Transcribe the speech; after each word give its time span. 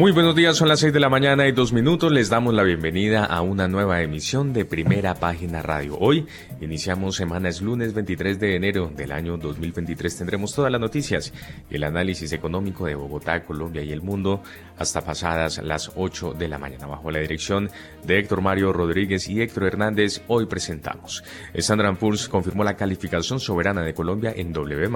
Muy 0.00 0.12
buenos 0.12 0.34
días, 0.34 0.56
son 0.56 0.68
las 0.68 0.80
6 0.80 0.94
de 0.94 0.98
la 0.98 1.10
mañana 1.10 1.46
y 1.46 1.52
dos 1.52 1.74
minutos. 1.74 2.10
Les 2.10 2.30
damos 2.30 2.54
la 2.54 2.62
bienvenida 2.62 3.26
a 3.26 3.42
una 3.42 3.68
nueva 3.68 4.00
emisión 4.00 4.54
de 4.54 4.64
Primera 4.64 5.14
Página 5.14 5.60
Radio. 5.60 5.98
Hoy 5.98 6.26
iniciamos 6.62 7.16
semanas 7.16 7.60
lunes 7.60 7.92
23 7.92 8.40
de 8.40 8.56
enero 8.56 8.90
del 8.96 9.12
año 9.12 9.36
2023. 9.36 10.16
Tendremos 10.16 10.54
todas 10.54 10.72
las 10.72 10.80
noticias 10.80 11.34
y 11.68 11.74
el 11.74 11.84
análisis 11.84 12.32
económico 12.32 12.86
de 12.86 12.94
Bogotá, 12.94 13.42
Colombia 13.42 13.82
y 13.82 13.92
el 13.92 14.00
mundo 14.00 14.42
hasta 14.78 15.02
pasadas 15.02 15.58
las 15.62 15.92
8 15.94 16.32
de 16.32 16.48
la 16.48 16.56
mañana. 16.56 16.86
Bajo 16.86 17.10
la 17.10 17.18
dirección 17.18 17.68
de 18.02 18.20
Héctor 18.20 18.40
Mario 18.40 18.72
Rodríguez 18.72 19.28
y 19.28 19.42
Héctor 19.42 19.64
Hernández, 19.64 20.22
hoy 20.28 20.46
presentamos. 20.46 21.22
Standard 21.52 21.98
Poor's 21.98 22.26
confirmó 22.26 22.64
la 22.64 22.74
calificación 22.74 23.38
soberana 23.38 23.82
de 23.82 23.92
Colombia 23.92 24.32
en 24.34 24.54
W+, 24.54 24.88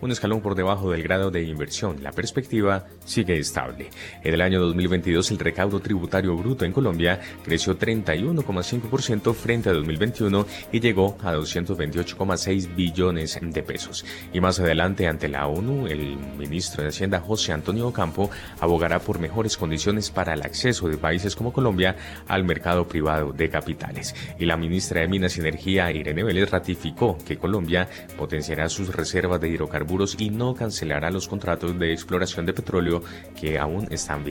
un 0.00 0.10
escalón 0.10 0.40
por 0.40 0.56
debajo 0.56 0.90
del 0.90 1.04
grado 1.04 1.30
de 1.30 1.44
inversión. 1.44 2.02
La 2.02 2.10
perspectiva 2.10 2.86
sigue 3.04 3.38
estable. 3.38 3.90
En 4.24 4.34
el 4.34 4.47
año 4.48 4.60
2022 4.60 5.30
el 5.30 5.38
recaudo 5.38 5.78
tributario 5.80 6.34
bruto 6.34 6.64
en 6.64 6.72
Colombia 6.72 7.20
creció 7.44 7.78
31,5% 7.78 9.34
frente 9.34 9.68
a 9.68 9.74
2021 9.74 10.46
y 10.72 10.80
llegó 10.80 11.18
a 11.22 11.34
228,6 11.34 12.74
billones 12.74 13.38
de 13.42 13.62
pesos. 13.62 14.06
Y 14.32 14.40
más 14.40 14.58
adelante 14.58 15.06
ante 15.06 15.28
la 15.28 15.46
ONU, 15.46 15.86
el 15.86 16.16
ministro 16.38 16.82
de 16.82 16.88
Hacienda 16.88 17.20
José 17.20 17.52
Antonio 17.52 17.88
Ocampo 17.88 18.30
abogará 18.60 19.00
por 19.00 19.18
mejores 19.18 19.56
condiciones 19.58 20.10
para 20.10 20.32
el 20.32 20.42
acceso 20.42 20.88
de 20.88 20.96
países 20.96 21.36
como 21.36 21.52
Colombia 21.52 21.96
al 22.26 22.44
mercado 22.44 22.88
privado 22.88 23.32
de 23.32 23.50
capitales. 23.50 24.14
Y 24.38 24.46
la 24.46 24.56
ministra 24.56 25.02
de 25.02 25.08
Minas 25.08 25.36
y 25.36 25.40
Energía 25.40 25.92
Irene 25.92 26.24
Vélez 26.24 26.50
ratificó 26.50 27.18
que 27.18 27.36
Colombia 27.36 27.86
potenciará 28.16 28.70
sus 28.70 28.94
reservas 28.94 29.42
de 29.42 29.50
hidrocarburos 29.50 30.16
y 30.18 30.30
no 30.30 30.54
cancelará 30.54 31.10
los 31.10 31.28
contratos 31.28 31.78
de 31.78 31.92
exploración 31.92 32.46
de 32.46 32.54
petróleo 32.54 33.02
que 33.38 33.58
aún 33.58 33.88
están 33.90 34.24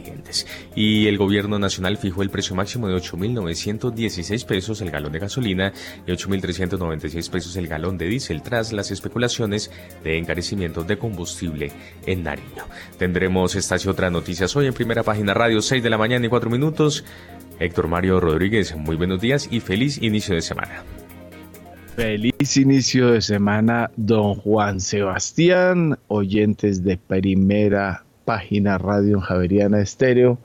Y 0.76 1.08
el 1.08 1.18
gobierno 1.18 1.60
nacional 1.60 1.98
fijó 1.98 2.22
el 2.22 2.30
precio 2.30 2.56
máximo 2.56 2.88
de 2.88 2.96
8.916 2.96 4.46
pesos 4.46 4.82
el 4.82 4.92
galón 4.92 5.12
de 5.12 5.20
gasolina 5.20 5.74
y 6.06 6.12
8.396 6.12 7.30
pesos 7.30 7.56
el 7.56 7.68
galón 7.68 7.98
de 7.98 8.08
diésel 8.08 8.42
tras 8.42 8.74
las 8.74 8.92
especulaciones 8.92 9.72
de 10.04 10.18
encarecimiento 10.18 10.84
de 10.84 10.98
combustible 10.98 11.72
en 12.06 12.24
Nariño. 12.24 12.66
Tendremos 12.98 13.56
estas 13.56 13.86
y 13.86 13.90
otras 13.90 14.12
noticias 14.12 14.56
hoy 14.56 14.68
en 14.68 14.74
primera 14.74 15.04
página 15.04 15.34
radio 15.34 15.62
6 15.62 15.84
de 15.84 15.90
la 15.90 15.98
mañana 15.98 16.26
y 16.26 16.30
4 16.30 16.50
minutos. 16.50 17.04
Héctor 17.60 17.88
Mario 17.88 18.20
Rodríguez, 18.20 18.76
muy 18.76 18.96
buenos 18.96 19.20
días 19.20 19.48
y 19.52 19.60
feliz 19.60 20.02
inicio 20.02 20.36
de 20.36 20.42
semana. 20.42 20.84
Feliz 21.96 22.58
inicio 22.58 23.12
de 23.12 23.22
semana, 23.22 23.90
don 23.96 24.36
Juan 24.36 24.80
Sebastián, 24.80 25.98
oyentes 26.08 26.84
de 26.84 26.98
primera 26.98 28.07
página 28.28 28.78
Radio 28.78 29.22
Javeriana 29.22 29.80
Estéreo, 29.80 30.38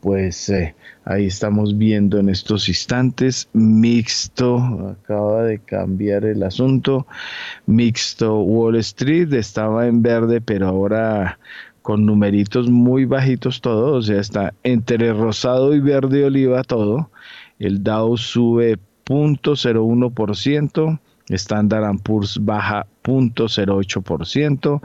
pues 0.00 0.48
eh, 0.50 0.76
ahí 1.04 1.26
estamos 1.26 1.76
viendo 1.76 2.20
en 2.20 2.28
estos 2.28 2.68
instantes 2.68 3.48
mixto, 3.52 4.94
acaba 5.02 5.42
de 5.42 5.58
cambiar 5.58 6.24
el 6.26 6.44
asunto, 6.44 7.08
mixto 7.66 8.38
Wall 8.40 8.76
Street, 8.76 9.32
estaba 9.32 9.88
en 9.88 10.00
verde, 10.00 10.40
pero 10.40 10.68
ahora 10.68 11.40
con 11.82 12.06
numeritos 12.06 12.70
muy 12.70 13.04
bajitos 13.04 13.60
todo, 13.60 13.96
o 13.96 14.02
sea, 14.02 14.20
está 14.20 14.54
entre 14.62 15.12
rosado 15.12 15.74
y 15.74 15.80
verde 15.80 16.24
oliva 16.24 16.62
todo. 16.62 17.10
El 17.58 17.82
Dow 17.82 18.16
sube 18.16 18.78
0.01%, 19.06 21.00
Standard 21.30 21.98
Poor's 21.98 22.38
baja 22.40 22.86
0.08%, 23.02 24.80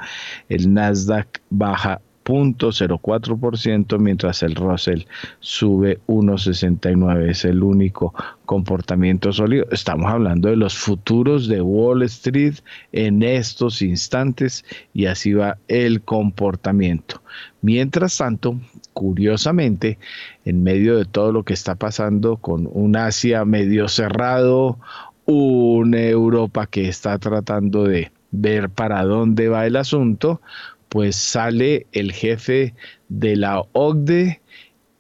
el 0.50 0.74
Nasdaq 0.74 1.42
baja 1.52 2.02
0.04%, 2.30 3.98
mientras 3.98 4.44
el 4.44 4.54
Russell 4.54 5.02
sube 5.40 6.00
1.69. 6.08 7.30
Es 7.30 7.44
el 7.44 7.64
único 7.64 8.14
comportamiento 8.46 9.34
sólido. 9.34 9.66
Estamos 9.72 10.12
hablando 10.12 10.50
de 10.50 10.56
los 10.56 10.78
futuros 10.78 11.48
de 11.48 11.62
Wall 11.62 12.04
Street 12.04 12.56
en 12.92 13.24
estos 13.24 13.82
instantes 13.82 14.64
y 14.94 15.08
así 15.08 15.34
va 15.34 15.58
el 15.68 16.02
comportamiento. 16.02 17.22
Mientras 17.62 18.18
tanto, 18.18 18.60
curiosamente, 18.94 19.98
en 20.46 20.62
medio 20.62 20.98
de 20.98 21.06
todo 21.06 21.32
lo 21.32 21.44
que 21.44 21.54
está 21.54 21.76
pasando 21.76 22.38
con 22.38 22.70
un 22.72 22.96
Asia 22.96 23.44
medio 23.44 23.88
cerrado, 23.88 24.78
una 25.26 26.02
Europa 26.02 26.68
que 26.68 26.88
está 26.88 27.18
tratando 27.18 27.86
de 27.86 28.12
ver 28.32 28.70
para 28.70 29.04
dónde 29.04 29.50
va 29.50 29.66
el 29.66 29.76
asunto, 29.76 30.42
pues 30.90 31.16
sale 31.16 31.88
el 31.92 32.12
jefe 32.12 32.74
de 33.08 33.36
la 33.36 33.64
OCDE, 33.74 34.42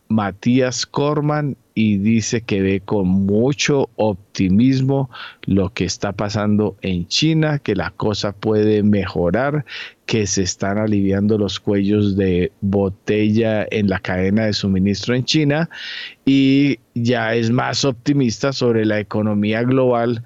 Matías 0.07 0.85
Corman, 0.85 1.55
y 1.81 1.97
dice 1.97 2.41
que 2.41 2.61
ve 2.61 2.81
con 2.81 3.07
mucho 3.07 3.89
optimismo 3.95 5.09
lo 5.45 5.73
que 5.73 5.85
está 5.85 6.11
pasando 6.11 6.75
en 6.81 7.07
China, 7.07 7.57
que 7.59 7.73
la 7.73 7.91
cosa 7.91 8.33
puede 8.33 8.83
mejorar, 8.83 9.63
que 10.05 10.27
se 10.27 10.41
están 10.41 10.77
aliviando 10.77 11.38
los 11.38 11.57
cuellos 11.57 12.17
de 12.17 12.51
botella 12.59 13.66
en 13.71 13.88
la 13.88 14.00
cadena 14.00 14.47
de 14.47 14.51
suministro 14.51 15.16
en 15.16 15.23
China 15.23 15.69
y 16.25 16.79
ya 16.95 17.33
es 17.33 17.50
más 17.50 17.85
optimista 17.85 18.51
sobre 18.51 18.85
la 18.85 19.00
economía 19.00 19.63
global 19.63 20.21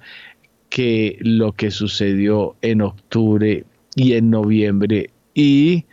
que 0.70 1.18
lo 1.20 1.52
que 1.52 1.70
sucedió 1.70 2.56
en 2.62 2.80
octubre 2.80 3.64
y 3.94 4.14
en 4.14 4.30
noviembre 4.30 5.10
y 5.34 5.84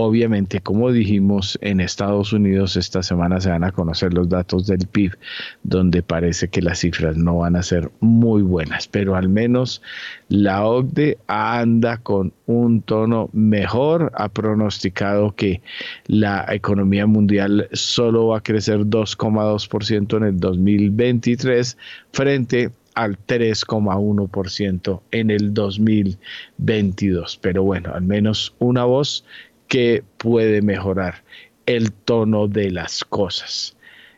obviamente, 0.00 0.60
como 0.60 0.92
dijimos, 0.92 1.58
en 1.60 1.80
Estados 1.80 2.32
Unidos 2.32 2.76
esta 2.76 3.02
semana 3.02 3.40
se 3.40 3.50
van 3.50 3.64
a 3.64 3.72
conocer 3.72 4.14
los 4.14 4.28
datos 4.28 4.68
del 4.68 4.86
PIB, 4.86 5.18
donde 5.64 6.04
parece 6.04 6.46
que 6.46 6.62
las 6.62 6.78
cifras 6.78 7.16
no 7.16 7.38
van 7.38 7.56
a 7.56 7.64
ser 7.64 7.90
muy 7.98 8.42
buenas, 8.42 8.86
pero 8.86 9.16
al 9.16 9.28
menos 9.28 9.82
la 10.28 10.64
OCDE 10.64 11.18
anda 11.26 11.96
con 11.96 12.32
un 12.46 12.80
tono 12.82 13.28
mejor, 13.32 14.12
ha 14.14 14.28
pronosticado 14.28 15.34
que 15.34 15.62
la 16.06 16.46
economía 16.48 17.08
mundial 17.08 17.68
solo 17.72 18.28
va 18.28 18.38
a 18.38 18.42
crecer 18.42 18.86
2,2% 18.86 20.16
en 20.16 20.22
el 20.22 20.38
2023 20.38 21.76
frente 22.12 22.70
al 22.98 23.16
3,1% 23.16 25.00
en 25.12 25.30
el 25.30 25.54
2022. 25.54 27.38
Pero 27.40 27.62
bueno, 27.62 27.94
al 27.94 28.02
menos 28.02 28.56
una 28.58 28.84
voz 28.84 29.24
que 29.68 30.02
puede 30.16 30.62
mejorar 30.62 31.22
el 31.66 31.92
tono 31.92 32.48
de 32.48 32.72
las 32.72 33.04
cosas. 33.04 33.76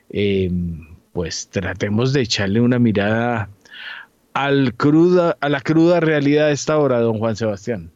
Em, 0.08 0.86
pues 1.12 1.48
tratemos 1.48 2.14
de 2.14 2.22
echarle 2.22 2.62
una 2.62 2.78
mirada 2.78 3.50
al 4.32 4.72
cruda, 4.74 5.36
a 5.40 5.50
la 5.50 5.60
cruda 5.60 6.00
realidad 6.00 6.46
de 6.46 6.52
esta 6.52 6.78
hora, 6.78 7.00
don 7.00 7.18
Juan 7.18 7.36
Sebastián. 7.36 7.90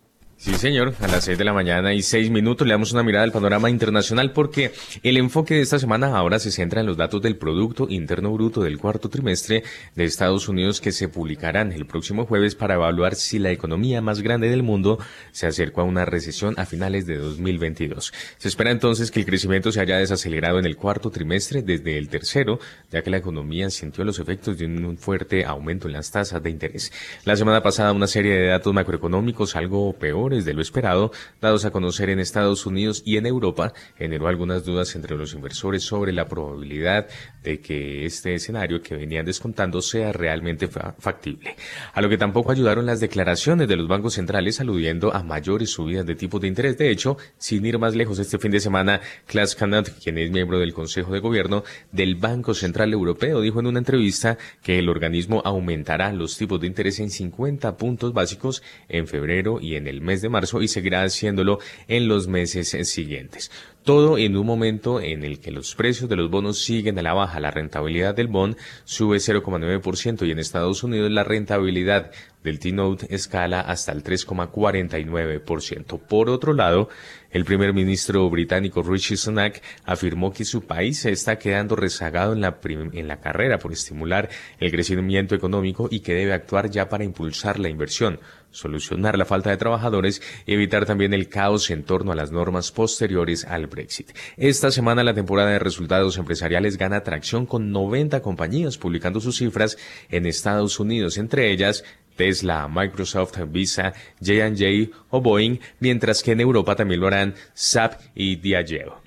Sí, 0.44 0.52
señor, 0.56 0.94
a 1.00 1.08
las 1.08 1.24
seis 1.24 1.38
de 1.38 1.44
la 1.44 1.54
mañana 1.54 1.94
y 1.94 2.02
seis 2.02 2.28
minutos 2.28 2.66
le 2.66 2.74
damos 2.74 2.92
una 2.92 3.02
mirada 3.02 3.24
al 3.24 3.32
panorama 3.32 3.70
internacional 3.70 4.32
porque 4.32 4.72
el 5.02 5.16
enfoque 5.16 5.54
de 5.54 5.62
esta 5.62 5.78
semana 5.78 6.14
ahora 6.14 6.38
se 6.38 6.50
centra 6.50 6.82
en 6.82 6.86
los 6.86 6.98
datos 6.98 7.22
del 7.22 7.38
Producto 7.38 7.86
Interno 7.88 8.30
Bruto 8.30 8.60
del 8.60 8.76
cuarto 8.76 9.08
trimestre 9.08 9.62
de 9.94 10.04
Estados 10.04 10.46
Unidos 10.46 10.82
que 10.82 10.92
se 10.92 11.08
publicarán 11.08 11.72
el 11.72 11.86
próximo 11.86 12.26
jueves 12.26 12.56
para 12.56 12.74
evaluar 12.74 13.14
si 13.14 13.38
la 13.38 13.52
economía 13.52 14.02
más 14.02 14.20
grande 14.20 14.50
del 14.50 14.62
mundo 14.62 14.98
se 15.32 15.46
acerca 15.46 15.80
a 15.80 15.84
una 15.84 16.04
recesión 16.04 16.52
a 16.58 16.66
finales 16.66 17.06
de 17.06 17.16
2022. 17.16 18.12
Se 18.36 18.48
espera 18.48 18.70
entonces 18.70 19.10
que 19.10 19.20
el 19.20 19.26
crecimiento 19.26 19.72
se 19.72 19.80
haya 19.80 19.96
desacelerado 19.96 20.58
en 20.58 20.66
el 20.66 20.76
cuarto 20.76 21.10
trimestre 21.10 21.62
desde 21.62 21.96
el 21.96 22.10
tercero, 22.10 22.60
ya 22.92 23.00
que 23.00 23.08
la 23.08 23.16
economía 23.16 23.70
sintió 23.70 24.04
los 24.04 24.18
efectos 24.18 24.58
de 24.58 24.66
un 24.66 24.98
fuerte 24.98 25.46
aumento 25.46 25.88
en 25.88 25.94
las 25.94 26.10
tasas 26.10 26.42
de 26.42 26.50
interés. 26.50 26.92
La 27.24 27.34
semana 27.34 27.62
pasada 27.62 27.92
una 27.92 28.06
serie 28.06 28.34
de 28.34 28.48
datos 28.48 28.74
macroeconómicos 28.74 29.56
algo 29.56 29.94
peor 29.94 30.33
de 30.42 30.54
lo 30.54 30.62
esperado, 30.62 31.12
dados 31.40 31.64
a 31.64 31.70
conocer 31.70 32.10
en 32.10 32.18
Estados 32.18 32.66
Unidos 32.66 33.02
y 33.06 33.16
en 33.16 33.26
Europa, 33.26 33.72
generó 33.96 34.26
algunas 34.26 34.64
dudas 34.64 34.96
entre 34.96 35.16
los 35.16 35.34
inversores 35.34 35.84
sobre 35.84 36.12
la 36.12 36.26
probabilidad 36.26 37.06
de 37.42 37.60
que 37.60 38.04
este 38.04 38.34
escenario 38.34 38.82
que 38.82 38.96
venían 38.96 39.26
descontando 39.26 39.82
sea 39.82 40.12
realmente 40.12 40.66
factible. 40.66 41.56
A 41.92 42.00
lo 42.00 42.08
que 42.08 42.18
tampoco 42.18 42.50
ayudaron 42.50 42.86
las 42.86 43.00
declaraciones 43.00 43.68
de 43.68 43.76
los 43.76 43.86
bancos 43.86 44.14
centrales 44.14 44.60
aludiendo 44.60 45.14
a 45.14 45.22
mayores 45.22 45.70
subidas 45.70 46.06
de 46.06 46.14
tipos 46.14 46.40
de 46.40 46.48
interés. 46.48 46.78
De 46.78 46.90
hecho, 46.90 47.16
sin 47.38 47.64
ir 47.66 47.78
más 47.78 47.94
lejos 47.94 48.18
este 48.18 48.38
fin 48.38 48.50
de 48.50 48.60
semana, 48.60 49.00
Klaas 49.26 49.54
Kanat, 49.54 49.90
quien 50.02 50.18
es 50.18 50.30
miembro 50.30 50.58
del 50.58 50.72
Consejo 50.72 51.12
de 51.12 51.20
Gobierno 51.20 51.64
del 51.92 52.16
Banco 52.16 52.54
Central 52.54 52.92
Europeo, 52.92 53.40
dijo 53.40 53.60
en 53.60 53.66
una 53.66 53.78
entrevista 53.78 54.38
que 54.62 54.78
el 54.78 54.88
organismo 54.88 55.42
aumentará 55.44 56.12
los 56.12 56.36
tipos 56.38 56.60
de 56.60 56.66
interés 56.66 56.98
en 57.00 57.10
50 57.10 57.76
puntos 57.76 58.12
básicos 58.12 58.62
en 58.88 59.06
febrero 59.06 59.60
y 59.60 59.76
en 59.76 59.86
el 59.86 60.00
mes 60.00 60.13
de 60.22 60.28
marzo 60.28 60.62
y 60.62 60.68
seguirá 60.68 61.02
haciéndolo 61.02 61.58
en 61.88 62.08
los 62.08 62.28
meses 62.28 62.76
siguientes. 62.88 63.50
Todo 63.84 64.16
en 64.16 64.34
un 64.38 64.46
momento 64.46 64.98
en 64.98 65.24
el 65.24 65.40
que 65.40 65.50
los 65.50 65.74
precios 65.74 66.08
de 66.08 66.16
los 66.16 66.30
bonos 66.30 66.64
siguen 66.64 66.98
a 66.98 67.02
la 67.02 67.12
baja. 67.12 67.38
La 67.38 67.50
rentabilidad 67.50 68.14
del 68.14 68.28
bond 68.28 68.56
sube 68.84 69.18
0,9% 69.18 70.26
y 70.26 70.30
en 70.30 70.38
Estados 70.38 70.82
Unidos 70.82 71.10
la 71.10 71.22
rentabilidad 71.22 72.10
del 72.42 72.58
T-Note 72.58 73.14
escala 73.14 73.60
hasta 73.60 73.92
el 73.92 74.02
3,49%. 74.02 75.98
Por 76.00 76.30
otro 76.30 76.54
lado, 76.54 76.88
el 77.30 77.44
primer 77.44 77.74
ministro 77.74 78.30
británico 78.30 78.82
Rishi 78.82 79.18
Sunak 79.18 79.60
afirmó 79.84 80.32
que 80.32 80.46
su 80.46 80.62
país 80.62 81.00
se 81.00 81.10
está 81.10 81.38
quedando 81.38 81.76
rezagado 81.76 82.32
en 82.32 82.40
la, 82.40 82.58
en 82.64 83.06
la 83.06 83.20
carrera 83.20 83.58
por 83.58 83.72
estimular 83.72 84.30
el 84.60 84.70
crecimiento 84.70 85.34
económico 85.34 85.88
y 85.90 86.00
que 86.00 86.14
debe 86.14 86.32
actuar 86.32 86.70
ya 86.70 86.88
para 86.88 87.04
impulsar 87.04 87.58
la 87.58 87.68
inversión 87.68 88.18
solucionar 88.54 89.18
la 89.18 89.24
falta 89.24 89.50
de 89.50 89.56
trabajadores 89.56 90.22
y 90.46 90.54
evitar 90.54 90.86
también 90.86 91.12
el 91.12 91.28
caos 91.28 91.70
en 91.70 91.82
torno 91.82 92.12
a 92.12 92.14
las 92.14 92.32
normas 92.32 92.70
posteriores 92.70 93.44
al 93.44 93.66
Brexit. 93.66 94.12
Esta 94.36 94.70
semana 94.70 95.04
la 95.04 95.12
temporada 95.12 95.50
de 95.50 95.58
resultados 95.58 96.16
empresariales 96.16 96.78
gana 96.78 97.02
tracción 97.02 97.46
con 97.46 97.72
90 97.72 98.22
compañías 98.22 98.78
publicando 98.78 99.20
sus 99.20 99.38
cifras 99.38 99.76
en 100.08 100.26
Estados 100.26 100.78
Unidos, 100.80 101.18
entre 101.18 101.50
ellas 101.50 101.84
Tesla, 102.16 102.68
Microsoft, 102.68 103.38
Visa, 103.48 103.92
J&J 104.20 104.96
o 105.10 105.20
Boeing, 105.20 105.58
mientras 105.80 106.22
que 106.22 106.32
en 106.32 106.40
Europa 106.40 106.76
también 106.76 107.00
lo 107.00 107.08
harán 107.08 107.34
SAP 107.54 108.00
y 108.14 108.36
Diageo. 108.36 109.02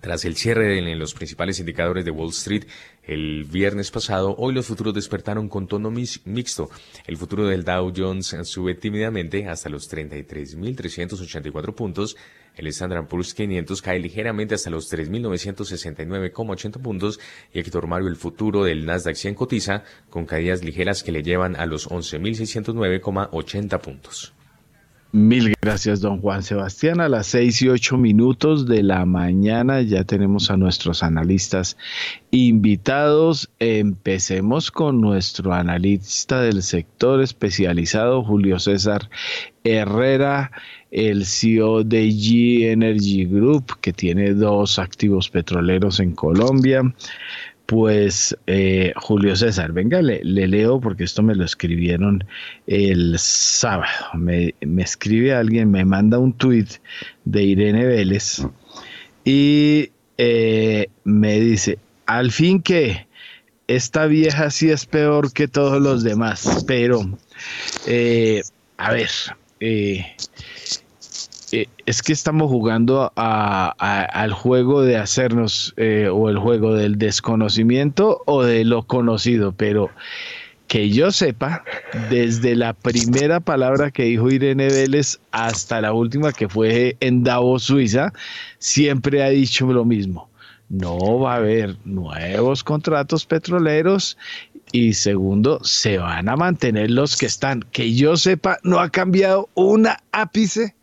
Tras 0.00 0.24
el 0.24 0.36
cierre 0.36 0.78
en 0.78 0.98
los 0.98 1.12
principales 1.12 1.58
indicadores 1.58 2.04
de 2.04 2.12
Wall 2.12 2.30
Street 2.30 2.66
el 3.08 3.44
viernes 3.44 3.90
pasado, 3.90 4.36
hoy 4.36 4.52
los 4.52 4.66
futuros 4.66 4.92
despertaron 4.92 5.48
con 5.48 5.66
tono 5.66 5.90
mixto. 5.90 6.68
El 7.06 7.16
futuro 7.16 7.46
del 7.46 7.64
Dow 7.64 7.90
Jones 7.96 8.36
sube 8.42 8.74
tímidamente 8.74 9.48
hasta 9.48 9.70
los 9.70 9.90
33.384 9.90 11.74
puntos. 11.74 12.18
El 12.54 12.66
Standard 12.66 13.08
Poor's 13.08 13.32
500 13.32 13.80
cae 13.80 13.98
ligeramente 13.98 14.54
hasta 14.54 14.68
los 14.68 14.92
3.969,80 14.92 16.82
puntos. 16.82 17.18
Y 17.52 17.60
Héctor 17.60 17.86
Mario, 17.86 18.08
el 18.08 18.16
futuro 18.16 18.64
del 18.64 18.84
Nasdaq 18.84 19.16
100 19.16 19.34
cotiza 19.34 19.84
con 20.10 20.26
caídas 20.26 20.62
ligeras 20.62 21.02
que 21.02 21.12
le 21.12 21.22
llevan 21.22 21.56
a 21.56 21.64
los 21.64 21.88
11.609,80 21.88 23.80
puntos. 23.80 24.34
Mil 25.10 25.54
gracias, 25.62 26.02
don 26.02 26.20
Juan 26.20 26.42
Sebastián. 26.42 27.00
A 27.00 27.08
las 27.08 27.28
seis 27.28 27.62
y 27.62 27.68
ocho 27.70 27.96
minutos 27.96 28.66
de 28.66 28.82
la 28.82 29.06
mañana 29.06 29.80
ya 29.80 30.04
tenemos 30.04 30.50
a 30.50 30.58
nuestros 30.58 31.02
analistas 31.02 31.78
invitados. 32.30 33.48
Empecemos 33.58 34.70
con 34.70 35.00
nuestro 35.00 35.54
analista 35.54 36.42
del 36.42 36.62
sector 36.62 37.22
especializado, 37.22 38.22
Julio 38.22 38.58
César 38.58 39.08
Herrera, 39.64 40.50
el 40.90 41.24
CEO 41.24 41.84
de 41.84 42.08
G 42.08 42.70
Energy 42.70 43.24
Group, 43.24 43.80
que 43.80 43.94
tiene 43.94 44.34
dos 44.34 44.78
activos 44.78 45.30
petroleros 45.30 46.00
en 46.00 46.12
Colombia. 46.12 46.82
Pues 47.68 48.34
eh, 48.46 48.94
Julio 48.96 49.36
César, 49.36 49.72
venga, 49.72 50.00
le, 50.00 50.22
leo 50.24 50.80
porque 50.80 51.04
esto 51.04 51.22
me 51.22 51.34
lo 51.34 51.44
escribieron 51.44 52.24
el 52.66 53.18
sábado. 53.18 54.06
Me, 54.14 54.54
escribe 54.78 55.34
alguien, 55.34 55.70
me 55.70 55.84
manda 55.84 56.18
un 56.18 56.32
tuit 56.32 56.76
de 57.26 57.42
Irene 57.42 57.84
Vélez 57.84 58.40
y 59.22 59.90
eh, 60.16 60.88
me 61.04 61.40
dice, 61.40 61.78
al 62.06 62.32
fin 62.32 62.62
que 62.62 63.06
esta 63.66 64.06
vieja 64.06 64.48
sí 64.50 64.70
es 64.70 64.86
peor 64.86 65.34
que 65.34 65.46
todos 65.46 65.78
los 65.78 66.02
demás, 66.02 66.64
pero 66.66 67.02
eh, 67.86 68.40
a 68.78 68.92
ver, 68.92 69.10
eh, 71.52 71.68
es 71.86 72.02
que 72.02 72.12
estamos 72.12 72.50
jugando 72.50 73.12
al 73.16 74.32
juego 74.32 74.82
de 74.82 74.96
hacernos 74.96 75.74
eh, 75.76 76.08
o 76.12 76.28
el 76.28 76.38
juego 76.38 76.74
del 76.74 76.98
desconocimiento 76.98 78.22
o 78.26 78.42
de 78.42 78.64
lo 78.64 78.82
conocido, 78.82 79.52
pero 79.52 79.90
que 80.66 80.90
yo 80.90 81.10
sepa, 81.10 81.64
desde 82.10 82.54
la 82.54 82.74
primera 82.74 83.40
palabra 83.40 83.90
que 83.90 84.04
dijo 84.04 84.30
Irene 84.30 84.68
Vélez 84.68 85.18
hasta 85.32 85.80
la 85.80 85.94
última 85.94 86.32
que 86.32 86.48
fue 86.48 86.96
en 87.00 87.24
Davos, 87.24 87.64
Suiza, 87.64 88.12
siempre 88.58 89.22
ha 89.22 89.30
dicho 89.30 89.66
lo 89.72 89.86
mismo. 89.86 90.28
No 90.68 91.20
va 91.20 91.34
a 91.34 91.36
haber 91.36 91.76
nuevos 91.86 92.62
contratos 92.62 93.24
petroleros 93.24 94.18
y 94.70 94.92
segundo, 94.92 95.60
se 95.64 95.96
van 95.96 96.28
a 96.28 96.36
mantener 96.36 96.90
los 96.90 97.16
que 97.16 97.24
están. 97.24 97.64
Que 97.72 97.94
yo 97.94 98.18
sepa, 98.18 98.58
no 98.62 98.78
ha 98.78 98.90
cambiado 98.90 99.48
una 99.54 99.98
ápice 100.12 100.74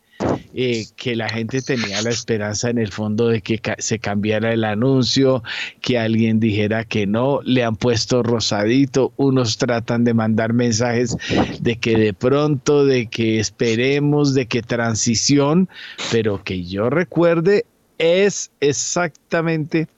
eh, 0.57 0.85
que 0.95 1.17
la 1.17 1.27
gente 1.27 1.61
tenía 1.61 2.01
la 2.01 2.11
esperanza 2.11 2.69
en 2.69 2.77
el 2.77 2.89
fondo 2.89 3.27
de 3.27 3.41
que 3.41 3.61
se 3.79 3.99
cambiara 3.99 4.53
el 4.53 4.63
anuncio, 4.63 5.43
que 5.81 5.99
alguien 5.99 6.39
dijera 6.39 6.85
que 6.85 7.05
no, 7.05 7.41
le 7.43 7.65
han 7.65 7.75
puesto 7.75 8.23
rosadito, 8.23 9.11
unos 9.17 9.57
tratan 9.57 10.05
de 10.05 10.13
mandar 10.13 10.53
mensajes 10.53 11.17
de 11.59 11.75
que 11.75 11.97
de 11.97 12.13
pronto, 12.13 12.85
de 12.85 13.07
que 13.07 13.37
esperemos, 13.37 14.33
de 14.33 14.45
que 14.45 14.61
transición, 14.61 15.67
pero 16.09 16.41
que 16.41 16.63
yo 16.63 16.89
recuerde 16.89 17.65
es 17.97 18.49
exactamente 18.61 19.89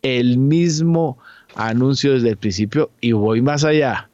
el 0.00 0.38
mismo 0.38 1.18
anuncio 1.56 2.14
desde 2.14 2.30
el 2.30 2.36
principio 2.38 2.90
y 3.02 3.12
voy 3.12 3.42
más 3.42 3.64
allá 3.64 4.08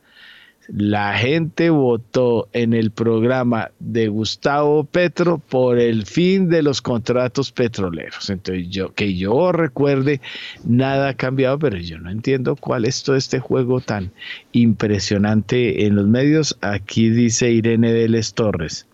la 0.68 1.14
gente 1.14 1.70
votó 1.70 2.48
en 2.52 2.72
el 2.72 2.90
programa 2.90 3.70
de 3.78 4.08
Gustavo 4.08 4.84
Petro 4.84 5.38
por 5.38 5.78
el 5.78 6.06
fin 6.06 6.48
de 6.48 6.62
los 6.62 6.80
contratos 6.80 7.50
petroleros. 7.52 8.30
Entonces, 8.30 8.68
yo 8.68 8.94
que 8.94 9.16
yo 9.16 9.52
recuerde, 9.52 10.20
nada 10.64 11.08
ha 11.10 11.14
cambiado, 11.14 11.58
pero 11.58 11.76
yo 11.78 11.98
no 11.98 12.10
entiendo 12.10 12.56
cuál 12.56 12.84
es 12.84 13.02
todo 13.02 13.16
este 13.16 13.40
juego 13.40 13.80
tan 13.80 14.12
impresionante 14.52 15.86
en 15.86 15.96
los 15.96 16.06
medios. 16.06 16.56
Aquí 16.60 17.10
dice 17.10 17.50
Irene 17.50 17.92
Vélez 17.92 18.34
Torres. 18.34 18.86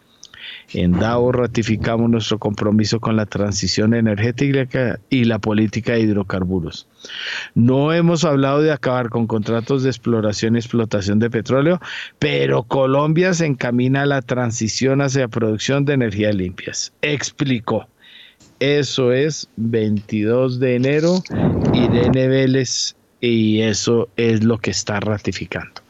En 0.74 0.92
DAO 0.92 1.32
ratificamos 1.32 2.10
nuestro 2.10 2.38
compromiso 2.38 3.00
con 3.00 3.16
la 3.16 3.24
transición 3.24 3.94
energética 3.94 5.00
y 5.08 5.24
la 5.24 5.38
política 5.38 5.92
de 5.92 6.00
hidrocarburos. 6.00 6.86
No 7.54 7.92
hemos 7.92 8.24
hablado 8.24 8.60
de 8.60 8.72
acabar 8.72 9.08
con 9.08 9.26
contratos 9.26 9.82
de 9.82 9.90
exploración 9.90 10.56
y 10.56 10.58
explotación 10.58 11.18
de 11.20 11.30
petróleo, 11.30 11.80
pero 12.18 12.64
Colombia 12.64 13.32
se 13.32 13.46
encamina 13.46 14.02
a 14.02 14.06
la 14.06 14.20
transición 14.20 15.00
hacia 15.00 15.28
producción 15.28 15.86
de 15.86 15.94
energías 15.94 16.34
limpias. 16.34 16.92
Explicó. 17.00 17.88
Eso 18.60 19.12
es 19.12 19.48
22 19.56 20.58
de 20.58 20.74
enero, 20.74 21.22
Irene 21.72 22.28
Vélez, 22.28 22.96
y 23.20 23.60
eso 23.60 24.08
es 24.16 24.42
lo 24.42 24.58
que 24.58 24.72
está 24.72 25.00
ratificando. 25.00 25.80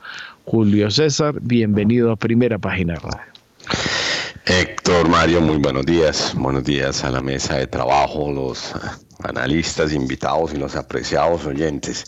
Julio 0.45 0.91
César, 0.91 1.37
bienvenido 1.41 2.13
a 2.13 2.17
Primera 2.17 2.59
Página 2.59 2.95
Radio. 2.97 3.38
Héctor 4.51 5.11
Mario, 5.11 5.43
muy 5.43 5.59
buenos 5.59 5.85
días. 5.85 6.33
Buenos 6.35 6.65
días 6.65 7.05
a 7.05 7.11
la 7.11 7.21
mesa 7.21 7.57
de 7.57 7.67
trabajo, 7.67 8.33
los 8.33 8.73
analistas, 9.23 9.93
invitados 9.93 10.55
y 10.55 10.57
los 10.57 10.75
apreciados 10.75 11.45
oyentes. 11.45 12.07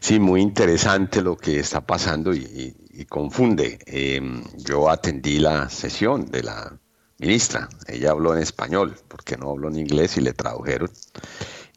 Sí, 0.00 0.18
muy 0.18 0.40
interesante 0.40 1.20
lo 1.20 1.36
que 1.36 1.60
está 1.60 1.82
pasando 1.82 2.32
y, 2.32 2.74
confunde. 3.10 3.78
Em, 3.84 4.42
yo 4.56 4.88
atendí 4.88 5.38
la 5.38 5.68
sesión 5.68 6.24
de 6.30 6.44
la 6.44 6.74
ministra. 7.18 7.68
Ella 7.86 8.12
habló 8.12 8.34
en 8.34 8.42
español, 8.42 8.96
porque 9.06 9.36
no 9.36 9.50
habló 9.50 9.68
en 9.68 9.80
inglés 9.80 10.16
y 10.16 10.22
le 10.22 10.32
tradujeron. 10.32 10.90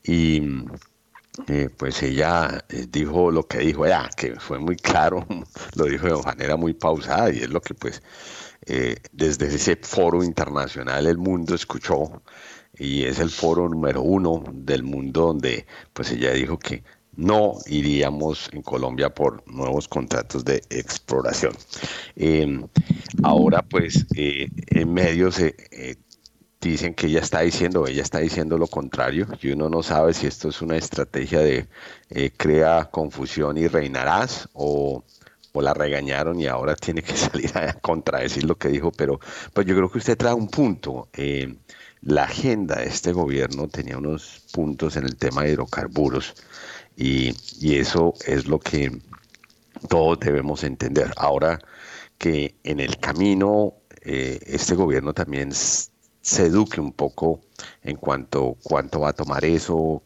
Y 0.04 0.42
eh, 1.50 1.70
pues 1.78 2.02
ella 2.02 2.64
eh, 2.70 2.88
dijo 2.90 3.30
lo 3.30 3.46
que 3.46 3.60
dijo 3.60 3.86
ya, 3.86 4.10
que 4.16 4.40
fue 4.40 4.58
muy 4.58 4.78
claro, 4.78 5.28
lo 5.76 5.84
dijo 5.84 6.08
de 6.08 6.24
manera 6.24 6.56
muy 6.56 6.74
pausada 6.74 7.30
y 7.30 7.40
es 7.40 7.50
lo 7.50 7.60
que 7.60 7.74
pues 7.74 8.02
eh, 8.70 8.98
desde 9.14 9.48
ese 9.48 9.78
foro 9.78 10.22
internacional 10.22 11.08
el 11.08 11.18
mundo 11.18 11.56
escuchó 11.56 12.22
y 12.78 13.04
es 13.04 13.20
el 13.20 13.30
foro 13.30 13.70
número 13.70 14.02
uno 14.02 14.44
del 14.52 14.84
mundo 14.84 15.28
donde 15.28 15.66
pues 15.94 16.12
ella 16.12 16.34
dijo 16.34 16.60
que 16.60 16.84
no 17.16 17.54
iríamos 17.68 18.50
en 18.52 18.62
Colombia 18.64 19.10
por 19.10 19.42
nuevos 19.50 19.88
contratos 19.88 20.44
de 20.44 20.62
exploración. 20.70 21.54
Em, 22.18 22.68
ahora 23.24 23.62
pues 23.62 24.06
eh, 24.18 24.50
en 24.68 24.94
medios 24.94 25.40
eh, 25.40 25.96
dicen 26.60 26.94
que 26.94 27.08
ella 27.08 27.22
está 27.22 27.40
diciendo, 27.40 27.88
ella 27.88 28.04
está 28.04 28.20
diciendo 28.20 28.58
lo 28.58 28.68
contrario 28.68 29.28
y 29.42 29.52
uno 29.52 29.70
no 29.70 29.82
sabe 29.82 30.14
si 30.14 30.28
esto 30.28 30.50
es 30.50 30.62
una 30.62 30.76
estrategia 30.76 31.40
de 31.40 31.70
crea 32.36 32.90
confusión 32.92 33.58
y 33.58 33.68
reinarás 33.68 34.50
o 34.52 35.06
la 35.62 35.74
regañaron 35.74 36.40
y 36.40 36.48
ahora 36.48 36.76
tiene 36.78 37.02
que 37.02 37.16
salir 37.16 37.58
a 37.58 37.74
contradecir 37.74 38.44
lo 38.46 38.58
que 38.58 38.70
dijo, 38.70 38.92
pero 38.92 39.20
pues 39.54 39.66
yo 39.68 39.76
creo 39.76 39.92
que 39.92 40.00
usted 40.00 40.18
trae 40.18 40.34
un 40.34 40.48
punto. 40.48 41.10
Eh, 41.14 41.56
la 42.02 42.24
agenda 42.24 42.76
de 42.76 42.86
este 42.86 43.12
gobierno 43.12 43.68
tenía 43.68 43.98
unos 43.98 44.44
puntos 44.54 44.96
en 44.96 45.06
el 45.06 45.18
tema 45.18 45.44
de 45.44 45.52
hidrocarburos 45.52 46.36
y, 46.96 47.36
eso 47.76 48.14
es 48.26 48.48
lo 48.48 48.60
que 48.60 49.02
todos 49.90 50.20
debemos 50.20 50.64
entender. 50.64 51.12
Ahora 51.18 51.60
que 52.18 52.56
en 52.64 52.80
el 52.80 52.98
camino 52.98 53.74
eh, 54.02 54.40
este 54.46 54.76
gobierno 54.76 55.14
también 55.14 55.52
se 55.54 56.46
eduque 56.46 56.82
un 56.82 56.94
poco 56.94 57.42
en 57.84 57.98
cuanto 57.98 58.58
cuánto 58.64 59.02
va 59.02 59.10
a 59.10 59.14
tomar 59.14 59.46
eso, 59.46 60.04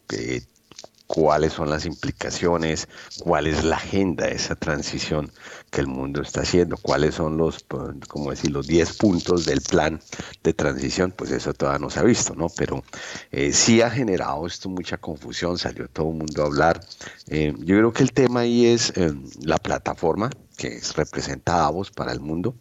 cuáles 1.12 1.52
son 1.52 1.68
las 1.68 1.84
implicaciones, 1.84 2.88
cuál 3.20 3.46
es 3.46 3.64
la 3.64 3.76
agenda 3.76 4.24
de 4.24 4.32
esa 4.32 4.54
transición 4.54 5.30
que 5.70 5.82
el 5.82 5.86
mundo 5.86 6.22
está 6.22 6.40
haciendo, 6.40 6.78
cuáles 6.78 7.16
son 7.16 7.36
los, 7.36 7.66
como 8.08 8.30
decir, 8.30 8.50
los 8.50 8.66
10 8.66 8.96
puntos 8.96 9.44
del 9.44 9.60
plan 9.60 10.00
de 10.42 10.54
transición, 10.54 11.12
pues 11.14 11.30
eso 11.30 11.52
todavía 11.52 11.80
no 11.80 11.90
se 11.90 12.00
ha 12.00 12.02
visto, 12.02 12.34
¿no? 12.34 12.48
Pero 12.48 12.82
eh, 13.30 13.52
sí 13.52 13.82
ha 13.82 13.90
generado 13.90 14.46
esto 14.46 14.70
mucha 14.70 14.96
confusión, 14.96 15.58
salió 15.58 15.86
todo 15.86 16.08
el 16.12 16.16
mundo 16.16 16.44
a 16.44 16.46
hablar. 16.46 16.80
Eh, 17.26 17.52
yo 17.58 17.76
creo 17.76 17.92
que 17.92 18.04
el 18.04 18.12
tema 18.14 18.40
ahí 18.40 18.64
es 18.64 18.94
eh, 18.96 19.12
la 19.42 19.58
plataforma 19.58 20.30
que 20.56 20.80
representa 20.96 21.66
a 21.66 21.70
vos 21.70 21.90
para 21.90 22.12
el 22.12 22.20
mundo. 22.20 22.54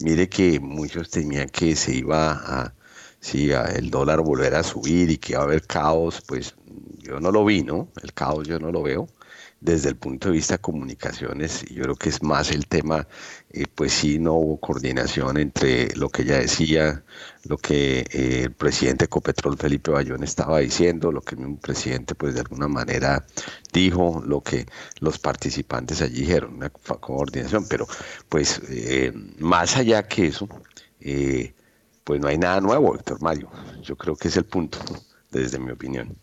mire 0.00 0.28
que 0.28 0.60
muchos 0.60 1.08
temían 1.08 1.48
que 1.48 1.74
se 1.74 1.94
iba 1.94 2.32
a 2.32 2.74
si 3.20 3.50
el 3.52 3.90
dólar 3.90 4.22
volverá 4.22 4.60
a 4.60 4.62
subir 4.64 5.10
y 5.10 5.18
que 5.18 5.36
va 5.36 5.42
a 5.42 5.44
haber 5.44 5.66
caos, 5.66 6.22
pues 6.26 6.54
yo 6.98 7.20
no 7.20 7.30
lo 7.30 7.44
vi, 7.44 7.62
¿no? 7.62 7.88
El 8.02 8.12
caos 8.14 8.48
yo 8.48 8.58
no 8.58 8.72
lo 8.72 8.82
veo. 8.82 9.08
Desde 9.60 9.90
el 9.90 9.96
punto 9.96 10.28
de 10.28 10.34
vista 10.36 10.54
de 10.54 10.60
comunicaciones, 10.60 11.66
yo 11.66 11.82
creo 11.82 11.94
que 11.94 12.08
es 12.08 12.22
más 12.22 12.50
el 12.50 12.66
tema, 12.66 13.06
eh, 13.50 13.66
pues 13.74 13.92
sí, 13.92 14.18
no 14.18 14.32
hubo 14.32 14.58
coordinación 14.58 15.36
entre 15.36 15.94
lo 15.96 16.08
que 16.08 16.22
ella 16.22 16.38
decía, 16.38 17.04
lo 17.44 17.58
que 17.58 18.06
eh, 18.10 18.44
el 18.44 18.52
presidente 18.52 19.06
Copetrol 19.08 19.58
Felipe 19.58 19.90
Bayón 19.90 20.24
estaba 20.24 20.60
diciendo, 20.60 21.12
lo 21.12 21.20
que 21.20 21.34
el 21.34 21.58
presidente, 21.58 22.14
pues 22.14 22.32
de 22.34 22.40
alguna 22.40 22.68
manera 22.68 23.26
dijo, 23.70 24.22
lo 24.24 24.40
que 24.40 24.64
los 25.00 25.18
participantes 25.18 26.00
allí 26.00 26.20
dijeron, 26.20 26.54
una 26.54 26.70
coordinación, 26.70 27.66
pero 27.68 27.86
pues 28.30 28.62
eh, 28.70 29.12
más 29.40 29.76
allá 29.76 30.08
que 30.08 30.28
eso, 30.28 30.48
pues 32.10 32.20
no 32.20 32.26
hay 32.26 32.38
nada 32.38 32.60
nuevo, 32.60 32.96
Héctor 32.96 33.22
Mario. 33.22 33.48
Yo 33.84 33.94
creo 33.94 34.16
que 34.16 34.26
es 34.26 34.36
el 34.36 34.44
punto, 34.44 34.80
desde 35.30 35.60
mi 35.60 35.70
opinión. 35.70 36.16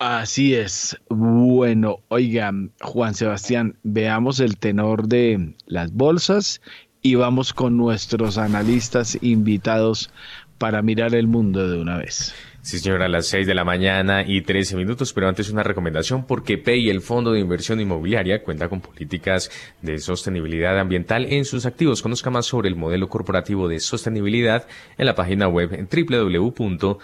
Así 0.00 0.52
es. 0.52 0.96
Bueno, 1.08 2.00
oigan, 2.08 2.72
Juan 2.80 3.14
Sebastián, 3.14 3.78
veamos 3.84 4.40
el 4.40 4.58
tenor 4.58 5.06
de 5.06 5.54
las 5.66 5.92
bolsas 5.92 6.60
y 7.02 7.14
vamos 7.14 7.52
con 7.52 7.76
nuestros 7.76 8.36
analistas 8.36 9.16
invitados 9.20 10.10
para 10.58 10.82
mirar 10.82 11.14
el 11.14 11.28
mundo 11.28 11.70
de 11.70 11.80
una 11.80 11.96
vez. 11.96 12.34
Sí, 12.68 12.78
señora, 12.80 13.06
a 13.06 13.08
las 13.08 13.26
6 13.28 13.46
de 13.46 13.54
la 13.54 13.64
mañana 13.64 14.24
y 14.26 14.42
13 14.42 14.76
minutos, 14.76 15.14
pero 15.14 15.26
antes 15.26 15.48
una 15.48 15.62
recomendación 15.62 16.26
porque 16.26 16.58
PEI, 16.58 16.90
el 16.90 17.00
Fondo 17.00 17.32
de 17.32 17.40
Inversión 17.40 17.80
Inmobiliaria, 17.80 18.42
cuenta 18.42 18.68
con 18.68 18.82
políticas 18.82 19.50
de 19.80 19.98
sostenibilidad 19.98 20.78
ambiental 20.78 21.24
en 21.32 21.46
sus 21.46 21.64
activos. 21.64 22.02
Conozca 22.02 22.28
más 22.28 22.44
sobre 22.44 22.68
el 22.68 22.76
modelo 22.76 23.08
corporativo 23.08 23.68
de 23.68 23.80
sostenibilidad 23.80 24.66
en 24.98 25.06
la 25.06 25.14
página 25.14 25.48
web 25.48 25.88
www.pei.com.co 25.88 26.98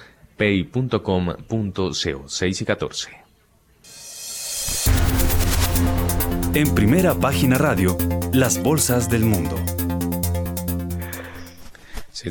6 2.28 2.60
y 2.60 2.64
14. 2.66 3.10
En 6.52 6.74
primera 6.74 7.14
página 7.14 7.56
radio, 7.56 7.96
las 8.34 8.62
bolsas 8.62 9.08
del 9.08 9.24
mundo 9.24 9.56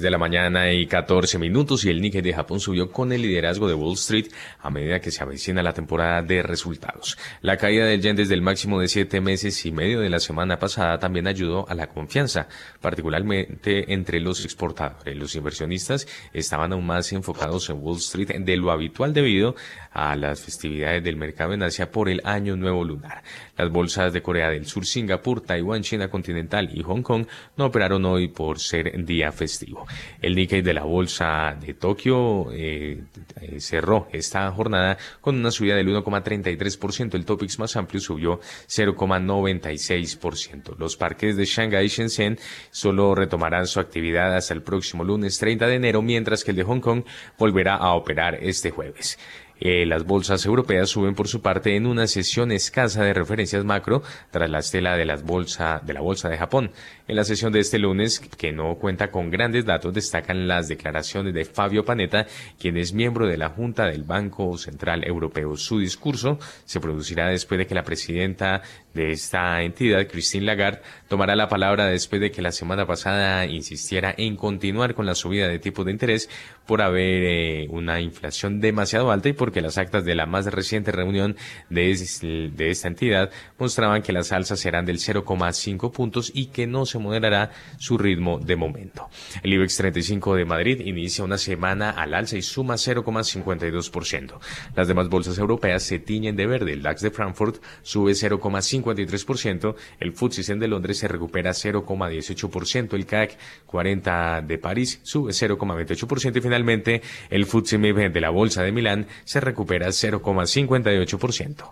de 0.01 0.09
la 0.09 0.17
mañana 0.17 0.73
y 0.73 0.87
14 0.87 1.37
minutos 1.37 1.85
y 1.85 1.89
el 1.89 2.01
Nikkei 2.01 2.21
de 2.21 2.33
Japón 2.33 2.59
subió 2.59 2.91
con 2.91 3.11
el 3.11 3.21
liderazgo 3.21 3.67
de 3.67 3.75
Wall 3.75 3.93
Street 3.93 4.27
a 4.59 4.69
medida 4.69 4.99
que 4.99 5.11
se 5.11 5.21
avecina 5.21 5.61
la 5.61 5.73
temporada 5.73 6.21
de 6.21 6.41
resultados. 6.41 7.17
La 7.41 7.57
caída 7.57 7.85
del 7.85 8.01
yen 8.01 8.15
desde 8.15 8.33
el 8.33 8.41
máximo 8.41 8.79
de 8.79 8.87
siete 8.87 9.21
meses 9.21 9.65
y 9.65 9.71
medio 9.71 9.99
de 9.99 10.09
la 10.09 10.19
semana 10.19 10.57
pasada 10.57 10.97
también 10.97 11.27
ayudó 11.27 11.69
a 11.69 11.75
la 11.75 11.87
confianza, 11.87 12.47
particularmente 12.81 13.93
entre 13.93 14.19
los 14.19 14.43
exportadores. 14.43 15.15
Los 15.15 15.35
inversionistas 15.35 16.07
estaban 16.33 16.73
aún 16.73 16.85
más 16.85 17.11
enfocados 17.13 17.69
en 17.69 17.77
Wall 17.79 17.97
Street 17.97 18.29
de 18.39 18.57
lo 18.57 18.71
habitual 18.71 19.13
debido 19.13 19.55
a 19.93 20.15
las 20.15 20.41
festividades 20.41 21.03
del 21.03 21.15
mercado 21.15 21.53
en 21.53 21.63
Asia 21.63 21.91
por 21.91 22.09
el 22.09 22.21
Año 22.23 22.55
Nuevo 22.55 22.83
Lunar. 22.83 23.23
Las 23.57 23.69
bolsas 23.69 24.13
de 24.13 24.21
Corea 24.21 24.49
del 24.49 24.65
Sur, 24.65 24.85
Singapur, 24.85 25.41
Taiwán, 25.41 25.83
China 25.83 26.09
continental 26.09 26.69
y 26.73 26.83
Hong 26.83 27.01
Kong 27.01 27.25
no 27.55 27.65
operaron 27.65 28.05
hoy 28.05 28.27
por 28.27 28.59
ser 28.59 29.05
día 29.05 29.31
festivo. 29.31 29.85
El 30.21 30.35
Nikkei 30.35 30.61
de 30.61 30.73
la 30.73 30.83
bolsa 30.83 31.55
de 31.59 31.73
Tokio 31.75 32.51
eh, 32.51 33.03
eh, 33.41 33.59
cerró 33.59 34.07
esta 34.11 34.49
jornada 34.51 34.97
con 35.21 35.35
una 35.35 35.51
subida 35.51 35.75
del 35.75 35.89
1,33%. 35.89 37.15
El 37.15 37.25
Topix 37.25 37.59
más 37.59 37.75
amplio 37.75 38.01
subió 38.01 38.39
0,96%. 38.67 40.77
Los 40.77 40.97
parques 40.97 41.37
de 41.37 41.45
Shanghai 41.45 41.85
y 41.85 41.89
Shenzhen 41.89 42.39
solo 42.71 43.13
retomarán 43.15 43.67
su 43.67 43.79
actividad 43.79 44.35
hasta 44.35 44.53
el 44.53 44.63
próximo 44.63 45.03
lunes 45.03 45.37
30 45.37 45.67
de 45.67 45.75
enero, 45.75 46.01
mientras 46.01 46.43
que 46.43 46.51
el 46.51 46.57
de 46.57 46.63
Hong 46.63 46.79
Kong 46.79 47.03
volverá 47.37 47.75
a 47.75 47.93
operar 47.93 48.39
este 48.41 48.71
jueves. 48.71 49.19
Eh, 49.65 49.85
las 49.85 50.03
bolsas 50.03 50.45
europeas 50.45 50.89
suben 50.89 51.15
por 51.15 51.29
su 51.29 51.41
parte 51.41 51.77
en 51.77 51.85
una 51.85 52.05
sesión 52.05 52.51
escasa 52.51 53.01
de 53.01 53.13
referencias 53.13 53.63
macro 53.63 54.03
tras 54.29 54.49
la 54.49 54.59
estela 54.59 54.97
de, 54.97 55.05
las 55.05 55.23
bolsa, 55.23 55.79
de 55.81 55.93
la 55.93 56.01
bolsa 56.01 56.27
de 56.27 56.37
Japón. 56.37 56.71
En 57.07 57.15
la 57.15 57.23
sesión 57.23 57.53
de 57.53 57.61
este 57.61 57.79
lunes, 57.79 58.19
que 58.19 58.51
no 58.51 58.75
cuenta 58.75 59.09
con 59.09 59.31
grandes 59.31 59.63
datos, 59.63 59.93
destacan 59.93 60.49
las 60.49 60.67
declaraciones 60.67 61.33
de 61.33 61.45
Fabio 61.45 61.85
Panetta, 61.85 62.25
quien 62.59 62.75
es 62.75 62.91
miembro 62.91 63.25
de 63.25 63.37
la 63.37 63.47
Junta 63.47 63.85
del 63.85 64.03
Banco 64.03 64.57
Central 64.57 65.07
Europeo. 65.07 65.55
Su 65.55 65.79
discurso 65.79 66.39
se 66.65 66.81
producirá 66.81 67.29
después 67.29 67.57
de 67.57 67.65
que 67.65 67.73
la 67.73 67.83
presidenta 67.83 68.61
de 68.93 69.13
esta 69.13 69.61
entidad, 69.61 70.05
Christine 70.07 70.45
Lagarde, 70.45 70.81
tomará 71.13 71.35
la 71.35 71.47
palabra 71.47 71.85
después 71.85 72.19
de 72.19 72.31
que 72.31 72.41
la 72.41 72.51
semana 72.51 72.87
pasada 72.87 73.45
insistiera 73.45 74.15
en 74.17 74.35
continuar 74.35 74.95
con 74.95 75.05
la 75.05 75.13
subida 75.13 75.47
de 75.47 75.59
tipos 75.59 75.85
de 75.85 75.91
interés 75.91 76.27
por 76.65 76.81
haber 76.81 77.23
eh, 77.23 77.67
una 77.69 78.01
inflación 78.01 78.59
demasiado 78.59 79.11
alta 79.11 79.29
y 79.29 79.33
porque 79.33 79.61
las 79.61 79.77
actas 79.77 80.05
de 80.05 80.15
la 80.15 80.25
más 80.25 80.47
reciente 80.47 80.91
reunión 80.91 81.35
de, 81.69 81.91
esta 81.91 82.87
entidad 82.87 83.29
mostraban 83.59 84.01
que 84.01 84.11
las 84.11 84.31
alzas 84.31 84.59
serán 84.59 84.87
del 84.87 84.97
0,5 84.97 85.91
puntos 85.91 86.31
y 86.33 86.47
que 86.47 86.65
no 86.65 86.87
se 86.87 86.97
moderará 86.97 87.51
su 87.77 87.99
ritmo 87.99 88.39
de 88.39 88.55
momento. 88.55 89.07
El 89.43 89.53
IBEX 89.53 89.77
35 89.77 90.33
de 90.33 90.45
Madrid 90.45 90.79
inicia 90.79 91.23
una 91.23 91.37
semana 91.37 91.91
al 91.91 92.15
alza 92.15 92.37
y 92.37 92.41
suma 92.41 92.73
0,52%. 92.73 94.39
Las 94.75 94.87
demás 94.87 95.09
bolsas 95.09 95.37
europeas 95.37 95.83
se 95.83 95.99
tiñen 95.99 96.35
de 96.35 96.47
verde. 96.47 96.73
El 96.73 96.81
DAX 96.81 97.03
de 97.03 97.11
Frankfurt 97.11 97.61
sube 97.83 98.13
0,53%, 98.13 99.75
el 99.99 100.13
FTSE 100.13 100.55
de 100.55 100.67
Londres 100.67 101.02
se 101.03 101.09
recupera 101.09 101.51
0,18%, 101.51 102.93
el 102.93 103.05
CAC 103.05 103.37
40 103.65 104.41
de 104.41 104.57
París 104.57 105.01
sube 105.03 105.33
0,28% 105.33 106.37
y 106.37 106.41
finalmente 106.41 107.01
el 107.29 107.45
FTSE 107.45 107.77
de 107.77 108.21
la 108.21 108.29
Bolsa 108.29 108.63
de 108.63 108.71
Milán 108.71 109.07
se 109.25 109.41
recupera 109.41 109.87
0,58%. 109.87 111.71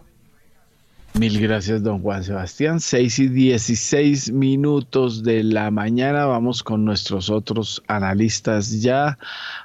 Mil 1.14 1.42
gracias, 1.42 1.84
don 1.84 2.02
Juan 2.02 2.24
Sebastián. 2.24 2.80
Seis 2.80 3.20
y 3.20 3.28
dieciséis 3.28 4.32
minutos 4.32 5.24
de 5.24 5.44
la 5.44 5.70
mañana. 5.70 6.26
Vamos 6.26 6.64
con 6.64 6.86
nuestros 6.86 7.30
otros 7.30 7.84
analistas 7.88 8.82
ya. 8.82 9.20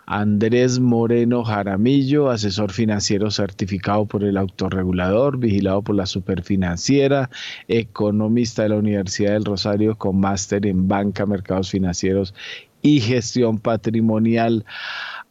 Andrés 0.07 0.81
Moreno 0.81 1.45
Jaramillo, 1.45 2.31
asesor 2.31 2.73
financiero 2.73 3.31
certificado 3.31 4.07
por 4.07 4.25
el 4.25 4.37
autorregulador, 4.37 5.38
vigilado 5.38 5.83
por 5.83 5.95
la 5.95 6.07
superfinanciera, 6.07 7.31
economista 7.69 8.65
de 8.65 8.71
la 8.71 8.76
Universidad 8.76 9.33
del 9.33 9.45
Rosario 9.45 9.97
con 9.97 10.19
máster 10.19 10.67
en 10.67 10.88
banca, 10.88 11.26
mercados 11.26 11.71
financieros 11.71 12.35
y 12.83 13.00
gestión 13.00 13.59
patrimonial. 13.59 14.65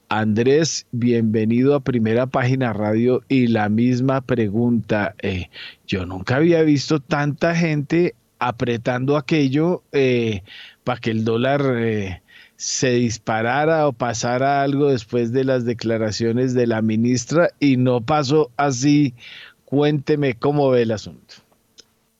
Andrés, 0.10 0.86
bienvenido 0.92 1.74
a 1.74 1.80
Primera 1.80 2.28
Página 2.28 2.74
Radio 2.74 3.24
y 3.28 3.48
la 3.48 3.70
misma 3.70 4.22
pregunta. 4.22 5.16
Eh, 5.22 5.50
yo 5.88 6.06
nunca 6.06 6.36
había 6.36 6.62
visto 6.62 7.00
tanta 7.00 7.56
gente 7.56 8.14
apretando 8.38 9.18
aquello 9.18 9.84
eh, 9.92 10.44
para 10.84 11.00
que 11.00 11.10
el 11.10 11.26
dólar 11.26 11.62
eh, 11.78 12.22
se 12.56 12.92
disparara 12.92 13.88
o 13.88 13.94
pasara 13.94 14.62
algo 14.62 14.90
después 14.92 15.32
de 15.32 15.44
las 15.44 15.66
declaraciones 15.66 16.54
de 16.54 16.68
la 16.68 16.84
ministra 16.84 17.50
y 17.60 17.78
no 17.78 18.02
pasó 18.02 18.52
así. 18.58 19.16
Cuénteme 19.66 20.36
cómo 20.36 20.70
ve 20.70 20.84
el 20.84 20.92
asunto. 20.92 21.36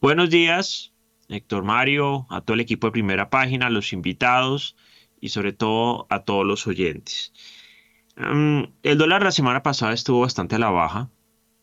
Buenos 0.02 0.32
días, 0.32 0.92
Héctor 1.30 1.64
Mario, 1.64 2.26
a 2.32 2.42
todo 2.42 2.56
el 2.56 2.62
equipo 2.62 2.88
de 2.88 2.94
Primera 2.94 3.30
Página, 3.30 3.68
a 3.68 3.70
los 3.70 3.94
invitados 3.94 4.76
y 5.22 5.30
sobre 5.30 5.54
todo 5.54 6.08
a 6.10 6.24
todos 6.24 6.46
los 6.46 6.66
oyentes. 6.66 7.32
Mm, 8.18 8.64
el 8.84 8.98
dólar 8.98 9.24
la 9.24 9.32
semana 9.32 9.62
pasada 9.62 9.94
estuvo 9.94 10.22
bastante 10.22 10.56
a 10.56 10.60
la 10.60 10.70
baja, 10.70 11.10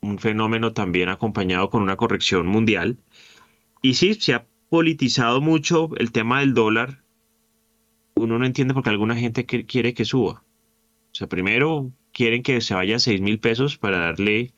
un 0.02 0.18
fenómeno 0.18 0.72
también 0.72 1.08
acompañado 1.08 1.70
con 1.70 1.82
una 1.82 1.96
corrección 1.96 2.46
mundial. 2.46 2.98
Y 3.82 3.94
sí, 3.94 4.14
se 4.14 4.34
ha 4.34 4.46
politizado 4.68 5.40
mucho 5.40 5.90
el 5.96 6.12
tema 6.12 6.40
del 6.40 6.54
dólar. 6.54 7.02
Uno 8.14 8.38
no 8.38 8.46
entiende 8.46 8.74
por 8.74 8.82
qué 8.82 8.90
alguna 8.90 9.16
gente 9.16 9.46
quiere 9.46 9.94
que 9.94 10.04
suba. 10.04 10.44
O 11.12 11.14
sea, 11.14 11.28
primero 11.28 11.90
quieren 12.12 12.42
que 12.42 12.60
se 12.60 12.74
vaya 12.74 12.96
a 12.96 13.00
6 13.00 13.20
mil 13.20 13.38
pesos 13.38 13.78
para 13.78 13.98
darle 13.98 14.52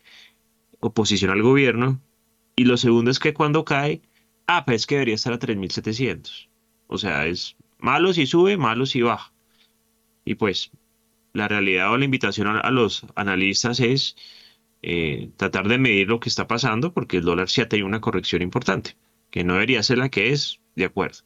oposición 0.80 1.30
al 1.30 1.42
gobierno. 1.42 2.00
Y 2.56 2.64
lo 2.64 2.76
segundo 2.76 3.10
es 3.10 3.18
que 3.18 3.34
cuando 3.34 3.64
cae, 3.64 4.02
ah, 4.46 4.64
pues 4.64 4.82
es 4.82 4.86
que 4.86 4.96
debería 4.96 5.14
estar 5.14 5.32
a 5.32 5.38
3.700. 5.38 6.48
O 6.86 6.98
sea, 6.98 7.26
es 7.26 7.56
malo 7.78 8.12
si 8.12 8.26
sube, 8.26 8.56
malo 8.56 8.86
si 8.86 9.02
baja. 9.02 9.32
Y 10.24 10.34
pues 10.36 10.70
la 11.34 11.48
realidad 11.48 11.92
o 11.92 11.98
la 11.98 12.06
invitación 12.06 12.46
a, 12.46 12.70
los 12.70 13.06
analistas 13.16 13.80
es 13.80 14.16
eh, 14.82 15.30
tratar 15.36 15.68
de 15.68 15.78
medir 15.78 16.08
lo 16.08 16.20
que 16.20 16.28
está 16.28 16.46
pasando 16.46 16.94
porque 16.94 17.18
el 17.18 17.24
dólar 17.24 17.50
sí 17.50 17.60
ha 17.60 17.68
tenido 17.68 17.86
una 17.86 18.00
corrección 18.00 18.40
importante, 18.40 18.96
que 19.30 19.44
no 19.44 19.54
debería 19.54 19.82
ser 19.82 19.98
la 19.98 20.08
que 20.08 20.30
es, 20.30 20.60
de 20.76 20.86
acuerdo. 20.86 21.18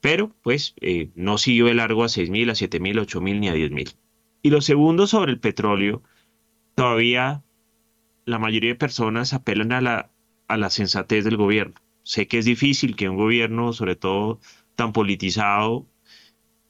Pero 0.00 0.34
pues 0.42 0.74
eh, 0.80 1.10
no 1.14 1.38
siguió 1.38 1.66
de 1.66 1.74
largo 1.74 2.02
a 2.02 2.08
6.000, 2.08 2.50
a 2.50 2.54
7.000, 2.54 3.06
8.000 3.06 3.40
ni 3.40 3.48
a 3.48 3.54
10.000. 3.54 3.94
Y 4.42 4.50
lo 4.50 4.60
segundo 4.60 5.06
sobre 5.06 5.32
el 5.32 5.40
petróleo, 5.40 6.02
todavía 6.74 7.42
la 8.24 8.38
mayoría 8.38 8.70
de 8.70 8.76
personas 8.76 9.34
apelan 9.34 9.72
a 9.72 9.80
la, 9.80 10.10
a 10.48 10.56
la 10.56 10.70
sensatez 10.70 11.24
del 11.24 11.36
gobierno. 11.36 11.74
Sé 12.02 12.26
que 12.26 12.38
es 12.38 12.46
difícil 12.46 12.96
que 12.96 13.08
un 13.08 13.16
gobierno, 13.16 13.72
sobre 13.74 13.96
todo 13.96 14.40
tan 14.76 14.92
politizado, 14.92 15.86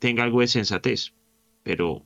tenga 0.00 0.24
algo 0.24 0.40
de 0.40 0.48
sensatez, 0.48 1.14
pero 1.62 2.04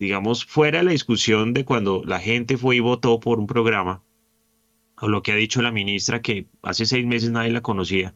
digamos, 0.00 0.46
fuera 0.46 0.78
de 0.78 0.84
la 0.84 0.92
discusión 0.92 1.52
de 1.52 1.64
cuando 1.66 2.02
la 2.04 2.18
gente 2.18 2.56
fue 2.56 2.76
y 2.76 2.80
votó 2.80 3.20
por 3.20 3.38
un 3.38 3.46
programa, 3.46 4.02
o 4.98 5.08
lo 5.08 5.22
que 5.22 5.32
ha 5.32 5.36
dicho 5.36 5.62
la 5.62 5.70
ministra, 5.70 6.22
que 6.22 6.46
hace 6.62 6.86
seis 6.86 7.06
meses 7.06 7.30
nadie 7.30 7.52
la 7.52 7.60
conocía, 7.60 8.14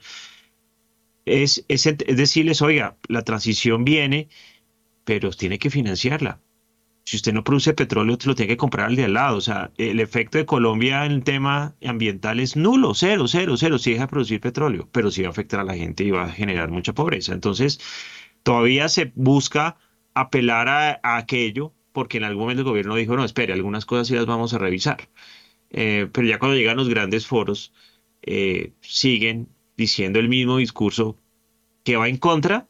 es, 1.26 1.64
es, 1.69 1.87
es 1.87 2.17
decirles, 2.17 2.62
oiga, 2.62 2.97
la 3.09 3.23
transición 3.23 3.85
viene, 3.85 4.29
pero 5.05 5.31
tiene 5.31 5.59
que 5.59 5.71
financiarla. 5.71 6.41
Si 7.05 7.17
usted 7.17 7.35
no 7.35 7.45
produce 7.45 7.75
petróleo, 7.75 8.17
lo 8.25 8.35
tiene 8.35 8.49
que 8.49 8.57
comprar 8.57 8.87
al 8.87 8.97
de 8.97 9.05
al 9.05 9.12
lado. 9.12 9.37
O 9.37 9.41
sea, 9.43 9.71
el 9.76 10.00
efecto 10.00 10.38
de 10.38 10.47
Colombia 10.47 11.05
en 11.05 11.12
el 11.12 11.23
tema 11.23 11.76
ambiental 11.85 12.41
es 12.41 12.57
nulo, 12.57 12.95
cero, 12.95 13.29
cero, 13.29 13.59
cero. 13.59 13.79
Si 13.79 13.91
deja 13.91 14.05
de 14.05 14.09
producir 14.09 14.41
petróleo, 14.41 14.88
pero 14.91 15.11
sí 15.11 15.21
va 15.21 15.29
a 15.29 15.31
afectar 15.31 15.61
a 15.61 15.64
la 15.64 15.76
gente 15.76 16.05
y 16.05 16.11
va 16.11 16.25
a 16.25 16.31
generar 16.31 16.71
mucha 16.71 16.95
pobreza. 16.95 17.35
Entonces, 17.35 17.79
todavía 18.43 18.88
se 18.88 19.12
busca 19.14 19.76
apelar 20.14 20.68
a, 20.68 21.16
aquello, 21.16 21.73
porque 21.92 22.18
en 22.18 22.25
algún 22.25 22.44
momento 22.44 22.62
el 22.62 22.68
gobierno 22.68 22.97
dijo, 22.97 23.16
no, 23.16 23.25
espere, 23.25 23.52
algunas 23.52 23.85
cosas 23.87 24.09
sí 24.09 24.14
las 24.14 24.26
vamos 24.26 24.54
a 24.54 24.59
revisar. 24.59 25.09
Eh, 25.71 26.09
pero 26.12 26.26
ya 26.26 26.38
cuando 26.38 26.56
llegan 26.56 26.76
los 26.76 26.88
grandes 26.88 27.26
foros, 27.26 27.73
eh, 28.23 28.73
siguen 28.80 29.49
diciendo 29.76 30.21
el 30.21 30.28
mismo 30.28 30.59
discurso 30.59 31.18
que 31.83 31.97
va 31.97 32.09
en 32.09 32.16
contra 32.16 32.68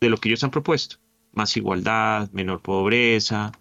de 0.00 0.08
lo 0.10 0.16
que 0.16 0.28
ellos 0.30 0.44
han 0.44 0.50
propuesto. 0.50 0.96
Más 1.32 1.56
igualdad, 1.56 2.30
menor 2.32 2.62
pobreza. 2.62 3.52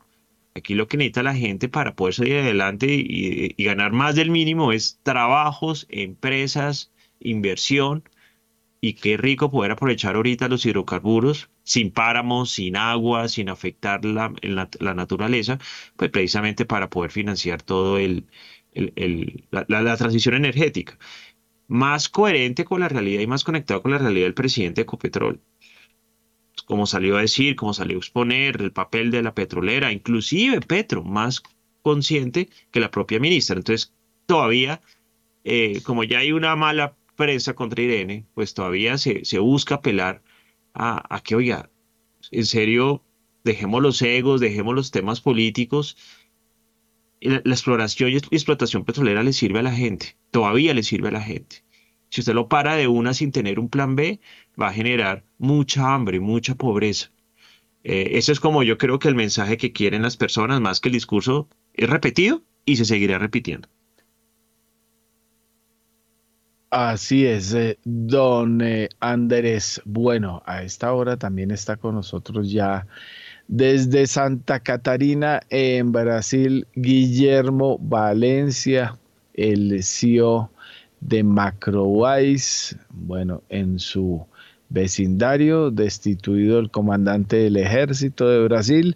Aquí 0.55 0.75
lo 0.75 0.87
que 0.87 0.97
necesita 0.97 1.23
la 1.23 1.35
gente 1.35 1.69
para 1.69 1.95
poder 1.95 2.13
salir 2.15 2.37
adelante 2.37 2.87
y, 2.93 3.53
y 3.55 3.63
ganar 3.63 3.91
más 3.91 4.15
del 4.15 4.31
mínimo 4.31 4.71
es 4.71 4.99
trabajos, 5.03 5.87
empresas, 5.89 6.91
inversión 7.19 8.03
y 8.81 8.93
qué 8.93 9.17
rico 9.17 9.51
poder 9.51 9.71
aprovechar 9.71 10.15
ahorita 10.15 10.47
los 10.47 10.65
hidrocarburos 10.65 11.49
sin 11.69 11.91
páramos, 11.91 12.49
sin 12.49 12.75
agua, 12.75 13.27
sin 13.27 13.47
afectar 13.47 14.03
la, 14.03 14.33
la, 14.41 14.93
naturaleza, 14.95 15.59
pues 15.97 16.09
precisamente 16.09 16.65
para 16.65 16.89
poder 16.89 17.11
financiar 17.11 17.61
todo 17.61 17.99
el, 17.99 18.25
la, 19.51 19.95
transición 19.97 20.33
energética. 20.33 20.97
Más 21.67 22.09
coherente 22.09 22.65
con 22.65 22.79
la 22.79 22.89
realidad 22.89 23.21
y 23.21 23.27
más 23.27 23.43
conectado 23.43 23.83
con 23.83 23.91
la 23.91 23.99
realidad 23.99 24.25
del 24.25 24.33
presidente 24.33 24.81
de 24.81 24.83
Ecopetrol. 24.83 25.41
Como 26.65 26.87
salió 26.87 27.17
a 27.17 27.21
decir, 27.21 27.55
como 27.55 27.75
salió 27.75 27.97
a 27.97 27.99
exponer 27.99 28.59
el 28.61 28.71
papel 28.71 29.11
de 29.11 29.21
la 29.21 29.35
petrolera, 29.35 29.91
inclusive 29.91 30.61
Petro, 30.61 31.03
más 31.03 31.43
consciente 31.83 32.49
que 32.71 32.79
la 32.79 32.89
propia 32.89 33.19
ministra. 33.19 33.57
Entonces, 33.57 33.93
todavía, 34.25 34.81
eh, 35.43 35.81
como 35.83 36.03
ya 36.03 36.17
hay 36.17 36.31
una 36.31 36.55
mala 36.55 36.97
prensa 37.15 37.53
contra 37.53 37.83
Irene, 37.83 38.25
pues 38.33 38.55
todavía 38.55 38.97
se, 38.97 39.21
busca 39.37 39.75
apelar 39.75 40.23
a, 40.79 41.21
que, 41.23 41.35
oiga, 41.35 41.69
en 42.31 42.45
serio, 42.45 43.03
dejemos 43.43 43.81
los 43.81 44.01
egos, 44.01 44.39
dejemos 44.39 44.75
los 44.75 44.91
temas 44.91 45.21
políticos. 45.21 45.97
La, 47.21 47.41
exploración 47.45 48.11
y 48.11 48.15
explotación 48.15 48.85
petrolera 48.85 49.23
le 49.23 49.33
sirve 49.33 49.59
a 49.59 49.63
la 49.63 49.73
gente, 49.73 50.17
todavía 50.31 50.73
le 50.73 50.83
sirve 50.83 51.09
a 51.09 51.11
la 51.11 51.21
gente. 51.21 51.63
Si 52.09 52.21
usted 52.21 52.33
lo 52.33 52.47
para 52.47 52.75
de 52.75 52.87
una 52.87 53.13
sin 53.13 53.31
tener 53.31 53.59
un 53.59 53.69
plan 53.69 53.95
B, 53.95 54.19
va 54.59 54.69
a 54.69 54.73
generar 54.73 55.25
mucha 55.37 55.93
hambre, 55.93 56.19
mucha 56.19 56.55
pobreza. 56.55 57.11
Eh, 57.83 58.11
eso 58.13 58.31
es 58.31 58.39
como 58.39 58.63
yo 58.63 58.77
creo 58.77 58.99
que 58.99 59.09
el 59.09 59.15
mensaje 59.15 59.57
que 59.57 59.73
quieren 59.73 60.01
las 60.01 60.17
personas, 60.17 60.61
más 60.61 60.79
que 60.79 60.89
el 60.89 60.93
discurso, 60.93 61.49
es 61.73 61.89
repetido 61.89 62.41
y 62.65 62.77
se 62.77 62.85
seguirá 62.85 63.19
repitiendo. 63.19 63.69
Así 66.71 67.25
es, 67.25 67.53
eh, 67.55 67.79
don 67.83 68.61
eh, 68.61 68.89
Andrés. 68.99 69.81
Bueno, 69.85 70.43
a 70.45 70.61
esta 70.61 70.93
hora 70.93 71.17
también 71.17 71.49
está 71.49 71.77
con 71.77 71.95
nosotros 71.95 72.51
ya 72.51 72.85
desde 73.47 74.05
Santa 74.05 74.59
Catarina, 74.59 75.41
en 75.49 75.91
Brasil, 75.91 76.67
Guillermo 76.75 77.79
Valencia, 77.79 78.99
el 79.33 79.83
CEO 79.83 80.51
de 81.01 81.23
Macrowise. 81.23 82.77
Bueno, 82.91 83.41
en 83.49 83.79
su 83.79 84.23
vecindario, 84.69 85.71
destituido 85.71 86.59
el 86.59 86.69
comandante 86.69 87.37
del 87.37 87.57
ejército 87.57 88.29
de 88.29 88.43
Brasil, 88.43 88.95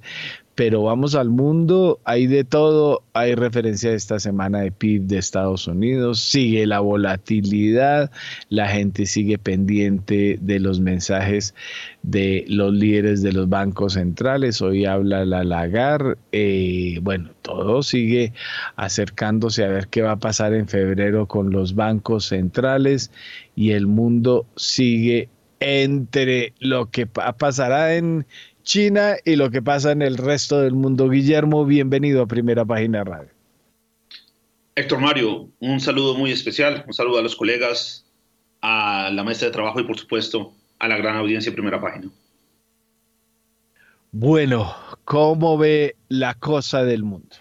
pero 0.55 0.83
vamos 0.83 1.15
al 1.15 1.29
mundo, 1.29 1.99
hay 2.03 2.27
de 2.27 2.43
todo, 2.43 3.01
hay 3.13 3.33
referencia 3.33 3.91
esta 3.91 4.19
semana 4.19 4.61
de 4.61 4.71
PIB 4.71 5.03
de 5.03 5.17
Estados 5.17 5.67
Unidos, 5.67 6.19
sigue 6.19 6.67
la 6.67 6.79
volatilidad, 6.79 8.11
la 8.49 8.67
gente 8.67 9.07
sigue 9.07 9.39
pendiente 9.39 10.37
de 10.39 10.59
los 10.59 10.79
mensajes 10.79 11.55
de 12.03 12.45
los 12.47 12.71
líderes 12.71 13.23
de 13.23 13.33
los 13.33 13.49
bancos 13.49 13.93
centrales, 13.93 14.61
hoy 14.61 14.85
habla 14.85 15.25
la 15.25 15.43
Lagar, 15.43 16.17
eh, 16.31 16.99
bueno, 17.01 17.31
todo 17.41 17.81
sigue 17.81 18.33
acercándose 18.75 19.63
a 19.63 19.69
ver 19.69 19.87
qué 19.87 20.03
va 20.03 20.11
a 20.11 20.19
pasar 20.19 20.53
en 20.53 20.67
febrero 20.67 21.27
con 21.27 21.49
los 21.49 21.73
bancos 21.73 22.25
centrales 22.25 23.11
y 23.55 23.71
el 23.71 23.87
mundo 23.87 24.45
sigue 24.55 25.29
entre 25.59 26.53
lo 26.59 26.89
que 26.91 27.07
pasará 27.07 27.95
en 27.95 28.25
China 28.63 29.17
y 29.25 29.35
lo 29.35 29.51
que 29.51 29.61
pasa 29.61 29.91
en 29.91 30.01
el 30.01 30.17
resto 30.17 30.61
del 30.61 30.73
mundo. 30.73 31.09
Guillermo, 31.09 31.65
bienvenido 31.65 32.23
a 32.23 32.27
Primera 32.27 32.65
Página 32.65 33.03
Radio. 33.03 33.29
Héctor 34.75 34.99
Mario, 34.99 35.49
un 35.59 35.79
saludo 35.79 36.15
muy 36.15 36.31
especial, 36.31 36.83
un 36.87 36.93
saludo 36.93 37.19
a 37.19 37.21
los 37.21 37.35
colegas, 37.35 38.05
a 38.61 39.11
la 39.13 39.23
mesa 39.23 39.45
de 39.45 39.51
trabajo 39.51 39.79
y 39.79 39.83
por 39.83 39.99
supuesto 39.99 40.53
a 40.79 40.87
la 40.87 40.97
gran 40.97 41.17
audiencia 41.17 41.51
de 41.51 41.55
Primera 41.55 41.79
Página. 41.79 42.09
Bueno, 44.11 44.75
¿cómo 45.03 45.57
ve 45.57 45.95
la 46.07 46.33
cosa 46.35 46.83
del 46.83 47.03
mundo? 47.03 47.35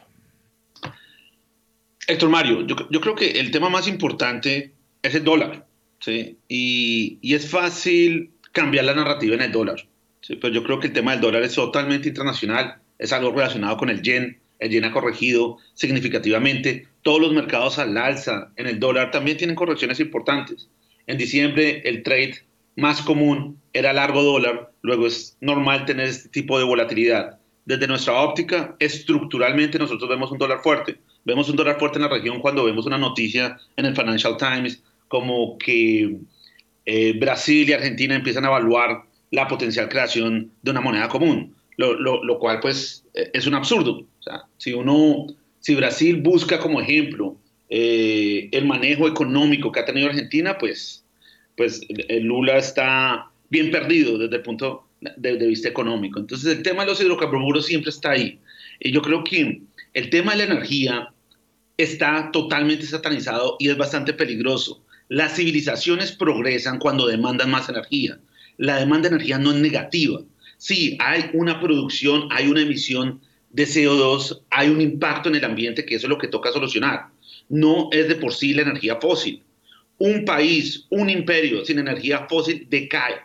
Héctor 2.06 2.28
Mario, 2.28 2.66
yo, 2.66 3.00
creo 3.00 3.14
que 3.14 3.30
el 3.38 3.50
tema 3.50 3.70
más 3.70 3.86
importante 3.86 4.72
es 5.02 5.14
el 5.14 5.22
dólar, 5.22 5.66
¿sí? 6.00 6.36
Y, 6.48 7.18
y 7.22 7.34
es 7.34 7.48
fácil 7.48 8.32
cambiar 8.50 8.84
la 8.84 8.94
narrativa 8.94 9.36
en 9.36 9.42
el 9.42 9.52
dólar. 9.52 9.86
Sí, 10.22 10.36
pero 10.36 10.54
yo 10.54 10.62
creo 10.62 10.80
que 10.80 10.86
el 10.86 10.92
tema 10.92 11.12
del 11.12 11.20
dólar 11.20 11.42
es 11.42 11.54
totalmente 11.54 12.08
internacional, 12.08 12.76
es 12.98 13.12
algo 13.12 13.32
relacionado 13.32 13.76
con 13.76 13.90
el 13.90 14.02
yen. 14.02 14.38
El 14.60 14.70
yen 14.70 14.84
ha 14.84 14.92
corregido 14.92 15.58
significativamente. 15.74 16.86
Todos 17.02 17.20
los 17.20 17.32
mercados 17.32 17.80
al 17.80 17.96
alza 17.98 18.52
en 18.56 18.68
el 18.68 18.78
dólar 18.78 19.10
también 19.10 19.36
tienen 19.36 19.56
correcciones 19.56 19.98
importantes. 19.98 20.68
En 21.08 21.18
diciembre 21.18 21.82
el 21.84 22.04
trade 22.04 22.36
más 22.76 23.02
común 23.02 23.60
era 23.72 23.92
largo 23.92 24.22
dólar, 24.22 24.70
luego 24.82 25.08
es 25.08 25.36
normal 25.40 25.84
tener 25.84 26.06
este 26.06 26.28
tipo 26.28 26.56
de 26.56 26.64
volatilidad. 26.64 27.38
Desde 27.64 27.88
nuestra 27.88 28.14
óptica, 28.14 28.76
estructuralmente 28.78 29.78
nosotros 29.78 30.08
vemos 30.08 30.30
un 30.30 30.38
dólar 30.38 30.60
fuerte. 30.62 30.98
Vemos 31.24 31.48
un 31.48 31.56
dólar 31.56 31.78
fuerte 31.78 31.98
en 31.98 32.02
la 32.02 32.08
región 32.08 32.40
cuando 32.40 32.64
vemos 32.64 32.86
una 32.86 32.98
noticia 32.98 33.56
en 33.76 33.86
el 33.86 33.96
Financial 33.96 34.36
Times 34.36 34.82
como 35.08 35.58
que 35.58 36.16
eh, 36.84 37.18
Brasil 37.18 37.68
y 37.68 37.72
Argentina 37.72 38.14
empiezan 38.14 38.44
a 38.44 38.48
evaluar 38.48 39.02
la 39.32 39.48
potencial 39.48 39.88
creación 39.88 40.52
de 40.62 40.70
una 40.70 40.80
moneda 40.80 41.08
común, 41.08 41.54
lo, 41.76 42.38
cual 42.38 42.60
pues 42.60 43.04
eh, 43.14 43.30
es 43.32 43.46
un 43.46 43.54
absurdo. 43.54 44.06
si 44.58 44.72
uno, 44.72 45.26
si 45.58 45.74
Brasil 45.74 46.20
busca 46.20 46.60
como 46.60 46.80
ejemplo 46.80 47.36
eh, 47.68 48.48
el 48.52 48.66
manejo 48.66 49.08
económico 49.08 49.72
que 49.72 49.80
ha 49.80 49.84
tenido 49.84 50.08
Argentina, 50.08 50.58
pues, 50.58 51.04
pues 51.56 51.80
Lula 52.20 52.58
está 52.58 53.30
bien 53.48 53.70
perdido 53.70 54.18
desde 54.18 54.36
el 54.36 54.42
punto 54.42 54.86
de, 55.00 55.36
de, 55.38 55.46
vista 55.46 55.68
económico. 55.68 56.20
Entonces 56.20 56.54
el 56.54 56.62
tema 56.62 56.84
de 56.84 56.90
los 56.90 57.00
hidrocarburos 57.00 57.66
siempre 57.66 57.88
está 57.88 58.10
ahí. 58.10 58.38
Y 58.80 58.92
yo 58.92 59.00
creo 59.00 59.24
que 59.24 59.62
el 59.94 60.10
tema 60.10 60.32
de 60.32 60.38
la 60.38 60.52
energía 60.52 61.08
está 61.78 62.30
totalmente 62.32 62.84
satanizado 62.84 63.56
y 63.58 63.70
es 63.70 63.78
bastante 63.78 64.12
peligroso. 64.12 64.84
Las 65.08 65.36
civilizaciones 65.36 66.12
progresan 66.12 66.78
cuando 66.78 67.06
demandan 67.06 67.50
más 67.50 67.70
energía 67.70 68.18
la 68.62 68.76
demanda 68.76 69.08
de 69.08 69.16
energía 69.16 69.38
no 69.38 69.50
es 69.50 69.56
negativa. 69.56 70.20
Sí, 70.56 70.96
hay 71.00 71.30
una 71.32 71.60
producción, 71.60 72.28
hay 72.30 72.46
una 72.46 72.62
emisión 72.62 73.20
de 73.50 73.64
CO2, 73.64 74.42
hay 74.50 74.68
un 74.68 74.80
impacto 74.80 75.28
en 75.28 75.34
el 75.34 75.44
ambiente 75.44 75.84
que 75.84 75.96
eso 75.96 76.06
es 76.06 76.10
lo 76.10 76.16
que 76.16 76.28
toca 76.28 76.52
solucionar. 76.52 77.08
No 77.48 77.88
es 77.90 78.06
de 78.06 78.14
por 78.14 78.32
sí 78.32 78.54
la 78.54 78.62
energía 78.62 79.00
fósil. 79.00 79.42
Un 79.98 80.24
país, 80.24 80.86
un 80.90 81.10
imperio 81.10 81.64
sin 81.64 81.80
energía 81.80 82.28
fósil 82.28 82.68
decae. 82.70 83.16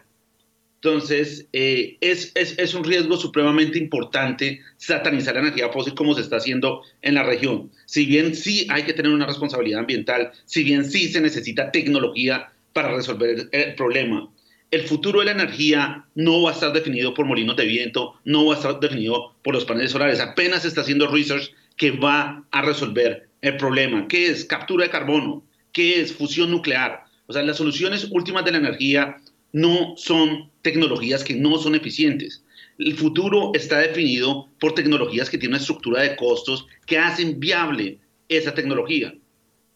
Entonces, 0.82 1.48
eh, 1.54 1.98
es, 2.02 2.32
es, 2.34 2.58
es, 2.58 2.74
un 2.74 2.84
riesgo 2.84 3.16
supremamente 3.16 3.78
importante 3.78 4.62
satanizar 4.78 5.36
la 5.36 5.42
energía 5.42 5.70
fósil 5.70 5.94
como 5.94 6.16
se 6.16 6.22
está 6.22 6.38
haciendo 6.38 6.82
en 7.04 7.14
la 7.14 7.22
región. 7.22 7.70
Si 7.86 8.08
bien 8.08 8.34
sí 8.34 8.66
hay 8.72 8.84
que 8.84 8.94
tener 8.94 9.12
una 9.12 9.28
responsabilidad 9.28 9.82
ambiental, 9.82 10.32
si 10.46 10.64
bien 10.64 10.84
sí 10.84 11.10
se 11.10 11.22
necesita 11.22 11.72
tecnología 11.72 12.52
para 12.74 12.96
resolver 12.96 13.50
el 13.52 13.76
problema, 13.76 14.32
el 14.72 14.82
futuro 14.84 15.20
de 15.20 15.26
la 15.26 15.32
energía 15.32 16.06
no 16.16 16.42
va 16.42 16.52
a 16.52 16.54
estar 16.54 16.74
definido 16.74 17.14
por 17.14 17.26
molinos 17.26 17.56
de 17.56 17.66
viento, 17.66 18.16
no 18.26 18.46
va 18.46 18.56
a 18.56 18.58
estar 18.58 18.80
definido 18.80 19.36
por 19.44 19.54
los 19.54 19.66
paneles 19.66 19.92
solares. 19.92 20.20
Apenas 20.20 20.64
se 20.64 20.68
está 20.68 20.82
haciendo 20.82 21.08
research 21.08 21.52
que 21.78 21.92
va 21.92 22.44
a 22.52 22.62
resolver 22.62 23.30
el 23.42 23.58
problema. 23.58 24.08
¿Qué 24.08 24.28
es 24.28 24.46
captura 24.46 24.86
de 24.86 24.92
carbono? 24.92 25.44
¿Qué 25.72 26.02
es 26.02 26.14
fusión 26.14 26.52
nuclear? 26.52 27.04
O 27.28 27.34
sea, 27.34 27.44
las 27.44 27.58
soluciones 27.58 28.08
últimas 28.12 28.44
de 28.44 28.52
la 28.52 28.58
energía 28.58 29.18
no 29.54 29.96
son 29.96 30.50
tecnologías 30.62 31.24
que 31.24 31.36
no 31.36 31.58
son 31.58 31.76
eficientes. 31.76 32.44
El 32.78 32.96
futuro 32.96 33.52
está 33.54 33.80
definido 33.80 34.50
por 34.60 34.76
tecnologías 34.76 35.30
que 35.30 35.38
tienen 35.38 35.56
una 35.56 35.62
estructura 35.62 36.02
de 36.02 36.16
costos 36.16 36.68
que 36.86 36.98
hacen 36.98 37.40
viable 37.40 38.00
esa 38.30 38.54
tecnología. 38.54 39.16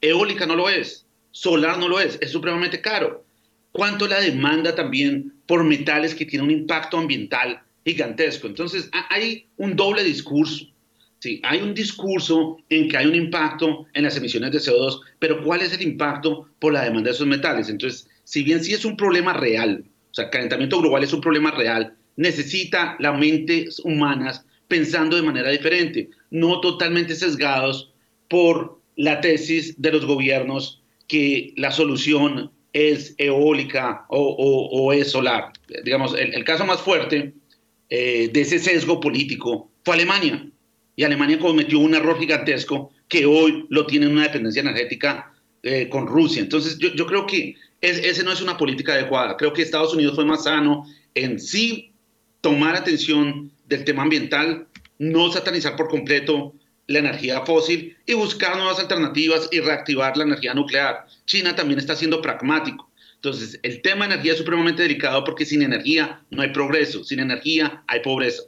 Eólica 0.02 0.46
no 0.46 0.56
lo 0.56 0.70
es, 0.70 1.06
solar 1.32 1.78
no 1.78 1.88
lo 1.88 2.00
es, 2.00 2.18
es 2.22 2.32
supremamente 2.32 2.82
caro. 2.82 3.24
¿Cuánto 3.72 4.08
la 4.08 4.20
demanda 4.20 4.76
también 4.76 5.34
por 5.46 5.64
metales 5.64 6.14
que 6.14 6.26
tienen 6.26 6.48
un 6.48 6.60
impacto 6.60 6.98
ambiental 6.98 7.62
gigantesco? 7.86 8.48
Entonces, 8.48 8.90
hay 9.10 9.46
un 9.58 9.76
doble 9.76 10.04
discurso. 10.04 10.66
Sí, 11.20 11.40
hay 11.44 11.62
un 11.62 11.74
discurso 11.74 12.58
en 12.70 12.90
que 12.90 12.98
hay 12.98 13.06
un 13.06 13.16
impacto 13.16 13.86
en 13.94 14.04
las 14.04 14.18
emisiones 14.18 14.52
de 14.52 14.58
CO2, 14.58 15.02
pero 15.20 15.44
¿cuál 15.44 15.62
es 15.62 15.72
el 15.72 15.84
impacto 15.84 16.50
por 16.58 16.74
la 16.74 16.84
demanda 16.84 17.10
de 17.10 17.16
esos 17.16 17.28
metales? 17.28 17.70
Entonces, 17.70 18.10
si 18.24 18.42
bien 18.42 18.64
sí 18.64 18.74
es 18.74 18.86
un 18.86 18.98
problema 18.98 19.34
real, 19.34 19.84
o 20.10 20.14
sea, 20.14 20.32
calentamiento 20.32 20.82
global 20.82 21.04
es 21.04 21.14
un 21.14 21.22
problema 21.22 21.52
real, 21.52 21.96
necesita 22.16 22.96
las 23.00 23.20
mentes 23.20 23.80
humanas 23.80 24.44
pensando 24.68 25.16
de 25.16 25.22
manera 25.22 25.52
diferente, 25.52 26.10
no 26.32 26.60
totalmente 26.60 27.14
sesgados 27.14 27.94
por 28.28 28.82
la 28.96 29.22
tesis 29.22 29.80
de 29.80 29.92
los 29.92 30.06
gobiernos 30.06 30.82
que 31.08 31.54
la 31.56 31.72
solución 31.72 32.52
es 32.74 33.16
eólica 33.18 34.06
o, 34.10 34.94
es 34.94 35.12
solar. 35.12 35.52
Digamos, 35.84 36.16
el, 36.18 36.44
caso 36.44 36.66
más 36.66 36.82
fuerte 36.82 37.34
eh, 37.90 38.30
de 38.32 38.42
ese 38.42 38.60
sesgo 38.60 39.00
político 39.00 39.70
fue 39.84 39.96
Alemania. 39.96 40.48
Y 40.96 41.04
Alemania 41.04 41.40
cometió 41.40 41.80
un 41.80 41.96
error 41.96 42.20
gigantesco 42.20 42.92
que 43.08 43.26
hoy 43.26 43.66
lo 43.70 43.86
tiene 43.86 44.06
en 44.06 44.14
una 44.14 44.24
dependencia 44.24 44.62
energética 44.62 45.34
eh, 45.64 45.90
con 45.90 46.08
Rusia. 46.08 46.42
Entonces, 46.42 46.78
yo, 46.78 46.94
yo 46.94 47.06
creo 47.06 47.26
que 47.26 47.56
ese 47.82 48.24
no 48.24 48.32
es 48.32 48.42
una 48.42 48.58
política 48.58 48.94
adecuada. 48.94 49.36
Creo 49.38 49.54
que 49.54 49.62
Estados 49.62 49.94
Unidos 49.94 50.16
fue 50.16 50.26
más 50.26 50.44
sano 50.44 50.86
en 51.16 51.40
sí 51.40 51.92
tomar 52.42 52.76
atención 52.76 53.52
del 53.68 53.84
tema 53.84 54.04
ambiental, 54.04 54.68
no 55.00 55.32
satanizar 55.32 55.76
por 55.76 55.90
completo 55.90 56.54
la 56.92 57.00
energía 57.00 57.42
fósil 57.42 57.98
y 58.06 58.14
buscar 58.14 58.56
nuevas 58.56 58.80
alternativas 58.80 59.50
y 59.52 59.60
reactivar 59.60 60.18
la 60.18 60.24
energía 60.24 60.54
nuclear. 60.54 61.06
China 61.26 61.56
también 61.56 61.80
está 61.80 61.96
siendo 61.96 62.22
pragmático. 62.22 62.90
Entonces, 63.16 63.60
el 63.64 63.82
tema 63.82 64.08
de 64.08 64.14
energía 64.14 64.34
es 64.34 64.40
supremamente 64.40 64.82
delicado 64.82 65.24
porque 65.24 65.46
sin 65.46 65.62
energía 65.62 66.22
no 66.32 66.42
hay 66.42 66.50
progreso, 66.50 67.04
sin 67.04 67.20
energía 67.20 67.84
hay 67.88 68.00
pobreza. 68.02 68.44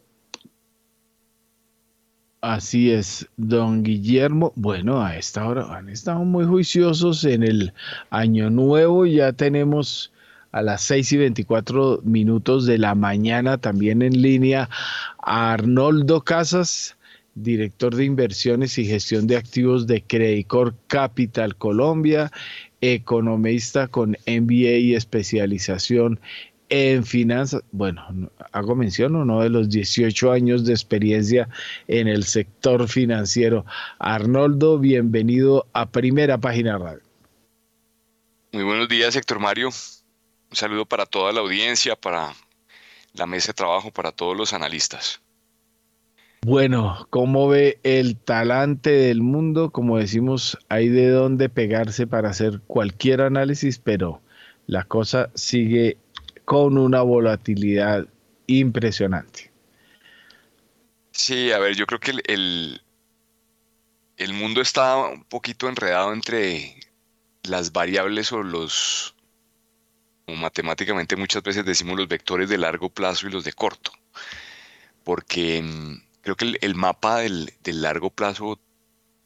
Así 2.42 2.92
es, 2.92 3.26
don 3.38 3.84
Guillermo. 3.84 4.52
Bueno, 4.56 5.02
a 5.02 5.16
esta 5.16 5.48
hora 5.48 5.78
han 5.78 5.88
estado 5.88 6.26
muy 6.26 6.44
juiciosos 6.44 7.24
en 7.24 7.44
el 7.44 7.74
año 8.10 8.50
nuevo. 8.50 9.06
Ya 9.06 9.32
tenemos 9.32 10.12
a 10.52 10.62
las 10.62 10.82
6 10.84 11.14
y 11.14 11.18
24 11.18 12.02
minutos 12.04 12.66
de 12.66 12.78
la 12.78 12.96
mañana 12.96 13.58
también 13.58 14.02
en 14.02 14.22
línea 14.22 14.70
a 15.20 15.54
Arnoldo 15.54 16.22
Casas, 16.22 16.98
director 17.36 17.96
de 17.96 18.06
inversiones 18.06 18.78
y 18.78 18.86
gestión 18.86 19.28
de 19.28 19.38
activos 19.38 19.88
de 19.88 20.04
Credicor 20.04 20.76
Capital 20.88 21.56
Colombia, 21.56 22.32
economista 22.82 23.88
con 23.88 24.18
MBA 24.28 24.78
y 24.78 24.96
especialización 24.96 26.20
en 26.70 27.06
finanzas, 27.06 27.62
bueno, 27.72 28.04
hago 28.52 28.76
mención 28.76 29.16
uno 29.16 29.42
de 29.42 29.50
los 29.50 29.70
18 29.70 30.32
años 30.32 30.66
de 30.66 30.74
experiencia 30.74 31.48
en 31.88 32.08
el 32.08 32.24
sector 32.24 32.88
financiero. 32.88 33.66
Arnoldo, 34.00 34.80
bienvenido 34.80 35.68
a 35.74 35.92
Primera 35.92 36.40
Página 36.40 36.78
Radio. 36.78 37.04
Muy 38.54 38.64
buenos 38.64 38.88
días, 38.88 39.16
Héctor 39.16 39.40
Mario. 39.40 39.68
Un 39.68 40.56
saludo 40.56 40.86
para 40.86 41.06
toda 41.06 41.32
la 41.32 41.42
audiencia, 41.42 41.96
para 41.96 42.34
la 43.14 43.26
mesa 43.28 43.48
de 43.48 43.54
trabajo, 43.54 43.92
para 43.92 44.12
todos 44.12 44.36
los 44.36 44.54
analistas. 44.54 45.23
Bueno, 46.46 47.08
¿cómo 47.10 47.48
ve 47.48 47.80
el 47.84 48.18
talante 48.18 48.90
del 48.90 49.22
mundo? 49.22 49.72
Como 49.72 49.98
decimos, 49.98 50.58
hay 50.68 50.90
de 50.90 51.10
dónde 51.10 51.48
pegarse 51.48 52.06
para 52.06 52.32
hacer 52.32 52.60
cualquier 52.68 53.22
análisis, 53.22 53.80
pero 53.80 54.22
la 54.68 54.84
cosa 54.84 55.30
sigue 55.36 55.98
con 56.44 56.78
una 56.78 57.02
volatilidad 57.02 58.08
impresionante. 58.48 59.54
Sí, 61.12 61.54
a 61.54 61.60
ver, 61.60 61.76
yo 61.76 61.86
creo 61.86 62.02
que 62.02 62.12
el, 62.12 62.82
el, 64.18 64.34
mundo 64.34 64.60
está 64.60 64.98
un 64.98 65.24
poquito 65.24 65.70
enredado 65.70 66.12
entre 66.12 66.76
las 67.44 67.72
variables 67.72 68.34
o 68.34 68.44
los, 68.44 69.16
como 70.26 70.40
matemáticamente 70.40 71.16
muchas 71.16 71.42
veces 71.42 71.64
decimos 71.64 71.98
los 71.98 72.10
vectores 72.10 72.50
de 72.50 72.58
largo 72.58 72.90
plazo 72.90 73.28
y 73.28 73.32
los 73.32 73.46
de 73.46 73.54
corto, 73.54 73.94
porque 75.06 75.62
mm, 75.62 76.13
creo 76.24 76.36
que 76.36 76.58
el, 76.60 76.76
mapa 76.76 77.20
del, 77.20 77.54
largo 77.66 78.10
plazo 78.10 78.60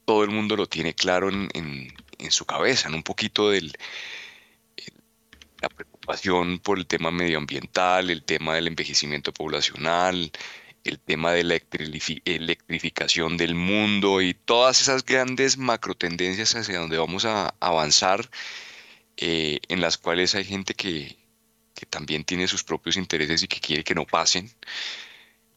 todo 0.05 0.23
el 0.23 0.31
mundo 0.31 0.57
lo 0.57 0.67
tiene 0.67 0.93
claro 0.93 1.29
en, 1.29 1.93
su 2.29 2.45
cabeza, 2.45 2.89
en 2.89 2.95
un 2.95 3.03
poquito 3.03 3.51
del, 3.51 3.73
la 5.61 5.69
preocupación 5.69 6.59
por 6.59 6.77
el 6.79 6.87
tema 6.87 7.11
medioambiental, 7.11 8.09
el 8.09 8.23
tema 8.23 8.55
del 8.55 8.67
envejecimiento 8.67 9.31
poblacional, 9.31 10.31
el 10.83 10.99
tema 10.99 11.33
de 11.33 11.43
la 11.43 11.59
electrificación 12.25 13.37
del 13.37 13.55
mundo 13.55 14.21
y 14.21 14.33
todas 14.33 14.81
esas 14.81 15.05
grandes 15.05 15.57
macro 15.57 15.95
tendencias 15.95 16.55
hacia 16.55 16.79
donde 16.79 16.97
vamos 16.97 17.25
a 17.25 17.53
avanzar, 17.59 18.29
eh, 19.17 19.59
en 19.67 19.81
las 19.81 19.97
cuales 19.97 20.35
hay 20.35 20.45
gente 20.45 20.73
que, 20.73 21.17
también 21.91 22.23
tiene 22.23 22.47
sus 22.47 22.63
propios 22.63 22.97
intereses 22.97 23.43
y 23.43 23.47
que 23.47 23.59
quiere 23.59 23.83
que 23.83 23.93
no 23.93 24.05
pasen. 24.05 24.51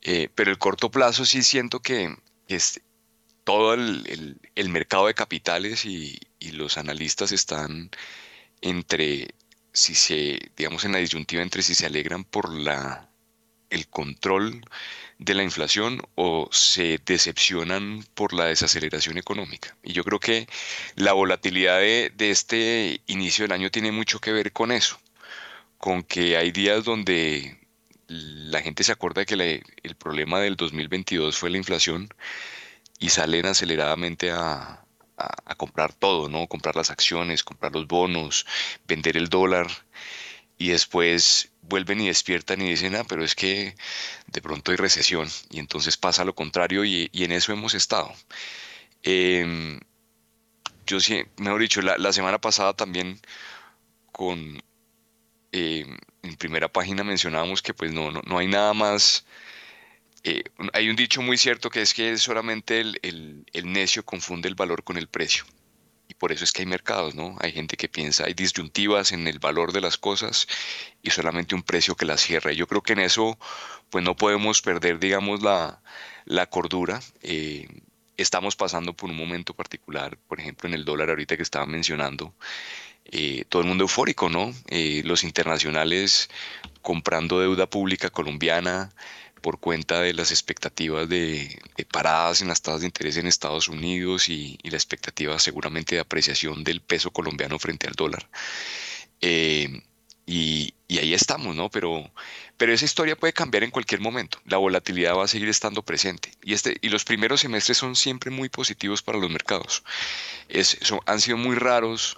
Eh, 0.02 0.28
pero 0.34 0.50
el 0.50 0.58
corto 0.58 0.90
plazo 0.90 1.24
sí 1.24 1.42
siento 1.42 1.80
que 1.80 2.16
es 2.48 2.80
todo 3.44 3.74
el, 3.74 4.38
mercado 4.68 5.06
de 5.06 5.14
capitales 5.14 5.84
y, 5.84 6.18
y 6.38 6.52
los 6.52 6.78
analistas 6.78 7.32
están 7.32 7.90
entre 8.60 9.34
si 9.72 9.94
se, 9.94 10.38
digamos, 10.56 10.84
en 10.84 10.92
la 10.92 10.98
disyuntiva 10.98 11.42
entre 11.42 11.62
si 11.62 11.74
se 11.74 11.86
alegran 11.86 12.24
por 12.24 12.52
la, 12.52 13.10
el 13.70 13.88
control 13.88 14.62
de 15.18 15.34
la 15.34 15.42
inflación 15.42 16.02
o 16.14 16.48
se 16.50 16.98
decepcionan 17.04 18.04
por 18.14 18.32
la 18.32 18.46
desaceleración 18.46 19.18
económica. 19.18 19.76
Y 19.82 19.92
yo 19.92 20.04
creo 20.04 20.18
que 20.18 20.48
la 20.96 21.12
volatilidad 21.12 21.78
de, 21.78 22.12
este 22.18 23.00
inicio 23.06 23.44
del 23.44 23.52
año 23.52 23.70
tiene 23.70 23.92
mucho 23.92 24.18
que 24.18 24.32
ver 24.32 24.52
con 24.52 24.72
eso, 24.72 25.00
con 25.78 26.02
que 26.02 26.36
hay 26.36 26.50
días 26.52 26.84
donde 26.84 27.59
la 28.10 28.60
gente 28.60 28.82
se 28.82 28.92
acuerda 28.92 29.24
que 29.24 29.62
el 29.82 29.96
problema 29.96 30.40
del 30.40 30.56
2022 30.56 31.38
fue 31.38 31.50
la 31.50 31.58
inflación 31.58 32.08
y 32.98 33.10
salen 33.10 33.46
aceleradamente 33.46 34.30
a, 34.32 34.84
a, 35.16 35.54
comprar 35.54 35.92
todo, 35.92 36.28
¿no? 36.28 36.46
Comprar 36.48 36.76
las 36.76 36.90
acciones, 36.90 37.44
comprar 37.44 37.72
los 37.72 37.86
bonos, 37.86 38.46
vender 38.86 39.16
el 39.16 39.28
dólar 39.28 39.68
y 40.58 40.68
después 40.68 41.52
vuelven 41.62 42.00
y 42.00 42.08
despiertan 42.08 42.60
y 42.62 42.70
dicen, 42.70 42.96
ah, 42.96 43.04
pero 43.08 43.24
es 43.24 43.34
que 43.34 43.74
de 44.26 44.42
pronto 44.42 44.72
hay 44.72 44.76
recesión 44.76 45.28
y 45.50 45.58
entonces 45.58 45.96
pasa 45.96 46.24
lo 46.24 46.34
contrario 46.34 46.84
y, 46.84 47.10
en 47.14 47.32
eso 47.32 47.52
hemos 47.52 47.74
estado. 47.74 48.12
Em, 49.02 49.80
yo 50.86 51.00
sí, 51.00 51.22
mejor 51.36 51.60
dicho, 51.60 51.80
la, 51.82 52.12
semana 52.12 52.40
pasada 52.40 52.74
también 52.74 53.20
con, 54.12 54.62
em, 55.52 55.96
en 56.22 56.36
primera 56.36 56.68
página 56.68 57.04
mencionábamos 57.04 57.62
que 57.62 57.74
pues 57.74 57.92
no, 57.92 58.10
no, 58.10 58.20
no 58.26 58.38
hay 58.38 58.46
nada 58.46 58.74
más 58.74 59.24
eh, 60.22 60.44
hay 60.74 60.90
un 60.90 60.96
dicho 60.96 61.22
muy 61.22 61.38
cierto 61.38 61.70
que 61.70 61.80
es 61.80 61.94
que 61.94 62.16
solamente 62.18 62.80
el, 62.80 63.46
necio 63.64 64.04
confunde 64.04 64.48
el 64.48 64.54
valor 64.54 64.84
con 64.84 64.96
el 64.96 65.08
precio. 65.08 65.44
Y 66.08 66.14
por 66.14 66.32
eso 66.32 66.44
es 66.44 66.52
que 66.52 66.62
hay 66.62 66.66
mercados, 66.66 67.14
¿no? 67.14 67.36
Hay 67.40 67.52
gente 67.52 67.76
que 67.76 67.88
piensa, 67.88 68.24
hay 68.24 68.34
disyuntivas 68.34 69.12
en 69.12 69.28
el 69.28 69.38
valor 69.38 69.72
de 69.72 69.80
las 69.80 69.96
cosas 69.96 70.46
y 71.02 71.10
solamente 71.10 71.54
un 71.54 71.62
precio 71.62 71.94
que 71.96 72.04
las 72.04 72.20
cierra. 72.20 72.52
yo 72.52 72.66
creo 72.66 72.82
que 72.82 72.94
en 72.94 73.00
eso, 73.00 73.38
pues 73.90 74.04
no 74.04 74.16
podemos 74.16 74.60
perder, 74.60 74.98
digamos, 74.98 75.40
la, 75.42 75.80
cordura. 76.50 77.00
Eh, 77.22 77.68
estamos 78.16 78.56
pasando 78.56 78.92
por 78.94 79.08
un 79.08 79.16
momento 79.16 79.54
particular, 79.54 80.18
por 80.28 80.40
ejemplo, 80.40 80.68
en 80.68 80.74
el 80.74 80.84
dólar 80.84 81.10
ahorita 81.10 81.36
que 81.36 81.42
estaba 81.44 81.66
mencionando, 81.66 82.34
eh, 83.06 83.44
todo 83.48 83.62
el 83.62 83.68
mundo 83.68 83.84
eufórico, 83.84 84.28
¿no? 84.28 84.54
Eh, 84.68 85.02
los 85.04 85.24
internacionales 85.24 86.30
comprando 86.82 87.40
deuda 87.40 87.68
pública 87.68 88.10
colombiana 88.10 88.90
por 89.40 89.58
cuenta 89.58 90.00
de 90.00 90.12
las 90.12 90.30
expectativas 90.30 91.08
de, 91.08 91.58
paradas 91.90 92.42
en 92.42 92.48
las 92.48 92.62
tasas 92.62 92.80
de 92.80 92.86
interés 92.86 93.16
en 93.16 93.26
Estados 93.26 93.68
Unidos 93.68 94.28
y, 94.28 94.58
la 94.62 94.76
expectativa 94.76 95.38
seguramente 95.38 95.96
de 95.96 96.00
apreciación 96.02 96.62
del 96.62 96.80
peso 96.80 97.10
colombiano 97.10 97.58
frente 97.58 97.86
al 97.88 97.94
dólar. 97.94 98.28
Eh, 99.20 99.82
y, 100.26 100.74
ahí 100.90 101.12
estamos, 101.14 101.56
¿no? 101.56 101.70
Pero, 101.70 102.08
pero 102.56 102.72
esa 102.72 102.84
historia 102.84 103.16
puede 103.16 103.32
cambiar 103.32 103.64
en 103.64 103.70
cualquier 103.70 104.00
momento. 104.00 104.38
La 104.44 104.58
volatilidad 104.58 105.16
va 105.16 105.24
a 105.24 105.28
seguir 105.28 105.48
estando 105.48 105.82
presente. 105.82 106.30
Y, 106.44 106.52
este, 106.52 106.76
y 106.80 106.88
los 106.88 107.04
primeros 107.04 107.40
semestres 107.40 107.78
son 107.78 107.96
siempre 107.96 108.30
muy 108.30 108.48
positivos 108.48 109.02
para 109.02 109.18
los 109.18 109.30
mercados. 109.30 109.82
Es, 110.48 110.78
han 111.06 111.20
sido 111.20 111.36
muy 111.36 111.56
raros 111.56 112.16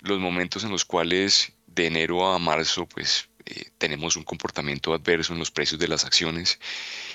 los 0.00 0.18
momentos 0.18 0.64
en 0.64 0.70
los 0.70 0.84
cuales 0.84 1.52
de 1.66 1.86
enero 1.86 2.32
a 2.32 2.38
marzo, 2.38 2.86
pues 2.86 3.28
eh, 3.46 3.70
tenemos 3.78 4.16
un 4.16 4.24
comportamiento 4.24 4.92
adverso 4.92 5.32
en 5.32 5.38
los 5.38 5.50
precios 5.50 5.80
de 5.80 5.88
las 5.88 6.04
acciones. 6.04 6.58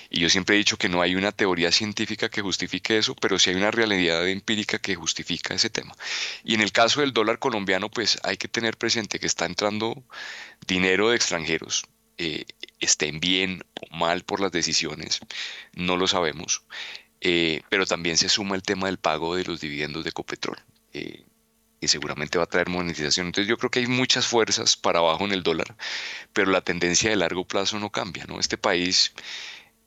Y 0.10 0.20
yo 0.20 0.30
siempre 0.30 0.56
he 0.56 0.58
dicho 0.58 0.78
que 0.78 0.90
no 0.90 1.02
hay 1.02 1.16
una 1.16 1.32
teoría 1.32 1.72
científica 1.72 2.30
que 2.30 2.42
justifique 2.42 2.98
eso, 2.98 3.16
pero 3.16 3.38
sí 3.38 3.50
hay 3.50 3.56
una 3.56 3.72
realidad 3.72 4.28
empírica 4.28 4.80
que 4.80 4.96
justifica 4.96 5.54
ese 5.54 5.70
tema. 5.70 5.96
Y 6.44 6.56
en 6.56 6.62
el 6.62 6.72
caso 6.72 7.02
del 7.02 7.14
dólar 7.14 7.40
colombiano, 7.40 7.90
pues 7.90 8.20
hay 8.24 8.38
que 8.38 8.48
tener 8.48 8.78
presente 8.78 9.20
que 9.20 9.28
está 9.28 9.46
entrando 9.46 10.04
dinero 10.68 11.10
de 11.10 11.18
extranjeros, 11.18 11.84
eh, 12.18 12.46
estén 12.80 13.20
bien 13.20 13.64
o 13.82 13.96
mal 13.96 14.24
por 14.24 14.40
las 14.40 14.52
decisiones, 14.52 15.20
no 15.74 15.98
lo 15.98 16.08
sabemos. 16.08 16.64
Eh, 17.22 17.62
pero 17.70 17.86
también 17.86 18.18
se 18.18 18.28
suma 18.28 18.56
el 18.56 18.64
tema 18.64 18.88
del 18.88 18.98
pago 18.98 19.36
de 19.36 19.46
los 19.46 19.62
dividendos 19.62 20.04
de 20.04 20.12
Copetrol 20.12 20.58
y 21.84 21.88
seguramente 21.88 22.38
va 22.38 22.46
a 22.46 22.48
traer 22.48 22.70
monetización. 22.70 23.28
Entonces 23.28 23.50
yo 23.50 23.58
creo 23.58 23.70
que 23.72 23.80
hay 23.80 23.88
muchas 23.88 24.28
fuerzas 24.28 24.76
para 24.78 25.00
abajo 25.00 25.26
en 25.26 25.34
el 25.34 25.44
dólar, 25.44 25.76
pero 26.34 26.52
la 26.52 26.62
tendencia 26.62 27.10
de 27.10 27.16
largo 27.16 27.46
plazo 27.46 27.80
no 27.80 27.92
cambia. 27.92 28.26
¿no? 28.26 28.40
Este 28.40 28.58
país 28.58 29.14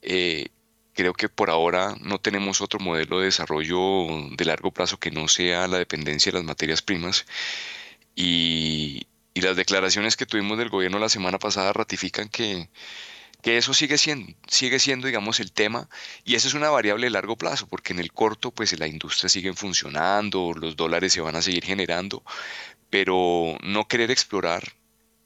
eh, 0.02 0.48
creo 0.94 1.14
que 1.14 1.28
por 1.28 1.50
ahora 1.50 1.96
no 2.00 2.18
tenemos 2.20 2.60
otro 2.60 2.80
modelo 2.80 3.20
de 3.20 3.26
desarrollo 3.26 4.28
de 4.32 4.44
largo 4.44 4.72
plazo 4.72 4.98
que 4.98 5.10
no 5.10 5.28
sea 5.28 5.68
la 5.68 5.78
dependencia 5.78 6.32
de 6.32 6.38
las 6.38 6.46
materias 6.46 6.82
primas. 6.82 7.26
Y, 8.14 9.06
y 9.34 9.40
las 9.42 9.56
declaraciones 9.56 10.16
que 10.16 10.26
tuvimos 10.26 10.58
del 10.58 10.70
gobierno 10.70 10.98
la 10.98 11.08
semana 11.10 11.38
pasada 11.38 11.72
ratifican 11.72 12.28
que 12.28 12.70
que 13.46 13.58
eso 13.58 13.72
sigue 13.74 13.96
siendo, 13.96 14.32
sigue 14.48 14.80
siendo, 14.80 15.06
digamos, 15.06 15.38
el 15.38 15.52
tema, 15.52 15.88
y 16.24 16.34
esa 16.34 16.48
es 16.48 16.54
una 16.54 16.68
variable 16.68 17.06
de 17.06 17.10
largo 17.10 17.36
plazo, 17.36 17.68
porque 17.68 17.92
en 17.92 18.00
el 18.00 18.10
corto, 18.10 18.50
pues 18.50 18.76
la 18.76 18.88
industria 18.88 19.28
sigue 19.28 19.52
funcionando, 19.52 20.52
los 20.52 20.74
dólares 20.74 21.12
se 21.12 21.20
van 21.20 21.36
a 21.36 21.42
seguir 21.42 21.64
generando, 21.64 22.24
pero 22.90 23.56
no 23.62 23.86
querer 23.86 24.10
explorar 24.10 24.64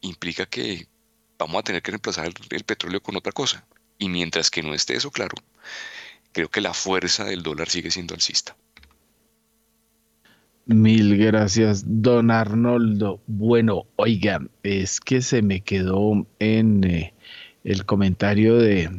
implica 0.02 0.44
que 0.44 0.86
vamos 1.38 1.60
a 1.60 1.62
tener 1.62 1.80
que 1.80 1.92
reemplazar 1.92 2.26
el, 2.26 2.64
petróleo 2.64 3.02
con 3.02 3.16
otra 3.16 3.32
cosa, 3.32 3.64
y 3.96 4.10
mientras 4.10 4.50
que 4.50 4.62
no 4.62 4.74
esté 4.74 4.96
eso 4.96 5.10
claro, 5.10 5.36
creo 6.32 6.50
que 6.50 6.60
la 6.60 6.74
fuerza 6.74 7.24
del 7.24 7.42
dólar 7.42 7.70
sigue 7.70 7.90
siendo 7.90 8.12
alcista. 8.14 8.54
Mil 10.66 11.16
gracias, 11.16 11.84
don 11.86 12.30
Arnoldo. 12.30 13.22
Bueno, 13.26 13.86
oigan, 13.96 14.50
es 14.62 15.00
que 15.00 15.22
se 15.22 15.40
me 15.40 15.62
quedó 15.62 16.26
en... 16.38 16.84
Eh, 16.84 17.14
el 17.64 17.84
comentario 17.84 18.56
de 18.56 18.90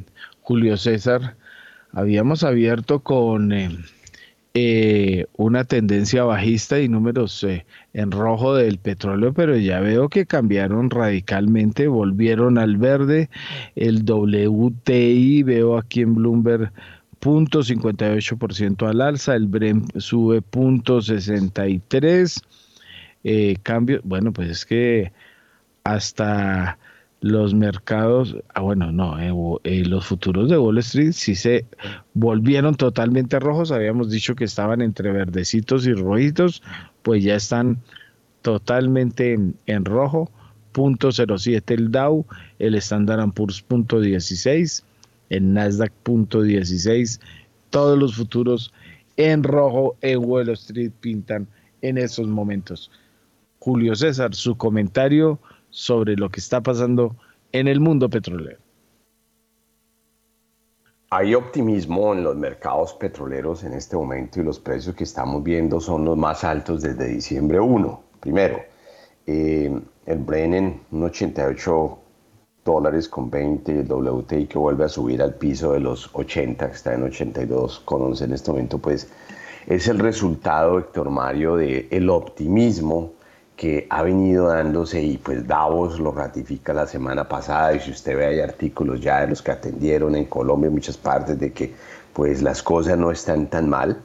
Julio 0.42 0.78
César, 0.78 1.36
habíamos 1.92 2.44
abierto 2.44 3.00
con 3.00 3.52
eh, 3.52 3.70
eh, 4.54 5.26
una 5.38 5.64
tendencia 5.64 6.24
bajista 6.24 6.80
y 6.80 6.90
números 6.90 7.44
eh, 7.44 7.66
en 7.94 8.12
rojo 8.12 8.56
del 8.56 8.78
petróleo, 8.78 9.34
pero 9.34 9.58
ya 9.58 9.80
veo 9.80 10.10
que 10.10 10.26
cambiaron 10.26 10.90
radicalmente, 10.90 11.88
volvieron 11.88 12.58
al 12.58 12.78
verde. 12.78 13.30
El 13.76 14.04
WTI 14.04 15.44
veo 15.44 15.78
aquí 15.78 16.02
en 16.02 16.16
Bloomberg 16.16 16.72
punto 17.20 17.60
58% 17.60 18.90
al 18.90 19.02
alza, 19.02 19.36
el 19.36 19.48
Brent 19.48 19.98
sube 20.00 20.42
punto 20.42 21.02
63. 21.02 22.42
cambio, 23.62 24.02
bueno, 24.04 24.34
pues 24.34 24.50
es 24.50 24.66
que 24.66 25.12
hasta 25.84 26.78
los 27.22 27.54
mercados, 27.54 28.36
ah, 28.56 28.62
bueno, 28.62 28.92
no, 28.92 29.20
eh, 29.20 29.60
eh, 29.64 29.86
los 29.86 30.08
futuros 30.08 30.50
de 30.50 30.58
Wall 30.58 30.80
Street 30.80 31.12
sí 31.12 31.36
se 31.36 31.66
volvieron 32.16 32.74
totalmente 32.74 33.40
rojos, 33.40 33.72
habíamos 33.72 34.10
dicho 34.10 34.34
que 34.34 34.44
estaban 34.44 34.82
entre 34.82 35.12
verdecitos 35.12 35.86
y 35.86 35.94
rojitos, 35.94 36.64
pues 37.04 37.24
ya 37.24 37.36
están 37.36 37.78
totalmente 38.42 39.38
en, 39.68 39.86
rojo, 39.86 40.32
punto 40.72 41.12
07 41.12 41.76
el 41.76 41.92
Dow, 41.92 42.26
el 42.58 42.74
Standard 42.76 43.32
Poor's 43.34 43.62
punto 43.62 44.00
16, 44.00 44.84
el 45.30 45.54
Nasdaq 45.54 45.94
punto 46.02 46.42
16, 46.42 47.20
todos 47.70 48.00
los 48.00 48.16
futuros 48.16 48.74
en 49.18 49.44
rojo 49.44 49.96
en 50.02 50.26
Wall 50.26 50.50
Street 50.50 50.92
pintan 51.00 51.48
en 51.84 52.00
esos 52.00 52.28
momentos. 52.28 52.90
Julio 53.60 53.96
César, 53.96 54.34
su 54.34 54.58
comentario 54.58 55.40
sobre 55.72 56.16
lo 56.16 56.30
que 56.30 56.40
está 56.40 56.62
pasando 56.62 57.16
en 57.52 57.68
el 57.68 57.80
mundo 57.80 58.10
petrolero. 58.10 58.60
Hay 61.10 61.36
optimismo 61.36 62.14
en 62.14 62.24
los 62.24 62.38
mercados 62.38 62.94
petroleros 62.94 63.64
en 63.64 63.74
este 63.74 63.98
momento 63.98 64.40
y 64.40 64.44
los 64.44 64.60
precios 64.60 64.96
que 64.96 65.04
estamos 65.04 65.44
viendo 65.44 65.82
son 65.82 66.06
los 66.06 66.18
más 66.18 66.44
altos 66.46 66.82
desde 66.82 67.08
diciembre 67.08 67.60
1. 67.60 68.04
Primero, 68.22 68.62
eh, 69.28 69.78
el 70.06 70.18
Brennan, 70.20 70.80
un 70.92 71.04
88 71.04 72.00
dólares 72.64 73.10
con 73.10 73.30
20, 73.30 73.82
el 73.82 73.92
WTI 73.92 74.46
que 74.48 74.58
vuelve 74.58 74.86
a 74.86 74.90
subir 74.90 75.22
al 75.22 75.36
piso 75.36 75.74
de 75.74 75.82
los 75.82 76.10
80, 76.14 76.68
que 76.70 76.76
está 76.76 76.94
en 76.94 77.04
82 77.04 77.80
con 77.82 78.04
11 78.04 78.26
en 78.26 78.34
este 78.34 78.52
momento, 78.52 78.78
pues 78.78 79.12
es 79.68 79.88
el 79.88 80.00
resultado, 80.00 80.80
Héctor 80.80 81.10
Mario, 81.10 81.58
del 81.58 81.88
el 81.92 82.10
optimismo 82.10 83.14
que 83.62 83.86
ha 83.92 84.02
venido 84.02 84.48
dándose 84.48 85.04
y 85.04 85.18
pues 85.20 85.46
Davos 85.46 86.00
lo 86.00 86.12
ratifica 86.12 86.74
la 86.74 86.88
semana 86.88 87.30
pasada. 87.30 87.76
Y 87.76 87.80
si 87.80 87.92
usted 87.92 88.18
ve 88.18 88.26
hay 88.26 88.40
artículos 88.40 89.00
ya 89.00 89.22
de 89.22 89.28
los 89.28 89.44
que 89.44 89.52
atendieron 89.52 90.16
en 90.16 90.26
Colombia 90.26 90.72
muchas 90.72 90.98
partes 90.98 91.40
de 91.40 91.54
que 91.54 91.72
pues 92.12 92.42
las 92.42 92.64
cosas 92.64 92.98
no 92.98 93.12
están 93.12 93.46
tan 93.52 93.70
mal. 93.70 94.02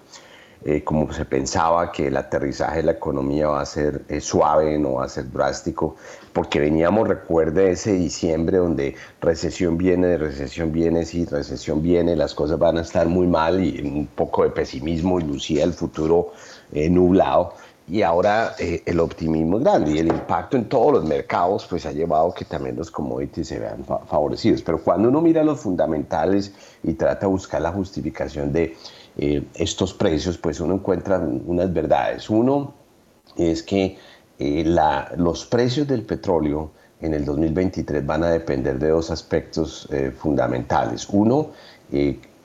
Eh, 0.63 0.85
como 0.85 1.11
se 1.11 1.25
pensaba 1.25 1.91
que 1.91 2.09
el 2.09 2.19
aterrizaje 2.19 2.79
de 2.79 2.83
la 2.83 2.93
economía 2.93 3.49
va 3.49 3.63
a 3.63 3.65
ser 3.65 4.03
eh, 4.11 4.21
suave, 4.21 4.79
no 4.79 4.95
va 4.95 5.05
a 5.05 5.09
ser 5.09 5.31
drástico, 5.31 5.97
porque 6.35 6.61
veníamos, 6.61 7.09
recuerde 7.09 7.71
ese 7.71 7.93
diciembre 7.93 8.59
donde 8.59 8.95
recesión 9.23 9.79
viene, 9.79 10.19
recesión 10.19 10.71
viene, 10.71 11.07
sí, 11.07 11.25
recesión 11.25 11.83
viene, 11.83 12.15
las 12.15 12.35
cosas 12.35 12.59
van 12.59 12.77
a 12.77 12.83
estar 12.83 13.07
muy 13.07 13.27
mal 13.27 13.65
y 13.65 13.81
un 13.81 14.07
poco 14.07 14.43
de 14.43 14.51
pesimismo 14.51 15.19
y 15.21 15.25
lucía 15.25 15.65
el 15.65 15.73
futuro 15.73 16.33
eh, 16.73 16.91
nublado 16.91 17.55
y 17.89 18.03
ahora 18.03 18.55
eh, 18.59 18.83
el 18.85 18.99
optimismo 18.99 19.59
es 19.59 19.65
grande 19.65 19.93
y 19.93 19.99
el 19.99 20.09
impacto 20.09 20.57
en 20.57 20.69
todos 20.69 20.93
los 20.93 21.05
mercados 21.05 21.67
pues 21.69 21.87
ha 21.87 21.93
llevado 21.93 22.35
que 22.35 22.45
también 22.45 22.75
los 22.75 22.91
commodities 22.91 23.47
se 23.47 23.61
vean 23.61 23.85
favorecidos. 23.85 24.63
Pero 24.63 24.83
cuando 24.83 25.09
uno 25.09 25.21
mira 25.21 25.45
los 25.45 25.61
fundamentales 25.61 26.53
y 26.83 26.95
trata 26.95 27.21
de 27.21 27.27
buscar 27.27 27.63
la 27.63 27.71
justificación 27.71 28.53
de 28.53 28.77
eh, 29.17 29.45
estos 29.55 29.95
precios, 29.95 30.37
pues 30.37 30.59
uno 30.59 30.75
encuentra 30.75 31.19
unas 31.19 31.73
verdades. 31.73 32.29
Uno 32.29 32.75
es 33.37 33.63
que 33.63 33.97
eh, 34.39 34.65
la, 34.67 35.13
los 35.17 35.47
precios 35.47 35.87
del 35.87 36.03
petróleo 36.03 36.73
en 37.01 37.15
el 37.15 37.25
2023 37.25 38.05
van 38.05 38.25
a 38.25 38.31
depender 38.31 38.79
de 38.79 38.89
dos 38.89 39.11
aspectos 39.11 39.87
fundamentales. 40.17 41.07
Uno, 41.11 41.51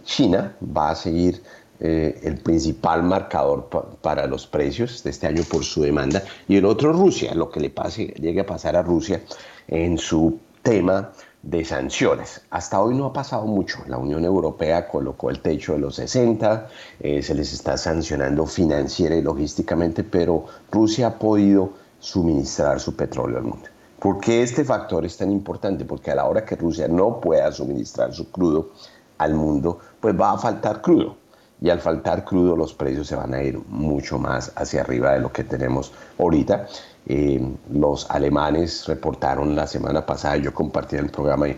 China 0.03 0.55
va 0.61 0.91
a 0.91 0.95
seguir 0.95 1.41
eh, 1.83 2.19
el 2.21 2.37
principal 2.37 3.01
marcador 3.01 3.67
para 4.01 4.27
los 4.27 4.45
precios 4.45 5.01
de 5.03 5.09
este 5.09 5.25
año 5.25 5.41
por 5.49 5.63
su 5.63 5.81
demanda, 5.81 6.21
y 6.47 6.57
el 6.57 6.65
otro 6.65 6.93
Rusia, 6.93 7.33
lo 7.33 7.49
que 7.49 7.59
le 7.59 7.71
pase, 7.71 8.13
llegue 8.19 8.41
a 8.41 8.45
pasar 8.45 8.75
a 8.75 8.83
Rusia 8.83 9.23
en 9.67 9.97
su 9.97 10.37
tema 10.61 11.11
de 11.41 11.65
sanciones. 11.65 12.41
Hasta 12.51 12.79
hoy 12.79 12.93
no 12.93 13.07
ha 13.07 13.13
pasado 13.13 13.47
mucho. 13.47 13.79
La 13.87 13.97
Unión 13.97 14.25
Europea 14.25 14.87
colocó 14.87 15.31
el 15.31 15.39
techo 15.39 15.73
de 15.73 15.79
los 15.79 15.95
60, 15.95 16.67
eh, 16.99 17.23
se 17.23 17.33
les 17.33 17.51
está 17.51 17.75
sancionando 17.77 18.45
financiera 18.45 19.15
y 19.15 19.23
logísticamente, 19.23 20.03
pero 20.03 20.45
Rusia 20.71 21.07
ha 21.07 21.17
podido 21.17 21.71
suministrar 21.99 22.79
su 22.79 22.95
petróleo 22.95 23.39
al 23.39 23.45
mundo. 23.45 23.69
¿Por 23.97 24.19
qué 24.19 24.43
este 24.43 24.63
factor 24.63 25.03
es 25.03 25.17
tan 25.17 25.31
importante? 25.31 25.83
Porque 25.83 26.11
a 26.11 26.15
la 26.15 26.25
hora 26.25 26.45
que 26.45 26.55
Rusia 26.55 26.87
no 26.87 27.19
pueda 27.19 27.51
suministrar 27.51 28.13
su 28.13 28.29
crudo 28.29 28.69
al 29.17 29.33
mundo, 29.33 29.79
pues 29.99 30.13
va 30.19 30.33
a 30.33 30.37
faltar 30.37 30.79
crudo 30.83 31.20
y 31.61 31.69
al 31.69 31.79
faltar 31.79 32.25
crudo 32.25 32.57
los 32.57 32.73
precios 32.73 33.07
se 33.07 33.15
van 33.15 33.33
a 33.35 33.43
ir 33.43 33.59
mucho 33.67 34.17
más 34.17 34.51
hacia 34.55 34.81
arriba 34.81 35.13
de 35.13 35.19
lo 35.19 35.31
que 35.31 35.43
tenemos 35.43 35.93
ahorita. 36.17 36.67
Eh, 37.05 37.39
los 37.71 38.09
alemanes 38.09 38.87
reportaron 38.87 39.55
la 39.55 39.67
semana 39.67 40.05
pasada, 40.05 40.37
yo 40.37 40.53
compartí 40.53 40.95
el 40.95 41.09
programa 41.09 41.47
y 41.47 41.57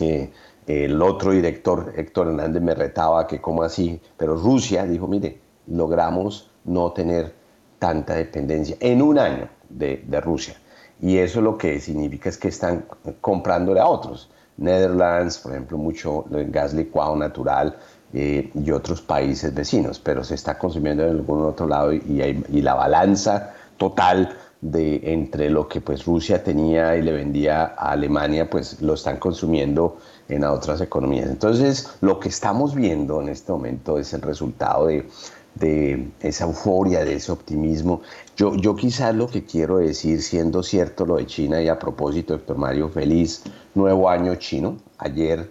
eh, 0.00 0.30
el 0.66 1.00
otro 1.00 1.32
director, 1.32 1.92
Héctor 1.96 2.28
Hernández, 2.28 2.62
me 2.62 2.74
retaba 2.74 3.26
que 3.26 3.40
cómo 3.40 3.62
así, 3.62 4.00
pero 4.16 4.36
Rusia 4.36 4.84
dijo, 4.84 5.06
mire, 5.06 5.40
logramos 5.66 6.50
no 6.64 6.92
tener 6.92 7.34
tanta 7.78 8.14
dependencia 8.14 8.76
en 8.80 9.00
un 9.02 9.18
año 9.18 9.48
de, 9.68 10.20
Rusia. 10.22 10.54
Y 11.00 11.16
eso 11.16 11.40
lo 11.40 11.56
que 11.56 11.80
significa 11.80 12.28
es 12.28 12.36
que 12.36 12.48
están 12.48 12.84
comprándole 13.20 13.80
a 13.80 13.86
otros. 13.86 14.30
Netherlands, 14.58 15.38
por 15.38 15.52
ejemplo, 15.52 15.78
mucho 15.78 16.26
gas 16.28 16.74
licuado 16.74 17.16
natural 17.16 17.78
eh, 18.12 18.50
y 18.54 18.72
otros 18.72 19.02
países 19.02 19.54
vecinos, 19.54 20.00
pero 20.00 20.24
se 20.24 20.34
está 20.34 20.58
consumiendo 20.58 21.04
en 21.04 21.10
algún 21.10 21.44
otro 21.44 21.68
lado 21.68 21.92
y, 21.92 22.60
la 22.60 22.74
balanza 22.74 23.54
total 23.76 24.36
de 24.60 25.12
entre 25.12 25.48
lo 25.48 25.68
que 25.68 25.80
pues 25.80 26.04
Rusia 26.04 26.42
tenía 26.42 26.96
y 26.96 27.02
le 27.02 27.12
vendía 27.12 27.66
a 27.78 27.92
Alemania, 27.92 28.50
pues 28.50 28.82
lo 28.82 28.94
están 28.94 29.18
consumiendo 29.18 29.98
en 30.28 30.42
otras 30.42 30.80
economías. 30.80 31.30
Entonces, 31.30 31.88
lo 32.00 32.18
que 32.18 32.30
estamos 32.30 32.74
viendo 32.74 33.22
en 33.22 33.28
este 33.28 33.52
momento 33.52 33.96
es 33.96 34.12
el 34.12 34.22
resultado 34.22 34.88
de, 34.88 36.10
esa 36.20 36.44
euforia, 36.46 37.04
de 37.04 37.14
ese 37.14 37.30
optimismo. 37.30 38.02
Yo, 38.36 38.56
yo 38.56 38.74
quizás 38.74 39.14
lo 39.14 39.28
que 39.28 39.44
quiero 39.44 39.78
decir, 39.78 40.20
siendo 40.20 40.64
cierto 40.64 41.06
lo 41.06 41.16
de 41.16 41.26
China, 41.26 41.62
y 41.62 41.68
a 41.68 41.78
propósito, 41.78 42.32
doctor 42.32 42.58
Mario, 42.58 42.88
feliz 42.88 43.44
nuevo 43.74 44.10
año 44.10 44.34
chino. 44.34 44.78
Ayer, 44.98 45.48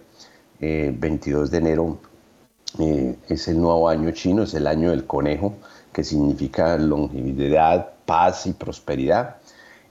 22 0.60 1.48
eh, 1.48 1.52
de 1.52 1.58
enero, 1.58 1.98
eh, 2.78 3.16
es 3.28 3.48
el 3.48 3.60
nuevo 3.60 3.88
año 3.88 4.10
chino, 4.12 4.42
es 4.44 4.54
el 4.54 4.66
año 4.66 4.90
del 4.90 5.06
conejo, 5.06 5.54
que 5.92 6.04
significa 6.04 6.76
longevidad, 6.76 7.90
paz 8.06 8.46
y 8.46 8.52
prosperidad. 8.52 9.36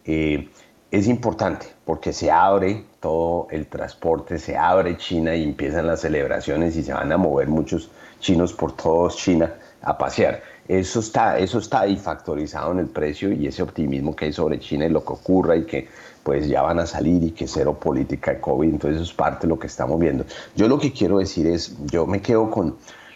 Eh, 0.05 0.49
es 0.91 1.07
importante 1.07 1.67
porque 1.85 2.13
se 2.13 2.31
abre 2.31 2.85
todo 2.99 3.47
el 3.51 3.67
transporte, 3.67 4.39
se 4.39 4.57
abre 4.57 4.97
China 4.97 5.35
y 5.35 5.43
empiezan 5.43 5.87
las 5.87 6.01
celebraciones 6.01 6.75
y 6.75 6.83
se 6.83 6.93
van 6.93 7.11
a 7.11 7.17
mover 7.17 7.47
muchos 7.47 7.91
chinos 8.19 8.53
por 8.53 8.75
todos 8.75 9.17
China 9.17 9.53
a 9.81 9.97
pasear. 9.97 10.41
Eso 10.67 10.99
está, 10.99 11.37
eso 11.39 11.59
está 11.59 11.81
ahí 11.81 11.95
factorizado 11.95 12.71
en 12.71 12.79
el 12.79 12.87
precio 12.87 13.31
y 13.31 13.47
ese 13.47 13.63
optimismo 13.63 14.15
que 14.15 14.25
hay 14.25 14.33
sobre 14.33 14.59
China 14.59 14.85
y 14.85 14.89
lo 14.89 15.03
que 15.03 15.13
ocurra 15.13 15.55
y 15.55 15.65
que 15.65 15.87
pues 16.23 16.47
ya 16.47 16.61
van 16.61 16.79
a 16.79 16.85
salir 16.85 17.23
y 17.23 17.31
que 17.31 17.47
cero 17.47 17.79
política 17.79 18.33
de 18.33 18.41
COVID, 18.41 18.69
entonces 18.69 19.01
es 19.01 19.13
parte 19.13 19.47
de 19.47 19.49
lo 19.49 19.59
que 19.59 19.67
estamos 19.67 19.99
viendo. 19.99 20.25
Yo 20.55 20.67
lo 20.67 20.77
que 20.79 20.91
quiero 20.91 21.19
decir 21.19 21.47
es, 21.47 21.75
yo 21.85 22.05
me 22.05 22.21
quedo 22.21 22.49
con 22.51 22.75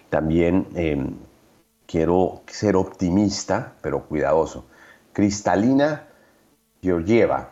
también, 0.10 0.68
eh, 0.76 1.06
quiero 1.86 2.42
ser 2.48 2.76
optimista, 2.76 3.74
pero 3.82 4.04
cuidadoso. 4.04 4.66
Cristalina 5.12 6.08
Georgieva, 6.82 7.52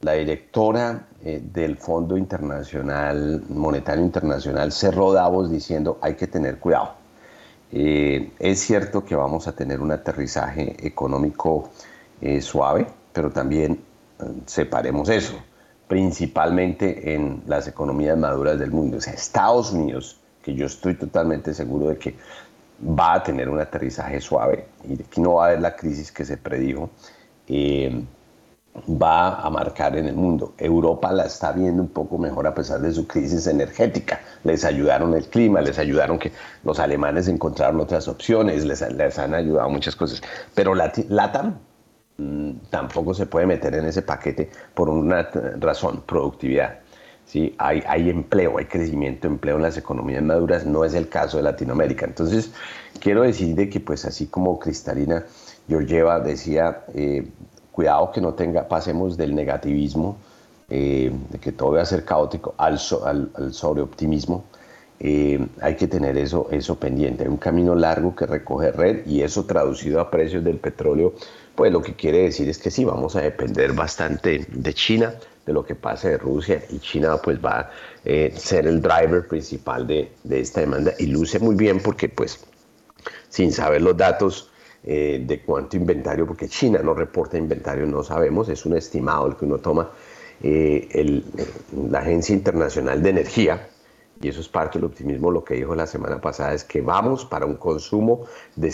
la 0.00 0.12
directora 0.12 1.08
eh, 1.24 1.42
del 1.42 1.76
Fondo 1.76 2.16
Internacional 2.16 3.42
Monetario 3.48 4.04
Internacional, 4.04 4.72
cerró 4.72 5.12
Davos 5.12 5.50
diciendo 5.50 5.98
hay 6.00 6.14
que 6.14 6.26
tener 6.26 6.58
cuidado. 6.58 6.94
Eh, 7.72 8.30
es 8.38 8.60
cierto 8.60 9.04
que 9.04 9.14
vamos 9.14 9.46
a 9.46 9.52
tener 9.54 9.80
un 9.80 9.90
aterrizaje 9.90 10.76
económico 10.86 11.70
eh, 12.20 12.40
suave, 12.40 12.86
pero 13.12 13.30
también 13.30 13.82
separemos 14.46 15.08
eso, 15.08 15.34
principalmente 15.86 17.14
en 17.14 17.42
las 17.46 17.66
economías 17.68 18.16
maduras 18.16 18.58
del 18.58 18.70
mundo. 18.70 18.98
O 18.98 19.00
sea, 19.00 19.12
Estados 19.12 19.72
Unidos, 19.72 20.18
que 20.42 20.54
yo 20.54 20.66
estoy 20.66 20.94
totalmente 20.94 21.54
seguro 21.54 21.88
de 21.88 21.98
que 21.98 22.14
va 22.82 23.14
a 23.14 23.22
tener 23.22 23.48
un 23.48 23.60
aterrizaje 23.60 24.20
suave 24.20 24.66
y 24.88 25.00
aquí 25.02 25.20
no 25.20 25.34
va 25.34 25.44
a 25.44 25.46
haber 25.48 25.60
la 25.60 25.74
crisis 25.74 26.12
que 26.12 26.24
se 26.24 26.36
predijo, 26.36 26.90
eh, 27.48 28.04
va 28.86 29.40
a 29.40 29.50
marcar 29.50 29.96
en 29.96 30.06
el 30.06 30.14
mundo. 30.14 30.54
Europa 30.58 31.10
la 31.10 31.24
está 31.24 31.52
viendo 31.52 31.82
un 31.82 31.88
poco 31.88 32.18
mejor 32.18 32.46
a 32.46 32.54
pesar 32.54 32.80
de 32.80 32.92
su 32.92 33.06
crisis 33.06 33.46
energética. 33.46 34.20
Les 34.44 34.64
ayudaron 34.64 35.14
el 35.14 35.26
clima, 35.26 35.60
les 35.60 35.78
ayudaron 35.78 36.18
que 36.18 36.32
los 36.64 36.78
alemanes 36.78 37.26
encontraron 37.28 37.80
otras 37.80 38.06
opciones, 38.06 38.64
les, 38.64 38.80
les 38.92 39.18
han 39.18 39.34
ayudado 39.34 39.68
muchas 39.70 39.96
cosas. 39.96 40.22
Pero 40.54 40.74
LATAM 40.74 41.58
tampoco 42.70 43.14
se 43.14 43.26
puede 43.26 43.46
meter 43.46 43.74
en 43.74 43.86
ese 43.86 44.02
paquete 44.02 44.50
por 44.74 44.88
una 44.88 45.28
razón, 45.58 46.02
productividad. 46.06 46.80
¿sí? 47.26 47.54
Hay, 47.58 47.82
hay 47.86 48.10
empleo, 48.10 48.58
hay 48.58 48.64
crecimiento 48.64 49.26
empleo 49.28 49.56
en 49.56 49.62
las 49.62 49.76
economías 49.76 50.22
maduras, 50.22 50.66
no 50.66 50.84
es 50.84 50.94
el 50.94 51.08
caso 51.08 51.36
de 51.36 51.44
Latinoamérica. 51.44 52.06
Entonces, 52.06 52.52
quiero 53.00 53.22
decir 53.22 53.54
de 53.54 53.68
que 53.68 53.80
pues 53.80 54.04
así 54.04 54.26
como 54.26 54.58
Cristalina 54.58 55.24
Georgieva 55.68 56.18
decía, 56.20 56.84
eh, 56.94 57.26
cuidado 57.70 58.10
que 58.10 58.20
no 58.20 58.34
tenga, 58.34 58.66
pasemos 58.66 59.16
del 59.16 59.34
negativismo, 59.34 60.16
eh, 60.70 61.12
de 61.30 61.38
que 61.38 61.52
todo 61.52 61.72
va 61.72 61.82
a 61.82 61.84
ser 61.84 62.04
caótico, 62.04 62.54
al, 62.56 62.78
al, 63.04 63.54
sobreoptimismo. 63.54 64.44
Eh, 65.00 65.46
hay 65.60 65.76
que 65.76 65.86
tener 65.86 66.16
eso, 66.18 66.48
eso 66.50 66.74
pendiente. 66.76 67.22
Hay 67.22 67.28
un 67.30 67.36
camino 67.36 67.74
largo 67.74 68.16
que 68.16 68.26
recoge 68.26 68.72
red 68.72 69.06
y 69.06 69.22
eso 69.22 69.44
traducido 69.44 70.00
a 70.00 70.10
precios 70.10 70.42
del 70.42 70.58
petróleo, 70.58 71.14
pues 71.58 71.72
lo 71.72 71.82
que 71.82 71.94
quiere 71.94 72.22
decir 72.22 72.48
es 72.48 72.56
que 72.56 72.70
sí, 72.70 72.84
vamos 72.84 73.16
a 73.16 73.20
depender 73.20 73.72
bastante 73.72 74.46
de 74.48 74.74
China, 74.74 75.12
de 75.44 75.52
lo 75.52 75.64
que 75.64 75.74
pase 75.74 76.10
de 76.10 76.16
Rusia 76.16 76.62
y 76.70 76.78
China 76.78 77.16
pues 77.16 77.44
va 77.44 77.58
a 77.58 77.70
eh, 78.04 78.32
ser 78.36 78.68
el 78.68 78.80
driver 78.80 79.26
principal 79.26 79.84
de, 79.84 80.08
esta 80.30 80.60
demanda 80.60 80.92
y 81.00 81.06
luce 81.06 81.40
muy 81.40 81.56
bien 81.56 81.80
porque 81.80 82.08
pues 82.08 82.46
sin 83.28 83.50
saber 83.50 83.82
los 83.82 83.96
datos 83.96 84.52
eh, 84.84 85.20
de 85.26 85.42
cuánto 85.42 85.76
inventario, 85.76 86.28
porque 86.28 86.48
China 86.48 86.78
no 86.80 86.94
reporta 86.94 87.36
inventario, 87.36 87.86
no 87.86 88.04
sabemos, 88.04 88.48
es 88.48 88.64
un 88.64 88.76
estimado 88.76 89.26
el 89.26 89.34
que 89.34 89.44
uno 89.44 89.58
toma 89.58 89.90
eh, 90.40 91.24
la 91.90 91.98
Agencia 91.98 92.36
Internacional 92.36 93.02
de 93.02 93.10
Energía, 93.10 93.68
y 94.22 94.28
eso 94.28 94.40
es 94.40 94.48
parte 94.48 94.78
del 94.78 94.84
optimismo, 94.84 95.32
lo 95.32 95.42
que 95.42 95.54
dijo 95.54 95.74
la 95.74 95.88
semana 95.88 96.20
pasada 96.20 96.54
es 96.54 96.62
que 96.62 96.82
vamos 96.82 97.24
para 97.24 97.46
un 97.46 97.56
consumo 97.56 98.26
de 98.54 98.70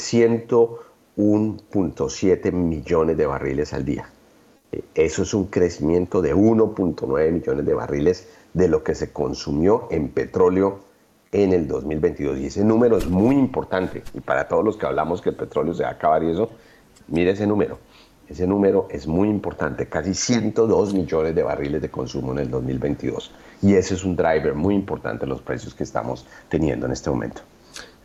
101.7 1.16 2.53
millones 2.53 3.16
de 3.16 3.27
barriles 3.27 3.72
al 3.72 3.85
día. 3.85 4.09
Eso 4.94 5.22
es 5.22 5.35
un 5.35 5.46
crecimiento 5.46 6.20
de 6.20 6.35
1.9 6.35 7.31
millones 7.31 7.64
de 7.64 7.74
barriles 7.74 8.29
de 8.53 8.68
lo 8.68 8.83
que 8.83 8.94
se 8.94 9.12
consumió 9.12 9.87
en 9.90 10.09
petróleo 10.09 10.81
en 11.31 11.53
el 11.53 11.68
2022. 11.68 12.38
Y 12.38 12.46
ese 12.46 12.64
número 12.64 12.96
es 12.96 13.07
muy 13.07 13.37
importante. 13.37 14.03
Y 14.14 14.20
para 14.20 14.48
todos 14.48 14.64
los 14.64 14.77
que 14.77 14.87
hablamos 14.87 15.20
que 15.20 15.31
el 15.31 15.37
petróleo 15.37 15.74
se 15.74 15.85
va 15.85 15.90
a 15.90 15.92
acabar 15.92 16.22
y 16.24 16.31
eso, 16.31 16.50
mire 17.09 17.33
ese 17.33 17.46
número. 17.46 17.79
Ese 18.29 18.46
número 18.46 18.88
es 18.90 19.07
muy 19.07 19.29
importante, 19.29 19.87
casi 19.87 20.14
102 20.14 20.94
millones 20.94 21.35
de 21.35 21.42
barriles 21.42 21.83
de 21.83 21.90
consumo 21.90 22.33
en 22.33 22.38
el 22.38 22.50
2022. 22.50 23.31
Y 23.62 23.74
ese 23.74 23.94
es 23.94 24.05
un 24.05 24.16
driver 24.16 24.55
muy 24.55 24.74
importante 24.74 25.24
en 25.24 25.31
los 25.31 25.42
precios 25.42 25.74
que 25.74 25.85
estamos 25.85 26.27
teniendo 26.48 26.87
en 26.87 26.92
este 26.92 27.11
momento. 27.11 27.42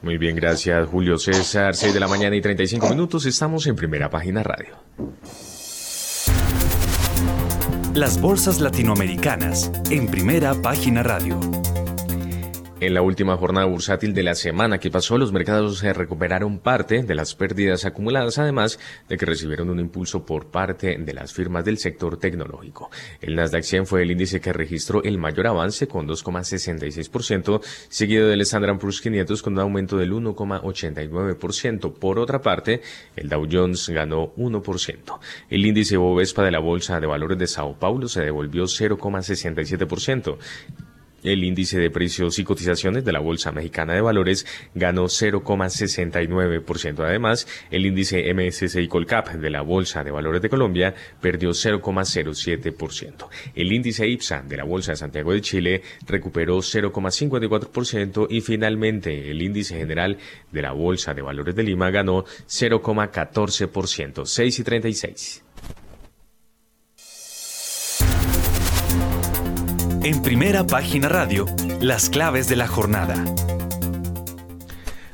Muy 0.01 0.17
bien, 0.17 0.35
gracias 0.35 0.87
Julio 0.87 1.17
César. 1.17 1.75
6 1.75 1.93
de 1.93 1.99
la 1.99 2.07
mañana 2.07 2.35
y 2.35 2.41
35 2.41 2.89
minutos. 2.89 3.25
Estamos 3.25 3.67
en 3.67 3.75
primera 3.75 4.09
página 4.09 4.43
radio. 4.43 4.77
Las 7.93 8.21
bolsas 8.21 8.61
latinoamericanas 8.61 9.71
en 9.89 10.07
primera 10.07 10.53
página 10.53 11.03
radio. 11.03 11.39
En 12.81 12.93
la 12.93 13.01
última 13.01 13.35
jornada 13.35 13.65
bursátil 13.65 14.13
de 14.13 14.23
la 14.23 14.35
semana 14.35 14.77
que 14.77 14.89
pasó, 14.89 15.17
los 15.17 15.33
mercados 15.33 15.79
se 15.79 15.91
recuperaron 15.91 16.59
parte 16.59 17.03
de 17.03 17.13
las 17.13 17.35
pérdidas 17.35 17.83
acumuladas, 17.83 18.39
además 18.39 18.79
de 19.09 19.17
que 19.17 19.25
recibieron 19.25 19.69
un 19.69 19.81
impulso 19.81 20.25
por 20.25 20.45
parte 20.45 20.97
de 20.97 21.13
las 21.13 21.33
firmas 21.33 21.65
del 21.65 21.77
sector 21.77 22.15
tecnológico. 22.15 22.89
El 23.19 23.35
Nasdaq 23.35 23.63
100 23.63 23.85
fue 23.85 24.03
el 24.03 24.11
índice 24.11 24.39
que 24.39 24.53
registró 24.53 25.03
el 25.03 25.17
mayor 25.17 25.47
avance 25.47 25.89
con 25.89 26.07
2,66%, 26.07 27.59
seguido 27.89 28.29
del 28.29 28.39
Standard 28.41 28.79
Poor's 28.79 29.01
500 29.01 29.41
con 29.41 29.53
un 29.53 29.59
aumento 29.59 29.97
del 29.97 30.13
1,89%. 30.13 31.93
Por 31.95 32.17
otra 32.17 32.41
parte, 32.41 32.81
el 33.17 33.27
Dow 33.27 33.45
Jones 33.51 33.89
ganó 33.89 34.33
1%. 34.37 35.19
El 35.49 35.65
índice 35.65 35.97
Bovespa 35.97 36.45
de 36.45 36.51
la 36.51 36.59
Bolsa 36.59 37.01
de 37.01 37.07
Valores 37.07 37.37
de 37.37 37.47
Sao 37.47 37.77
Paulo 37.77 38.07
se 38.07 38.21
devolvió 38.21 38.63
0,67%. 38.63 40.37
El 41.23 41.43
índice 41.43 41.79
de 41.79 41.89
precios 41.89 42.39
y 42.39 42.43
cotizaciones 42.43 43.03
de 43.03 43.11
la 43.11 43.19
Bolsa 43.19 43.51
Mexicana 43.51 43.93
de 43.93 44.01
Valores 44.01 44.45
ganó 44.73 45.05
0,69%. 45.05 47.03
Además, 47.03 47.47
el 47.71 47.85
índice 47.85 48.33
MSCI 48.33 48.87
Colcap 48.87 49.29
de 49.29 49.49
la 49.49 49.61
Bolsa 49.61 50.03
de 50.03 50.11
Valores 50.11 50.41
de 50.41 50.49
Colombia 50.49 50.93
perdió 51.21 51.49
0,07%. 51.49 53.27
El 53.55 53.71
índice 53.71 54.07
IPSA 54.07 54.43
de 54.43 54.57
la 54.57 54.63
Bolsa 54.63 54.91
de 54.91 54.97
Santiago 54.97 55.33
de 55.33 55.41
Chile 55.41 55.81
recuperó 56.07 56.57
0,54% 56.57 58.27
y 58.29 58.41
finalmente 58.41 59.31
el 59.31 59.41
índice 59.41 59.77
general 59.77 60.17
de 60.51 60.61
la 60.61 60.71
Bolsa 60.71 61.13
de 61.13 61.21
Valores 61.21 61.55
de 61.55 61.63
Lima 61.63 61.91
ganó 61.91 62.23
0,14%, 62.23 64.25
6 64.25 64.59
y 64.59 64.63
36. 64.63 65.43
En 70.01 70.21
primera 70.21 70.65
página 70.65 71.09
radio, 71.09 71.45
las 71.81 72.09
claves 72.09 72.47
de 72.47 72.55
la 72.55 72.67
jornada. 72.67 73.21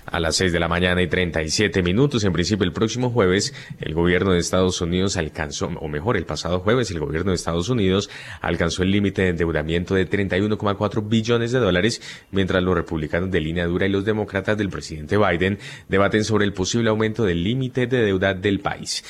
A 0.06 0.20
las 0.20 0.36
6 0.36 0.54
de 0.54 0.60
la 0.60 0.68
mañana 0.68 1.02
y 1.02 1.08
37 1.08 1.82
minutos, 1.82 2.24
en 2.24 2.32
principio 2.32 2.66
el 2.66 2.72
próximo 2.72 3.10
jueves, 3.10 3.56
el 3.82 3.96
gobierno 3.96 4.32
de 4.32 4.40
Estados 4.40 4.80
Unidos 4.82 5.18
alcanzó, 5.18 5.72
o 5.80 5.88
mejor, 5.88 6.18
el 6.18 6.26
pasado 6.26 6.60
jueves, 6.60 6.92
el 6.92 7.00
gobierno 7.00 7.32
de 7.32 7.36
Estados 7.36 7.68
Unidos 7.70 8.12
alcanzó 8.42 8.84
el 8.84 8.92
límite 8.92 9.24
de 9.24 9.30
endeudamiento 9.30 9.96
de 9.96 10.08
31,4 10.08 11.10
billones 11.10 11.52
de 11.52 11.60
dólares, 11.60 12.02
mientras 12.30 12.62
los 12.62 12.76
republicanos 12.76 13.32
de 13.32 13.42
línea 13.42 13.66
dura 13.66 13.88
y 13.88 13.90
los 13.90 14.06
demócratas 14.06 14.56
del 14.56 14.70
presidente 14.70 15.18
Biden 15.18 15.58
debaten 15.90 16.24
sobre 16.24 16.46
el 16.46 16.54
posible 16.54 16.92
aumento 16.92 17.26
del 17.26 17.44
límite 17.44 17.88
de 17.88 18.04
deuda 18.04 18.36
del 18.36 18.60
país. 18.60 19.04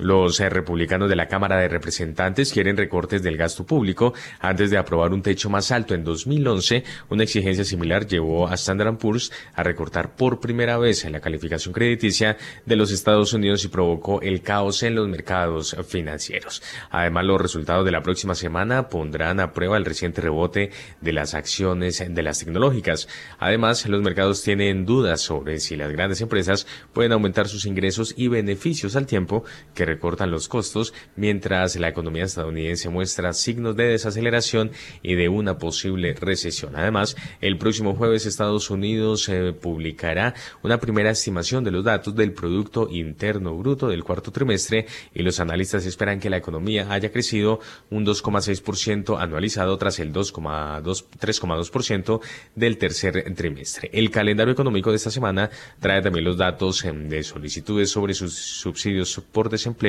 Los 0.00 0.40
eh, 0.40 0.48
republicanos 0.48 1.10
de 1.10 1.16
la 1.16 1.28
Cámara 1.28 1.58
de 1.58 1.68
Representantes 1.68 2.52
quieren 2.52 2.78
recortes 2.78 3.22
del 3.22 3.36
gasto 3.36 3.66
público 3.66 4.14
antes 4.40 4.70
de 4.70 4.78
aprobar 4.78 5.12
un 5.12 5.20
techo 5.20 5.50
más 5.50 5.70
alto. 5.70 5.94
En 5.94 6.04
2011, 6.04 6.84
una 7.10 7.24
exigencia 7.24 7.64
similar 7.64 8.06
llevó 8.06 8.48
a 8.48 8.54
Standard 8.54 8.96
Poor's 8.96 9.30
a 9.54 9.62
recortar 9.62 10.16
por 10.16 10.40
primera 10.40 10.78
vez 10.78 11.04
la 11.10 11.20
calificación 11.20 11.74
crediticia 11.74 12.38
de 12.64 12.76
los 12.76 12.90
Estados 12.92 13.34
Unidos 13.34 13.62
y 13.64 13.68
provocó 13.68 14.22
el 14.22 14.40
caos 14.40 14.82
en 14.82 14.94
los 14.94 15.06
mercados 15.06 15.76
financieros. 15.86 16.62
Además, 16.90 17.26
los 17.26 17.40
resultados 17.40 17.84
de 17.84 17.92
la 17.92 18.02
próxima 18.02 18.34
semana 18.34 18.88
pondrán 18.88 19.38
a 19.38 19.52
prueba 19.52 19.76
el 19.76 19.84
reciente 19.84 20.22
rebote 20.22 20.70
de 21.02 21.12
las 21.12 21.34
acciones 21.34 22.02
de 22.08 22.22
las 22.22 22.38
tecnológicas. 22.38 23.06
Además, 23.38 23.86
los 23.86 24.00
mercados 24.00 24.42
tienen 24.42 24.86
dudas 24.86 25.20
sobre 25.20 25.60
si 25.60 25.76
las 25.76 25.92
grandes 25.92 26.22
empresas 26.22 26.66
pueden 26.94 27.12
aumentar 27.12 27.48
sus 27.48 27.66
ingresos 27.66 28.14
y 28.16 28.28
beneficios 28.28 28.96
al 28.96 29.06
tiempo 29.06 29.44
que 29.74 29.89
recortan 29.90 30.30
los 30.30 30.48
costos, 30.48 30.94
mientras 31.16 31.74
la 31.76 31.88
economía 31.88 32.24
estadounidense 32.24 32.88
muestra 32.88 33.32
signos 33.32 33.76
de 33.76 33.84
desaceleración 33.84 34.70
y 35.02 35.16
de 35.16 35.28
una 35.28 35.58
posible 35.58 36.14
recesión. 36.14 36.76
Además, 36.76 37.16
el 37.40 37.58
próximo 37.58 37.94
jueves 37.94 38.26
Estados 38.26 38.70
Unidos 38.70 39.28
eh, 39.28 39.52
publicará 39.52 40.34
una 40.62 40.78
primera 40.78 41.10
estimación 41.10 41.64
de 41.64 41.72
los 41.72 41.84
datos 41.84 42.14
del 42.14 42.32
Producto 42.32 42.88
Interno 42.90 43.56
Bruto 43.56 43.88
del 43.88 44.04
cuarto 44.04 44.30
trimestre 44.30 44.86
y 45.14 45.22
los 45.22 45.40
analistas 45.40 45.86
esperan 45.86 46.20
que 46.20 46.28
la 46.30 46.36
economía 46.36 46.92
haya 46.92 47.10
crecido 47.10 47.58
un 47.90 48.06
2,6% 48.06 49.20
anualizado 49.20 49.76
tras 49.76 49.98
el 49.98 50.12
3,2% 50.12 52.20
del 52.54 52.78
tercer 52.78 53.34
trimestre. 53.34 53.90
El 53.92 54.10
calendario 54.10 54.52
económico 54.52 54.90
de 54.90 54.96
esta 54.96 55.10
semana 55.10 55.50
trae 55.80 56.02
también 56.02 56.24
los 56.24 56.36
datos 56.36 56.84
em, 56.84 57.08
de 57.08 57.24
solicitudes 57.24 57.90
sobre 57.90 58.14
sus 58.14 58.34
subsidios 58.34 59.20
por 59.32 59.50
desempleo 59.50 59.79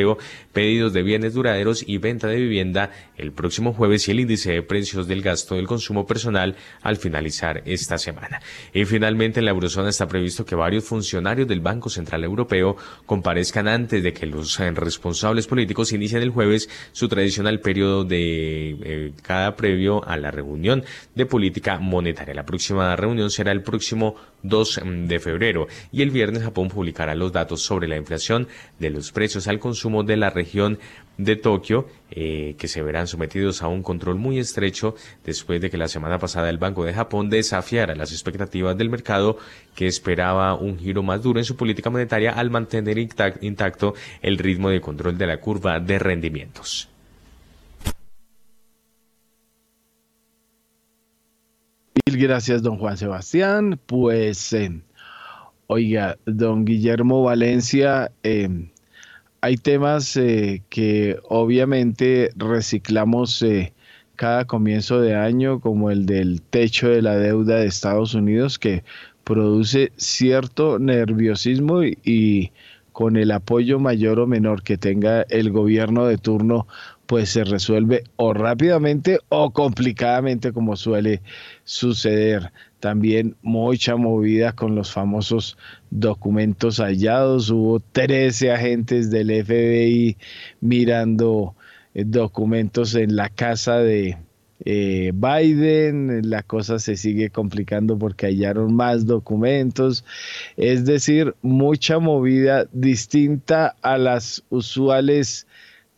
pedidos 0.53 0.93
de 0.93 1.03
bienes 1.03 1.33
duraderos 1.33 1.83
y 1.85 1.97
venta 1.97 2.27
de 2.27 2.37
vivienda 2.37 2.91
el 3.17 3.31
próximo 3.31 3.73
jueves 3.73 4.07
y 4.07 4.11
el 4.11 4.21
índice 4.21 4.51
de 4.51 4.63
precios 4.63 5.07
del 5.07 5.21
gasto 5.21 5.55
del 5.55 5.67
consumo 5.67 6.05
personal 6.05 6.55
al 6.81 6.97
finalizar 6.97 7.61
esta 7.65 7.97
semana. 7.97 8.41
Y 8.73 8.85
finalmente 8.85 9.39
en 9.39 9.45
la 9.45 9.51
eurozona 9.51 9.89
está 9.89 10.07
previsto 10.07 10.45
que 10.45 10.55
varios 10.55 10.85
funcionarios 10.85 11.47
del 11.47 11.59
Banco 11.59 11.89
Central 11.89 12.23
Europeo 12.23 12.75
comparezcan 13.05 13.67
antes 13.67 14.03
de 14.03 14.13
que 14.13 14.25
los 14.25 14.59
eh, 14.59 14.71
responsables 14.71 15.47
políticos 15.47 15.91
inicien 15.93 16.21
el 16.21 16.29
jueves 16.29 16.69
su 16.91 17.07
tradicional 17.07 17.59
periodo 17.59 18.03
de 18.03 18.77
eh, 18.83 19.13
cada 19.21 19.55
previo 19.55 20.07
a 20.07 20.17
la 20.17 20.31
reunión 20.31 20.83
de 21.15 21.25
política 21.25 21.79
monetaria. 21.79 22.33
La 22.33 22.45
próxima 22.45 22.95
reunión 22.95 23.29
será 23.29 23.51
el 23.51 23.61
próximo 23.61 24.15
2 24.43 24.81
mm, 24.83 25.07
de 25.07 25.19
febrero 25.19 25.67
y 25.91 26.01
el 26.01 26.11
viernes 26.11 26.43
Japón 26.43 26.69
publicará 26.69 27.15
los 27.15 27.31
datos 27.31 27.61
sobre 27.61 27.87
la 27.87 27.97
inflación 27.97 28.47
de 28.79 28.89
los 28.89 29.11
precios 29.11 29.47
al 29.47 29.59
consumo 29.59 30.03
de 30.03 30.17
la 30.17 30.29
región 30.29 30.79
de 31.17 31.35
Tokio, 31.35 31.87
eh, 32.09 32.55
que 32.57 32.67
se 32.67 32.81
verán 32.81 33.07
sometidos 33.07 33.61
a 33.61 33.67
un 33.67 33.83
control 33.83 34.15
muy 34.15 34.39
estrecho 34.39 34.95
después 35.23 35.61
de 35.61 35.69
que 35.69 35.77
la 35.77 35.87
semana 35.87 36.17
pasada 36.17 36.49
el 36.49 36.57
Banco 36.57 36.83
de 36.83 36.93
Japón 36.93 37.29
desafiara 37.29 37.95
las 37.95 38.11
expectativas 38.11 38.77
del 38.77 38.89
mercado 38.89 39.37
que 39.75 39.87
esperaba 39.87 40.55
un 40.55 40.79
giro 40.79 41.03
más 41.03 41.21
duro 41.21 41.39
en 41.39 41.45
su 41.45 41.55
política 41.55 41.89
monetaria 41.89 42.31
al 42.31 42.49
mantener 42.49 42.97
intacto 42.97 43.93
el 44.21 44.37
ritmo 44.37 44.69
de 44.69 44.81
control 44.81 45.17
de 45.17 45.27
la 45.27 45.37
curva 45.37 45.79
de 45.79 45.99
rendimientos. 45.99 46.90
Mil 51.93 52.17
gracias, 52.17 52.61
don 52.61 52.77
Juan 52.77 52.97
Sebastián. 52.97 53.79
Pues, 53.85 54.53
eh, 54.53 54.81
oiga, 55.67 56.17
don 56.25 56.63
Guillermo 56.63 57.23
Valencia, 57.23 58.11
eh, 58.23 58.69
hay 59.41 59.57
temas 59.57 60.15
eh, 60.15 60.63
que 60.69 61.19
obviamente 61.27 62.31
reciclamos 62.35 63.43
cada 64.15 64.45
comienzo 64.45 65.01
de 65.01 65.15
año, 65.15 65.59
como 65.59 65.91
el 65.91 66.05
del 66.05 66.41
techo 66.41 66.89
de 66.89 67.01
la 67.01 67.17
deuda 67.17 67.57
de 67.57 67.67
Estados 67.67 68.13
Unidos, 68.13 68.57
que 68.57 68.83
produce 69.23 69.91
cierto 69.97 70.79
nerviosismo 70.79 71.83
y, 71.83 72.51
con 72.91 73.15
el 73.15 73.31
apoyo 73.31 73.79
mayor 73.79 74.19
o 74.19 74.27
menor 74.27 74.63
que 74.63 74.77
tenga 74.77 75.23
el 75.29 75.51
gobierno 75.51 76.05
de 76.05 76.17
turno, 76.17 76.67
pues 77.11 77.31
se 77.31 77.43
resuelve 77.43 78.05
o 78.15 78.33
rápidamente 78.33 79.19
o 79.27 79.51
complicadamente 79.51 80.53
como 80.53 80.77
suele 80.77 81.21
suceder. 81.65 82.53
También 82.79 83.35
mucha 83.41 83.97
movida 83.97 84.53
con 84.53 84.75
los 84.75 84.93
famosos 84.93 85.57
documentos 85.89 86.77
hallados. 86.77 87.49
Hubo 87.49 87.81
13 87.81 88.53
agentes 88.53 89.11
del 89.11 89.43
FBI 89.43 90.15
mirando 90.61 91.53
eh, 91.93 92.05
documentos 92.07 92.95
en 92.95 93.17
la 93.17 93.27
casa 93.27 93.79
de 93.79 94.17
eh, 94.63 95.11
Biden. 95.13 96.29
La 96.29 96.43
cosa 96.43 96.79
se 96.79 96.95
sigue 96.95 97.29
complicando 97.29 97.99
porque 97.99 98.27
hallaron 98.27 98.73
más 98.73 99.05
documentos. 99.05 100.05
Es 100.55 100.85
decir, 100.85 101.35
mucha 101.41 101.99
movida 101.99 102.69
distinta 102.71 103.75
a 103.81 103.97
las 103.97 104.45
usuales 104.49 105.45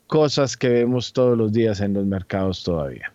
cosas 0.07 0.57
que 0.57 0.69
vemos 0.69 1.13
todos 1.13 1.37
los 1.37 1.51
días 1.51 1.81
en 1.81 1.93
los 1.93 2.05
mercados 2.05 2.63
todavía. 2.63 3.13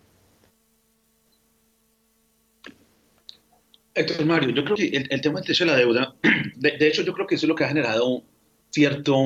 Héctor 3.95 4.27
Mario, 4.27 4.51
yo 4.51 4.65
creo 4.65 4.77
que 4.77 5.07
el, 5.11 5.21
tema 5.21 5.41
del 5.41 5.47
techo 5.47 5.65
de 5.65 5.71
la 5.71 5.77
deuda, 5.77 6.15
de, 6.57 6.77
hecho 6.81 7.03
yo 7.03 7.13
creo 7.13 7.27
que 7.27 7.35
eso 7.35 7.47
es 7.47 7.49
lo 7.49 7.55
que 7.55 7.65
ha 7.65 7.69
generado 7.69 8.23
cierto 8.71 9.17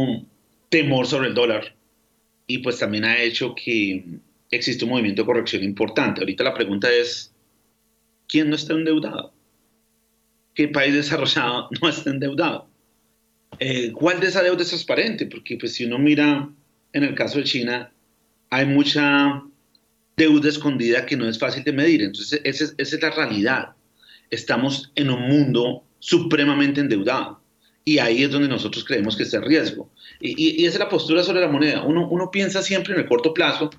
temor 0.71 1.07
sobre 1.07 1.29
el 1.29 1.35
dólar 1.35 1.75
y 2.47 2.59
pues 2.59 2.79
también 2.79 3.05
ha 3.05 3.21
hecho 3.21 3.55
que 3.55 4.05
existe 4.51 4.85
un 4.85 4.91
movimiento 4.91 5.23
de 5.23 5.27
corrección 5.27 5.63
importante. 5.63 6.21
Ahorita 6.21 6.45
la 6.45 6.55
pregunta 6.55 6.91
es, 6.91 7.35
¿quién 8.29 8.49
no 8.49 8.57
está 8.57 8.73
endeudado? 8.73 9.33
¿Qué 10.55 10.69
país 10.69 10.95
desarrollado 10.95 11.69
no 11.83 11.89
está 11.89 12.11
endeudado? 12.11 12.69
Eh, 13.59 13.93
¿Cuál 13.93 14.21
de 14.21 14.29
esa 14.29 14.43
deuda 14.43 14.63
es 14.63 14.69
transparente? 14.69 15.27
Porque 15.27 15.59
pues 15.59 15.75
si 15.75 15.85
uno 15.85 15.99
mira 15.99 16.49
en 16.93 17.05
el 17.05 17.15
caso 17.15 17.39
de 17.39 17.45
China, 17.45 17.93
hay 18.51 18.67
mucha 18.67 19.43
deuda 20.17 20.49
escondida 20.49 21.07
que 21.07 21.17
no 21.17 21.29
es 21.29 21.39
fácil 21.39 21.65
de 21.65 21.73
medir. 21.73 22.03
Entonces, 22.03 22.41
esa 22.45 22.75
es 22.77 23.03
la 23.03 23.11
realidad 23.11 23.75
estamos 24.33 24.91
en 24.97 25.11
un 25.11 25.21
mundo 25.29 25.85
supremamente 26.01 26.81
endeudado. 26.81 27.41
Y 27.85 27.99
ahí 27.99 28.23
es 28.23 28.31
donde 28.31 28.49
nosotros 28.49 28.85
creemos 28.85 29.17
que 29.17 29.25
está 29.25 29.37
el 29.37 29.45
riesgo. 29.45 29.91
Y, 30.21 30.65
esa 30.65 30.77
es 30.77 30.81
la 30.81 30.89
postura 30.89 31.23
sobre 31.23 31.41
la 31.41 31.49
moneda. 31.49 31.85
Uno, 31.85 32.09
uno, 32.09 32.31
piensa 32.31 32.63
siempre 32.63 32.95
en 32.95 33.01
el 33.01 33.07
corto 33.07 33.35
plazo, 33.35 33.71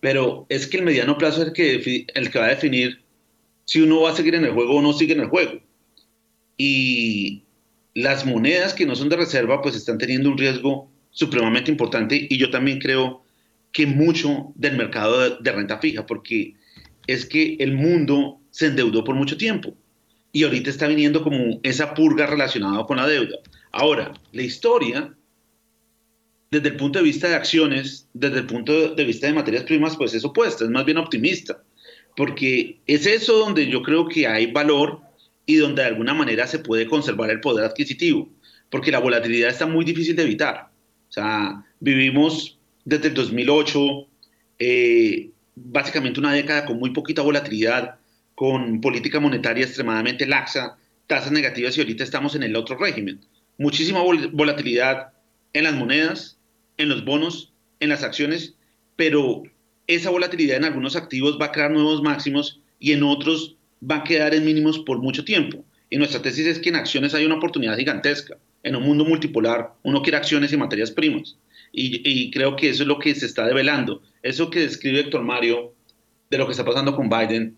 pero 0.00 0.46
es 0.48 0.66
que 0.66 0.78
el 0.78 0.84
mediano 0.84 1.18
plazo 1.18 1.42
es 1.42 1.48
el 1.48 1.52
que, 1.52 2.06
el 2.14 2.30
que 2.30 2.38
va 2.38 2.46
a 2.46 2.50
definir 2.50 3.02
si 3.64 3.80
uno 3.80 4.02
va 4.02 4.10
a 4.10 4.16
seguir 4.16 4.34
en 4.34 4.44
el 4.44 4.52
juego 4.52 4.76
o 4.76 4.82
no 4.82 4.92
sigue 4.92 5.12
en 5.12 5.20
el 5.20 5.28
juego. 5.28 5.60
Y 6.56 7.42
las 7.94 8.24
monedas 8.24 8.72
que 8.72 8.86
no 8.86 8.96
son 8.96 9.08
de 9.08 9.16
reserva, 9.16 9.60
pues 9.60 9.76
están 9.76 9.98
teniendo 9.98 10.30
un 10.30 10.38
riesgo 10.38 10.90
supremamente 11.16 11.70
importante. 11.70 12.26
Y 12.28 12.36
yo 12.36 12.50
también 12.50 12.78
creo 12.78 13.24
que 13.72 13.86
mucho 13.86 14.52
del 14.54 14.76
mercado 14.76 15.38
de 15.38 15.52
renta 15.52 15.78
fija, 15.78 16.06
porque 16.06 16.54
es 17.06 17.24
que 17.24 17.56
el 17.58 17.72
mundo 17.72 18.38
se 18.50 18.66
endeudó 18.66 19.02
por 19.02 19.14
mucho 19.14 19.36
tiempo 19.36 19.74
y 20.30 20.44
ahorita 20.44 20.68
está 20.68 20.86
viniendo 20.86 21.22
como 21.22 21.58
esa 21.62 21.94
purga 21.94 22.26
relacionada 22.26 22.84
con 22.84 22.98
la 22.98 23.06
deuda. 23.06 23.38
Ahora, 23.72 24.12
la 24.32 24.42
historia, 24.42 25.14
desde 26.50 26.68
el 26.68 26.76
punto 26.76 26.98
de 26.98 27.04
vista 27.06 27.28
de 27.28 27.34
acciones, 27.34 28.08
desde 28.12 28.40
el 28.40 28.46
punto 28.46 28.94
de 28.94 29.04
vista 29.04 29.26
de 29.26 29.32
materias 29.32 29.64
primas, 29.64 29.96
pues 29.96 30.12
es 30.12 30.24
opuesta, 30.24 30.64
es 30.64 30.70
más 30.70 30.84
bien 30.84 30.98
optimista, 30.98 31.62
porque 32.14 32.80
es 32.86 33.06
eso 33.06 33.38
donde 33.38 33.66
yo 33.68 33.82
creo 33.82 34.06
que 34.06 34.26
hay 34.26 34.52
valor 34.52 35.00
y 35.46 35.56
donde 35.56 35.80
de 35.80 35.88
alguna 35.88 36.12
manera 36.12 36.46
se 36.46 36.58
puede 36.58 36.86
conservar 36.86 37.30
el 37.30 37.40
poder 37.40 37.64
adquisitivo, 37.64 38.28
porque 38.68 38.92
la 38.92 38.98
volatilidad 38.98 39.48
está 39.48 39.66
muy 39.66 39.86
difícil 39.86 40.14
de 40.14 40.24
evitar. 40.24 40.75
O 41.08 41.12
sea, 41.12 41.64
vivimos 41.80 42.58
desde 42.84 43.08
el 43.08 43.14
2008, 43.14 44.06
eh, 44.58 45.30
básicamente 45.54 46.20
una 46.20 46.32
década 46.32 46.64
con 46.64 46.78
muy 46.78 46.90
poquita 46.90 47.22
volatilidad, 47.22 47.96
con 48.34 48.80
política 48.80 49.18
monetaria 49.18 49.64
extremadamente 49.64 50.26
laxa, 50.26 50.76
tasas 51.06 51.32
negativas 51.32 51.76
y 51.76 51.80
ahorita 51.80 52.04
estamos 52.04 52.34
en 52.34 52.42
el 52.42 52.56
otro 52.56 52.76
régimen. 52.76 53.20
Muchísima 53.58 54.02
volatilidad 54.32 55.12
en 55.52 55.64
las 55.64 55.74
monedas, 55.74 56.38
en 56.76 56.88
los 56.90 57.04
bonos, 57.04 57.52
en 57.80 57.88
las 57.88 58.02
acciones, 58.02 58.54
pero 58.96 59.42
esa 59.86 60.10
volatilidad 60.10 60.58
en 60.58 60.64
algunos 60.64 60.96
activos 60.96 61.38
va 61.40 61.46
a 61.46 61.52
crear 61.52 61.70
nuevos 61.70 62.02
máximos 62.02 62.60
y 62.78 62.92
en 62.92 63.02
otros 63.02 63.56
va 63.88 63.96
a 63.96 64.04
quedar 64.04 64.34
en 64.34 64.44
mínimos 64.44 64.78
por 64.80 64.98
mucho 64.98 65.24
tiempo. 65.24 65.64
Y 65.88 65.96
nuestra 65.96 66.20
tesis 66.20 66.46
es 66.46 66.58
que 66.58 66.68
en 66.70 66.76
acciones 66.76 67.14
hay 67.14 67.24
una 67.24 67.36
oportunidad 67.36 67.76
gigantesca. 67.76 68.36
En 68.66 68.76
un 68.76 68.82
mundo 68.82 69.04
multipolar 69.04 69.74
uno 69.82 70.02
quiere 70.02 70.18
acciones 70.18 70.52
y 70.52 70.56
materias 70.56 70.90
primas. 70.90 71.36
Y, 71.72 72.02
y 72.04 72.30
creo 72.30 72.56
que 72.56 72.70
eso 72.70 72.82
es 72.82 72.88
lo 72.88 72.98
que 72.98 73.14
se 73.14 73.26
está 73.26 73.46
develando. 73.46 74.02
Eso 74.22 74.50
que 74.50 74.60
describe 74.60 75.00
Héctor 75.00 75.22
Mario 75.22 75.72
de 76.30 76.38
lo 76.38 76.46
que 76.46 76.52
está 76.52 76.64
pasando 76.64 76.96
con 76.96 77.08
Biden 77.08 77.56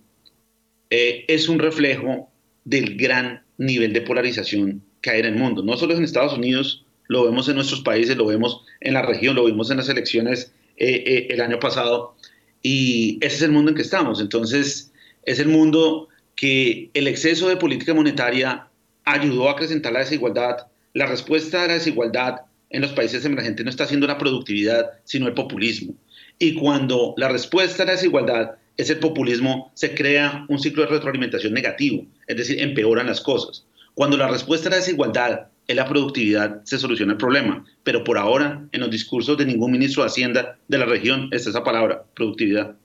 eh, 0.90 1.24
es 1.28 1.48
un 1.48 1.58
reflejo 1.58 2.30
del 2.64 2.96
gran 2.96 3.42
nivel 3.58 3.92
de 3.92 4.00
polarización 4.02 4.82
que 5.00 5.10
hay 5.10 5.20
en 5.20 5.26
el 5.26 5.36
mundo, 5.36 5.62
no 5.62 5.76
solo 5.76 5.94
en 5.94 6.02
Estados 6.02 6.34
Unidos, 6.34 6.84
lo 7.08 7.24
vemos 7.24 7.48
en 7.48 7.56
nuestros 7.56 7.80
países, 7.80 8.16
lo 8.16 8.26
vemos 8.26 8.62
en 8.80 8.94
la 8.94 9.02
región, 9.02 9.36
lo 9.36 9.44
vimos 9.44 9.70
en 9.70 9.78
las 9.78 9.88
elecciones 9.88 10.52
eh, 10.76 11.04
eh, 11.06 11.26
el 11.30 11.40
año 11.40 11.58
pasado, 11.58 12.16
y 12.62 13.18
ese 13.20 13.36
es 13.36 13.42
el 13.42 13.52
mundo 13.52 13.70
en 13.70 13.76
que 13.76 13.82
estamos. 13.82 14.20
Entonces, 14.20 14.92
es 15.24 15.38
el 15.38 15.48
mundo 15.48 16.08
que 16.34 16.90
el 16.94 17.06
exceso 17.06 17.48
de 17.48 17.56
política 17.56 17.94
monetaria 17.94 18.68
ayudó 19.04 19.48
a 19.48 19.52
acrecentar 19.52 19.92
la 19.92 20.00
desigualdad. 20.00 20.66
La 20.94 21.06
respuesta 21.06 21.62
a 21.62 21.66
la 21.66 21.74
desigualdad 21.74 22.42
en 22.70 22.82
los 22.82 22.92
países 22.92 23.24
emergentes 23.24 23.64
no 23.64 23.70
está 23.70 23.86
siendo 23.86 24.06
la 24.06 24.18
productividad, 24.18 24.90
sino 25.04 25.26
el 25.26 25.34
populismo. 25.34 25.94
Y 26.38 26.54
cuando 26.54 27.14
la 27.16 27.28
respuesta 27.28 27.82
a 27.82 27.86
la 27.86 27.92
desigualdad 27.92 28.52
es 28.76 28.90
el 28.90 28.98
populismo, 28.98 29.72
se 29.74 29.94
crea 29.94 30.44
un 30.48 30.58
ciclo 30.58 30.84
de 30.84 30.90
retroalimentación 30.90 31.52
negativo, 31.52 32.06
es 32.26 32.36
decir, 32.36 32.60
empeoran 32.60 33.06
las 33.06 33.20
cosas. 33.20 33.66
Cuando 33.94 34.16
la 34.16 34.28
respuesta 34.28 34.68
a 34.68 34.70
la 34.70 34.76
desigualdad 34.76 35.48
es 35.66 35.76
la 35.76 35.84
productividad, 35.84 36.62
se 36.64 36.78
soluciona 36.78 37.12
el 37.12 37.18
problema. 37.18 37.64
Pero 37.82 38.04
por 38.04 38.16
ahora, 38.16 38.66
en 38.72 38.80
los 38.80 38.90
discursos 38.90 39.36
de 39.36 39.46
ningún 39.46 39.72
ministro 39.72 40.02
de 40.02 40.08
Hacienda 40.08 40.56
de 40.68 40.78
la 40.78 40.86
región 40.86 41.28
está 41.32 41.50
esa 41.50 41.64
palabra, 41.64 42.04
productividad. 42.14 42.76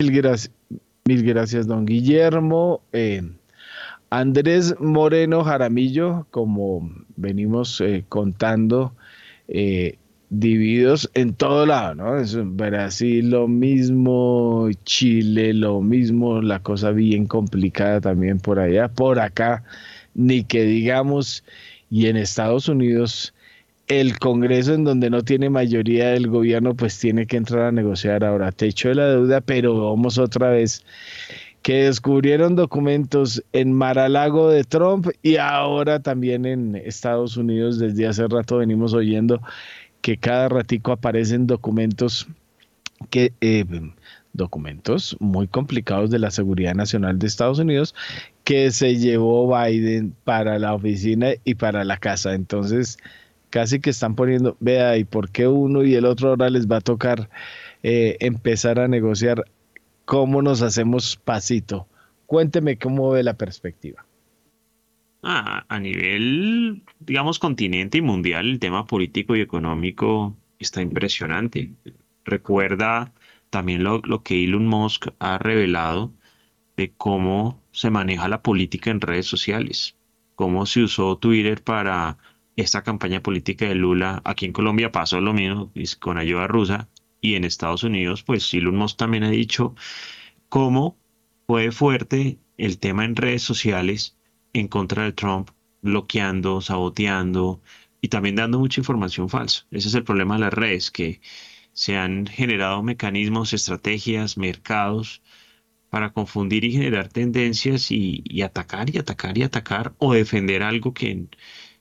Mil 0.00 0.12
gracias, 0.12 0.52
mil 1.04 1.22
gracias 1.22 1.66
don 1.66 1.86
Guillermo. 1.86 2.82
Eh, 2.92 3.22
Andrés 4.10 4.74
Moreno 4.80 5.44
Jaramillo, 5.44 6.26
como 6.30 6.90
venimos 7.16 7.80
eh, 7.80 8.04
contando, 8.08 8.94
eh, 9.48 9.98
divididos 10.30 11.10
en 11.14 11.34
todo 11.34 11.66
lado, 11.66 11.94
¿no? 11.94 12.18
Es 12.18 12.36
Brasil 12.56 13.30
lo 13.30 13.48
mismo, 13.48 14.68
Chile 14.84 15.52
lo 15.54 15.80
mismo, 15.80 16.40
la 16.40 16.62
cosa 16.62 16.90
bien 16.90 17.26
complicada 17.26 18.00
también 18.00 18.38
por 18.38 18.58
allá, 18.58 18.88
por 18.88 19.20
acá, 19.20 19.62
ni 20.14 20.44
que 20.44 20.64
digamos, 20.64 21.44
y 21.90 22.06
en 22.06 22.16
Estados 22.16 22.68
Unidos 22.68 23.34
el 23.88 24.18
Congreso 24.18 24.74
en 24.74 24.84
donde 24.84 25.08
no 25.08 25.22
tiene 25.22 25.48
mayoría 25.48 26.10
del 26.10 26.28
gobierno 26.28 26.74
pues 26.74 26.98
tiene 26.98 27.26
que 27.26 27.38
entrar 27.38 27.66
a 27.66 27.72
negociar 27.72 28.22
ahora. 28.22 28.52
Techo 28.52 28.90
de 28.90 28.94
la 28.96 29.06
deuda, 29.06 29.40
pero 29.40 29.90
vamos 29.90 30.18
otra 30.18 30.50
vez 30.50 30.84
que 31.62 31.84
descubrieron 31.84 32.56
documentos 32.56 33.42
en 33.52 33.72
Maralago 33.72 34.50
de 34.50 34.64
Trump 34.64 35.08
y 35.22 35.36
ahora 35.36 36.00
también 36.00 36.46
en 36.46 36.76
Estados 36.76 37.36
Unidos 37.36 37.78
desde 37.78 38.06
hace 38.06 38.26
rato 38.28 38.58
venimos 38.58 38.94
oyendo 38.94 39.40
que 40.00 40.16
cada 40.16 40.48
ratico 40.48 40.92
aparecen 40.92 41.46
documentos 41.46 42.28
que 43.10 43.32
eh, 43.40 43.64
documentos 44.32 45.16
muy 45.20 45.46
complicados 45.46 46.10
de 46.10 46.18
la 46.18 46.30
seguridad 46.30 46.74
nacional 46.74 47.18
de 47.18 47.26
Estados 47.26 47.58
Unidos 47.58 47.94
que 48.44 48.70
se 48.70 48.96
llevó 48.96 49.54
Biden 49.54 50.14
para 50.24 50.58
la 50.58 50.74
oficina 50.74 51.32
y 51.44 51.56
para 51.56 51.84
la 51.84 51.98
casa. 51.98 52.34
Entonces, 52.34 52.96
casi 53.50 53.80
que 53.80 53.90
están 53.90 54.14
poniendo, 54.14 54.56
vea, 54.60 54.96
¿y 54.96 55.04
por 55.04 55.30
qué 55.30 55.46
uno 55.46 55.84
y 55.84 55.94
el 55.94 56.06
otro 56.06 56.30
ahora 56.30 56.48
les 56.48 56.66
va 56.66 56.78
a 56.78 56.80
tocar 56.80 57.28
eh, 57.82 58.16
empezar 58.20 58.78
a 58.78 58.88
negociar 58.88 59.44
cómo 60.08 60.40
nos 60.40 60.62
hacemos 60.62 61.16
pasito? 61.16 61.86
Cuénteme 62.24 62.78
cómo 62.78 63.10
ve 63.10 63.22
la 63.22 63.36
perspectiva. 63.36 64.06
Ah, 65.22 65.66
a 65.68 65.78
nivel, 65.78 66.82
digamos, 66.98 67.38
continente 67.38 67.98
y 67.98 68.00
mundial, 68.00 68.48
el 68.48 68.58
tema 68.58 68.86
político 68.86 69.36
y 69.36 69.42
económico 69.42 70.34
está 70.58 70.80
impresionante. 70.80 71.74
Recuerda 72.24 73.12
también 73.50 73.84
lo, 73.84 74.00
lo 74.02 74.22
que 74.22 74.42
Elon 74.42 74.66
Musk 74.66 75.08
ha 75.18 75.36
revelado 75.36 76.14
de 76.78 76.90
cómo 76.96 77.62
se 77.70 77.90
maneja 77.90 78.28
la 78.28 78.40
política 78.40 78.90
en 78.90 79.02
redes 79.02 79.26
sociales, 79.26 79.94
cómo 80.36 80.64
se 80.64 80.84
usó 80.84 81.18
Twitter 81.18 81.62
para 81.62 82.16
esta 82.56 82.82
campaña 82.82 83.22
política 83.22 83.66
de 83.66 83.74
Lula. 83.74 84.22
Aquí 84.24 84.46
en 84.46 84.54
Colombia 84.54 84.90
pasó 84.90 85.20
lo 85.20 85.34
mismo 85.34 85.70
con 86.00 86.16
ayuda 86.16 86.46
rusa 86.46 86.88
y 87.20 87.34
en 87.34 87.44
Estados 87.44 87.82
Unidos, 87.82 88.22
pues 88.22 88.52
Elon 88.54 88.76
Musk 88.76 88.96
también 88.96 89.24
ha 89.24 89.30
dicho 89.30 89.74
cómo 90.48 90.98
fue 91.46 91.72
fuerte 91.72 92.38
el 92.56 92.78
tema 92.78 93.04
en 93.04 93.16
redes 93.16 93.42
sociales 93.42 94.16
en 94.52 94.68
contra 94.68 95.04
de 95.04 95.12
Trump, 95.12 95.50
bloqueando, 95.82 96.60
saboteando 96.60 97.62
y 98.00 98.08
también 98.08 98.36
dando 98.36 98.58
mucha 98.58 98.80
información 98.80 99.28
falsa. 99.28 99.66
Ese 99.70 99.88
es 99.88 99.94
el 99.94 100.04
problema 100.04 100.34
de 100.34 100.40
las 100.40 100.52
redes, 100.52 100.90
que 100.90 101.20
se 101.72 101.96
han 101.96 102.26
generado 102.26 102.82
mecanismos, 102.82 103.52
estrategias, 103.52 104.36
mercados 104.36 105.22
para 105.90 106.12
confundir 106.12 106.64
y 106.64 106.72
generar 106.72 107.08
tendencias 107.08 107.90
y, 107.90 108.42
atacar 108.42 108.90
y 108.94 108.98
atacar 108.98 109.38
y 109.38 109.42
atacar 109.42 109.94
o 109.98 110.12
defender 110.12 110.62
algo 110.62 110.92
que, 110.92 111.10
en 111.10 111.28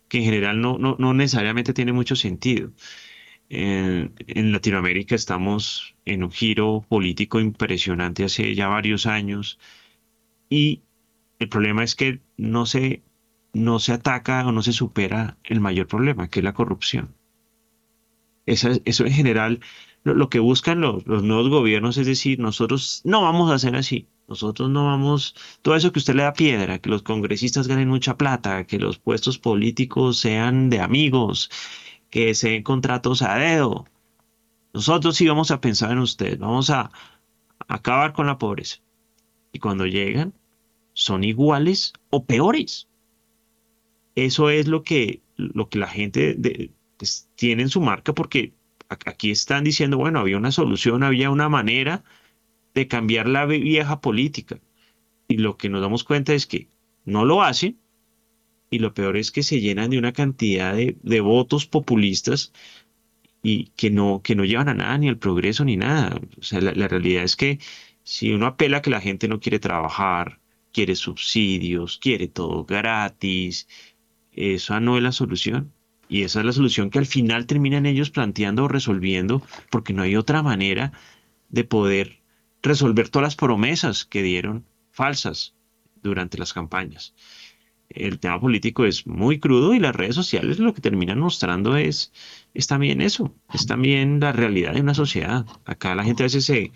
general 0.10 0.62
no, 0.62 0.78
no, 0.78 1.14
necesariamente 1.14 1.74
tiene 1.74 1.94
mucho 1.94 2.16
sentido. 2.16 2.72
En, 3.50 4.14
Latinoamérica 4.52 5.16
estamos 5.16 5.96
en 6.06 6.24
un 6.24 6.32
giro 6.32 6.86
político 6.90 7.40
impresionante 7.40 8.26
hace 8.26 8.54
ya 8.56 8.68
varios 8.68 9.06
años 9.06 9.58
y 10.50 10.82
el 11.40 11.48
problema 11.48 11.84
es 11.84 11.96
que 11.96 12.20
no 12.36 12.66
se, 12.66 13.04
no 13.54 13.80
se 13.80 13.94
ataca 13.94 14.46
o 14.46 14.52
no 14.52 14.62
se 14.62 14.74
supera 14.74 15.38
el 15.44 15.62
mayor 15.62 15.88
problema, 15.88 16.30
que 16.30 16.40
es 16.40 16.44
la 16.44 16.54
corrupción. 16.54 17.16
Eso, 18.46 18.70
eso 18.86 19.06
en 19.06 19.14
general, 19.14 19.60
lo, 20.04 20.30
que 20.30 20.40
buscan 20.40 20.82
los, 20.82 21.06
los, 21.06 21.24
nuevos 21.24 21.50
gobiernos 21.50 21.98
es 21.98 22.08
decir, 22.08 22.40
nosotros 22.40 23.02
no 23.06 23.22
vamos 23.22 23.52
a 23.52 23.56
hacer 23.56 23.76
así. 23.76 24.08
Nosotros 24.28 24.70
no 24.70 24.86
vamos, 24.86 25.36
todo 25.62 25.76
eso 25.76 25.94
que 25.94 26.00
usted 26.00 26.16
le 26.16 26.24
da 26.24 26.34
piedra, 26.34 26.80
que 26.80 26.90
los 26.90 27.02
congresistas 27.02 27.68
ganen 27.68 27.88
mucha 27.88 28.18
plata, 28.18 28.66
que 28.66 28.78
los 28.78 29.00
puestos 29.00 29.38
políticos 29.38 30.18
sean 30.20 30.70
de 30.70 30.82
amigos, 30.82 31.50
que 32.10 32.34
se 32.34 32.50
den 32.50 32.64
contratos 32.64 33.22
a 33.22 33.36
dedo. 33.36 33.86
Nosotros 34.74 35.16
sí 35.16 35.28
vamos 35.28 35.52
a 35.52 35.62
pensar 35.62 35.92
en 35.92 36.00
usted, 36.00 36.38
vamos 36.40 36.70
a 36.70 36.92
acabar 37.68 38.14
con 38.14 38.28
la 38.28 38.38
pobreza. 38.38 38.78
Y 39.52 39.60
cuando 39.60 39.86
llegan, 39.86 40.34
son 40.94 41.24
iguales 41.24 41.94
o 42.10 42.26
peores. 42.26 42.88
Eso 44.16 44.50
es 44.50 44.68
lo 44.68 44.84
que, 44.84 45.22
lo 45.36 45.70
que 45.70 45.80
la 45.80 45.88
gente 45.88 46.72
pues, 46.98 47.30
tiene 47.36 47.64
en 47.64 47.70
su 47.70 47.82
marca 47.82 48.14
porque 48.14 48.54
aquí 48.90 49.32
están 49.32 49.64
diciendo, 49.64 49.98
bueno, 49.98 50.20
había 50.20 50.38
una 50.38 50.52
solución, 50.52 51.04
había 51.04 51.30
una 51.30 51.50
manera 51.50 52.04
de 52.74 52.88
cambiar 52.88 53.28
la 53.28 53.46
vieja 53.46 54.02
política. 54.02 54.60
Y 55.28 55.38
lo 55.38 55.58
que 55.58 55.70
nos 55.70 55.82
damos 55.82 56.04
cuenta 56.04 56.34
es 56.34 56.48
que 56.48 56.70
no 57.06 57.26
lo 57.26 57.44
hacen 57.44 57.80
y 58.70 58.80
lo 58.80 58.94
peor 58.94 59.18
es 59.18 59.32
que 59.32 59.44
se 59.44 59.62
llenan 59.62 59.90
de 59.90 59.98
una 59.98 60.14
cantidad 60.14 60.76
de, 60.76 61.22
votos 61.22 61.66
populistas 61.66 62.52
y 63.44 63.66
que 63.76 63.90
no, 63.90 64.22
que 64.24 64.36
no 64.36 64.46
llevan 64.46 64.70
a 64.70 64.74
nada, 64.74 64.98
ni 64.98 65.08
al 65.10 65.18
progreso, 65.18 65.64
ni 65.66 65.78
nada. 65.78 66.20
O 66.40 66.44
sea, 66.44 66.62
la, 66.62 66.74
la 66.74 66.88
realidad 66.88 67.24
es 67.24 67.36
que 67.36 67.60
si 68.04 68.32
uno 68.32 68.46
apela 68.48 68.78
a 68.78 68.82
que 68.82 68.90
la 68.90 69.02
gente 69.02 69.28
no 69.28 69.40
quiere 69.40 69.60
trabajar, 69.60 70.40
quiere 70.74 70.96
subsidios, 70.96 71.98
quiere 71.98 72.28
todo 72.28 72.66
gratis. 72.66 73.68
Esa 74.32 74.80
no 74.80 74.98
es 74.98 75.04
la 75.04 75.12
solución. 75.12 75.74
Y 76.10 76.24
esa 76.24 76.40
es 76.40 76.46
la 76.46 76.54
solución 76.54 76.90
que 76.90 77.00
al 77.00 77.06
final 77.06 77.48
terminan 77.48 77.86
ellos 77.86 78.12
planteando 78.12 78.66
o 78.66 78.68
resolviendo, 78.68 79.42
porque 79.70 79.94
no 79.94 80.04
hay 80.04 80.16
otra 80.16 80.42
manera 80.42 80.94
de 81.50 81.64
poder 81.64 82.22
resolver 82.62 83.10
todas 83.10 83.26
las 83.28 83.36
promesas 83.36 84.06
que 84.06 84.24
dieron 84.24 84.66
falsas 84.92 85.56
durante 86.02 86.38
las 86.38 86.54
campañas. 86.54 87.14
El 87.90 88.20
tema 88.20 88.40
político 88.40 88.86
es 88.86 89.08
muy 89.08 89.40
crudo 89.40 89.74
y 89.74 89.80
las 89.80 89.96
redes 89.96 90.16
sociales 90.16 90.60
lo 90.60 90.74
que 90.74 90.82
terminan 90.82 91.20
mostrando 91.20 91.78
es, 91.78 92.12
es 92.54 92.68
también 92.68 93.02
eso, 93.02 93.34
es 93.54 93.66
también 93.66 94.20
la 94.20 94.32
realidad 94.34 94.74
de 94.74 94.82
una 94.82 94.94
sociedad. 94.94 95.46
Acá 95.66 95.96
la 95.96 96.04
gente 96.04 96.24
a 96.24 96.26
veces 96.26 96.46
se, 96.46 96.72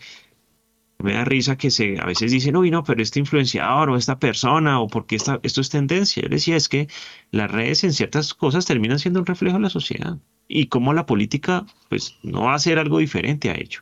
me 1.01 1.14
da 1.14 1.26
risa 1.26 1.57
que 1.57 1.72
se, 1.72 1.99
a 1.99 2.05
veces 2.05 2.32
dicen, 2.32 2.55
uy, 2.55 2.72
no, 2.72 2.84
pero 2.84 3.01
este 3.01 3.20
influenciador 3.20 3.89
o 3.89 3.97
esta 3.97 4.20
persona 4.20 4.80
o 4.80 4.88
porque 4.88 5.16
esta, 5.16 5.39
esto 5.43 5.62
es 5.62 5.70
tendencia. 5.70 6.24
Yo 6.24 6.30
decía, 6.30 6.55
es 6.55 6.70
que 6.70 6.88
las 7.32 7.51
redes 7.51 7.84
en 7.84 7.93
ciertas 7.93 8.34
cosas 8.34 8.66
terminan 8.66 8.99
siendo 8.99 9.20
un 9.20 9.26
reflejo 9.26 9.57
de 9.57 9.64
la 9.64 9.70
sociedad 9.70 10.18
y 10.47 10.68
cómo 10.68 10.93
la 10.93 11.05
política, 11.05 11.66
pues, 11.89 12.18
no 12.24 12.43
va 12.43 12.55
a 12.55 12.59
ser 12.59 12.80
algo 12.80 12.99
diferente 12.99 13.49
a 13.49 13.55
ello. 13.55 13.82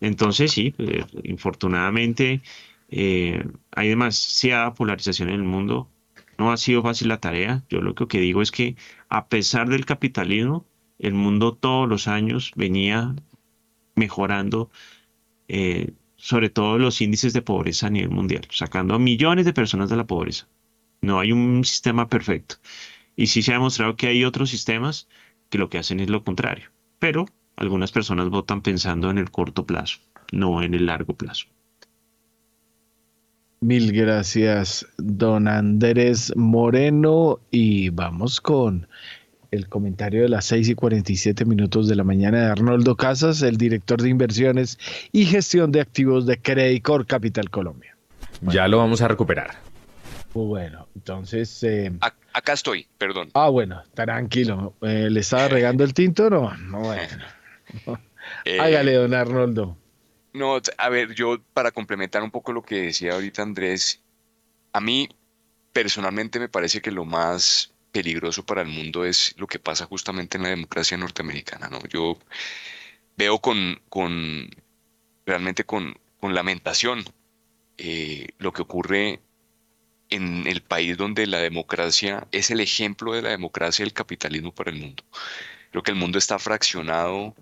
Entonces, 0.00 0.52
sí, 0.52 0.72
pues, 0.72 1.06
infortunadamente 1.24 2.42
eh, 2.90 3.44
hay 3.70 3.88
demasiada 3.88 4.74
polarización 4.74 5.28
en 5.30 5.36
el 5.36 5.44
mundo. 5.44 5.88
No 6.42 6.50
ha 6.50 6.56
sido 6.56 6.82
fácil 6.82 7.06
la 7.06 7.20
tarea. 7.20 7.62
Yo 7.68 7.80
lo 7.80 7.94
que 7.94 8.18
digo 8.18 8.42
es 8.42 8.50
que 8.50 8.74
a 9.08 9.28
pesar 9.28 9.68
del 9.68 9.86
capitalismo, 9.86 10.66
el 10.98 11.14
mundo 11.14 11.54
todos 11.54 11.88
los 11.88 12.08
años 12.08 12.50
venía 12.56 13.14
mejorando 13.94 14.68
eh, 15.46 15.92
sobre 16.16 16.50
todo 16.50 16.78
los 16.78 17.00
índices 17.00 17.32
de 17.32 17.42
pobreza 17.42 17.86
a 17.86 17.90
nivel 17.90 18.10
mundial, 18.10 18.48
sacando 18.50 18.96
a 18.96 18.98
millones 18.98 19.44
de 19.44 19.52
personas 19.52 19.88
de 19.88 19.96
la 19.96 20.08
pobreza. 20.08 20.48
No 21.00 21.20
hay 21.20 21.30
un 21.30 21.64
sistema 21.64 22.08
perfecto. 22.08 22.56
Y 23.14 23.28
sí 23.28 23.42
se 23.42 23.52
ha 23.52 23.58
demostrado 23.58 23.94
que 23.94 24.08
hay 24.08 24.24
otros 24.24 24.50
sistemas 24.50 25.06
que 25.48 25.58
lo 25.58 25.70
que 25.70 25.78
hacen 25.78 26.00
es 26.00 26.10
lo 26.10 26.24
contrario. 26.24 26.72
Pero 26.98 27.26
algunas 27.54 27.92
personas 27.92 28.30
votan 28.30 28.62
pensando 28.62 29.10
en 29.10 29.18
el 29.18 29.30
corto 29.30 29.64
plazo, 29.64 30.00
no 30.32 30.60
en 30.60 30.74
el 30.74 30.86
largo 30.86 31.14
plazo. 31.14 31.46
Mil 33.62 33.92
gracias, 33.92 34.84
don 34.98 35.46
Andrés 35.46 36.32
Moreno. 36.34 37.38
Y 37.52 37.90
vamos 37.90 38.40
con 38.40 38.88
el 39.52 39.68
comentario 39.68 40.22
de 40.22 40.28
las 40.28 40.46
6 40.46 40.70
y 40.70 40.74
47 40.74 41.44
minutos 41.44 41.86
de 41.86 41.94
la 41.94 42.02
mañana 42.02 42.40
de 42.40 42.46
Arnoldo 42.46 42.96
Casas, 42.96 43.40
el 43.42 43.58
director 43.58 44.02
de 44.02 44.08
inversiones 44.08 44.80
y 45.12 45.26
gestión 45.26 45.70
de 45.70 45.80
activos 45.80 46.26
de 46.26 46.38
Credicor 46.38 47.06
Capital 47.06 47.50
Colombia. 47.50 47.96
Ya 48.40 48.66
lo 48.66 48.78
vamos 48.78 49.00
a 49.00 49.06
recuperar. 49.06 49.52
Bueno, 50.34 50.88
entonces... 50.96 51.62
Eh, 51.62 51.92
acá 52.32 52.54
estoy, 52.54 52.88
perdón. 52.98 53.28
Ah, 53.34 53.48
bueno, 53.48 53.84
tranquilo. 53.94 54.74
Eh, 54.82 55.08
¿Le 55.08 55.20
estaba 55.20 55.46
regando 55.46 55.84
el 55.84 55.94
tinto 55.94 56.28
no? 56.28 56.52
No, 56.56 56.80
bueno. 56.80 57.24
Eh, 58.44 58.58
Hágale, 58.58 58.94
don 58.94 59.14
Arnoldo. 59.14 59.76
No, 60.32 60.58
a 60.78 60.88
ver, 60.88 61.14
yo 61.14 61.42
para 61.52 61.70
complementar 61.72 62.22
un 62.22 62.30
poco 62.30 62.52
lo 62.52 62.62
que 62.62 62.82
decía 62.82 63.12
ahorita 63.12 63.42
Andrés, 63.42 64.02
a 64.72 64.80
mí 64.80 65.08
personalmente 65.72 66.40
me 66.40 66.48
parece 66.48 66.80
que 66.80 66.90
lo 66.90 67.04
más 67.04 67.72
peligroso 67.92 68.44
para 68.44 68.62
el 68.62 68.68
mundo 68.68 69.04
es 69.04 69.34
lo 69.36 69.46
que 69.46 69.58
pasa 69.58 69.84
justamente 69.86 70.38
en 70.38 70.44
la 70.44 70.48
democracia 70.48 70.96
norteamericana, 70.96 71.68
¿no? 71.68 71.80
Yo 71.86 72.18
veo 73.16 73.38
con, 73.40 73.80
con 73.90 74.48
realmente 75.26 75.64
con, 75.64 75.98
con 76.18 76.34
lamentación 76.34 77.04
eh, 77.76 78.28
lo 78.38 78.52
que 78.52 78.62
ocurre 78.62 79.20
en 80.08 80.46
el 80.46 80.62
país 80.62 80.96
donde 80.96 81.26
la 81.26 81.38
democracia 81.38 82.26
es 82.32 82.50
el 82.50 82.60
ejemplo 82.60 83.12
de 83.12 83.22
la 83.22 83.30
democracia 83.30 83.82
y 83.82 83.86
el 83.88 83.94
capitalismo 83.94 84.54
para 84.54 84.70
el 84.70 84.78
mundo. 84.78 85.04
Creo 85.70 85.82
que 85.82 85.90
el 85.90 85.96
mundo 85.96 86.18
está 86.18 86.38
fraccionado 86.38 87.34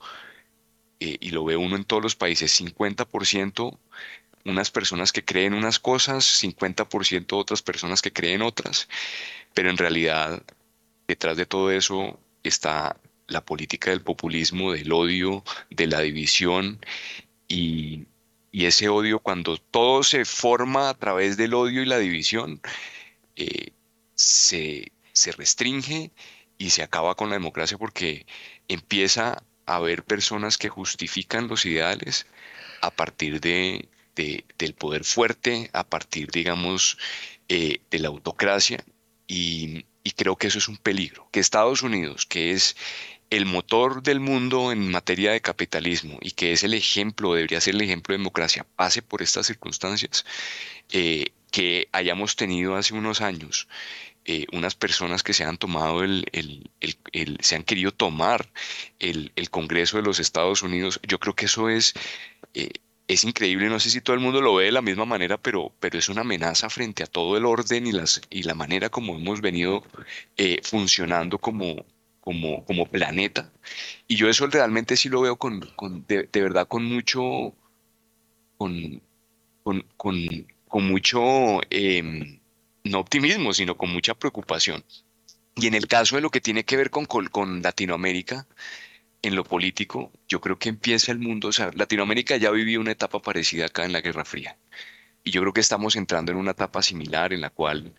eh, 1.01 1.17
y 1.21 1.31
lo 1.31 1.45
ve 1.45 1.57
uno 1.57 1.77
en 1.77 1.85
todos 1.85 2.03
los 2.03 2.17
países, 2.17 2.61
50% 2.61 3.79
unas 4.45 4.71
personas 4.71 5.13
que 5.13 5.25
creen 5.25 5.55
unas 5.55 5.79
cosas, 5.79 6.25
50% 6.43 7.37
otras 7.37 7.63
personas 7.63 8.03
que 8.03 8.13
creen 8.13 8.43
otras, 8.43 8.89
pero 9.55 9.71
en 9.71 9.77
realidad 9.77 10.43
detrás 11.09 11.37
de 11.37 11.47
todo 11.47 11.71
eso 11.71 12.19
está 12.43 12.97
la 13.29 13.45
política 13.45 13.91
del 13.91 14.03
populismo, 14.03 14.73
del 14.73 14.93
odio, 14.93 15.45
de 15.71 15.87
la 15.87 16.01
división 16.01 16.79
y, 17.49 18.07
ese 18.53 18.89
odio 18.89 19.21
cuando 19.21 19.57
todo 19.59 20.03
se 20.03 20.25
forma 20.25 20.91
a 20.91 20.95
través 20.95 21.37
del 21.37 21.55
odio 21.55 21.83
y 21.83 21.87
la 21.87 21.99
división, 21.99 22.61
eh, 23.37 23.73
se, 24.15 24.93
se 25.13 25.33
restringe 25.33 26.11
y 26.59 26.71
se 26.71 26.83
acaba 26.83 27.15
con 27.15 27.31
la 27.31 27.37
democracia 27.37 27.79
porque 27.79 28.27
empieza 28.69 29.43
haber 29.67 30.05
personas 30.05 30.59
que 30.59 30.69
justifican 30.69 31.49
los 31.49 31.65
ideales 31.67 32.27
a 32.81 32.91
partir 32.91 33.41
de, 33.41 33.89
del 34.15 34.75
poder 34.75 35.05
fuerte, 35.05 35.71
a 35.73 35.85
partir, 35.85 36.31
digamos, 36.31 36.99
eh, 37.49 37.81
de 37.91 37.99
la 37.99 38.09
autocracia. 38.09 38.85
Y, 39.27 39.87
creo 40.17 40.37
que 40.37 40.49
eso 40.49 40.59
es 40.59 40.69
un 40.69 40.77
peligro. 40.77 41.29
Que 41.31 41.41
Estados 41.41 41.83
Unidos, 41.83 42.27
que 42.27 42.51
es 42.51 42.77
el 43.31 43.47
motor 43.47 44.03
del 44.03 44.21
mundo 44.21 44.71
en 44.73 44.91
materia 44.91 45.33
de 45.33 45.41
capitalismo 45.41 46.19
y 46.21 46.33
que 46.33 46.53
es 46.53 46.63
el 46.63 46.75
ejemplo, 46.75 47.33
debería 47.33 47.61
ser 47.61 47.75
el 47.75 47.81
ejemplo 47.81 48.13
de 48.13 48.19
democracia, 48.19 48.67
pase 48.77 49.01
por 49.01 49.23
estas 49.23 49.47
circunstancias 49.47 50.27
eh, 50.91 51.27
que 51.51 51.89
hayamos 51.93 52.37
tenido 52.37 52.77
hace 52.77 52.93
unos 52.93 53.21
años 53.21 53.69
eh, 54.33 54.47
unas 54.53 54.77
personas 54.77 55.25
que 55.25 55.33
se 55.33 55.43
han 55.43 55.59
tomado 55.59 56.05
el, 56.05 56.71
se 57.41 57.57
han 57.57 57.65
querido 57.65 57.91
tomar 57.91 58.49
el, 59.01 59.33
Congreso 59.51 59.97
de 59.97 60.05
los 60.05 60.21
Estados 60.21 60.63
Unidos. 60.63 61.01
Yo 61.03 61.19
creo 61.19 61.35
que 61.35 61.47
eso 61.47 61.69
es, 61.69 61.95
eh, 62.55 62.71
es 63.09 63.25
increíble. 63.25 63.69
No 63.69 63.81
sé 63.81 63.91
si 63.91 64.01
todo 64.01 64.15
el 64.15 64.21
mundo 64.23 64.41
lo 64.41 64.55
ve 64.55 64.67
de 64.67 64.73
la 64.73 64.83
misma 64.83 65.05
manera, 65.05 65.37
pero, 65.37 65.73
pero 65.81 65.99
es 65.99 66.09
una 66.09 66.21
amenaza 66.21 66.71
frente 66.71 67.03
a 67.03 67.07
todo 67.09 67.37
el 67.37 67.45
orden 67.45 67.89
y, 67.89 67.93
las, 67.93 68.21
y 68.31 68.45
la 68.45 68.55
manera 68.55 68.89
como 68.89 69.17
hemos 69.17 69.41
venido 69.41 69.83
eh, 70.37 70.61
funcionando 70.63 71.39
como, 71.39 71.85
como, 72.21 72.65
como 72.67 72.87
planeta. 72.87 73.51
Y 74.07 74.15
yo 74.15 74.29
eso 74.29 74.47
realmente 74.47 74.97
sí 74.97 75.09
lo 75.09 75.23
veo 75.23 75.35
con, 75.39 75.61
con 75.75 76.05
de, 76.07 76.29
verdad 76.33 76.69
con 76.69 76.85
mucho, 76.85 77.53
con, 78.57 79.03
con, 79.65 79.85
con, 79.97 80.85
mucho... 80.89 81.61
Em, 81.69 82.40
no 82.85 83.01
optimismo, 83.01 83.53
sino 83.53 83.77
con 83.77 83.93
mucha 83.93 84.15
preocupación. 84.15 84.85
Y 85.57 85.67
en 85.67 85.75
el 85.75 85.87
caso 85.87 86.17
de 86.17 86.23
lo 86.23 86.31
que 86.31 86.41
tiene 86.41 86.65
que 86.65 86.77
ver 86.77 86.91
con, 86.91 87.07
con 87.07 87.63
Latinoamérica, 87.63 88.47
en 89.23 89.37
lo 89.37 89.45
político, 89.45 90.11
yo 90.29 90.41
creo 90.41 90.59
que 90.59 90.71
empieza 90.71 91.13
el 91.13 91.19
mundo, 91.19 91.49
o 91.49 91.53
sea, 91.53 91.71
Latinoamérica 91.75 92.37
ya 92.37 92.51
vivió 92.51 92.81
una 92.81 92.93
etapa 92.93 93.21
parecida 93.21 93.67
acá 93.67 93.85
en 93.85 93.93
la 93.93 94.01
Guerra 94.01 94.25
Fría. 94.25 94.57
Y 95.25 95.31
yo 95.31 95.43
creo 95.43 95.53
que 95.53 95.61
estamos 95.61 95.97
entrando 95.97 96.33
en 96.33 96.39
una 96.39 96.53
etapa 96.53 96.83
similar 96.83 97.33
en 97.33 97.43
la 97.43 97.51
cual 97.51 97.93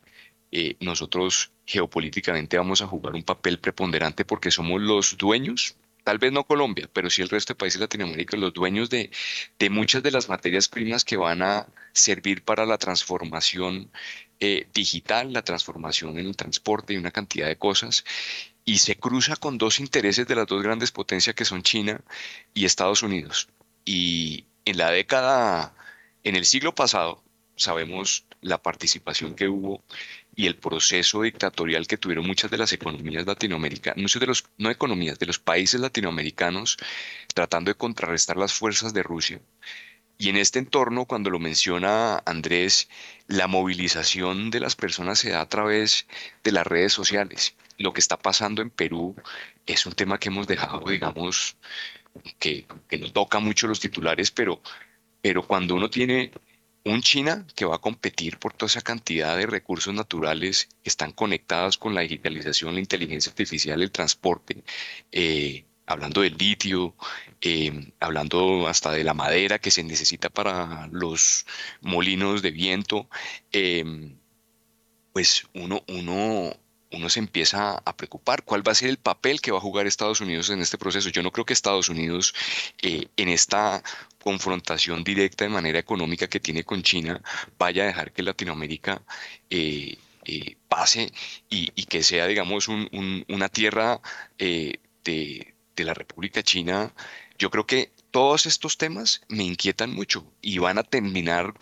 eh, 0.51 0.75
nosotros 0.79 1.51
geopolíticamente 1.65 2.57
vamos 2.57 2.81
a 2.81 2.87
jugar 2.87 3.13
un 3.13 3.23
papel 3.23 3.59
preponderante 3.59 4.25
porque 4.25 4.49
somos 4.49 4.81
los 4.81 5.17
dueños 5.17 5.75
tal 6.03 6.17
vez 6.17 6.31
no 6.31 6.45
Colombia, 6.45 6.89
pero 6.91 7.09
sí 7.09 7.21
el 7.21 7.29
resto 7.29 7.53
de 7.53 7.57
países 7.57 7.79
de 7.79 7.85
Latinoamérica, 7.85 8.37
los 8.37 8.53
dueños 8.53 8.89
de, 8.89 9.11
de 9.59 9.69
muchas 9.69 10.03
de 10.03 10.11
las 10.11 10.29
materias 10.29 10.67
primas 10.67 11.05
que 11.05 11.17
van 11.17 11.41
a 11.41 11.67
servir 11.93 12.43
para 12.43 12.65
la 12.65 12.77
transformación 12.77 13.91
eh, 14.41 14.67
digital, 14.73 15.31
la 15.31 15.43
transformación 15.43 16.17
en 16.17 16.25
el 16.25 16.35
transporte 16.35 16.93
y 16.93 16.97
una 16.97 17.11
cantidad 17.11 17.47
de 17.47 17.57
cosas. 17.57 18.03
Y 18.65 18.79
se 18.79 18.95
cruza 18.95 19.35
con 19.35 19.59
dos 19.59 19.79
intereses 19.79 20.27
de 20.27 20.35
las 20.35 20.47
dos 20.47 20.63
grandes 20.63 20.91
potencias 20.91 21.35
que 21.35 21.45
son 21.45 21.61
China 21.61 22.01
y 22.55 22.65
Estados 22.65 23.03
Unidos. 23.03 23.49
Y 23.85 24.45
en 24.65 24.77
la 24.77 24.89
década, 24.91 25.75
en 26.23 26.35
el 26.35 26.45
siglo 26.45 26.73
pasado, 26.73 27.23
sabemos 27.55 28.25
la 28.41 28.61
participación 28.61 29.35
que 29.35 29.47
hubo 29.47 29.83
y 30.35 30.47
el 30.47 30.55
proceso 30.55 31.21
dictatorial 31.21 31.85
que 31.85 31.97
tuvieron 31.97 32.25
muchas 32.25 32.49
de 32.49 32.57
las 32.57 32.73
economías 32.73 33.27
latinoamericanas, 33.27 34.01
muchos 34.01 34.19
de 34.19 34.27
los, 34.27 34.45
no 34.57 34.71
economías, 34.71 35.19
de 35.19 35.27
los 35.27 35.37
países 35.37 35.79
latinoamericanos 35.79 36.77
tratando 37.33 37.69
de 37.69 37.75
contrarrestar 37.75 38.37
las 38.37 38.53
fuerzas 38.53 38.93
de 38.93 39.03
Rusia. 39.03 39.39
Y 40.21 40.29
en 40.29 40.37
este 40.37 40.59
entorno, 40.59 41.05
cuando 41.05 41.31
lo 41.31 41.39
menciona 41.39 42.21
Andrés, 42.27 42.89
la 43.31 43.47
movilización 43.47 44.51
de 44.51 44.59
las 44.59 44.75
personas 44.75 45.19
se 45.19 45.31
da 45.31 45.41
a 45.41 45.49
través 45.49 46.05
de 46.43 46.51
las 46.51 46.67
redes 46.67 46.93
sociales. 46.93 47.55
Lo 47.77 47.93
que 47.93 48.01
está 48.01 48.17
pasando 48.17 48.61
en 48.61 48.69
Perú 48.69 49.15
es 49.65 49.85
un 49.85 49.93
tema 49.93 50.19
que 50.19 50.29
hemos 50.29 50.47
dejado, 50.47 50.83
digamos, 50.87 51.55
que, 52.39 52.65
nos 52.99 53.13
toca 53.13 53.39
mucho 53.39 53.67
los 53.67 53.79
titulares, 53.79 54.31
pero, 54.31 54.61
pero 55.21 55.47
cuando 55.47 55.75
uno 55.75 55.89
tiene 55.89 56.31
un 56.83 57.01
China 57.01 57.45
que 57.55 57.65
va 57.65 57.75
a 57.75 57.81
competir 57.81 58.37
por 58.37 58.53
toda 58.53 58.67
esa 58.67 58.81
cantidad 58.81 59.37
de 59.37 59.45
recursos 59.45 59.93
naturales 59.93 60.67
que 60.83 60.89
están 60.89 61.11
conectados 61.11 61.77
con 61.77 61.95
la 61.95 62.01
digitalización, 62.01 62.73
la 62.73 62.81
inteligencia 62.81 63.29
artificial, 63.29 63.81
el 63.81 63.91
transporte, 63.91 64.63
eh, 65.11 65.65
hablando 65.91 66.21
del 66.21 66.37
litio, 66.37 66.95
eh, 67.41 67.91
hablando 67.99 68.67
hasta 68.67 68.91
de 68.91 69.03
la 69.03 69.13
madera 69.13 69.59
que 69.59 69.71
se 69.71 69.83
necesita 69.83 70.29
para 70.29 70.87
los 70.91 71.45
molinos 71.81 72.41
de 72.41 72.51
viento, 72.51 73.07
eh, 73.51 73.83
pues 75.13 75.47
uno, 75.53 75.83
uno, 75.87 76.53
uno 76.91 77.09
se 77.09 77.19
empieza 77.19 77.77
a 77.77 77.95
preocupar 77.97 78.43
cuál 78.43 78.67
va 78.67 78.71
a 78.71 78.75
ser 78.75 78.89
el 78.89 78.97
papel 78.97 79.41
que 79.41 79.51
va 79.51 79.57
a 79.57 79.61
jugar 79.61 79.87
Estados 79.87 80.21
Unidos 80.21 80.49
en 80.49 80.61
este 80.61 80.77
proceso. 80.77 81.09
Yo 81.09 81.23
no 81.23 81.31
creo 81.31 81.45
que 81.45 81.53
Estados 81.53 81.89
Unidos 81.89 82.33
en 82.81 83.29
esta 83.29 83.83
confrontación 84.21 85.03
directa 85.03 85.43
de 85.43 85.49
manera 85.49 85.79
económica 85.79 86.27
que 86.27 86.39
tiene 86.39 86.63
con 86.63 86.83
China 86.83 87.21
vaya 87.57 87.83
a 87.83 87.87
dejar 87.87 88.11
que 88.11 88.23
Latinoamérica 88.23 89.01
eh, 89.49 89.97
eh, 90.25 90.55
pase 90.67 91.11
y, 91.49 91.71
que 91.85 92.03
sea, 92.03 92.27
digamos, 92.27 92.67
una 92.67 93.49
tierra 93.49 93.99
eh, 94.37 94.77
de, 95.03 95.50
de 95.75 95.85
la 95.85 95.93
República 95.93 96.43
China. 96.43 96.93
Yo 97.37 97.49
creo 97.49 97.65
que 97.65 97.91
todos 98.11 98.45
estos 98.45 98.77
temas 98.77 99.21
me 99.29 99.43
inquietan 99.43 99.93
mucho 99.93 100.25
y 100.41 100.57
van 100.59 100.77
a 100.77 100.83
terminar 100.83 101.53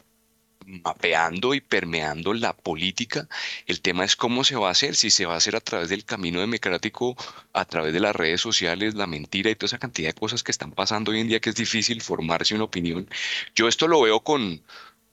mapeando 0.66 1.54
y 1.54 1.62
permeando 1.62 2.34
la 2.34 2.54
política. 2.56 3.28
El 3.66 3.82
tema 3.82 4.06
es 4.06 4.16
cómo 4.16 4.44
se 4.44 4.56
va 4.56 4.68
a 4.70 4.72
hacer, 4.72 4.96
si 4.96 5.10
se 5.10 5.26
va 5.26 5.34
a 5.34 5.38
hacer 5.38 5.56
a 5.56 5.62
través 5.62 5.90
del 5.90 6.06
camino 6.06 6.40
democrático, 6.40 7.16
a 7.54 7.66
través 7.66 7.94
de 7.94 8.00
las 8.00 8.16
redes 8.16 8.42
sociales, 8.42 8.94
la 8.96 9.08
mentira 9.08 9.50
y 9.50 9.56
toda 9.56 9.68
esa 9.68 9.80
cantidad 9.80 10.10
de 10.10 10.20
cosas 10.20 10.44
que 10.44 10.52
están 10.52 10.72
pasando 10.72 11.12
hoy 11.12 11.22
en 11.22 11.28
día 11.28 11.40
que 11.40 11.50
es 11.50 11.56
difícil 11.56 12.02
formarse 12.02 12.56
una 12.56 12.66
opinión. 12.66 13.10
Yo 13.56 13.68
esto 13.68 13.88
lo 13.88 14.02
veo 14.02 14.22
con, 14.22 14.62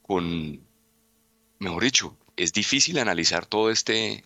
con 0.03 0.61
mejor 1.59 1.83
dicho, 1.83 2.17
es 2.37 2.53
difícil 2.53 2.99
analizar 2.99 3.47
todo 3.47 3.71
este, 3.71 4.25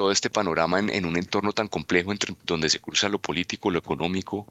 todo 0.00 0.12
este 0.12 0.30
panorama 0.30 0.78
en, 0.78 1.04
un 1.04 1.18
entorno 1.18 1.52
tan 1.52 1.68
complejo 1.68 2.10
entre, 2.10 2.34
donde 2.44 2.70
se 2.70 2.80
cruza 2.80 3.10
lo 3.10 3.18
político, 3.18 3.70
lo 3.70 3.80
económico 3.80 4.46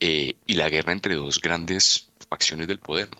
eh, 0.00 0.36
y 0.46 0.54
la 0.54 0.70
guerra 0.70 0.94
entre 0.94 1.16
dos 1.16 1.38
grandes 1.38 2.08
facciones 2.30 2.66
del 2.66 2.78
poder. 2.78 3.10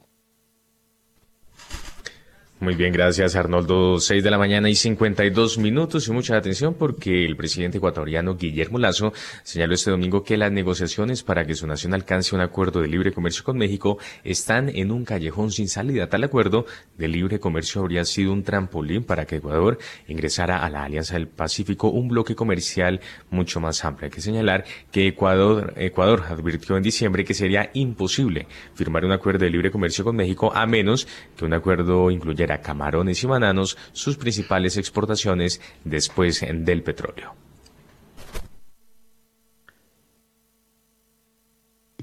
Muy 2.58 2.74
bien, 2.74 2.90
gracias 2.90 3.36
Arnoldo. 3.36 4.00
6 4.00 4.24
de 4.24 4.30
la 4.30 4.38
mañana 4.38 4.70
y 4.70 4.74
52 4.74 5.58
minutos 5.58 6.08
y 6.08 6.12
mucha 6.12 6.38
atención 6.38 6.72
porque 6.72 7.26
el 7.26 7.36
presidente 7.36 7.76
ecuatoriano 7.76 8.34
Guillermo 8.34 8.78
Lazo 8.78 9.12
señaló 9.42 9.74
este 9.74 9.90
domingo 9.90 10.24
que 10.24 10.38
las 10.38 10.50
negociaciones 10.50 11.22
para 11.22 11.44
que 11.44 11.54
su 11.54 11.66
nación 11.66 11.92
alcance 11.92 12.34
un 12.34 12.40
acuerdo 12.40 12.80
de 12.80 12.88
libre 12.88 13.12
comercio 13.12 13.44
con 13.44 13.58
México 13.58 13.98
están 14.24 14.70
en 14.70 14.90
un 14.90 15.04
callejón 15.04 15.50
sin 15.50 15.68
salida. 15.68 16.08
Tal 16.08 16.24
acuerdo 16.24 16.64
de 16.96 17.08
libre 17.08 17.40
comercio 17.40 17.82
habría 17.82 18.06
sido 18.06 18.32
un 18.32 18.42
trampolín 18.42 19.04
para 19.04 19.26
que 19.26 19.36
Ecuador 19.36 19.76
ingresara 20.08 20.64
a 20.64 20.70
la 20.70 20.84
Alianza 20.84 21.12
del 21.12 21.28
Pacífico, 21.28 21.90
un 21.90 22.08
bloque 22.08 22.34
comercial 22.34 23.02
mucho 23.28 23.60
más 23.60 23.84
amplio. 23.84 24.06
Hay 24.06 24.10
que 24.10 24.22
señalar 24.22 24.64
que 24.90 25.08
Ecuador, 25.08 25.74
Ecuador 25.76 26.24
advirtió 26.26 26.78
en 26.78 26.82
diciembre 26.84 27.26
que 27.26 27.34
sería 27.34 27.68
imposible 27.74 28.46
firmar 28.74 29.04
un 29.04 29.12
acuerdo 29.12 29.44
de 29.44 29.50
libre 29.50 29.70
comercio 29.70 30.04
con 30.04 30.16
México 30.16 30.52
a 30.54 30.64
menos 30.64 31.06
que 31.36 31.44
un 31.44 31.52
acuerdo 31.52 32.10
incluyera 32.10 32.45
camarones 32.60 33.22
y 33.22 33.26
bananos, 33.26 33.76
sus 33.92 34.16
principales 34.16 34.76
exportaciones 34.76 35.60
después 35.84 36.40
del 36.40 36.82
petróleo. 36.82 37.34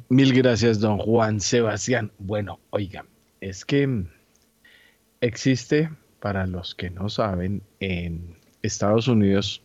Mil 0.10 0.34
gracias, 0.34 0.80
don 0.80 0.98
Juan 1.00 1.40
Sebastián. 1.40 2.12
Bueno, 2.20 2.60
oiga, 2.70 3.06
es 3.42 3.66
que 3.66 4.06
existe, 5.22 5.90
para 6.20 6.46
los 6.46 6.76
que 6.76 6.90
no 6.90 7.10
saben, 7.10 7.64
en 7.80 8.38
Estados 8.62 9.08
Unidos 9.08 9.64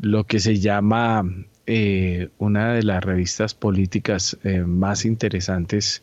lo 0.00 0.24
que 0.24 0.40
se 0.40 0.58
llama 0.58 1.24
eh, 1.66 2.30
una 2.38 2.72
de 2.72 2.82
las 2.82 3.04
revistas 3.04 3.54
políticas 3.54 4.38
eh, 4.44 4.60
más 4.60 5.04
interesantes 5.04 6.02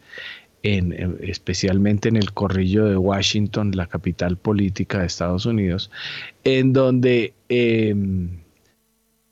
especialmente 1.22 2.10
en 2.10 2.16
el 2.16 2.34
corrillo 2.34 2.86
de 2.86 2.98
Washington, 2.98 3.72
la 3.76 3.88
capital 3.88 4.38
política 4.38 5.00
de 5.00 5.06
Estados 5.06 5.46
Unidos, 5.46 5.92
en 6.44 6.74
donde 6.74 7.34
em, 7.50 8.30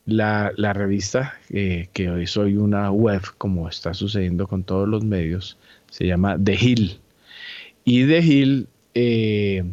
la, 0.05 0.51
revista, 0.73 1.33
eh, 1.49 1.89
que 1.93 2.09
hoy 2.09 2.27
soy 2.27 2.57
una 2.57 2.91
web, 2.91 3.21
como 3.37 3.67
está 3.67 3.93
sucediendo 3.93 4.47
con 4.47 4.63
todos 4.63 4.87
los 4.87 5.03
medios, 5.03 5.57
se 5.89 6.05
llama 6.05 6.37
The 6.41 6.53
Hill. 6.53 6.99
Y 7.83 8.05
The 8.05 8.19
Hill 8.19 8.67
eh, 8.93 9.63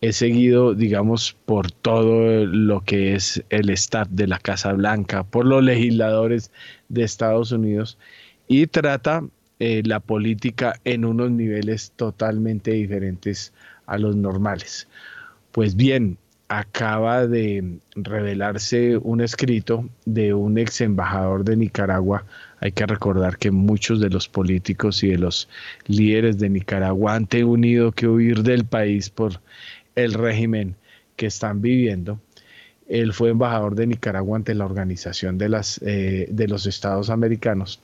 es 0.00 0.16
seguido, 0.16 0.74
digamos, 0.74 1.36
por 1.46 1.70
todo 1.70 2.46
lo 2.46 2.82
que 2.82 3.14
es 3.14 3.42
el 3.50 3.70
staff 3.70 4.08
de 4.10 4.26
la 4.26 4.38
Casa 4.38 4.72
Blanca, 4.72 5.24
por 5.24 5.46
los 5.46 5.62
legisladores 5.62 6.50
de 6.88 7.04
Estados 7.04 7.52
Unidos, 7.52 7.98
y 8.46 8.66
trata 8.66 9.24
eh, 9.58 9.82
la 9.84 10.00
política 10.00 10.74
en 10.84 11.04
unos 11.04 11.30
niveles 11.30 11.92
totalmente 11.96 12.72
diferentes 12.72 13.52
a 13.86 13.98
los 13.98 14.14
normales. 14.14 14.88
Pues 15.52 15.74
bien, 15.74 16.18
acaba 16.48 17.26
de 17.26 17.78
revelarse 17.94 18.96
un 18.96 19.20
escrito 19.20 19.88
de 20.06 20.32
un 20.32 20.58
ex 20.58 20.80
embajador 20.80 21.44
de 21.44 21.56
Nicaragua. 21.56 22.24
Hay 22.60 22.72
que 22.72 22.86
recordar 22.86 23.36
que 23.36 23.50
muchos 23.50 24.00
de 24.00 24.10
los 24.10 24.28
políticos 24.28 25.02
y 25.02 25.08
de 25.08 25.18
los 25.18 25.48
líderes 25.86 26.38
de 26.38 26.48
Nicaragua 26.48 27.14
han 27.14 27.26
tenido 27.26 27.92
que 27.92 28.08
huir 28.08 28.42
del 28.42 28.64
país 28.64 29.10
por 29.10 29.40
el 29.94 30.14
régimen 30.14 30.76
que 31.16 31.26
están 31.26 31.60
viviendo. 31.60 32.20
Él 32.88 33.12
fue 33.12 33.30
embajador 33.30 33.74
de 33.74 33.86
Nicaragua 33.86 34.36
ante 34.36 34.54
la 34.54 34.64
Organización 34.64 35.36
de, 35.36 35.48
las, 35.50 35.80
eh, 35.84 36.28
de 36.30 36.48
los 36.48 36.66
Estados 36.66 37.10
Americanos 37.10 37.82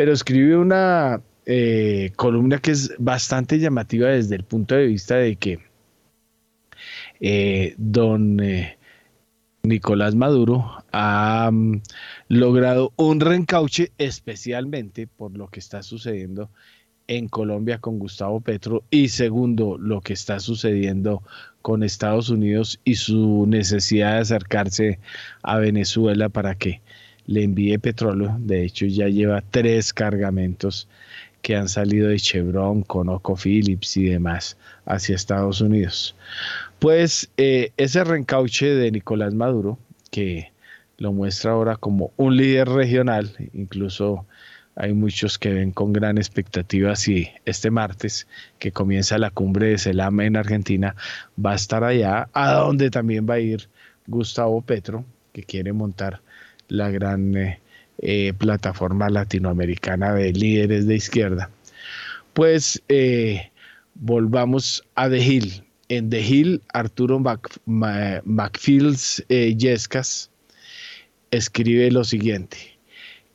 pero 0.00 0.14
escribe 0.14 0.56
una 0.56 1.20
eh, 1.44 2.12
columna 2.16 2.58
que 2.58 2.70
es 2.70 2.94
bastante 2.96 3.58
llamativa 3.58 4.08
desde 4.08 4.34
el 4.34 4.44
punto 4.44 4.74
de 4.74 4.86
vista 4.86 5.16
de 5.16 5.36
que 5.36 5.58
eh, 7.20 7.74
don 7.76 8.40
eh, 8.40 8.78
Nicolás 9.62 10.14
Maduro 10.14 10.82
ha 10.90 11.50
mm, 11.52 11.82
logrado 12.28 12.94
un 12.96 13.20
reencauche 13.20 13.92
especialmente 13.98 15.06
por 15.06 15.36
lo 15.36 15.48
que 15.48 15.60
está 15.60 15.82
sucediendo 15.82 16.48
en 17.06 17.28
Colombia 17.28 17.76
con 17.76 17.98
Gustavo 17.98 18.40
Petro 18.40 18.84
y 18.88 19.10
segundo 19.10 19.76
lo 19.76 20.00
que 20.00 20.14
está 20.14 20.40
sucediendo 20.40 21.22
con 21.60 21.82
Estados 21.82 22.30
Unidos 22.30 22.80
y 22.84 22.94
su 22.94 23.44
necesidad 23.46 24.14
de 24.14 24.20
acercarse 24.20 24.98
a 25.42 25.58
Venezuela 25.58 26.30
para 26.30 26.54
que 26.54 26.80
le 27.26 27.44
envíe 27.44 27.78
petróleo. 27.78 28.36
De 28.38 28.64
hecho, 28.64 28.86
ya 28.86 29.08
lleva 29.08 29.42
tres 29.50 29.92
cargamentos 29.92 30.88
que 31.42 31.56
han 31.56 31.68
salido 31.68 32.08
de 32.08 32.18
Chevron, 32.18 32.82
ConocoPhillips 32.82 33.96
y 33.96 34.04
demás 34.06 34.56
hacia 34.84 35.14
Estados 35.14 35.60
Unidos. 35.60 36.14
Pues 36.78 37.30
eh, 37.36 37.72
ese 37.76 38.04
reencauche 38.04 38.74
de 38.74 38.90
Nicolás 38.90 39.34
Maduro, 39.34 39.78
que 40.10 40.52
lo 40.98 41.12
muestra 41.12 41.52
ahora 41.52 41.76
como 41.76 42.12
un 42.16 42.36
líder 42.36 42.68
regional, 42.68 43.30
incluso 43.54 44.26
hay 44.76 44.92
muchos 44.92 45.38
que 45.38 45.52
ven 45.52 45.72
con 45.72 45.92
gran 45.92 46.18
expectativa 46.18 46.94
si 46.96 47.28
este 47.44 47.70
martes, 47.70 48.26
que 48.58 48.72
comienza 48.72 49.18
la 49.18 49.30
cumbre 49.30 49.68
de 49.68 49.78
Selama 49.78 50.24
en 50.24 50.36
Argentina, 50.36 50.94
va 51.44 51.52
a 51.52 51.56
estar 51.56 51.84
allá, 51.84 52.28
a 52.32 52.52
donde 52.54 52.90
también 52.90 53.26
va 53.28 53.34
a 53.34 53.40
ir 53.40 53.68
Gustavo 54.06 54.62
Petro, 54.62 55.04
que 55.32 55.42
quiere 55.42 55.72
montar 55.72 56.22
la 56.70 56.90
gran 56.90 57.36
eh, 57.36 57.60
eh, 57.98 58.32
plataforma 58.36 59.10
latinoamericana 59.10 60.14
de 60.14 60.32
líderes 60.32 60.86
de 60.86 60.96
izquierda. 60.96 61.50
Pues 62.32 62.82
eh, 62.88 63.50
volvamos 63.94 64.82
a 64.94 65.08
The 65.08 65.18
Hill. 65.18 65.64
En 65.88 66.08
The 66.08 66.20
Hill, 66.20 66.62
Arturo 66.72 67.20
Macfields 68.24 69.24
Yescas 69.28 70.30
escribe 71.32 71.90
lo 71.90 72.04
siguiente. 72.04 72.56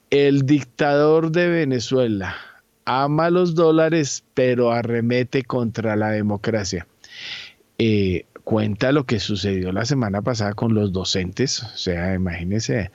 El 0.09 0.45
dictador 0.45 1.31
de 1.31 1.49
Venezuela 1.49 2.37
ama 2.85 3.29
los 3.29 3.55
dólares, 3.55 4.23
pero 4.33 4.71
arremete 4.71 5.43
contra 5.43 5.97
la 5.97 6.11
democracia. 6.11 6.87
Cuenta 8.45 8.93
lo 8.93 9.05
que 9.05 9.19
sucedió 9.19 9.73
la 9.73 9.83
semana 9.85 10.21
pasada 10.21 10.53
con 10.53 10.73
los 10.73 10.93
docentes, 10.93 11.63
o 11.63 11.77
sea, 11.77 12.13
imagínense 12.13 12.91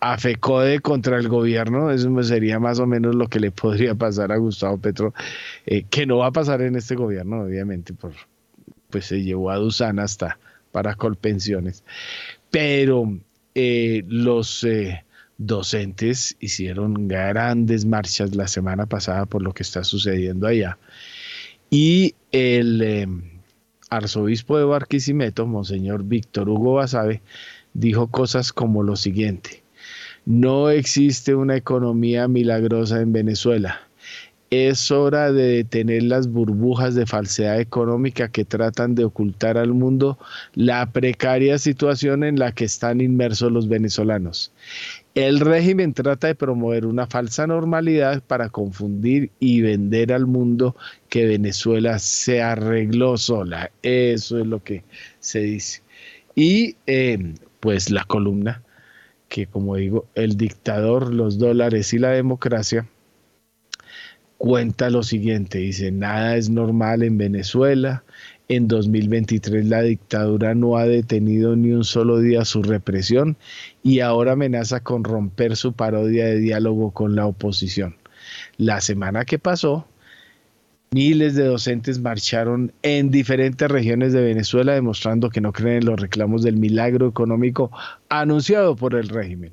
a 0.00 0.18
FECODE 0.18 0.80
contra 0.80 1.18
el 1.18 1.28
gobierno, 1.28 1.90
eso 1.90 2.22
sería 2.22 2.58
más 2.58 2.80
o 2.80 2.86
menos 2.86 3.14
lo 3.14 3.28
que 3.28 3.38
le 3.38 3.50
podría 3.50 3.94
pasar 3.94 4.32
a 4.32 4.38
Gustavo 4.38 4.78
Petro, 4.78 5.14
eh, 5.66 5.84
que 5.88 6.06
no 6.06 6.18
va 6.18 6.28
a 6.28 6.32
pasar 6.32 6.62
en 6.62 6.76
este 6.76 6.96
gobierno, 6.96 7.42
obviamente, 7.42 7.92
por, 7.92 8.12
pues 8.90 9.04
se 9.06 9.22
llevó 9.22 9.50
a 9.50 9.56
Dusan 9.56 9.98
hasta 9.98 10.38
para 10.72 10.94
colpensiones. 10.94 11.84
Pero 12.50 13.18
eh, 13.54 14.02
los 14.08 14.64
eh, 14.64 15.04
docentes 15.36 16.36
hicieron 16.40 17.06
grandes 17.06 17.84
marchas 17.84 18.34
la 18.34 18.48
semana 18.48 18.86
pasada 18.86 19.26
por 19.26 19.42
lo 19.42 19.52
que 19.52 19.62
está 19.62 19.84
sucediendo 19.84 20.46
allá. 20.46 20.78
Y 21.68 22.14
el 22.32 23.35
arzobispo 23.90 24.58
de 24.58 24.64
Barquisimeto, 24.64 25.46
Monseñor 25.46 26.04
Víctor 26.04 26.48
Hugo 26.48 26.74
Basabe, 26.74 27.22
dijo 27.74 28.08
cosas 28.08 28.52
como 28.52 28.82
lo 28.82 28.96
siguiente 28.96 29.66
no 30.26 30.70
existe 30.70 31.36
una 31.36 31.56
economía 31.56 32.26
milagrosa 32.26 33.00
en 33.00 33.12
Venezuela. 33.12 33.80
Es 34.50 34.90
hora 34.90 35.32
de 35.32 35.56
detener 35.56 36.02
las 36.02 36.28
burbujas 36.28 36.94
de 36.96 37.06
falsedad 37.06 37.60
económica 37.60 38.28
que 38.28 38.44
tratan 38.44 38.94
de 38.94 39.04
ocultar 39.04 39.56
al 39.56 39.72
mundo 39.72 40.18
la 40.54 40.86
precaria 40.86 41.58
situación 41.58 42.24
en 42.24 42.38
la 42.38 42.52
que 42.52 42.64
están 42.64 43.00
inmersos 43.00 43.52
los 43.52 43.68
venezolanos. 43.68 44.52
El 45.16 45.40
régimen 45.40 45.94
trata 45.94 46.26
de 46.26 46.34
promover 46.34 46.84
una 46.84 47.06
falsa 47.06 47.46
normalidad 47.46 48.22
para 48.22 48.50
confundir 48.50 49.30
y 49.40 49.62
vender 49.62 50.12
al 50.12 50.26
mundo 50.26 50.76
que 51.08 51.24
Venezuela 51.24 51.98
se 51.98 52.42
arregló 52.42 53.16
sola. 53.16 53.70
Eso 53.82 54.38
es 54.38 54.46
lo 54.46 54.62
que 54.62 54.84
se 55.18 55.40
dice. 55.40 55.82
Y 56.34 56.76
eh, 56.86 57.32
pues 57.60 57.88
la 57.90 58.04
columna 58.04 58.62
que, 59.30 59.46
como 59.46 59.76
digo, 59.76 60.06
el 60.16 60.36
dictador, 60.36 61.14
los 61.14 61.38
dólares 61.38 61.94
y 61.94 61.98
la 61.98 62.10
democracia, 62.10 62.86
cuenta 64.36 64.90
lo 64.90 65.02
siguiente, 65.02 65.56
dice, 65.56 65.92
nada 65.92 66.36
es 66.36 66.50
normal 66.50 67.02
en 67.02 67.16
Venezuela, 67.16 68.04
en 68.48 68.68
2023 68.68 69.66
la 69.66 69.82
dictadura 69.82 70.54
no 70.54 70.76
ha 70.76 70.86
detenido 70.86 71.56
ni 71.56 71.72
un 71.72 71.84
solo 71.84 72.18
día 72.18 72.44
su 72.44 72.62
represión 72.62 73.36
y 73.82 74.00
ahora 74.00 74.32
amenaza 74.32 74.80
con 74.80 75.04
romper 75.04 75.56
su 75.56 75.72
parodia 75.72 76.26
de 76.26 76.38
diálogo 76.38 76.92
con 76.92 77.16
la 77.16 77.26
oposición. 77.26 77.96
La 78.56 78.80
semana 78.80 79.24
que 79.24 79.38
pasó, 79.38 79.86
Miles 80.92 81.34
de 81.34 81.44
docentes 81.44 81.98
marcharon 81.98 82.72
en 82.82 83.10
diferentes 83.10 83.68
regiones 83.68 84.12
de 84.12 84.22
Venezuela 84.22 84.72
demostrando 84.72 85.30
que 85.30 85.40
no 85.40 85.52
creen 85.52 85.78
en 85.78 85.86
los 85.86 86.00
reclamos 86.00 86.42
del 86.42 86.56
milagro 86.56 87.08
económico 87.08 87.72
anunciado 88.08 88.76
por 88.76 88.94
el 88.94 89.08
régimen. 89.08 89.52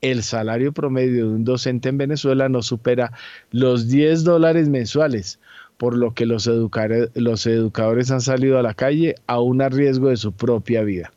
El 0.00 0.22
salario 0.22 0.72
promedio 0.72 1.28
de 1.28 1.34
un 1.34 1.44
docente 1.44 1.90
en 1.90 1.98
Venezuela 1.98 2.48
no 2.48 2.62
supera 2.62 3.12
los 3.50 3.88
10 3.88 4.24
dólares 4.24 4.70
mensuales, 4.70 5.38
por 5.82 5.98
lo 5.98 6.14
que 6.14 6.26
los, 6.26 6.46
los 6.46 7.46
educadores 7.48 8.12
han 8.12 8.20
salido 8.20 8.56
a 8.56 8.62
la 8.62 8.72
calle 8.72 9.16
aún 9.26 9.60
a 9.62 9.68
riesgo 9.68 10.10
de 10.10 10.16
su 10.16 10.30
propia 10.30 10.84
vida. 10.84 11.12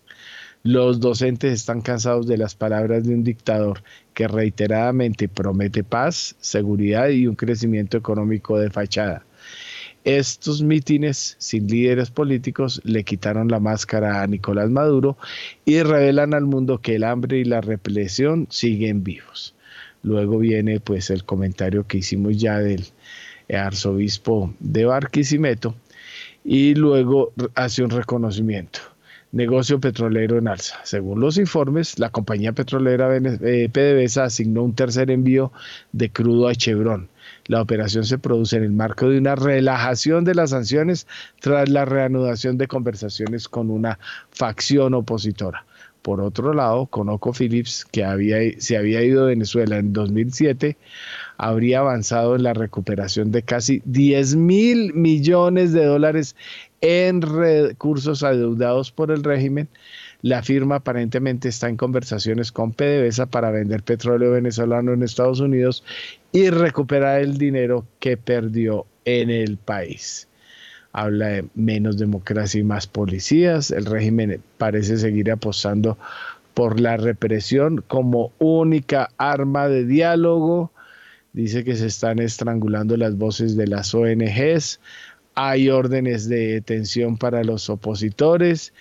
Los 0.64 1.00
docentes 1.00 1.54
están 1.54 1.82
cansados 1.82 2.26
de 2.26 2.40
las 2.40 2.56
palabras 2.56 3.04
de 3.04 3.14
un 3.14 3.24
dictador 3.24 3.84
que 4.16 4.28
reiteradamente 4.28 5.30
promete 5.30 5.84
paz, 5.84 6.36
seguridad 6.40 7.10
y 7.10 7.28
un 7.28 7.36
crecimiento 7.36 7.96
económico 7.96 8.58
de 8.58 8.72
fachada. 8.72 9.24
Estos 10.04 10.64
mítines 10.64 11.36
sin 11.38 11.68
líderes 11.68 12.10
políticos 12.10 12.82
le 12.84 13.04
quitaron 13.04 13.50
la 13.50 13.60
máscara 13.60 14.24
a 14.24 14.26
Nicolás 14.26 14.72
Maduro 14.72 15.16
y 15.64 15.84
revelan 15.84 16.34
al 16.34 16.46
mundo 16.46 16.82
que 16.82 16.96
el 16.96 17.04
hambre 17.04 17.38
y 17.38 17.44
la 17.44 17.62
represión 17.62 18.48
siguen 18.50 19.04
vivos. 19.04 19.54
Luego 20.02 20.40
viene 20.40 20.80
pues 20.80 21.12
el 21.12 21.24
comentario 21.24 21.86
que 21.86 22.00
hicimos 22.00 22.38
ya 22.38 22.58
del 22.58 22.86
arzobispo 23.50 24.54
de 24.60 24.86
Barquisimeto 24.86 25.76
y 26.44 26.76
luego 26.76 27.34
hace 27.56 27.84
un 27.84 27.90
reconocimiento 27.90 28.80
negocio 29.36 29.82
petrolero 29.82 30.38
en 30.38 30.48
alza. 30.48 30.78
Según 30.84 31.20
los 31.20 31.38
informes, 31.38 32.00
la 32.00 32.10
compañía 32.10 32.54
petrolera 32.54 33.14
eh, 33.18 33.70
PDVSA 33.70 34.24
asignó 34.24 34.64
un 34.64 34.74
tercer 34.74 35.12
envío 35.12 35.52
de 35.92 36.10
crudo 36.10 36.48
a 36.48 36.56
Chevron. 36.56 37.10
La 37.48 37.62
operación 37.62 38.06
se 38.06 38.18
produce 38.18 38.56
en 38.56 38.64
el 38.64 38.72
marco 38.72 39.10
de 39.10 39.18
una 39.18 39.36
relajación 39.36 40.24
de 40.24 40.36
las 40.36 40.52
sanciones 40.52 41.06
tras 41.42 41.68
la 41.68 41.84
reanudación 41.84 42.58
de 42.58 42.68
conversaciones 42.68 43.50
con 43.50 43.70
una 43.72 44.00
facción 44.32 44.94
opositora. 44.94 45.66
Por 46.02 46.22
otro 46.22 46.54
lado, 46.54 46.86
ConocoPhillips, 46.86 47.84
que 47.86 48.06
había, 48.06 48.38
se 48.60 48.78
había 48.78 49.04
ido 49.04 49.26
de 49.26 49.34
Venezuela 49.34 49.78
en 49.78 49.92
2007, 49.92 50.78
habría 51.38 51.80
avanzado 51.80 52.36
en 52.36 52.44
la 52.44 52.54
recuperación 52.54 53.32
de 53.32 53.44
casi 53.44 53.82
10 53.86 54.36
mil 54.36 54.94
millones 54.94 55.74
de 55.74 55.86
dólares 55.86 56.36
en 56.82 57.22
recursos 57.22 58.24
adeudados 58.24 58.92
por 58.92 59.12
el 59.12 59.24
régimen. 59.24 59.68
La 60.22 60.42
firma 60.42 60.76
aparentemente 60.78 61.50
está 61.50 61.70
en 61.70 61.78
conversaciones 61.78 62.52
con 62.52 62.72
PDVSA 62.72 63.28
para 63.28 63.52
vender 63.52 63.84
petróleo 63.84 64.32
venezolano 64.32 64.94
en 64.94 65.04
Estados 65.04 65.40
Unidos 65.40 65.84
y 66.32 66.50
recuperar 66.50 67.22
el 67.22 67.38
dinero 67.38 67.86
que 68.00 68.18
perdió 68.18 68.86
en 69.06 69.30
el 69.30 69.58
país. 69.58 70.28
Habla 70.94 71.28
de 71.28 71.46
menos 71.56 71.98
democracia 71.98 72.60
y 72.60 72.64
más 72.64 72.88
policías. 72.88 73.70
El 73.70 73.86
régimen 73.86 74.42
parece 74.58 74.98
seguir 74.98 75.30
apostando 75.30 75.98
por 76.54 76.80
la 76.80 76.98
represión 76.98 77.84
como 77.88 78.32
única 78.40 79.10
arma 79.18 79.68
de 79.68 79.86
diálogo. 79.86 80.72
Dice 81.36 81.66
que 81.66 81.76
se 81.76 81.88
están 81.88 82.20
estrangulando 82.20 82.96
las 82.96 83.18
voces 83.18 83.58
de 83.58 83.68
las 83.68 83.94
ONGs 83.94 84.80
hay 85.36 85.70
órdenes 85.70 86.30
de 86.30 86.54
detención 86.54 87.18
para 87.18 87.44
los 87.44 87.70
opositores 87.70 88.74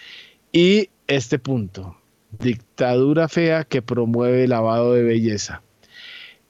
y 0.52 0.88
este 1.09 1.40
punto, 1.40 1.96
dictadura 2.38 3.28
fea 3.28 3.64
que 3.64 3.82
promueve 3.82 4.46
lavado 4.46 4.94
de 4.94 5.02
belleza. 5.02 5.62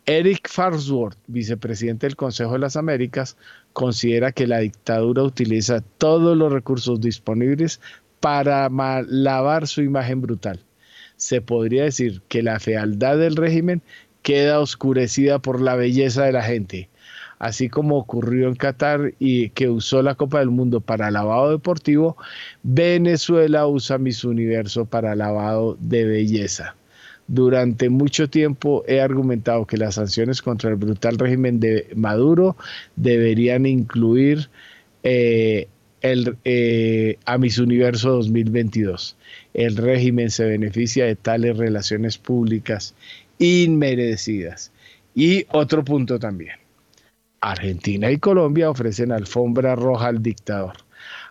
Eric 0.04 0.50
Farnsworth, 0.50 1.16
vicepresidente 1.26 2.06
del 2.06 2.16
Consejo 2.16 2.52
de 2.52 2.58
las 2.58 2.76
Américas, 2.76 3.38
considera 3.72 4.32
que 4.32 4.46
la 4.46 4.58
dictadura 4.58 5.22
utiliza 5.22 5.80
todos 5.96 6.36
los 6.36 6.52
recursos 6.52 7.00
disponibles 7.00 7.80
para 8.20 8.68
lavar 9.08 9.66
su 9.66 9.80
imagen 9.80 10.20
brutal. 10.20 10.60
Se 11.16 11.40
podría 11.40 11.84
decir 11.84 12.20
que 12.28 12.42
la 12.42 12.60
fealdad 12.60 13.16
del 13.16 13.36
régimen 13.36 13.80
queda 14.24 14.58
oscurecida 14.58 15.38
por 15.38 15.60
la 15.60 15.76
belleza 15.76 16.24
de 16.24 16.32
la 16.32 16.42
gente 16.42 16.88
así 17.44 17.68
como 17.68 17.98
ocurrió 17.98 18.48
en 18.48 18.54
Qatar 18.54 19.12
y 19.18 19.50
que 19.50 19.68
usó 19.68 20.02
la 20.02 20.14
Copa 20.14 20.38
del 20.38 20.48
Mundo 20.48 20.80
para 20.80 21.10
lavado 21.10 21.50
deportivo, 21.50 22.16
Venezuela 22.62 23.66
usa 23.66 23.98
Miss 23.98 24.24
Universo 24.24 24.86
para 24.86 25.14
lavado 25.14 25.76
de 25.78 26.06
belleza. 26.06 26.74
Durante 27.26 27.90
mucho 27.90 28.30
tiempo 28.30 28.82
he 28.86 29.00
argumentado 29.00 29.66
que 29.66 29.76
las 29.76 29.96
sanciones 29.96 30.40
contra 30.40 30.70
el 30.70 30.76
brutal 30.76 31.18
régimen 31.18 31.60
de 31.60 31.86
Maduro 31.94 32.56
deberían 32.96 33.66
incluir 33.66 34.48
eh, 35.02 35.68
el, 36.00 36.36
eh, 36.44 37.18
a 37.26 37.36
Miss 37.36 37.58
Universo 37.58 38.10
2022. 38.10 39.16
El 39.54 39.76
régimen 39.76 40.30
se 40.30 40.44
beneficia 40.44 41.06
de 41.06 41.16
tales 41.16 41.56
relaciones 41.56 42.18
públicas 42.18 42.94
inmerecidas. 43.38 44.72
Y 45.14 45.46
otro 45.52 45.84
punto 45.84 46.18
también. 46.18 46.56
Argentina 47.40 48.10
y 48.10 48.18
Colombia 48.18 48.70
ofrecen 48.70 49.12
alfombra 49.12 49.76
roja 49.76 50.08
al 50.08 50.22
dictador. 50.22 50.76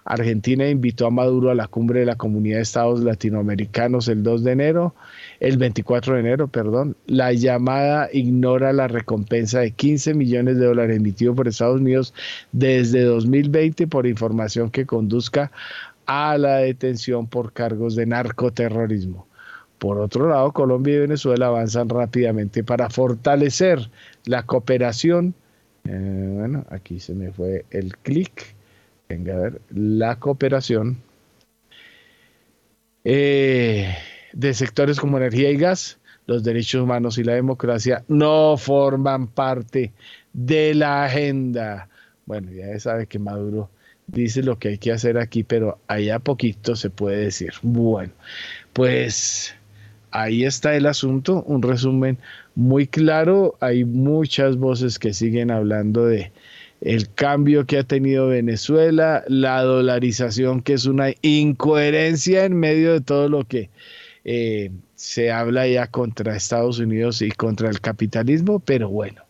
Argentina 0.06 0.68
invitó 0.68 1.08
a 1.08 1.12
Maduro 1.12 1.50
a 1.50 1.56
la 1.56 1.68
cumbre 1.68 2.02
de 2.02 2.06
la 2.06 2.16
Comunidad 2.16 2.58
de 2.58 2.64
Estados 2.64 3.02
Latinoamericanos 3.02 4.08
el 4.10 4.22
2 4.22 4.44
de 4.44 4.52
enero, 4.52 4.96
el 5.40 5.58
24 5.58 6.16
de 6.16 6.20
enero, 6.20 6.48
perdón. 6.50 6.98
La 7.08 7.32
llamada 7.32 8.10
ignora 8.12 8.74
la 8.74 8.88
recompensa 8.88 9.62
de 9.62 9.72
15 9.72 10.14
millones 10.14 10.58
de 10.58 10.66
dólares 10.66 10.98
emitido 10.98 11.34
por 11.34 11.48
Estados 11.48 11.80
Unidos 11.80 12.14
desde 12.52 13.04
2020 13.04 13.88
por 13.88 14.06
información 14.06 14.70
que 14.70 14.86
conduzca 14.86 15.52
a 16.06 16.38
la 16.38 16.58
detención 16.58 17.28
por 17.28 17.54
cargos 17.54 17.96
de 17.96 18.06
narcoterrorismo. 18.06 19.28
Por 19.84 20.00
otro 20.00 20.30
lado, 20.30 20.54
Colombia 20.54 20.96
y 20.96 21.00
Venezuela 21.00 21.48
avanzan 21.48 21.90
rápidamente 21.90 22.64
para 22.64 22.90
fortalecer 22.90 23.90
la 24.24 24.44
cooperación 24.44 25.36
eh, 25.86 26.30
bueno, 26.32 26.66
aquí 26.70 27.02
se 27.02 27.14
me 27.14 27.34
fue 27.34 27.66
el 27.70 27.98
clic. 27.98 28.56
Venga 29.10 29.36
a 29.36 29.40
ver, 29.40 29.62
la 29.72 30.18
cooperación 30.20 31.02
eh, 33.04 33.94
de 34.32 34.54
sectores 34.54 35.02
como 35.02 35.18
energía 35.18 35.52
y 35.52 35.58
gas, 35.58 36.00
los 36.28 36.44
derechos 36.46 36.82
humanos 36.82 37.18
y 37.18 37.26
la 37.26 37.34
democracia 37.34 38.06
no 38.08 38.56
forman 38.56 39.28
parte 39.28 39.92
de 40.32 40.74
la 40.74 41.04
agenda. 41.04 41.90
Bueno, 42.26 42.54
ya 42.54 42.80
sabe 42.80 43.08
que 43.08 43.20
Maduro 43.20 43.70
dice 44.08 44.44
lo 44.44 44.58
que 44.58 44.70
hay 44.70 44.78
que 44.78 44.94
hacer 44.94 45.18
aquí, 45.18 45.44
pero 45.44 45.80
allá 45.88 46.20
poquito 46.20 46.78
se 46.78 46.90
puede 46.90 47.26
decir. 47.26 47.52
Bueno, 47.62 48.14
pues 48.72 49.54
ahí 50.14 50.46
está 50.46 50.76
el 50.76 50.86
asunto, 50.86 51.44
un 51.48 51.62
resumen 51.62 52.18
muy 52.56 52.88
claro. 52.88 53.58
Hay 53.60 53.84
muchas 53.84 54.58
voces 54.58 55.00
que 55.00 55.14
siguen 55.14 55.52
hablando 55.52 56.06
de 56.06 56.32
el 56.82 57.12
cambio 57.14 57.66
que 57.66 57.80
ha 57.80 57.84
tenido 57.84 58.28
Venezuela, 58.28 59.24
la 59.28 59.62
dolarización 59.62 60.62
que 60.62 60.74
es 60.74 60.86
una 60.86 61.14
incoherencia 61.22 62.46
en 62.46 62.56
medio 62.56 62.94
de 62.94 63.02
todo 63.02 63.30
lo 63.30 63.46
que 63.46 63.70
eh, 64.26 64.70
se 64.96 65.32
habla 65.32 65.68
ya 65.68 65.88
contra 65.88 66.36
Estados 66.36 66.80
Unidos 66.80 67.22
y 67.22 67.32
contra 67.32 67.70
el 67.70 67.82
capitalismo, 67.82 68.60
pero 68.60 68.90
bueno, 68.90 69.24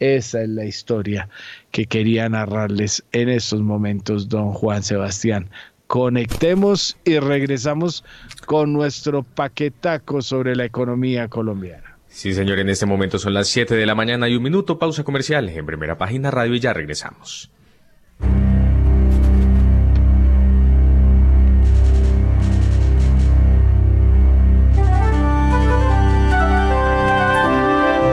esa 0.00 0.42
es 0.42 0.48
la 0.48 0.64
historia 0.64 1.28
que 1.70 1.86
quería 1.86 2.28
narrarles 2.28 3.04
en 3.12 3.28
estos 3.28 3.60
momentos 3.60 4.28
don 4.28 4.52
Juan 4.52 4.82
Sebastián. 4.82 5.48
Conectemos 5.94 6.96
y 7.04 7.20
regresamos 7.20 8.02
con 8.46 8.72
nuestro 8.72 9.22
paquetaco 9.22 10.22
sobre 10.22 10.56
la 10.56 10.64
economía 10.64 11.28
colombiana. 11.28 11.98
Sí, 12.08 12.34
señor, 12.34 12.58
en 12.58 12.68
este 12.68 12.84
momento 12.84 13.16
son 13.16 13.32
las 13.32 13.46
7 13.46 13.76
de 13.76 13.86
la 13.86 13.94
mañana 13.94 14.28
y 14.28 14.34
un 14.34 14.42
minuto, 14.42 14.76
pausa 14.76 15.04
comercial 15.04 15.48
en 15.48 15.64
primera 15.64 15.96
página 15.96 16.32
radio 16.32 16.56
y 16.56 16.58
ya 16.58 16.72
regresamos. 16.72 17.48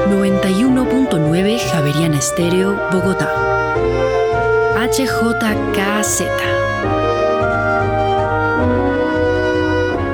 ...91.9 0.07 1.59
Javeriana 1.71 2.19
Estéreo, 2.19 2.79
Bogotá. 2.91 3.27
HJKZ. 4.75 6.60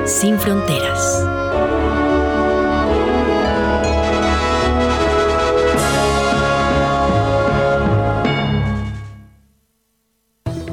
Sin 0.08 0.38
fronteras. 0.38 1.22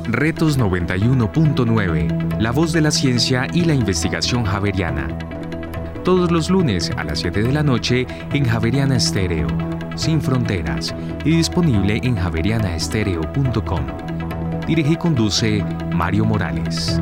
Retos 0.06 0.58
91.9, 0.58 2.40
la 2.40 2.52
voz 2.52 2.72
de 2.72 2.80
la 2.80 2.92
ciencia 2.92 3.46
y 3.54 3.66
la 3.66 3.74
investigación 3.74 4.46
javeriana. 4.46 5.10
Todos 6.06 6.32
los 6.32 6.50
lunes 6.50 6.90
a 6.96 7.04
las 7.04 7.20
7 7.20 7.44
de 7.44 7.52
la 7.52 7.62
noche 7.62 8.08
en 8.32 8.46
Javeriana 8.46 8.96
Estéreo, 8.96 9.48
sin 9.98 10.22
fronteras, 10.22 10.96
y 11.26 11.36
disponible 11.36 12.00
en 12.04 12.16
javerianaestereo.com. 12.16 13.86
Dirige 14.66 14.94
y 14.94 14.96
conduce 14.96 15.62
Mario 15.94 16.24
Morales. 16.24 17.02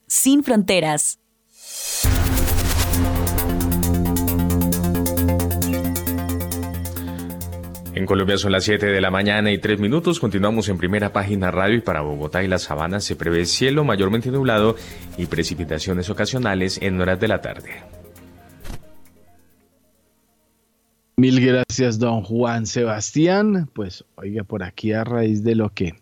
sin 0.11 0.43
fronteras. 0.43 1.19
En 7.93 8.05
Colombia 8.05 8.37
son 8.37 8.51
las 8.51 8.65
7 8.65 8.87
de 8.87 8.99
la 8.99 9.09
mañana 9.09 9.51
y 9.51 9.57
3 9.57 9.79
minutos. 9.79 10.19
Continuamos 10.19 10.67
en 10.67 10.77
primera 10.77 11.13
página 11.13 11.49
radio 11.49 11.77
y 11.77 11.81
para 11.81 12.01
Bogotá 12.01 12.43
y 12.43 12.49
la 12.49 12.59
Sabana 12.59 12.99
se 12.99 13.15
prevé 13.15 13.45
cielo 13.45 13.85
mayormente 13.85 14.31
nublado 14.31 14.75
y 15.17 15.27
precipitaciones 15.27 16.09
ocasionales 16.09 16.77
en 16.81 16.99
horas 16.99 17.17
de 17.17 17.27
la 17.29 17.39
tarde. 17.39 17.71
Mil 21.15 21.39
gracias, 21.39 21.99
don 21.99 22.21
Juan 22.23 22.65
Sebastián. 22.65 23.69
Pues 23.73 24.03
oiga, 24.15 24.43
por 24.43 24.63
aquí 24.63 24.91
a 24.91 25.05
raíz 25.05 25.41
de 25.41 25.55
lo 25.55 25.69
que 25.69 25.93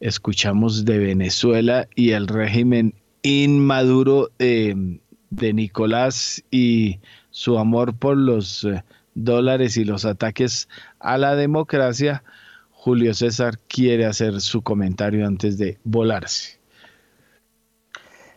escuchamos 0.00 0.84
de 0.84 0.98
Venezuela 0.98 1.86
y 1.94 2.10
el 2.10 2.26
régimen 2.26 2.94
inmaduro 3.22 4.30
de 4.38 5.52
Nicolás 5.52 6.42
y 6.50 7.00
su 7.30 7.58
amor 7.58 7.94
por 7.96 8.16
los 8.16 8.64
eh, 8.64 8.84
dólares 9.14 9.76
y 9.76 9.84
los 9.84 10.04
ataques 10.04 10.68
a 11.00 11.18
la 11.18 11.34
democracia, 11.34 12.22
Julio 12.70 13.14
César 13.14 13.58
quiere 13.68 14.06
hacer 14.06 14.40
su 14.40 14.62
comentario 14.62 15.26
antes 15.26 15.58
de 15.58 15.78
volarse. 15.84 16.60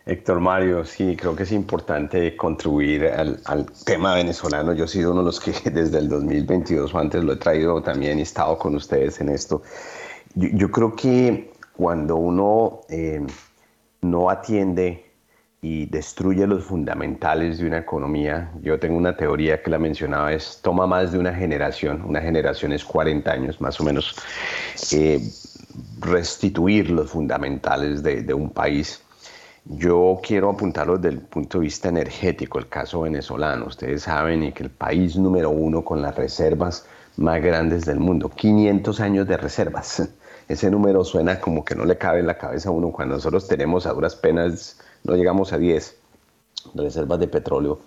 Héctor 0.06 0.38
Mario, 0.38 0.84
sí, 0.84 1.16
creo 1.16 1.34
que 1.34 1.42
es 1.42 1.50
importante 1.50 2.36
contribuir 2.36 3.06
al, 3.08 3.66
tema 3.84 4.14
venezolano. 4.14 4.72
Yo 4.72 4.84
he 4.84 4.88
sido 4.88 5.10
uno 5.10 5.20
de 5.20 5.26
los 5.26 5.40
que 5.40 5.52
desde 5.70 5.98
el 5.98 6.08
2022 6.08 6.94
o 6.94 6.98
antes 6.98 7.24
lo 7.24 7.32
he 7.32 7.36
traído 7.36 7.82
también 7.82 8.18
he 8.18 8.22
estado 8.22 8.56
con 8.56 8.76
ustedes 8.76 9.20
en 9.20 9.30
esto. 9.30 9.62
Yo, 10.34 10.70
creo 10.70 10.94
que 10.94 11.50
cuando 11.72 12.16
uno 12.16 12.82
eh, 12.88 13.26
no 14.10 14.30
atiende 14.30 15.06
y 15.62 15.86
destruye 15.86 16.46
los 16.46 16.64
fundamentales 16.64 17.58
de 17.58 17.66
una 17.66 17.78
economía. 17.78 18.52
Yo 18.62 18.78
tengo 18.78 18.96
una 18.96 19.16
teoría 19.16 19.62
que 19.62 19.70
la 19.70 19.78
mencionaba, 19.78 20.32
es 20.32 20.60
toma 20.62 20.86
más 20.86 21.12
de 21.12 21.18
una 21.18 21.34
generación, 21.34 22.02
una 22.02 22.20
generación 22.20 22.72
es 22.72 22.84
40 22.84 23.30
años 23.30 23.60
más 23.60 23.80
o 23.80 23.84
menos, 23.84 24.14
eh, 24.92 25.20
restituir 26.00 26.90
los 26.90 27.10
fundamentales 27.10 28.02
de, 28.02 28.32
un 28.34 28.50
país. 28.50 29.02
Yo 29.64 30.20
quiero 30.22 30.50
apuntarlo 30.50 30.98
desde 30.98 31.16
el 31.16 31.22
punto 31.22 31.58
de 31.58 31.64
vista 31.64 31.88
energético, 31.88 32.60
el 32.60 32.68
caso 32.68 33.00
venezolano. 33.00 33.66
Ustedes 33.66 34.02
saben 34.02 34.52
que 34.52 34.62
el 34.62 34.70
país 34.70 35.16
número 35.16 35.50
uno 35.50 35.82
con 35.84 36.00
las 36.00 36.14
reservas 36.14 36.86
más 37.16 37.42
grandes 37.42 37.84
del 37.84 37.98
mundo, 37.98 38.28
500 38.28 39.00
años 39.00 39.26
de 39.26 39.36
reservas 39.36 40.08
ese 40.48 40.70
número 40.70 41.04
suena 41.04 41.40
como 41.40 41.64
que 41.64 41.74
no 41.74 41.84
le 41.84 41.98
cabe 41.98 42.20
en 42.20 42.26
la 42.26 42.38
cabeza 42.38 42.68
a 42.68 42.72
uno 42.72 42.92
cuando 42.92 43.16
nosotros 43.16 43.48
tenemos 43.48 43.86
a 43.86 43.92
duras 43.92 44.14
penas, 44.14 44.78
no 45.04 45.16
llegamos 45.16 45.52
a 45.52 45.58
10 45.58 45.96
reservas 46.74 47.18
de 47.18 47.28
petróleo. 47.28 47.80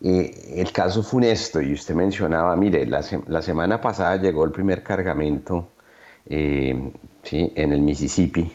el 0.00 0.70
caso 0.72 1.02
funesto, 1.02 1.60
y 1.60 1.72
usted 1.72 1.94
mencionaba, 1.94 2.54
mire, 2.56 2.86
la, 2.86 3.02
semana 3.42 3.80
pasada 3.80 4.16
llegó 4.16 4.44
el 4.44 4.52
primer 4.52 4.82
cargamento 4.82 5.68
eh, 6.26 6.92
¿sí? 7.22 7.52
en 7.56 7.72
el 7.72 7.80
Mississippi 7.80 8.52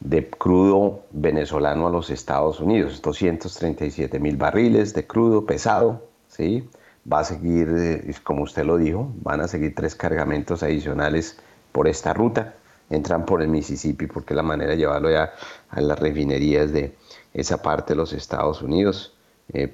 de 0.00 0.28
crudo 0.28 1.04
venezolano 1.12 1.86
a 1.86 1.90
los 1.90 2.10
Estados 2.10 2.60
Unidos, 2.60 3.00
237 3.00 4.18
mil 4.20 4.36
barriles 4.36 4.92
de 4.92 5.06
crudo 5.06 5.46
pesado, 5.46 6.06
¿sí? 6.28 6.68
va 7.10 7.20
a 7.20 7.24
seguir, 7.24 7.68
eh, 7.76 8.14
como 8.22 8.42
usted 8.42 8.64
lo 8.64 8.76
dijo, 8.76 9.10
van 9.22 9.40
a 9.40 9.48
seguir 9.48 9.74
tres 9.74 9.94
cargamentos 9.94 10.62
adicionales 10.62 11.38
por 11.72 11.88
esta 11.88 12.12
ruta 12.12 12.54
entran 12.90 13.24
por 13.24 13.42
el 13.42 13.48
Mississippi 13.48 14.06
porque 14.06 14.34
la 14.34 14.42
manera 14.42 14.72
de 14.72 14.76
llevarlo 14.78 15.10
ya 15.10 15.32
a 15.70 15.80
las 15.80 15.98
refinerías 15.98 16.72
de 16.72 16.96
esa 17.32 17.60
parte 17.62 17.92
de 17.92 17.96
los 17.96 18.12
Estados 18.12 18.62
Unidos, 18.62 19.14
eh, 19.52 19.72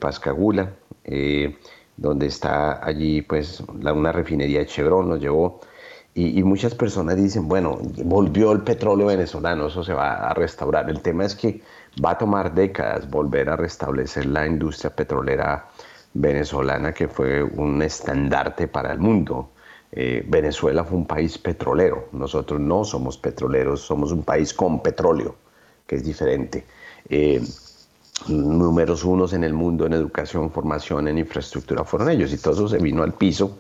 eh, 1.05 1.59
donde 1.97 2.27
está 2.27 2.85
allí 2.85 3.23
pues 3.23 3.63
la, 3.81 3.93
una 3.93 4.13
refinería 4.13 4.61
de 4.61 4.67
Chevron, 4.67 5.09
nos 5.09 5.21
llevó. 5.21 5.61
Y, 6.13 6.43
muchas 6.43 6.75
personas 6.75 7.17
dicen, 7.17 7.47
bueno, 7.49 7.79
volvió 8.05 8.51
el 8.51 8.63
petróleo 8.63 9.07
venezolano, 9.07 9.69
eso 9.69 9.85
se 9.85 9.95
va 9.95 10.29
a 10.29 10.35
restaurar. 10.35 10.91
El 10.91 11.01
tema 11.03 11.25
es 11.25 11.37
que 11.37 11.63
va 12.05 12.11
a 12.11 12.19
tomar 12.19 12.53
décadas 12.53 13.09
volver 13.09 13.49
a 13.49 13.57
restablecer 13.57 14.27
la 14.27 14.45
industria 14.45 14.95
petrolera 14.95 15.69
venezolana, 16.13 16.93
que 16.93 17.07
fue 17.07 17.45
un 17.45 17.81
estandarte 17.83 18.67
para 18.67 18.93
el 18.93 18.99
mundo. 18.99 19.51
Eh, 19.93 20.25
Venezuela 20.27 20.85
fue 20.85 20.99
un 20.99 21.07
país 21.07 21.37
petrolero, 21.39 22.09
nosotros 22.13 22.61
no 22.61 22.85
somos 22.85 23.19
petroleros, 23.19 23.81
somos 23.81 24.13
un 24.13 24.23
país 24.23 24.55
con 24.55 24.83
petróleo, 24.83 25.35
que 25.87 25.97
es 25.97 26.05
diferente. 26.05 26.65
Eh, 27.09 27.43
números 28.29 29.03
unos 29.05 29.33
en 29.33 29.45
el 29.45 29.55
mundo 29.55 29.87
en 29.87 29.95
educación, 29.95 30.51
formación, 30.51 31.09
en 31.09 31.19
infraestructura 31.19 31.85
fueron 31.85 32.11
ellos 32.11 32.33
y 32.33 32.39
todo 32.39 32.55
eso 32.55 32.69
se 32.69 32.79
vino 32.79 33.03
al 33.03 33.15
piso 33.15 33.59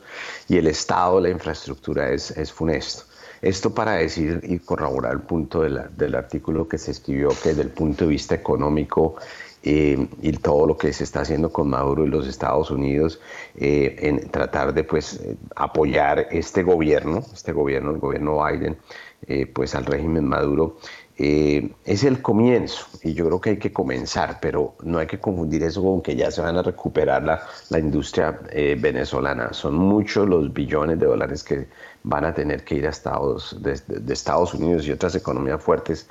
y 0.49 0.59
el 0.59 0.67
estado 0.67 1.21
la 1.21 1.31
infraestructura 1.31 2.11
es, 2.11 2.31
es 2.33 2.53
funesto. 2.53 3.05
Esto 3.43 3.75
para 3.75 3.93
decir 3.93 4.41
y 4.43 4.59
corroborar 4.59 5.13
el 5.13 5.21
punto 5.21 5.63
del 5.63 6.15
artículo 6.15 6.69
que 6.69 6.77
se 6.77 6.91
escribió 6.91 7.31
que 7.43 7.51
desde 7.51 7.63
el 7.63 7.71
punto 7.71 8.05
de 8.05 8.11
vista 8.11 8.35
económico 8.35 9.17
eh, 9.63 10.09
y 10.23 10.33
todo 10.33 10.67
lo 10.67 10.79
que 10.79 10.91
se 10.93 11.05
está 11.05 11.21
haciendo 11.21 11.53
con 11.53 11.69
Maduro 11.69 12.07
y 12.07 12.09
los 12.09 12.27
Estados 12.27 12.71
Unidos 12.71 13.21
eh, 13.57 13.95
en 14.01 14.31
tratar 14.31 14.73
de 14.73 14.85
pues 14.85 15.21
apoyar 15.55 16.29
este 16.31 16.63
gobierno, 16.63 17.23
este 17.35 17.53
gobierno, 17.53 17.91
el 17.91 17.99
gobierno 17.99 18.43
Biden, 18.43 18.79
eh, 19.27 19.45
pues 19.45 19.75
al 19.75 19.85
régimen 19.85 20.25
Maduro, 20.25 20.79
es 21.23 22.05
el 22.05 22.23
comienzo 22.23 22.87
y 23.03 23.13
yo 23.13 23.27
creo 23.27 23.41
que 23.43 23.51
hay 23.51 23.59
que 23.59 23.71
comenzar, 23.71 24.39
pero 24.41 24.77
no 24.83 24.97
hay 24.97 25.07
que 25.07 25.21
confundir 25.21 25.63
eso 25.63 25.83
con 25.83 26.01
que 26.01 26.17
ya 26.17 26.31
se 26.31 26.41
van 26.41 26.57
a 26.57 26.63
recuperar 26.63 27.23
la, 27.23 27.43
la 27.69 27.79
industria 27.79 28.41
venezolana. 28.79 29.53
Son 29.53 29.75
muchos 29.75 30.27
los 30.27 30.51
billones 30.51 30.99
de 30.99 31.05
dólares 31.05 31.45
que 31.45 31.67
van 32.05 32.25
a 32.25 32.33
tener 32.33 32.65
que 32.65 32.77
ir 32.77 32.87
a 32.87 32.89
Estados, 32.89 33.55
de, 33.61 33.79
de 33.87 34.15
Estados 34.15 34.55
Unidos 34.55 34.87
y 34.87 34.93
otras 34.93 35.15
economías 35.15 35.63
fuertes 35.63 36.09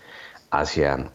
hacia 0.52 1.12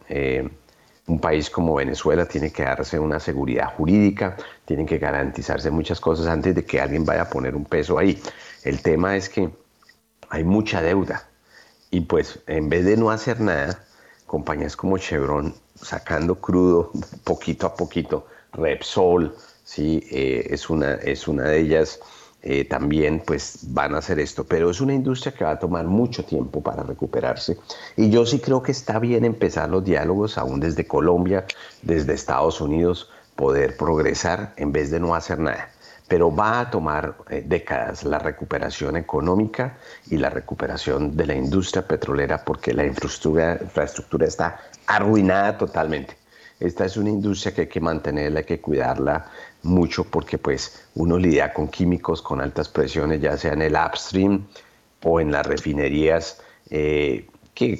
un 1.07 1.19
país 1.19 1.49
como 1.49 1.75
Venezuela 1.75 2.25
tiene 2.25 2.51
que 2.51 2.63
darse 2.63 2.99
una 2.99 3.19
seguridad 3.19 3.73
jurídica, 3.75 4.37
tienen 4.65 4.85
que 4.85 4.97
garantizarse 4.97 5.69
muchas 5.69 5.99
cosas 5.99 6.27
antes 6.27 6.55
de 6.55 6.65
que 6.65 6.81
alguien 6.81 7.05
vaya 7.05 7.23
a 7.23 7.29
poner 7.29 7.55
un 7.55 7.65
peso 7.65 7.97
ahí. 7.97 8.19
El 8.63 8.81
tema 8.81 9.15
es 9.15 9.29
que 9.29 9.49
hay 10.29 10.43
mucha 10.43 10.81
deuda 10.81 11.27
y 11.91 12.01
pues 12.01 12.39
en 12.47 12.69
vez 12.69 12.85
de 12.85 12.97
no 12.97 13.11
hacer 13.11 13.39
nada, 13.39 13.85
compañías 14.25 14.75
como 14.75 14.97
Chevron 14.97 15.53
sacando 15.75 16.35
crudo 16.35 16.91
poquito 17.23 17.67
a 17.67 17.75
poquito, 17.75 18.27
Repsol, 18.53 19.35
¿sí? 19.63 20.05
Eh, 20.11 20.47
es, 20.49 20.69
una, 20.69 20.95
es 20.95 21.27
una 21.27 21.43
de 21.43 21.59
ellas. 21.59 21.99
Eh, 22.47 22.63
también 22.63 23.23
pues 23.25 23.57
van 23.69 23.95
a 23.95 23.97
hacer 23.97 24.19
esto, 24.19 24.43
pero 24.43 24.69
es 24.69 24.79
una 24.79 24.93
industria 24.93 25.33
que 25.33 25.43
va 25.43 25.49
a 25.49 25.57
tomar 25.57 25.85
mucho 25.85 26.23
tiempo 26.23 26.61
para 26.61 26.83
recuperarse 26.83 27.57
y 27.97 28.11
yo 28.11 28.23
sí 28.27 28.37
creo 28.37 28.61
que 28.61 28.71
está 28.71 28.99
bien 28.99 29.25
empezar 29.25 29.67
los 29.67 29.83
diálogos 29.83 30.37
aún 30.37 30.59
desde 30.59 30.85
Colombia, 30.85 31.45
desde 31.81 32.13
Estados 32.13 32.61
Unidos, 32.61 33.09
poder 33.35 33.75
progresar 33.75 34.53
en 34.57 34.71
vez 34.71 34.91
de 34.91 34.99
no 34.99 35.15
hacer 35.15 35.39
nada. 35.39 35.71
Pero 36.07 36.35
va 36.35 36.59
a 36.59 36.69
tomar 36.69 37.15
eh, 37.31 37.43
décadas 37.43 38.03
la 38.03 38.19
recuperación 38.19 38.95
económica 38.95 39.79
y 40.11 40.17
la 40.17 40.29
recuperación 40.29 41.17
de 41.17 41.25
la 41.25 41.33
industria 41.33 41.87
petrolera 41.87 42.45
porque 42.45 42.75
la 42.75 42.85
infraestructura, 42.85 43.57
infraestructura 43.59 44.27
está 44.27 44.59
arruinada 44.85 45.57
totalmente. 45.57 46.15
Esta 46.59 46.85
es 46.85 46.95
una 46.95 47.09
industria 47.09 47.53
que 47.53 47.61
hay 47.61 47.67
que 47.67 47.81
mantenerla, 47.81 48.39
hay 48.39 48.45
que 48.45 48.61
cuidarla, 48.61 49.25
mucho 49.65 50.03
porque 50.03 50.37
pues 50.37 50.87
uno 50.95 51.17
lidia 51.17 51.51
con 51.51 51.67
químicos 51.67 52.21
con 52.21 52.39
altas 52.39 52.69
presiones, 52.69 53.19
ya 53.19 53.35
sea 53.37 53.53
en 53.53 53.63
el 53.63 53.75
upstream 53.75 54.45
o 55.03 55.19
en 55.19 55.31
las 55.31 55.45
refinerías, 55.45 56.41
eh, 56.69 57.27
que 57.53 57.79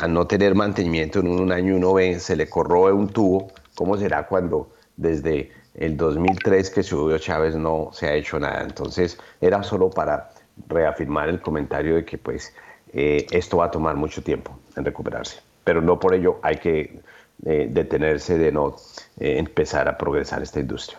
al 0.00 0.12
no 0.12 0.26
tener 0.26 0.54
mantenimiento 0.54 1.20
en 1.20 1.28
un 1.28 1.52
año 1.52 1.76
uno 1.76 1.94
ve, 1.94 2.18
se 2.20 2.36
le 2.36 2.48
corroe 2.48 2.92
un 2.92 3.08
tubo, 3.08 3.52
¿cómo 3.74 3.96
será 3.96 4.26
cuando 4.26 4.72
desde 4.96 5.52
el 5.74 5.96
2003 5.96 6.70
que 6.70 6.82
subió 6.82 7.18
Chávez 7.18 7.56
no 7.56 7.90
se 7.92 8.06
ha 8.06 8.14
hecho 8.14 8.38
nada? 8.38 8.62
Entonces 8.62 9.18
era 9.40 9.62
solo 9.62 9.90
para 9.90 10.30
reafirmar 10.68 11.28
el 11.28 11.40
comentario 11.40 11.96
de 11.96 12.04
que 12.04 12.18
pues 12.18 12.52
eh, 12.92 13.26
esto 13.30 13.58
va 13.58 13.66
a 13.66 13.70
tomar 13.70 13.96
mucho 13.96 14.22
tiempo 14.22 14.58
en 14.76 14.84
recuperarse, 14.84 15.40
pero 15.64 15.80
no 15.80 15.98
por 15.98 16.14
ello 16.14 16.38
hay 16.42 16.56
que 16.56 17.00
eh, 17.44 17.68
detenerse 17.70 18.38
de 18.38 18.52
no 18.52 18.76
empezar 19.18 19.88
a 19.88 19.96
progresar 19.96 20.42
esta 20.42 20.60
industria. 20.60 20.98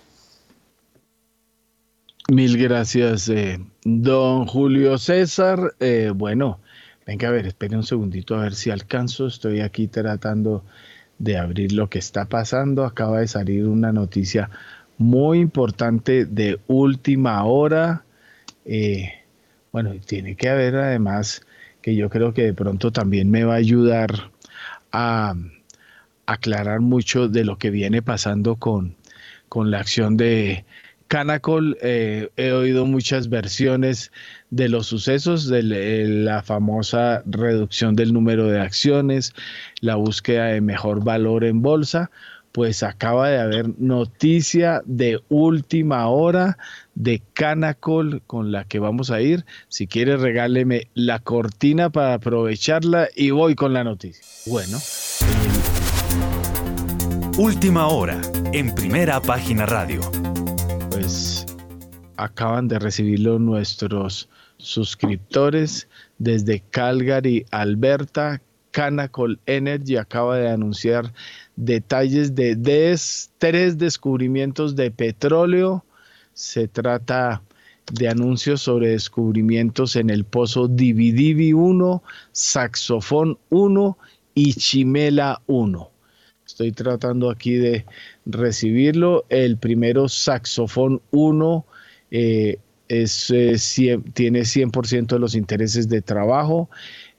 Mil 2.29 2.57
gracias, 2.57 3.27
eh, 3.27 3.59
don 3.83 4.45
Julio 4.45 4.97
César. 4.97 5.75
Eh, 5.81 6.09
bueno, 6.15 6.61
venga 7.05 7.27
a 7.27 7.31
ver, 7.31 7.47
espere 7.47 7.75
un 7.75 7.83
segundito 7.83 8.35
a 8.35 8.43
ver 8.43 8.55
si 8.55 8.71
alcanzo. 8.71 9.27
Estoy 9.27 9.59
aquí 9.59 9.89
tratando 9.89 10.63
de 11.19 11.37
abrir 11.37 11.73
lo 11.73 11.89
que 11.89 11.99
está 11.99 12.23
pasando. 12.29 12.85
Acaba 12.85 13.19
de 13.19 13.27
salir 13.27 13.67
una 13.67 13.91
noticia 13.91 14.49
muy 14.97 15.39
importante 15.39 16.23
de 16.23 16.61
última 16.67 17.43
hora. 17.43 18.05
Eh, 18.63 19.09
bueno, 19.73 19.91
tiene 20.05 20.35
que 20.37 20.47
haber 20.47 20.77
además 20.77 21.41
que 21.81 21.93
yo 21.93 22.09
creo 22.09 22.33
que 22.33 22.43
de 22.43 22.53
pronto 22.53 22.93
también 22.93 23.29
me 23.29 23.43
va 23.43 23.55
a 23.55 23.57
ayudar 23.57 24.31
a 24.93 25.35
aclarar 26.25 26.79
mucho 26.79 27.27
de 27.27 27.43
lo 27.43 27.57
que 27.57 27.69
viene 27.69 28.01
pasando 28.01 28.55
con, 28.55 28.95
con 29.49 29.71
la 29.71 29.79
acción 29.81 30.15
de 30.15 30.63
Canacol, 31.13 31.77
eh, 31.83 32.31
he 32.37 32.53
oído 32.53 32.87
muchas 32.87 33.29
versiones 33.29 34.11
de 34.49 34.67
los 34.67 34.87
sucesos, 34.87 35.47
de 35.47 35.61
la 35.61 36.41
famosa 36.41 37.21
reducción 37.27 37.95
del 37.95 38.13
número 38.13 38.47
de 38.47 38.59
acciones, 38.59 39.35
la 39.79 39.93
búsqueda 39.93 40.45
de 40.45 40.61
mejor 40.61 41.03
valor 41.03 41.43
en 41.43 41.61
bolsa, 41.61 42.09
pues 42.51 42.81
acaba 42.81 43.29
de 43.29 43.39
haber 43.39 43.79
noticia 43.79 44.81
de 44.85 45.21
última 45.29 46.07
hora 46.07 46.57
de 46.95 47.21
Canacol 47.33 48.23
con 48.25 48.51
la 48.51 48.63
que 48.63 48.79
vamos 48.79 49.11
a 49.11 49.21
ir. 49.21 49.45
Si 49.67 49.85
quiere, 49.85 50.17
regáleme 50.17 50.87
la 50.95 51.19
cortina 51.19 51.91
para 51.91 52.15
aprovecharla 52.15 53.07
y 53.15 53.29
voy 53.29 53.53
con 53.53 53.71
la 53.71 53.83
noticia. 53.83 54.25
Bueno. 54.47 54.79
Última 57.37 57.85
hora 57.85 58.19
en 58.51 58.73
primera 58.73 59.21
página 59.21 59.67
radio 59.67 60.01
pues 60.93 61.47
acaban 62.17 62.67
de 62.67 62.77
recibirlo 62.77 63.39
nuestros 63.39 64.29
suscriptores 64.57 65.87
desde 66.19 66.61
Calgary, 66.69 67.45
Alberta. 67.49 68.41
Canacol 68.69 69.39
Energy 69.45 69.97
acaba 69.97 70.37
de 70.37 70.49
anunciar 70.49 71.13
detalles 71.55 72.33
de 72.35 72.55
tres 73.37 73.77
descubrimientos 73.77 74.75
de 74.75 74.91
petróleo. 74.91 75.83
Se 76.33 76.67
trata 76.67 77.41
de 77.91 78.09
anuncios 78.09 78.61
sobre 78.61 78.89
descubrimientos 78.89 79.95
en 79.95 80.09
el 80.09 80.25
pozo 80.25 80.67
Dividivi 80.67 81.53
1, 81.53 82.03
Saxofón 82.31 83.37
1 83.49 83.97
y 84.35 84.53
Chimela 84.53 85.41
1. 85.47 85.92
Estoy 86.53 86.71
tratando 86.71 87.31
aquí 87.31 87.55
de 87.55 87.83
recibirlo. 88.27 89.25
El 89.29 89.57
primero, 89.57 90.07
saxofón 90.07 91.01
1, 91.09 91.65
eh, 92.11 92.59
es, 92.87 93.31
eh, 93.31 93.99
tiene 94.13 94.41
100% 94.45 95.15
de 95.15 95.19
los 95.19 95.33
intereses 95.33 95.89
de 95.89 96.03
trabajo. 96.03 96.69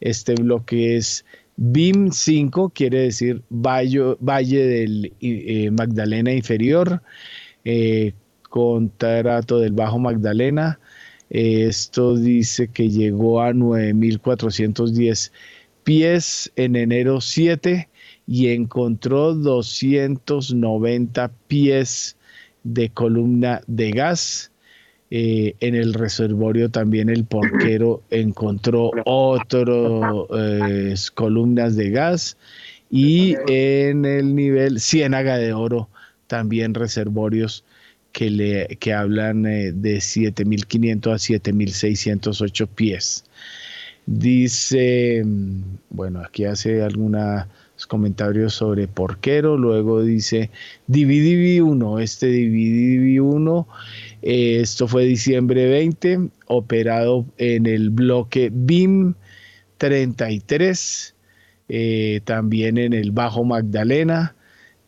Este 0.01 0.37
bloque 0.37 0.97
es 0.97 1.24
BIM 1.57 2.12
5, 2.12 2.68
quiere 2.68 3.01
decir 3.01 3.43
Valle, 3.51 4.16
Valle 4.20 4.66
del 4.68 5.12
eh, 5.20 5.68
Magdalena 5.72 6.32
Inferior, 6.32 7.03
contrato 8.49 9.59
del 9.59 9.72
Bajo 9.72 9.99
Magdalena. 9.99 10.78
esto 11.28 12.16
dice 12.16 12.68
que 12.68 12.89
llegó 12.89 13.43
a 13.43 13.51
9.410 13.51 15.32
pies 15.82 16.53
en 16.55 16.76
enero 16.76 17.20
7 17.20 17.89
y 18.27 18.49
encontró 18.49 19.35
290 19.35 21.31
pies 21.47 22.16
de 22.62 22.89
columna 22.91 23.61
de 23.66 23.91
gas. 23.91 24.51
Eh, 25.11 25.55
en 25.61 25.75
el 25.75 25.95
reservorio 25.95 26.70
también 26.70 27.09
el 27.09 27.25
porquero 27.25 28.03
encontró 28.11 28.91
otras 29.05 31.11
columnas 31.12 31.77
de 31.77 31.91
gas 31.91 32.37
y 32.91 33.37
en 33.47 34.05
el 34.05 34.35
nivel 34.35 34.81
Ciénaga 34.81 35.37
de 35.37 35.53
Oro 35.53 35.89
también 36.27 36.75
reservorios 36.75 37.64
que, 38.12 38.31
le, 38.31 38.77
que 38.81 38.93
hablan 38.93 39.47
eh, 39.47 39.72
de 39.72 39.97
7.500 39.97 41.12
a 41.12 41.16
7.608 41.16 42.68
pies. 42.68 43.25
Dice, 44.07 45.22
mm, 45.25 45.62
bueno, 45.91 46.20
aquí 46.20 46.45
hace 46.45 46.83
alguna 46.83 47.49
comentarios 47.87 48.55
sobre 48.55 48.89
porquero, 48.89 49.57
luego 49.57 50.03
dice 50.03 50.51
Dividivi 50.87 51.61
1, 51.61 51.99
este 51.99 52.26
Dividivi 52.26 53.18
1, 53.18 53.68
eh, 54.22 54.61
esto 54.61 54.89
fue 54.89 55.05
diciembre 55.05 55.66
20, 55.68 56.30
operado 56.47 57.26
en 57.39 57.66
el 57.66 57.91
bloque 57.91 58.51
BIM 58.53 59.14
33, 59.78 61.14
eh, 61.68 62.20
también 62.24 62.78
en 62.78 62.93
el 62.93 63.11
Bajo 63.11 63.45
Magdalena, 63.45 64.35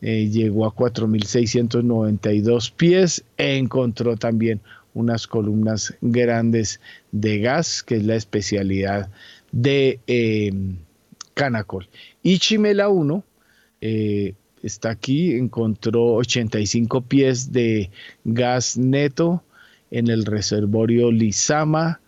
eh, 0.01 0.29
llegó 0.29 0.65
a 0.65 0.75
4.692 0.75 2.71
pies, 2.71 3.23
encontró 3.37 4.15
también 4.15 4.61
unas 4.93 5.27
columnas 5.27 5.95
grandes 6.01 6.79
de 7.11 7.39
gas, 7.39 7.83
que 7.83 7.97
es 7.97 8.05
la 8.05 8.15
especialidad 8.15 9.09
de 9.51 9.99
Canacol. 11.37 11.87
Y 12.27 12.39
Chimela 12.39 12.89
1 12.89 13.23
eh, 13.79 14.33
está 14.61 14.89
aquí, 14.89 15.31
encontró 15.35 16.15
85 16.15 17.03
pies 17.03 17.53
de 17.53 17.89
gas 18.25 18.77
neto 18.77 19.45
en 19.91 20.09
el 20.09 20.25
reservorio 20.25 21.09
Lizama. 21.09 22.01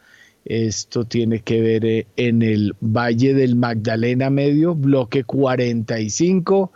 Esto 0.43 1.05
tiene 1.05 1.39
que 1.39 1.61
ver 1.61 1.85
eh, 1.85 2.07
en 2.17 2.41
el 2.41 2.75
Valle 2.81 3.33
del 3.33 3.55
Magdalena 3.55 4.29
Medio, 4.29 4.75
bloque 4.75 5.23
45. 5.23 6.73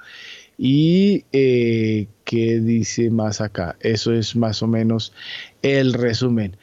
Y 0.58 1.26
eh, 1.34 2.08
qué 2.24 2.62
dice 2.62 3.10
más 3.10 3.42
acá. 3.42 3.76
Eso 3.82 4.14
es 4.14 4.38
más 4.38 4.64
o 4.64 4.68
menos 4.68 5.12
el 5.64 5.92
resumen. 5.92 6.56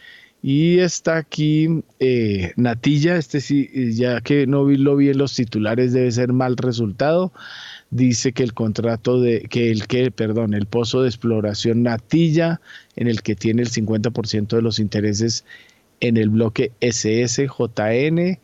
Y 0.42 0.78
está 0.78 1.18
aquí 1.18 1.82
eh, 1.98 2.52
Natilla, 2.56 3.16
este 3.16 3.40
sí, 3.40 3.68
ya 3.94 4.20
que 4.22 4.46
no 4.46 4.64
vi, 4.64 4.76
lo 4.76 4.96
vi 4.96 5.12
los 5.12 5.34
titulares, 5.34 5.92
debe 5.92 6.10
ser 6.10 6.32
mal 6.32 6.56
resultado. 6.56 7.32
Dice 7.90 8.32
que 8.32 8.42
el 8.42 8.54
contrato 8.54 9.20
de, 9.20 9.42
que 9.50 9.70
el 9.70 9.86
que, 9.86 10.10
perdón, 10.10 10.54
el 10.54 10.66
pozo 10.66 11.02
de 11.02 11.08
exploración 11.08 11.82
Natilla, 11.82 12.60
en 12.96 13.08
el 13.08 13.22
que 13.22 13.36
tiene 13.36 13.62
el 13.62 13.70
50% 13.70 14.56
de 14.56 14.62
los 14.62 14.78
intereses 14.78 15.44
en 16.00 16.16
el 16.16 16.30
bloque 16.30 16.72
SSJN, 16.80 18.38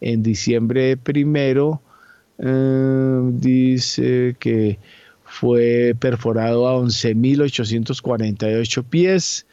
en 0.00 0.22
diciembre 0.22 0.96
primero, 0.96 1.82
eh, 2.38 3.20
dice 3.32 4.36
que 4.38 4.78
fue 5.24 5.94
perforado 5.98 6.68
a 6.68 6.76
11.848 6.76 8.84
pies. 8.84 9.46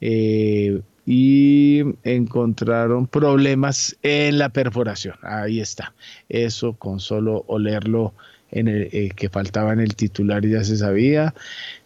Eh, 0.00 0.82
y 1.04 1.82
encontraron 2.04 3.06
problemas 3.06 3.96
en 4.02 4.38
la 4.38 4.50
perforación. 4.50 5.16
Ahí 5.22 5.60
está. 5.60 5.94
Eso 6.28 6.74
con 6.74 7.00
solo 7.00 7.44
olerlo 7.48 8.14
en 8.50 8.68
el, 8.68 8.88
eh, 8.92 9.10
que 9.16 9.28
faltaba 9.28 9.72
en 9.72 9.80
el 9.80 9.96
titular 9.96 10.46
ya 10.46 10.62
se 10.62 10.76
sabía. 10.76 11.34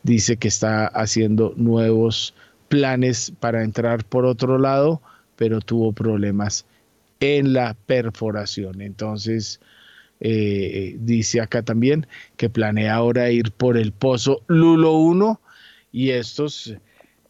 Dice 0.03 0.37
que 0.37 0.49
está 0.49 0.87
haciendo 0.87 1.55
nuevos 1.57 2.35
planes 2.69 3.33
para 3.41 3.63
entrar 3.63 4.05
por 4.05 4.27
otro 4.27 4.59
lado, 4.59 5.01
pero 5.37 5.61
tuvo 5.61 5.93
problemas 5.93 6.67
en 7.21 7.53
la 7.53 7.75
perforación. 7.87 8.83
Entonces, 8.83 9.61
eh, 10.21 10.97
dice 10.99 11.41
acá 11.41 11.63
también 11.63 12.07
que 12.37 12.51
planea 12.51 12.95
ahora 12.95 13.31
ir 13.31 13.53
por 13.53 13.77
el 13.77 13.93
pozo 13.93 14.43
Lulo 14.47 14.95
1 14.95 15.41
y 15.93 16.11
estos, 16.11 16.75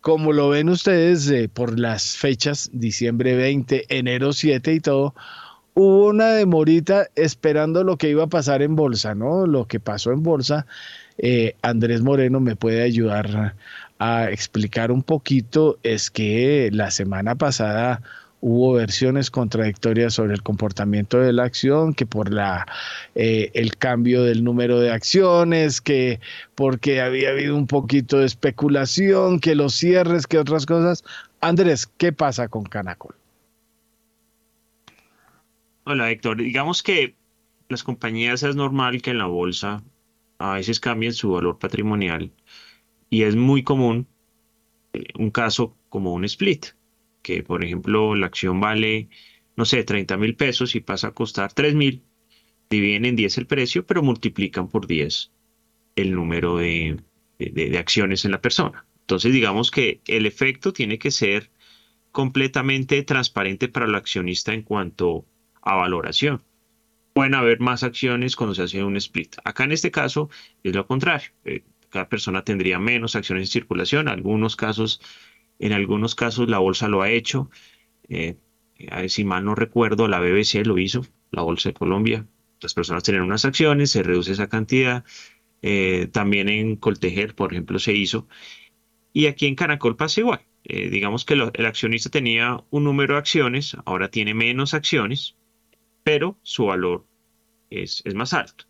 como 0.06 0.32
lo 0.32 0.50
ven 0.50 0.68
ustedes 0.68 1.28
eh, 1.30 1.50
por 1.52 1.80
las 1.80 2.16
fechas, 2.16 2.70
diciembre 2.72 3.34
20, 3.34 3.86
enero 3.88 4.32
7 4.32 4.74
y 4.74 4.78
todo, 4.78 5.16
hubo 5.74 6.06
una 6.06 6.28
demorita 6.28 7.08
esperando 7.16 7.82
lo 7.82 7.96
que 7.96 8.10
iba 8.10 8.22
a 8.22 8.28
pasar 8.28 8.62
en 8.62 8.76
bolsa, 8.76 9.16
¿no? 9.16 9.48
Lo 9.48 9.66
que 9.66 9.80
pasó 9.80 10.12
en 10.12 10.22
bolsa. 10.22 10.64
Eh, 11.18 11.56
Andrés 11.60 12.02
Moreno 12.02 12.38
me 12.38 12.54
puede 12.54 12.84
ayudar 12.84 13.56
a 13.98 14.30
explicar 14.30 14.92
un 14.92 15.02
poquito, 15.02 15.80
es 15.82 16.12
que 16.12 16.70
la 16.72 16.92
semana 16.92 17.34
pasada 17.34 18.00
hubo 18.40 18.74
versiones 18.74 19.30
contradictorias 19.30 20.14
sobre 20.14 20.34
el 20.34 20.42
comportamiento 20.42 21.18
de 21.18 21.32
la 21.32 21.44
acción, 21.44 21.94
que 21.94 22.06
por 22.06 22.32
la 22.32 22.66
eh, 23.14 23.50
el 23.54 23.76
cambio 23.76 24.22
del 24.22 24.44
número 24.44 24.78
de 24.78 24.90
acciones, 24.90 25.80
que 25.80 26.20
porque 26.54 27.00
había 27.00 27.30
habido 27.30 27.56
un 27.56 27.66
poquito 27.66 28.18
de 28.18 28.26
especulación, 28.26 29.40
que 29.40 29.54
los 29.54 29.74
cierres, 29.74 30.26
que 30.26 30.38
otras 30.38 30.66
cosas. 30.66 31.04
Andrés, 31.40 31.86
¿qué 31.86 32.12
pasa 32.12 32.48
con 32.48 32.64
Canacol? 32.64 33.14
Hola 35.84 36.10
Héctor, 36.10 36.38
digamos 36.38 36.82
que 36.82 37.14
las 37.68 37.82
compañías 37.84 38.42
es 38.42 38.56
normal 38.56 39.02
que 39.02 39.10
en 39.10 39.18
la 39.18 39.26
bolsa 39.26 39.82
a 40.38 40.54
veces 40.54 40.80
cambien 40.80 41.12
su 41.12 41.30
valor 41.32 41.58
patrimonial 41.58 42.32
y 43.08 43.22
es 43.22 43.36
muy 43.36 43.62
común 43.62 44.06
eh, 44.92 45.04
un 45.16 45.30
caso 45.30 45.76
como 45.88 46.12
un 46.12 46.24
split 46.24 46.75
que 47.26 47.42
por 47.42 47.64
ejemplo 47.64 48.14
la 48.14 48.26
acción 48.26 48.60
vale, 48.60 49.08
no 49.56 49.64
sé, 49.64 49.82
30 49.82 50.16
mil 50.16 50.36
pesos 50.36 50.76
y 50.76 50.80
pasa 50.80 51.08
a 51.08 51.10
costar 51.10 51.52
3 51.52 51.74
mil, 51.74 52.04
dividen 52.70 53.04
en 53.04 53.16
10 53.16 53.38
el 53.38 53.46
precio, 53.48 53.84
pero 53.84 54.00
multiplican 54.00 54.68
por 54.68 54.86
10 54.86 55.32
el 55.96 56.14
número 56.14 56.56
de, 56.56 57.00
de, 57.40 57.78
acciones 57.78 58.24
en 58.24 58.30
la 58.30 58.40
persona. 58.40 58.86
Entonces 59.00 59.32
digamos 59.32 59.72
que 59.72 60.00
el 60.06 60.24
efecto 60.24 60.72
tiene 60.72 61.00
que 61.00 61.10
ser 61.10 61.50
completamente 62.12 63.02
transparente 63.02 63.66
para 63.66 63.86
el 63.86 63.96
accionista 63.96 64.54
en 64.54 64.62
cuanto 64.62 65.26
a 65.62 65.74
valoración. 65.74 66.44
Pueden 67.12 67.34
haber 67.34 67.58
más 67.58 67.82
acciones 67.82 68.36
cuando 68.36 68.54
se 68.54 68.62
hace 68.62 68.84
un 68.84 68.96
split. 68.98 69.34
Acá 69.42 69.64
en 69.64 69.72
este 69.72 69.90
caso 69.90 70.30
es 70.62 70.76
lo 70.76 70.86
contrario. 70.86 71.30
Eh, 71.44 71.64
cada 71.88 72.08
persona 72.08 72.44
tendría 72.44 72.78
menos 72.78 73.16
acciones 73.16 73.48
en 73.48 73.52
circulación. 73.52 74.06
Algunos 74.06 74.54
casos 74.54 75.00
en 75.58 75.72
algunos 75.72 76.14
casos 76.14 76.48
la 76.48 76.58
bolsa 76.58 76.88
lo 76.88 77.02
ha 77.02 77.10
hecho. 77.10 77.50
Eh, 78.08 78.36
si 79.08 79.24
mal 79.24 79.44
no 79.44 79.54
recuerdo, 79.54 80.08
la 80.08 80.20
BBC 80.20 80.64
lo 80.64 80.78
hizo, 80.78 81.06
la 81.30 81.42
Bolsa 81.42 81.70
de 81.70 81.74
Colombia. 81.74 82.26
Las 82.60 82.74
personas 82.74 83.02
tienen 83.02 83.22
unas 83.22 83.44
acciones, 83.44 83.90
se 83.90 84.02
reduce 84.02 84.32
esa 84.32 84.48
cantidad. 84.48 85.04
Eh, 85.62 86.08
también 86.12 86.48
en 86.48 86.76
Coltejer, 86.76 87.34
por 87.34 87.52
ejemplo, 87.52 87.78
se 87.78 87.94
hizo. 87.94 88.28
Y 89.12 89.26
aquí 89.26 89.46
en 89.46 89.54
Canacol 89.54 89.96
pasa 89.96 90.20
igual. 90.20 90.40
Eh, 90.64 90.90
digamos 90.90 91.24
que 91.24 91.34
el 91.34 91.66
accionista 91.66 92.10
tenía 92.10 92.62
un 92.70 92.84
número 92.84 93.14
de 93.14 93.20
acciones, 93.20 93.76
ahora 93.84 94.10
tiene 94.10 94.34
menos 94.34 94.74
acciones, 94.74 95.36
pero 96.02 96.38
su 96.42 96.66
valor 96.66 97.06
es 97.70 98.02
más 98.14 98.32
alto. 98.32 98.64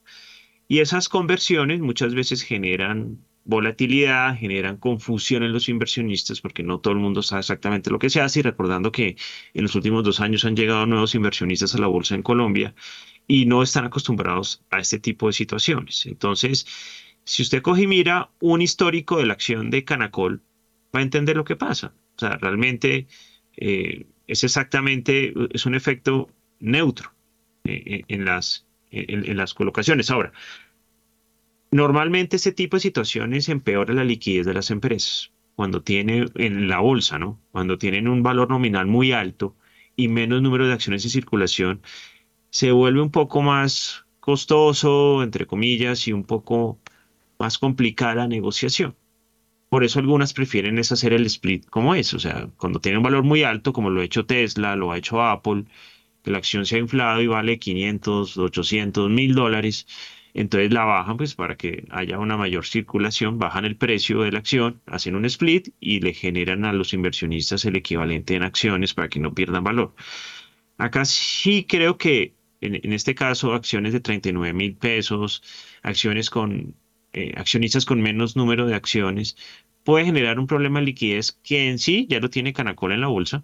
Y 0.69 0.81
esas 0.81 1.09
conversiones 1.09 1.81
muchas 1.81 2.15
veces 2.15 2.43
generan 2.43 3.26
volatilidad, 3.47 4.37
generan 4.37 4.77
confusión 4.77 5.45
en 5.45 5.53
los 5.53 5.69
inversionistas 5.69 6.41
porque 6.41 6.63
no 6.63 6.81
todo 6.81 6.95
el 6.95 7.01
mundo 7.01 7.23
sabe 7.23 7.41
exactamente 7.41 7.91
lo 7.91 7.99
que 7.99 8.11
se 8.11 8.21
hace 8.21 8.41
y 8.41 8.43
recordando 8.43 8.93
que 8.93 9.17
en 9.55 9.63
los 9.63 9.75
últimos 9.75 10.05
dos 10.05 10.21
años 10.21 10.45
han 10.45 10.57
llegado 10.57 10.85
nuevos 10.87 11.15
inversionistas 11.15 11.75
a 11.75 11.79
la 11.79 11.87
bolsa 11.87 12.17
en 12.17 12.23
Colombia 12.23 12.75
y 13.29 13.47
no 13.47 13.63
están 13.63 13.85
acostumbrados 13.85 14.65
a 14.71 14.81
este 14.81 14.99
tipo 14.99 15.29
de 15.29 15.33
situaciones. 15.33 16.07
Entonces, 16.07 16.67
si 17.25 17.43
usted 17.43 17.63
coge 17.63 17.83
y 17.83 17.87
mira 17.87 18.31
un 18.41 18.63
histórico 18.63 19.19
de 19.19 19.27
la 19.27 19.35
acción 19.35 19.71
de 19.71 19.85
Canacol, 19.85 20.43
va 20.95 21.01
a 21.01 21.03
entender 21.03 21.37
lo 21.37 21.45
que 21.45 21.57
pasa. 21.57 21.95
O 22.17 22.19
sea, 22.19 22.37
realmente 22.39 23.07
eh, 23.57 24.07
es 24.27 24.43
exactamente, 24.43 25.33
es 25.53 25.67
un 25.67 25.75
efecto 25.77 26.31
neutro 26.59 27.13
eh, 27.65 28.03
en, 28.09 28.25
las, 28.25 28.67
en 28.91 29.37
las 29.37 29.55
colocaciones. 29.55 30.11
Ahora, 30.11 30.33
Normalmente 31.71 32.37
ese 32.37 32.53
tipo 32.53 32.77
de 32.77 32.81
situaciones 32.81 33.49
empeora 33.49 33.95
la 33.95 34.05
liquidez 34.05 34.47
de 34.47 34.55
las 34.55 34.71
empresas. 34.71 35.33
Cuando 35.55 35.83
tiene 35.83 36.27
en 36.35 36.69
la 36.69 36.81
bolsa, 36.81 37.19
¿no? 37.19 37.41
Cuando 37.51 37.79
tienen 37.79 38.09
un 38.09 38.23
valor 38.23 38.51
nominal 38.51 38.87
muy 38.87 39.13
alto 39.13 39.57
y 39.97 40.09
menos 40.09 40.43
número 40.43 40.67
de 40.67 40.75
acciones 40.75 41.05
en 41.05 41.11
circulación, 41.11 41.83
se 42.51 42.73
vuelve 42.73 43.01
un 43.01 43.11
poco 43.11 43.43
más 43.43 44.07
costoso, 44.21 45.23
entre 45.23 45.47
comillas, 45.47 46.09
y 46.09 46.13
un 46.13 46.25
poco 46.25 46.79
más 47.39 47.59
complicada 47.59 48.15
la 48.15 48.29
negociación. 48.29 48.97
Por 49.69 49.85
eso 49.85 49.99
algunas 49.99 50.33
prefieren 50.33 50.79
es 50.79 50.93
hacer 50.93 51.13
el 51.13 51.27
split 51.27 51.67
como 51.67 51.95
es, 51.95 52.15
o 52.15 52.19
sea, 52.19 52.49
cuando 52.57 52.81
tiene 52.81 52.99
un 52.99 53.05
valor 53.05 53.25
muy 53.25 53.43
alto, 53.43 53.73
como 53.73 53.91
lo 53.91 54.01
ha 54.01 54.05
hecho 54.05 54.27
Tesla, 54.27 54.77
lo 54.77 54.93
ha 54.93 54.99
hecho 54.99 55.23
Apple, 55.23 55.65
que 56.23 56.31
la 56.31 56.39
acción 56.39 56.67
se 56.67 56.77
ha 56.77 56.79
inflado 56.79 57.21
y 57.21 57.27
vale 57.27 57.59
500, 57.59 58.39
800, 58.39 59.11
1000 59.11 59.35
dólares, 59.35 59.87
entonces 60.37 60.71
la 60.71 60.85
bajan 60.85 61.17
pues 61.17 61.35
para 61.35 61.57
que 61.57 61.87
haya 61.91 62.19
una 62.19 62.37
mayor 62.37 62.67
circulación, 62.67 63.39
bajan 63.39 63.65
el 63.65 63.77
precio 63.77 64.21
de 64.21 64.33
la 64.33 64.41
acción, 64.41 64.83
hacen 64.85 65.17
un 65.17 65.25
split 65.25 65.71
y 65.81 66.01
le 66.01 66.13
generan 66.13 66.67
a 66.67 66.75
los 66.75 66.93
inversionistas 66.93 67.65
el 67.65 67.75
equivalente 67.77 68.35
en 68.35 68.43
acciones 68.43 68.93
para 68.93 69.09
que 69.09 69.19
no 69.19 69.33
pierdan 69.33 69.65
valor. 69.65 69.95
Acá 70.77 71.07
sí 71.07 71.65
creo 71.65 71.97
que 71.97 72.35
en, 72.61 72.93
este 72.93 73.15
caso 73.15 73.55
acciones 73.55 73.95
de 73.95 74.01
39 74.01 74.53
mil 74.53 74.77
pesos, 74.77 75.43
acciones 75.83 76.29
con 76.29 76.75
eh, 77.15 77.33
accionistas 77.37 77.87
con 77.87 78.03
menos 78.03 78.37
número 78.37 78.67
de 78.67 78.75
acciones, 78.75 79.37
puede 79.85 80.05
generar 80.05 80.39
un 80.39 80.47
problema 80.47 80.81
de 80.81 80.87
liquidez 80.87 81.33
que 81.43 81.71
en 81.71 81.79
sí 81.79 82.07
ya 82.11 82.21
lo 82.21 82.29
tiene 82.29 82.53
Canacol 82.53 82.93
en 82.93 83.01
la 83.01 83.07
bolsa. 83.07 83.43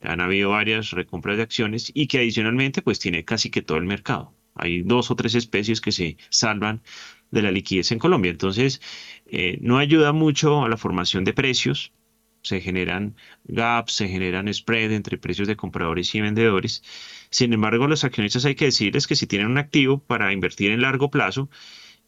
Han 0.00 0.22
habido 0.22 0.50
varias 0.50 0.92
recompras 0.92 1.36
de 1.36 1.42
acciones 1.42 1.92
y 1.94 2.06
que 2.06 2.18
adicionalmente 2.18 2.80
pues 2.80 2.98
tiene 2.98 3.26
casi 3.26 3.50
que 3.50 3.60
todo 3.60 3.76
el 3.76 3.84
mercado. 3.84 4.34
Hay 4.54 4.82
dos 4.82 5.10
o 5.10 5.16
tres 5.16 5.34
especies 5.34 5.80
que 5.80 5.92
se 5.92 6.16
salvan 6.28 6.82
de 7.30 7.42
la 7.42 7.50
liquidez 7.50 7.92
en 7.92 7.98
Colombia. 7.98 8.30
Entonces, 8.30 8.80
eh, 9.26 9.58
no 9.60 9.78
ayuda 9.78 10.12
mucho 10.12 10.64
a 10.64 10.68
la 10.68 10.76
formación 10.76 11.24
de 11.24 11.32
precios. 11.32 11.92
Se 12.42 12.60
generan 12.60 13.16
gaps, 13.44 13.92
se 13.92 14.08
generan 14.08 14.52
spread 14.52 14.92
entre 14.92 15.18
precios 15.18 15.46
de 15.46 15.56
compradores 15.56 16.14
y 16.14 16.20
vendedores. 16.20 16.82
Sin 17.30 17.52
embargo, 17.52 17.86
los 17.86 18.04
accionistas 18.04 18.44
hay 18.44 18.54
que 18.54 18.64
decirles 18.66 19.06
que 19.06 19.16
si 19.16 19.26
tienen 19.26 19.48
un 19.48 19.58
activo 19.58 19.98
para 19.98 20.32
invertir 20.32 20.72
en 20.72 20.82
largo 20.82 21.10
plazo, 21.10 21.50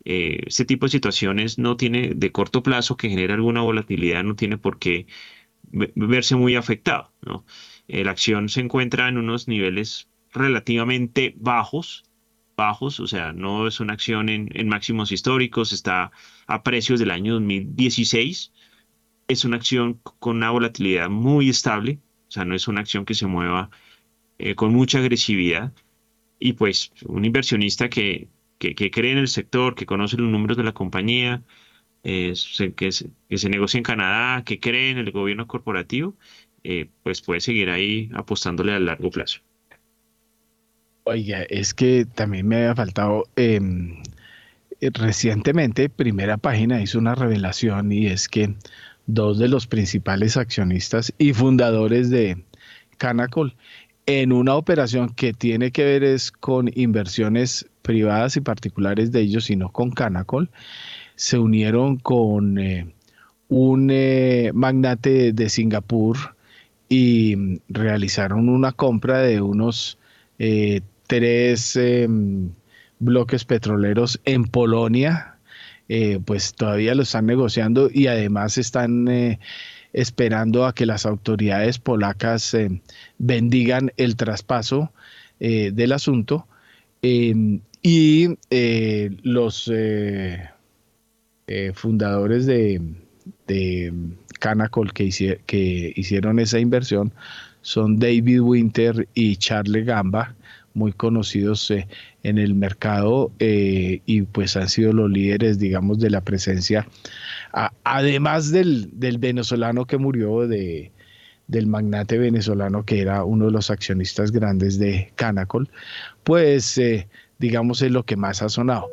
eh, 0.05 0.41
este 0.47 0.65
tipo 0.65 0.87
de 0.87 0.91
situaciones 0.91 1.59
no 1.59 1.77
tiene 1.77 2.13
de 2.15 2.33
corto 2.33 2.63
plazo 2.63 2.97
que 2.97 3.09
genera 3.09 3.35
alguna 3.35 3.61
volatilidad, 3.61 4.25
no 4.25 4.35
tiene 4.35 4.59
por 4.59 4.79
qué 4.79 5.07
verse 5.73 6.37
muy 6.37 6.57
afectado. 6.57 7.13
Eh, 7.89 8.05
la 8.05 8.11
acción 8.11 8.49
se 8.49 8.61
encuentra 8.61 9.09
en 9.09 9.19
unos 9.19 9.49
niveles 9.49 10.09
relativamente 10.33 11.35
bajos 11.37 12.05
bajos, 12.57 13.01
o 13.01 13.07
sea, 13.07 13.33
no 13.33 13.67
es 13.67 13.81
una 13.81 13.95
acción 13.95 14.29
en, 14.29 14.69
máximos 14.69 15.13
históricos, 15.13 15.73
está 15.73 16.11
a 16.47 16.63
precios 16.63 17.01
del 17.01 17.11
año 17.11 17.35
2016, 17.35 18.53
es 19.29 19.45
una 19.45 19.57
acción 19.57 20.01
con 20.19 20.37
una 20.37 20.51
volatilidad 20.51 21.11
muy 21.11 21.49
estable, 21.49 22.01
o 22.29 22.31
sea, 22.31 22.45
no 22.45 22.55
es 22.55 22.69
una 22.69 22.81
acción 22.81 23.05
que 23.05 23.15
se 23.15 23.27
mueva 23.27 23.71
eh, 24.39 24.55
con 24.55 24.73
mucha 24.73 24.99
agresividad, 24.99 25.73
y 26.39 26.55
pues 26.55 26.93
un 27.07 27.25
inversionista 27.25 27.89
que, 27.89 28.29
que, 28.59 28.91
cree 28.91 29.13
en 29.13 29.19
el 29.19 29.29
sector, 29.29 29.75
que 29.75 29.87
conoce 29.87 30.17
los 30.17 30.31
números 30.31 30.57
de 30.57 30.65
la 30.65 30.73
compañía, 30.73 31.43
que, 32.03 32.35
se, 32.35 32.75
que, 32.75 32.93
se, 32.93 33.49
negocia 33.49 33.79
en 33.79 33.85
Canadá, 33.85 34.45
que 34.45 34.61
cree 34.61 34.91
en 34.91 34.99
el 34.99 35.13
gobierno 35.13 35.47
corporativo, 35.47 36.17
eh, 36.65 36.91
pues 37.03 37.23
puede 37.23 37.41
seguir 37.41 37.71
ahí 37.71 38.11
apostándole 38.15 38.73
a 38.73 38.81
largo 38.81 39.11
plazo. 39.11 39.41
Oiga, 41.05 41.43
es 41.43 41.75
que 41.75 42.07
también 42.07 42.47
me 42.47 42.57
había 42.57 42.77
faltado. 42.77 43.25
Em, 43.37 44.03
recientemente, 44.81 45.89
Primera 45.89 46.37
Página 46.37 46.81
hizo 46.81 46.99
una 46.99 47.15
revelación 47.15 47.91
y 47.91 48.07
es 48.07 48.29
que 48.29 48.55
dos 49.07 49.39
de 49.39 49.49
los 49.49 49.67
principales 49.67 50.37
accionistas 50.37 51.13
y 51.19 51.33
fundadores 51.33 52.09
de 52.09 52.45
Canacol, 52.99 53.57
en 54.07 54.33
una 54.33 54.55
operación 54.55 55.09
que 55.11 55.33
tiene 55.33 55.73
que 55.73 55.85
ver 55.85 56.05
es 56.05 56.31
con 56.31 56.71
inversiones 56.75 57.67
privadas 57.83 58.37
y 58.37 58.41
particulares 58.41 59.11
de 59.11 59.21
ellos, 59.21 59.45
sino 59.47 59.71
con 59.71 59.91
Canacol, 59.91 60.51
se 61.17 61.39
unieron 61.39 61.97
con 61.99 62.59
eh, 62.59 62.87
un 63.49 63.91
eh, 63.91 64.53
magnate 64.55 65.33
de 65.33 65.49
Singapur 65.49 66.17
y 66.89 67.61
realizaron 67.69 68.49
una 68.49 68.73
compra 68.73 69.19
de 69.19 69.41
unos 69.41 69.99
eh, 70.39 70.81
tres 71.07 71.77
em, 71.77 72.51
bloques 72.99 73.45
petroleros 73.45 74.21
en 74.25 74.45
Polonia, 74.45 75.37
eh, 75.89 76.21
pues 76.25 76.55
todavía 76.55 76.95
lo 76.95 77.03
están 77.03 77.27
negociando 77.27 77.91
y 77.93 78.07
además 78.07 78.59
están 78.59 79.09
eh, 79.09 79.39
esperando 79.93 80.67
a 80.67 80.75
que 80.75 80.87
las 80.87 81.05
autoridades 81.05 81.79
polacas 81.79 82.57
bendigan 83.19 83.93
el 83.97 84.17
traspaso 84.17 84.93
del 85.39 85.91
asunto 85.91 86.47
em, 87.03 87.61
y 87.83 88.29
los 89.25 89.71
fundadores 91.75 92.47
de, 92.47 92.81
de 93.47 93.93
Canacol 94.43 94.93
que, 94.93 95.39
que 95.47 95.93
hicieron 95.95 96.41
esa 96.41 96.59
inversión 96.59 97.13
son 97.61 98.01
David 98.01 98.41
Winter 98.41 99.09
y 99.15 99.37
Charles 99.37 99.87
Gamba, 99.87 100.35
muy 100.75 100.93
conocidos 100.93 101.71
eh, 101.71 101.87
en 102.23 102.39
el 102.39 102.55
mercado 102.55 103.31
eh, 103.39 104.01
y 104.07 104.23
pues 104.23 104.57
han 104.57 104.69
sido 104.69 104.93
los 104.93 105.11
líderes, 105.11 105.59
digamos, 105.59 105.99
de 105.99 106.11
la 106.11 106.21
presencia, 106.21 106.87
además 107.85 108.51
del, 108.51 108.91
venezolano 109.19 109.87
que 109.87 109.99
murió, 109.99 110.47
de, 110.49 110.93
del 111.47 111.67
magnate 111.67 112.19
venezolano 112.19 112.85
que 112.85 113.01
era 113.01 113.25
uno 113.25 113.47
de 113.47 113.53
los 113.53 113.71
accionistas 113.71 114.33
grandes 114.33 114.79
de 114.79 115.13
Canacol, 115.17 115.69
pues 116.25 116.79
eh, 116.79 117.09
digamos 117.39 117.83
es 117.83 117.91
lo 117.91 118.05
que 118.05 118.17
más 118.17 118.43
ha 118.43 118.49
sonado. 118.49 118.89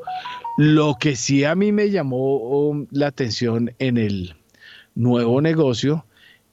Lo 0.58 0.98
que 1.00 1.16
sí 1.16 1.46
a 1.46 1.56
mí 1.56 1.72
me 1.72 1.90
llamó 1.90 2.86
la 2.92 3.08
atención 3.08 3.72
en 3.80 3.98
el 3.98 4.36
nuevo 4.96 5.42
negocio 5.42 6.06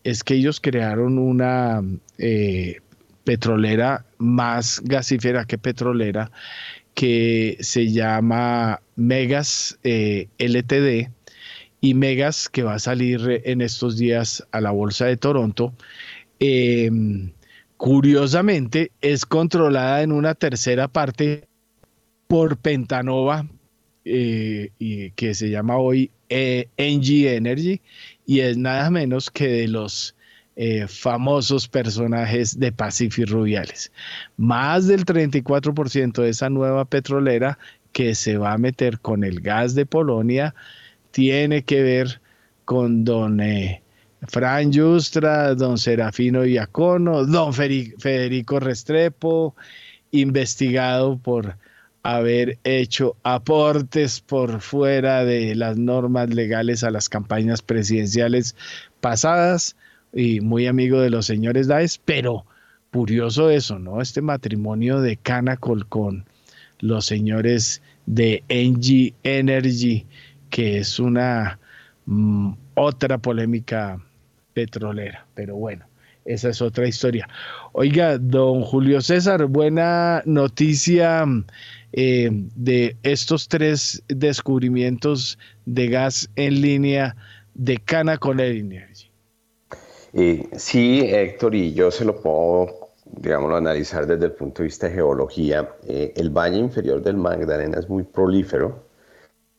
es 0.05 0.23
que 0.23 0.35
ellos 0.35 0.61
crearon 0.61 1.19
una 1.19 1.83
petrolera 3.25 4.06
más 4.19 4.81
gasífera 4.85 5.45
que 5.45 5.59
petrolera 5.59 6.31
que 6.95 7.59
se 7.61 7.93
llama 7.93 8.81
Megas 8.97 9.79
eh, 9.85 10.29
LTD 10.39 11.11
y 11.83 11.95
Megas 11.95 12.49
que 12.49 12.63
va 12.63 12.75
a 12.75 12.79
salir 12.79 13.43
en 13.45 13.61
estos 13.61 13.99
días 13.99 14.47
a 14.51 14.63
la 14.63 14.71
bolsa 14.71 15.05
de 15.05 15.19
Toronto. 15.19 15.75
Em, 16.41 17.33
curiosamente 17.77 18.93
es 19.03 19.27
controlada 19.27 20.03
en 20.03 20.11
una 20.11 20.35
tercera 20.35 20.89
parte 20.89 21.47
por 22.29 22.57
Pentanova, 22.57 23.47
eh, 24.07 24.71
que 25.15 25.35
se 25.35 25.51
llama 25.51 25.77
hoy 25.77 26.11
NG 26.29 27.27
Energy 27.27 27.83
y 28.25 28.41
es 28.41 28.57
nada 28.57 28.91
menos 28.91 29.31
que 29.31 29.49
de 29.49 29.69
los 29.69 30.16
eh, 30.59 30.87
famosos 30.89 31.69
personajes 31.69 32.59
de 32.59 32.73
Pacific 32.73 33.29
Rubiales. 33.29 33.93
Más 34.39 34.87
del 34.87 35.05
34% 35.05 36.23
de 36.23 36.31
esa 36.31 36.49
nueva 36.49 36.87
petrolera 36.87 37.59
que 37.93 38.15
se 38.15 38.39
va 38.39 38.55
a 38.55 38.59
meter 38.59 38.99
con 39.01 39.23
el 39.23 39.41
gas 39.41 39.75
de 39.75 39.85
Polonia 39.85 40.55
tiene 41.11 41.63
que 41.63 41.83
ver 41.83 42.23
con 42.65 43.05
don 43.05 43.41
eh, 43.41 43.83
Fran 44.29 44.73
Justra, 44.73 45.55
don 45.55 45.77
Serafino 45.77 46.47
Iacono, 46.47 47.27
don 47.27 47.53
Federico 47.53 48.59
Restrepo, 48.59 49.55
investigado 50.11 51.19
por 51.19 51.59
haber 52.03 52.59
hecho 52.65 53.17
aportes 53.25 54.23
por 54.23 54.63
fuera 54.63 55.23
de 55.25 55.55
las 55.55 55.77
normas 55.77 56.31
legales 56.31 56.83
a 56.83 56.91
las 56.91 57.11
campañas 57.11 57.61
presidenciales 57.61 58.57
pasadas 59.01 59.77
y 60.13 60.41
muy 60.41 60.67
amigo 60.67 61.01
de 61.01 61.11
los 61.11 61.27
señores 61.27 61.69
Daes, 61.69 62.01
pero 62.05 62.45
curioso 62.93 63.51
eso, 63.51 63.79
¿no? 63.79 64.01
Este 64.01 64.23
matrimonio 64.23 65.01
de 65.01 65.17
Canacol 65.17 65.87
con 65.87 66.25
los 66.81 67.05
señores 67.07 67.83
de 68.07 68.43
NG 68.49 69.15
Energy, 69.23 70.07
que 70.51 70.79
es 70.79 70.99
una 70.99 71.59
mm, 72.07 72.53
otra 72.75 73.19
polémica 73.19 74.01
petrolera, 74.55 75.27
pero 75.35 75.57
bueno. 75.57 75.85
Esa 76.25 76.49
es 76.49 76.61
otra 76.61 76.89
historia. 76.89 77.29
Oiga, 77.73 78.19
don 78.19 78.63
Julio 78.63 79.01
César, 79.01 79.45
buena 79.47 80.23
noticia 80.27 81.25
eh, 81.93 82.31
de 82.57 82.97
estos 83.05 83.47
tres 83.47 84.03
descubrimientos 84.09 85.39
de 85.67 85.87
gas 85.87 86.29
en 86.35 86.61
línea 86.63 87.15
de 87.55 87.77
Canacol 87.77 88.41
Energy. 88.41 88.96
Eh, 90.19 90.49
sí, 90.57 91.03
Héctor, 91.03 91.55
y 91.55 91.75
yo 91.75 91.91
se 91.91 92.07
lo 92.07 92.19
puedo, 92.19 92.89
digámoslo, 93.05 93.57
analizar 93.57 94.07
desde 94.07 94.25
el 94.25 94.33
punto 94.33 94.63
de 94.63 94.69
vista 94.69 94.89
de 94.89 94.95
geología. 94.95 95.75
Eh, 95.87 96.15
el 96.17 96.31
valle 96.31 96.57
inferior 96.57 97.03
del 97.03 97.19
Magdalena 97.19 97.79
es 97.79 97.89
muy 97.91 98.03
prolífero. 98.03 98.83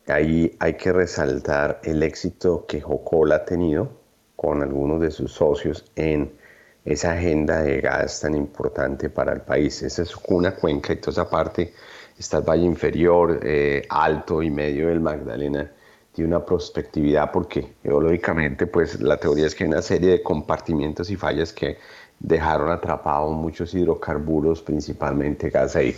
Ahí 0.07 0.55
hay 0.59 0.73
que 0.73 0.91
resaltar 0.91 1.79
el 1.84 2.01
éxito 2.01 2.65
que 2.67 2.81
Jocol 2.81 3.34
ha 3.34 3.45
tenido 3.45 3.88
con 4.35 4.63
algunos 4.63 4.99
de 4.99 5.11
sus 5.11 5.31
socios 5.31 5.85
en 5.95 6.31
esa 6.85 7.11
agenda 7.13 7.61
de 7.61 7.79
gas 7.79 8.21
tan 8.21 8.34
importante 8.34 9.11
para 9.11 9.34
el 9.34 9.41
país. 9.41 9.84
Esa 9.84 10.01
es 10.01 10.15
una 10.27 10.55
cuenca 10.55 10.91
y 10.91 10.95
toda 10.95 11.11
esa 11.11 11.29
parte 11.29 11.71
está 12.17 12.38
el 12.38 12.43
Valle 12.43 12.65
Inferior, 12.65 13.39
eh, 13.43 13.84
Alto 13.89 14.41
y 14.41 14.49
Medio 14.49 14.88
del 14.88 15.01
Magdalena, 15.01 15.71
tiene 16.18 16.35
una 16.35 16.44
prospectividad 16.44 17.31
porque 17.31 17.76
geológicamente 17.84 18.65
pues 18.65 18.99
la 18.99 19.18
teoría 19.18 19.45
es 19.45 19.53
que 19.53 19.65
hay 19.65 19.69
una 19.69 19.84
serie 19.84 20.10
de 20.10 20.23
compartimientos 20.23 21.11
y 21.11 21.15
fallas 21.15 21.53
que 21.53 21.77
dejaron 22.18 22.72
atrapados 22.72 23.35
muchos 23.35 23.76
hidrocarburos, 23.76 24.64
principalmente 24.64 25.52
gas 25.52 25.76
ahí. 25.76 25.95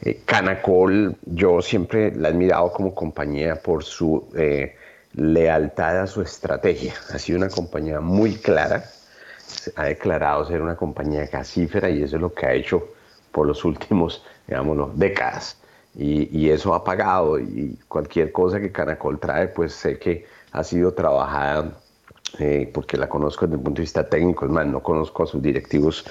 Eh, 0.00 0.22
Canacol, 0.24 1.14
yo 1.26 1.60
siempre 1.60 2.16
la 2.16 2.28
he 2.28 2.30
admirado 2.30 2.72
como 2.72 2.94
compañía 2.94 3.56
por 3.56 3.84
su 3.84 4.26
eh, 4.34 4.74
lealtad 5.12 6.00
a 6.00 6.06
su 6.06 6.22
estrategia. 6.22 6.94
Ha 7.12 7.18
sido 7.18 7.36
una 7.36 7.50
compañía 7.50 8.00
muy 8.00 8.36
clara, 8.36 8.84
ha 9.76 9.84
declarado 9.84 10.46
ser 10.46 10.62
una 10.62 10.76
compañía 10.76 11.26
gasífera 11.26 11.90
y 11.90 12.04
eso 12.04 12.16
es 12.16 12.22
lo 12.22 12.32
que 12.32 12.46
ha 12.46 12.54
hecho 12.54 12.88
por 13.32 13.46
los 13.46 13.66
últimos, 13.66 14.24
digámoslo, 14.46 14.92
décadas. 14.94 15.57
Y, 15.98 16.48
eso 16.50 16.74
ha 16.74 16.84
pagado. 16.84 17.38
Y 17.40 17.76
cualquier 17.88 18.30
cosa 18.30 18.60
que 18.60 18.70
Canacol 18.70 19.18
trae, 19.18 19.48
pues 19.48 19.72
sé 19.72 19.98
que 19.98 20.26
ha 20.52 20.62
sido 20.62 20.94
trabajada 20.94 21.72
eh, 22.38 22.70
porque 22.72 22.96
la 22.96 23.08
conozco 23.08 23.46
desde 23.46 23.56
el 23.56 23.62
punto 23.62 23.78
de 23.78 23.82
vista 23.82 24.08
técnico, 24.08 24.44
es 24.44 24.50
más, 24.50 24.66
no 24.66 24.80
conozco 24.80 25.24
a 25.24 25.26
sus 25.26 25.42
directivos, 25.42 26.04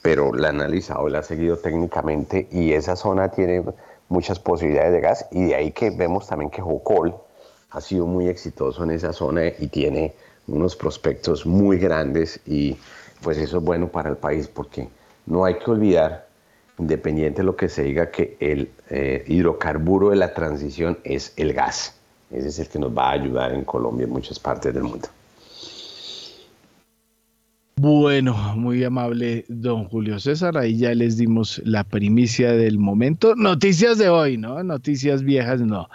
pero 0.00 0.32
la 0.32 0.48
he 0.48 0.50
analizado, 0.50 1.08
la 1.08 1.20
he 1.20 1.22
seguido 1.22 1.56
técnicamente. 1.56 2.48
Y 2.52 2.72
esa 2.72 2.94
zona 2.94 3.30
tiene 3.30 3.64
muchas 4.08 4.38
posibilidades 4.38 4.92
de 4.92 5.00
gas. 5.00 5.26
Y 5.32 5.46
de 5.46 5.54
ahí 5.56 5.72
que 5.72 5.90
vemos 5.90 6.28
también 6.28 6.50
que 6.50 6.62
Jocol 6.62 7.14
ha 7.70 7.80
sido 7.80 8.06
muy 8.06 8.28
exitoso 8.28 8.84
en 8.84 8.92
esa 8.92 9.12
zona 9.12 9.46
y 9.46 9.68
tiene 9.68 10.14
unos 10.46 10.76
prospectos 10.76 11.46
muy 11.46 11.78
grandes. 11.78 12.40
Y 12.46 12.76
pues 13.22 13.38
eso 13.38 13.58
es 13.58 13.64
bueno 13.64 13.88
para 13.88 14.10
el 14.10 14.16
país 14.16 14.46
porque 14.46 14.88
no 15.26 15.44
hay 15.44 15.58
que 15.58 15.70
olvidar, 15.70 16.26
independiente 16.82 17.38
de 17.38 17.44
lo 17.44 17.56
que 17.56 17.68
se 17.68 17.84
diga, 17.84 18.10
que 18.10 18.36
el 18.40 18.70
eh, 18.90 19.24
hidrocarburo 19.26 20.10
de 20.10 20.16
la 20.16 20.34
transición 20.34 20.98
es 21.04 21.32
el 21.36 21.52
gas. 21.52 21.96
Ese 22.30 22.48
es 22.48 22.58
el 22.58 22.68
que 22.68 22.78
nos 22.78 22.96
va 22.96 23.10
a 23.10 23.12
ayudar 23.12 23.52
en 23.52 23.64
Colombia 23.64 24.04
y 24.04 24.08
en 24.08 24.12
muchas 24.12 24.38
partes 24.38 24.72
del 24.72 24.84
mundo. 24.84 25.08
Bueno, 27.76 28.54
muy 28.56 28.84
amable 28.84 29.44
don 29.48 29.88
Julio 29.88 30.20
César, 30.20 30.56
ahí 30.56 30.76
ya 30.76 30.94
les 30.94 31.16
dimos 31.16 31.60
la 31.64 31.82
primicia 31.82 32.52
del 32.52 32.78
momento. 32.78 33.34
Noticias 33.34 33.98
de 33.98 34.08
hoy, 34.08 34.36
¿no? 34.36 34.62
Noticias 34.62 35.24
viejas, 35.24 35.60
no. 35.60 35.88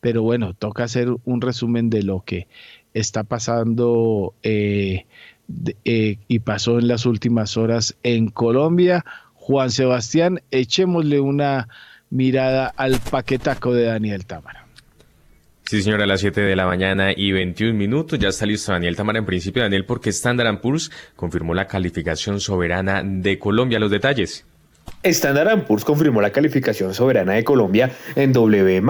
Pero 0.00 0.22
bueno, 0.22 0.54
toca 0.54 0.84
hacer 0.84 1.14
un 1.24 1.40
resumen 1.40 1.90
de 1.90 2.02
lo 2.02 2.24
que 2.24 2.48
está 2.94 3.24
pasando 3.24 4.32
eh, 4.42 5.04
eh, 5.84 6.16
y 6.28 6.38
pasó 6.38 6.78
en 6.78 6.88
las 6.88 7.04
últimas 7.04 7.56
horas 7.58 7.94
en 8.04 8.28
Colombia. 8.28 9.04
Juan 9.46 9.70
Sebastián, 9.70 10.40
echémosle 10.50 11.20
una 11.20 11.68
mirada 12.08 12.66
al 12.66 12.98
paquetaco 12.98 13.74
de 13.74 13.84
Daniel 13.84 14.24
Támara. 14.24 14.64
Sí, 15.64 15.82
señora, 15.82 16.04
a 16.04 16.06
las 16.06 16.20
7 16.20 16.40
de 16.40 16.56
la 16.56 16.64
mañana 16.64 17.12
y 17.14 17.32
21 17.32 17.74
minutos. 17.74 18.18
Ya 18.18 18.28
está 18.28 18.46
listo 18.46 18.72
Daniel 18.72 18.96
Támara. 18.96 19.18
En 19.18 19.26
principio, 19.26 19.62
Daniel, 19.62 19.84
porque 19.84 20.08
Standard 20.08 20.62
Poor's 20.62 20.90
confirmó 21.14 21.52
la 21.52 21.66
calificación 21.66 22.40
soberana 22.40 23.02
de 23.04 23.38
Colombia. 23.38 23.78
Los 23.78 23.90
detalles. 23.90 24.46
Standard 25.04 25.66
Poor's 25.66 25.84
confirmó 25.84 26.22
la 26.22 26.30
calificación 26.30 26.94
soberana 26.94 27.34
de 27.34 27.44
Colombia 27.44 27.90
en 28.16 28.32
W+, 28.32 28.82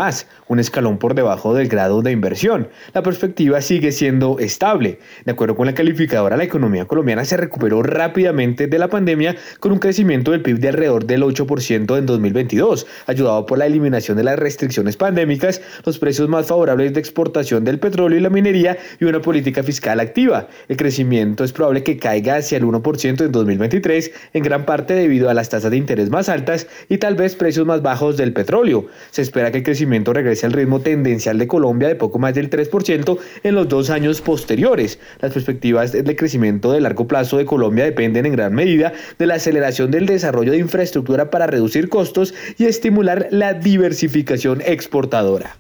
un 0.47 0.61
escalón 0.61 0.99
por 0.99 1.17
debajo 1.17 1.55
del 1.55 1.67
grado 1.67 2.03
de 2.03 2.13
inversión. 2.13 2.69
La 2.93 3.03
perspectiva 3.03 3.61
sigue 3.61 3.91
siendo 3.91 4.39
estable. 4.39 5.01
De 5.25 5.33
acuerdo 5.33 5.57
con 5.57 5.67
la 5.67 5.75
calificadora, 5.75 6.37
la 6.37 6.45
economía 6.45 6.85
colombiana 6.85 7.25
se 7.25 7.37
recuperó 7.37 7.83
rápidamente 7.83 8.69
de 8.69 8.79
la 8.79 8.87
pandemia 8.87 9.35
con 9.59 9.73
un 9.73 9.81
crecimiento 9.81 10.31
del 10.31 10.43
PIB 10.43 10.61
de 10.61 10.69
alrededor 10.69 11.05
del 11.05 11.25
8% 11.25 11.99
en 11.99 12.07
2022, 12.07 12.87
ayudado 13.07 13.45
por 13.45 13.59
la 13.59 13.67
eliminación 13.67 14.17
de 14.17 14.23
las 14.23 14.39
restricciones 14.39 14.97
pandémicas, 14.97 15.63
los 15.85 15.99
precios 15.99 16.29
más 16.29 16.47
favorables 16.47 16.95
de 16.95 17.01
exportación 17.01 17.65
del 17.65 17.81
petróleo 17.81 18.17
y 18.17 18.23
la 18.23 18.31
minería 18.31 18.79
y 19.01 19.05
una 19.05 19.21
política 19.21 19.65
fiscal 19.65 19.99
activa. 19.99 20.47
El 20.69 20.77
crecimiento 20.77 21.43
es 21.43 21.53
probable 21.53 21.83
que 21.83 21.97
caiga 21.97 22.37
hacia 22.37 22.59
el 22.59 22.65
1% 22.65 23.25
en 23.25 23.33
2023, 23.33 24.13
en 24.33 24.43
gran 24.45 24.65
parte 24.65 24.95
debido 24.95 25.29
a 25.29 25.35
las 25.35 25.49
tasas 25.49 25.73
de 25.73 25.77
interés 25.77 26.04
más 26.11 26.29
altas 26.29 26.67
y 26.89 26.99
tal 26.99 27.15
vez 27.15 27.35
precios 27.35 27.67
más 27.67 27.83
bajos 27.83 28.17
del 28.17 28.33
petróleo. 28.33 28.87
Se 29.11 29.23
espera 29.23 29.51
que 29.51 29.59
el 29.59 29.65
crecimiento 29.65 30.13
regrese 30.13 30.47
al 30.47 30.53
ritmo 30.53 30.81
tendencial 30.81 31.39
de 31.39 31.47
Colombia 31.47 31.89
de 31.89 31.95
poco 31.95 32.19
más 32.19 32.35
del 32.35 32.51
3% 32.51 33.19
en 33.43 33.55
los 33.55 33.69
dos 33.69 33.91
años 33.91 34.21
posteriores. 34.21 34.99
Las 35.21 35.33
perspectivas 35.33 35.93
de 35.93 36.17
crecimiento 36.17 36.73
de 36.73 36.81
largo 36.81 37.07
plazo 37.07 37.39
de 37.39 37.45
Colombia 37.45 37.85
dependen 37.85 38.27
en 38.27 38.33
gran 38.33 38.55
medida 38.55 38.93
de 39.19 39.27
la 39.27 39.35
aceleración 39.35 39.91
del 39.91 40.07
desarrollo 40.07 40.53
de 40.53 40.59
infraestructura 40.59 41.31
para 41.31 41.47
reducir 41.47 41.89
costos 41.89 42.35
y 42.59 42.65
estimular 42.65 43.29
la 43.31 43.55
diversificación 43.55 44.63
exportadora. 44.65 45.57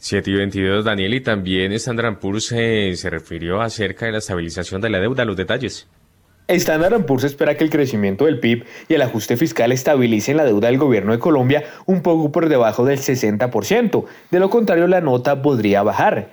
7 0.00 0.30
y 0.30 0.34
22, 0.34 0.84
Daniel, 0.84 1.14
y 1.14 1.20
también 1.20 1.72
Poor's 2.20 2.46
se, 2.46 2.94
se 2.94 3.10
refirió 3.10 3.60
acerca 3.60 4.06
de 4.06 4.12
la 4.12 4.18
estabilización 4.18 4.80
de 4.80 4.90
la 4.90 5.00
deuda. 5.00 5.24
Los 5.24 5.36
detalles. 5.36 5.88
Standard 6.48 7.04
Poor's 7.04 7.24
espera 7.24 7.56
que 7.58 7.64
el 7.64 7.68
crecimiento 7.68 8.24
del 8.24 8.40
PIB 8.40 8.64
y 8.88 8.94
el 8.94 9.02
ajuste 9.02 9.36
fiscal 9.36 9.70
estabilicen 9.70 10.38
la 10.38 10.46
deuda 10.46 10.68
del 10.68 10.78
gobierno 10.78 11.12
de 11.12 11.18
Colombia 11.18 11.64
un 11.84 12.00
poco 12.00 12.32
por 12.32 12.48
debajo 12.48 12.86
del 12.86 12.98
60%. 12.98 14.04
De 14.30 14.40
lo 14.40 14.48
contrario, 14.48 14.86
la 14.86 15.02
nota 15.02 15.42
podría 15.42 15.82
bajar. 15.82 16.30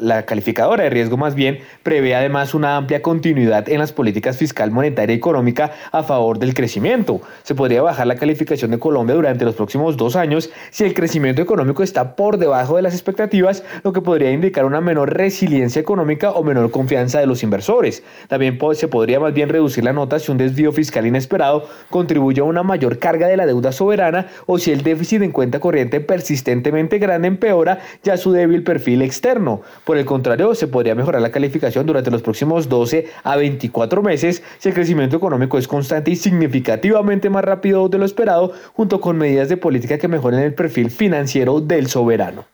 La 0.00 0.24
calificadora, 0.26 0.84
de 0.84 0.90
riesgo 0.90 1.16
más 1.16 1.34
bien 1.34 1.60
prevé 1.82 2.14
además 2.14 2.54
una 2.54 2.76
amplia 2.76 3.02
continuidad 3.02 3.68
en 3.68 3.78
las 3.78 3.92
políticas 3.92 4.36
fiscal, 4.36 4.70
monetaria 4.70 5.14
y 5.14 5.18
económica 5.18 5.72
a 5.92 6.02
favor 6.02 6.38
del 6.38 6.54
crecimiento. 6.54 7.20
Se 7.42 7.54
podría 7.54 7.82
bajar 7.82 8.06
la 8.06 8.16
calificación 8.16 8.70
de 8.70 8.78
Colombia 8.78 9.14
durante 9.14 9.44
los 9.44 9.54
próximos 9.54 9.96
dos 9.96 10.16
años 10.16 10.50
si 10.70 10.84
el 10.84 10.94
crecimiento 10.94 11.42
económico 11.42 11.82
está 11.82 12.16
por 12.16 12.38
debajo 12.38 12.76
de 12.76 12.82
las 12.82 12.94
expectativas, 12.94 13.62
lo 13.84 13.92
que 13.92 14.00
podría 14.00 14.30
indicar 14.30 14.64
una 14.64 14.80
menor 14.80 15.16
resiliencia 15.16 15.80
económica 15.80 16.32
o 16.32 16.42
menor 16.42 16.70
confianza 16.70 17.20
de 17.20 17.26
los 17.26 17.42
inversores. 17.42 18.02
También 18.28 18.58
se 18.74 18.88
podría 18.88 19.20
más 19.20 19.34
bien 19.34 19.48
reducir 19.48 19.84
la 19.84 19.92
nota 19.92 20.18
si 20.18 20.30
un 20.30 20.38
desvío 20.38 20.72
fiscal 20.72 21.06
inesperado 21.06 21.68
contribuye 21.90 22.40
a 22.40 22.44
una 22.44 22.62
mayor 22.62 22.98
carga 22.98 23.26
de 23.28 23.36
la 23.36 23.46
deuda 23.46 23.72
soberana 23.72 24.26
o 24.46 24.58
si 24.58 24.72
el 24.72 24.82
déficit 24.82 25.22
en 25.22 25.32
cuenta 25.32 25.60
corriente 25.60 26.00
persistentemente 26.00 26.98
grande 26.98 27.28
empeora 27.28 27.80
ya 28.02 28.16
su 28.16 28.32
débil 28.32 28.62
perfil 28.62 29.02
externo. 29.12 29.60
Por 29.84 29.98
el 29.98 30.04
contrario, 30.04 30.54
se 30.54 30.66
podría 30.66 30.94
mejorar 30.94 31.20
la 31.20 31.30
calificación 31.30 31.86
durante 31.86 32.10
los 32.10 32.22
próximos 32.22 32.68
12 32.68 33.06
a 33.22 33.36
24 33.36 34.02
meses 34.02 34.42
si 34.58 34.68
el 34.70 34.74
crecimiento 34.74 35.16
económico 35.16 35.58
es 35.58 35.68
constante 35.68 36.10
y 36.10 36.16
significativamente 36.16 37.28
más 37.28 37.44
rápido 37.44 37.88
de 37.88 37.98
lo 37.98 38.06
esperado, 38.06 38.52
junto 38.72 39.00
con 39.00 39.18
medidas 39.18 39.48
de 39.48 39.56
política 39.56 39.98
que 39.98 40.08
mejoren 40.08 40.40
el 40.40 40.54
perfil 40.54 40.90
financiero 40.90 41.60
del 41.60 41.88
soberano. 41.88 42.46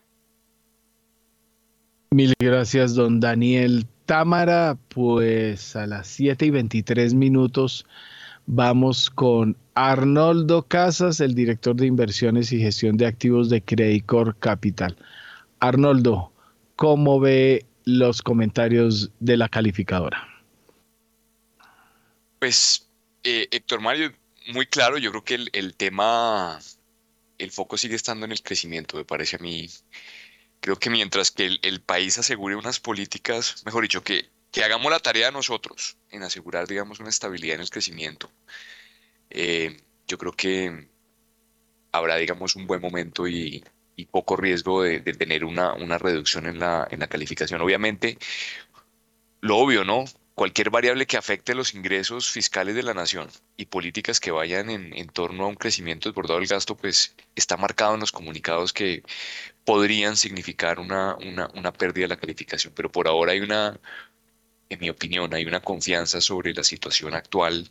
Mil 2.10 2.35
gracias, 2.39 2.94
don 2.94 3.20
Daniel 3.20 3.86
Támara. 4.06 4.76
Pues 4.89 5.76
a 5.76 5.86
las 5.86 6.09
7 6.09 6.47
y 6.47 6.51
23 6.51 7.14
minutos 7.14 7.86
vamos 8.47 9.10
con 9.10 9.56
Arnoldo 9.74 10.62
Casas, 10.62 11.20
el 11.20 11.35
director 11.35 11.76
de 11.76 11.86
inversiones 11.86 12.51
y 12.51 12.60
gestión 12.60 12.97
de 12.97 13.06
activos 13.06 13.51
de 13.51 13.60
Credicor 13.60 14.35
Capital. 14.39 14.97
Arnoldo, 15.60 16.32
¿cómo 16.78 17.18
ve 17.18 17.66
los 17.84 18.22
comentarios 18.22 19.10
de 19.18 19.36
la 19.36 19.48
calificadora? 19.48 20.28
Pues, 22.38 22.88
eh, 23.24 23.48
Héctor 23.50 23.80
Mario, 23.80 24.12
muy 24.52 24.64
claro, 24.64 24.96
yo 24.96 25.10
creo 25.10 25.24
que 25.24 25.34
el, 25.52 25.74
tema, 25.74 26.60
el 27.38 27.50
foco 27.50 27.76
sigue 27.76 27.96
estando 27.96 28.26
en 28.26 28.32
el 28.32 28.42
crecimiento, 28.42 28.96
me 28.96 29.05
parece 29.05 29.34
a 29.36 29.38
mí. 29.40 29.68
Creo 30.60 30.76
que 30.76 30.88
mientras 30.88 31.32
que 31.32 31.46
el, 31.46 31.59
el 31.62 31.80
país 31.80 32.16
asegure 32.16 32.55
unas 32.55 32.78
políticas, 32.78 33.64
mejor 33.66 33.82
dicho, 33.82 34.05
que, 34.05 34.30
que, 34.52 34.62
hagamos 34.62 34.92
la 34.92 35.00
tarea 35.00 35.32
nosotros 35.32 35.96
en 36.10 36.22
asegurar, 36.22 36.68
digamos, 36.68 37.00
una 37.00 37.10
estabilidad 37.10 37.56
en 37.56 37.62
el 37.62 37.70
crecimiento, 37.70 38.30
eh, 39.30 39.76
yo 40.06 40.16
creo 40.16 40.32
que 40.32 40.86
habrá, 41.90 42.14
digamos, 42.14 42.55
un 42.55 42.68
buen 42.68 42.80
momento 42.80 43.26
y, 43.26 43.64
y 43.98 44.06
poco 44.06 44.36
riesgo 44.36 44.84
de, 44.84 45.00
tener 45.00 45.44
una, 45.44 45.74
una, 45.74 45.98
reducción 45.98 46.46
en 46.46 46.60
la, 46.60 46.86
en 46.88 47.00
la 47.00 47.08
calificación. 47.08 47.60
Obviamente, 47.60 48.16
lo 49.40 49.58
obvio, 49.58 49.84
¿no? 49.84 50.04
Cualquier 50.36 50.70
variable 50.70 51.06
que 51.06 51.16
afecte 51.16 51.52
los 51.52 51.74
ingresos 51.74 52.30
fiscales 52.30 52.76
de 52.76 52.84
la 52.84 52.94
nación 52.94 53.28
y 53.56 53.66
políticas 53.66 54.20
que 54.20 54.30
vayan 54.30 54.70
en, 54.70 54.96
en 54.96 55.08
torno 55.08 55.44
a 55.44 55.48
un 55.48 55.56
crecimiento 55.56 56.08
desbordado 56.08 56.38
del 56.38 56.48
gasto, 56.48 56.76
pues 56.76 57.16
está 57.34 57.56
marcado 57.56 57.94
en 57.94 58.00
los 58.00 58.12
comunicados 58.12 58.72
que 58.72 59.02
podrían 59.64 60.16
significar 60.16 60.78
una, 60.78 61.16
una, 61.16 61.50
una 61.54 61.72
pérdida 61.72 62.04
de 62.04 62.10
la 62.10 62.20
calificación. 62.20 62.72
Pero 62.76 62.92
por 62.92 63.08
ahora 63.08 63.32
hay 63.32 63.40
una, 63.40 63.80
en 64.68 64.78
mi 64.78 64.90
opinión, 64.90 65.34
hay 65.34 65.44
una 65.44 65.60
confianza 65.60 66.20
sobre 66.20 66.54
la 66.54 66.62
situación 66.62 67.14
actual. 67.14 67.68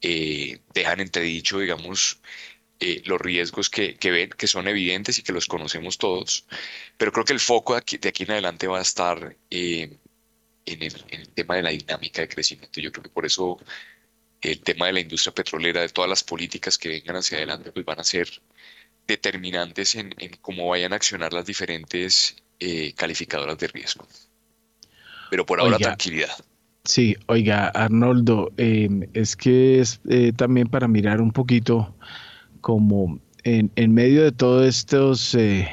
Eh, 0.00 0.60
dejan 0.74 1.00
entredicho, 1.00 1.60
digamos, 1.60 2.20
eh, 2.80 3.02
los 3.06 3.20
riesgos 3.20 3.70
que, 3.70 3.94
que, 3.96 4.10
ven, 4.10 4.30
que 4.30 4.46
son 4.46 4.68
evidentes 4.68 5.18
y 5.18 5.22
que 5.22 5.32
los 5.32 5.46
conocemos 5.46 5.98
todos, 5.98 6.46
pero 6.96 7.12
creo 7.12 7.24
que 7.24 7.32
el 7.32 7.40
foco 7.40 7.74
de 7.74 7.78
aquí, 7.80 7.98
de 7.98 8.08
aquí 8.08 8.24
en 8.24 8.32
adelante 8.32 8.66
va 8.66 8.78
a 8.78 8.82
estar 8.82 9.36
eh, 9.50 9.96
en, 10.66 10.82
el, 10.82 11.04
en, 11.08 11.20
el, 11.20 11.28
tema 11.28 11.56
de 11.56 11.62
la 11.62 11.70
dinámica 11.70 12.22
de 12.22 12.28
crecimiento. 12.28 12.80
Yo 12.80 12.90
creo 12.92 13.04
que 13.04 13.10
por 13.10 13.26
eso 13.26 13.58
el 14.40 14.60
tema 14.60 14.86
de 14.86 14.92
la 14.92 15.00
industria 15.00 15.34
petrolera, 15.34 15.80
de 15.80 15.88
todas 15.88 16.10
las 16.10 16.22
políticas 16.22 16.76
que 16.76 16.88
vengan 16.88 17.16
hacia 17.16 17.38
adelante, 17.38 17.72
pues 17.72 17.86
van 17.86 18.00
a 18.00 18.04
ser 18.04 18.28
determinantes 19.06 19.94
en, 19.94 20.14
en 20.18 20.36
cómo 20.40 20.68
vayan 20.68 20.92
a 20.92 20.96
accionar 20.96 21.32
las 21.32 21.46
diferentes 21.46 22.36
eh, 22.60 22.92
calificadoras 22.94 23.58
de 23.58 23.68
riesgo. 23.68 24.06
Pero 25.30 25.46
por 25.46 25.60
ahora, 25.60 25.76
Oiga. 25.76 25.88
tranquilidad. 25.88 26.34
Sí, 26.84 27.16
oiga, 27.26 27.68
Arnoldo, 27.68 28.52
eh, 28.58 29.08
es 29.14 29.36
que 29.36 29.80
es 29.80 30.00
eh, 30.08 30.32
también 30.36 30.68
para 30.68 30.86
mirar 30.86 31.22
un 31.22 31.32
poquito 31.32 31.94
como 32.64 33.20
en, 33.42 33.92
medio 33.92 34.24
de 34.24 34.32
todos 34.32 34.66
estos 34.66 35.34
eh, 35.34 35.68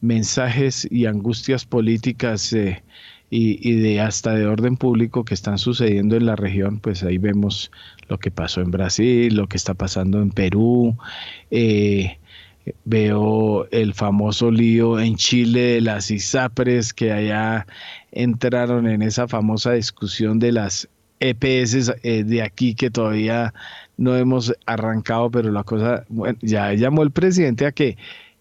mensajes 0.00 0.88
y 0.90 1.04
angustias 1.04 1.66
políticas 1.66 2.50
eh, 2.54 2.82
y, 3.28 3.74
de 3.74 4.00
hasta 4.00 4.32
de 4.32 4.46
orden 4.46 4.78
público 4.78 5.26
que 5.26 5.34
están 5.34 5.58
sucediendo 5.58 6.16
en 6.16 6.24
la 6.24 6.34
región, 6.34 6.80
pues 6.80 7.02
ahí 7.02 7.18
vemos 7.18 7.70
lo 8.08 8.16
que 8.16 8.30
pasó 8.30 8.62
en 8.62 8.70
Brasil, 8.70 9.34
lo 9.36 9.48
que 9.48 9.58
está 9.58 9.74
pasando 9.74 10.22
en 10.22 10.30
Perú. 10.30 10.96
Eh, 11.50 12.16
veo 12.86 13.68
el 13.70 13.92
famoso 13.92 14.50
lío 14.50 14.98
en 14.98 15.16
Chile 15.16 15.60
de 15.60 15.80
las 15.82 16.10
ISAPRES 16.10 16.94
que 16.94 17.12
allá 17.12 17.66
entraron 18.12 18.88
en 18.88 19.02
esa 19.02 19.28
famosa 19.28 19.72
discusión 19.72 20.38
de 20.38 20.52
las 20.52 20.88
EPS 21.20 21.92
de 22.02 22.42
aquí 22.42 22.74
que 22.74 22.90
todavía 22.90 23.52
no 23.96 24.16
hemos 24.16 24.52
arrancado, 24.66 25.30
pero 25.30 25.50
la 25.50 25.64
cosa, 25.64 26.04
bueno, 26.08 26.38
ya 26.42 26.72
llamó 26.74 27.02
el 27.02 27.10
presidente 27.10 27.66
a 27.66 27.72
que 27.72 27.96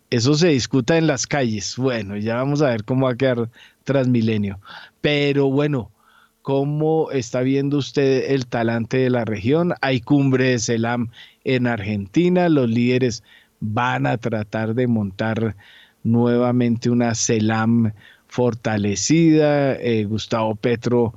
eso 0.09 0.35
se 0.35 0.49
discuta 0.49 0.97
en 0.97 1.07
las 1.07 1.27
calles. 1.27 1.75
Bueno, 1.77 2.17
ya 2.17 2.35
vamos 2.35 2.61
a 2.61 2.69
ver 2.69 2.83
cómo 2.83 3.07
va 3.07 3.13
a 3.13 3.17
quedar 3.17 3.49
Transmilenio. 3.83 4.59
Pero 5.01 5.49
bueno, 5.49 5.91
¿cómo 6.41 7.11
está 7.11 7.41
viendo 7.41 7.77
usted 7.77 8.31
el 8.31 8.47
talante 8.47 8.97
de 8.97 9.09
la 9.09 9.25
región? 9.25 9.73
Hay 9.81 10.01
cumbre 10.01 10.49
de 10.49 10.59
CELAM 10.59 11.09
en 11.43 11.67
Argentina, 11.67 12.47
los 12.49 12.69
líderes 12.69 13.23
van 13.59 14.05
a 14.05 14.17
tratar 14.17 14.75
de 14.75 14.87
montar 14.87 15.55
nuevamente 16.03 16.89
una 16.89 17.15
CELAM 17.15 17.93
fortalecida. 18.27 19.75
Eh, 19.75 20.05
Gustavo 20.05 20.55
Petro 20.55 21.13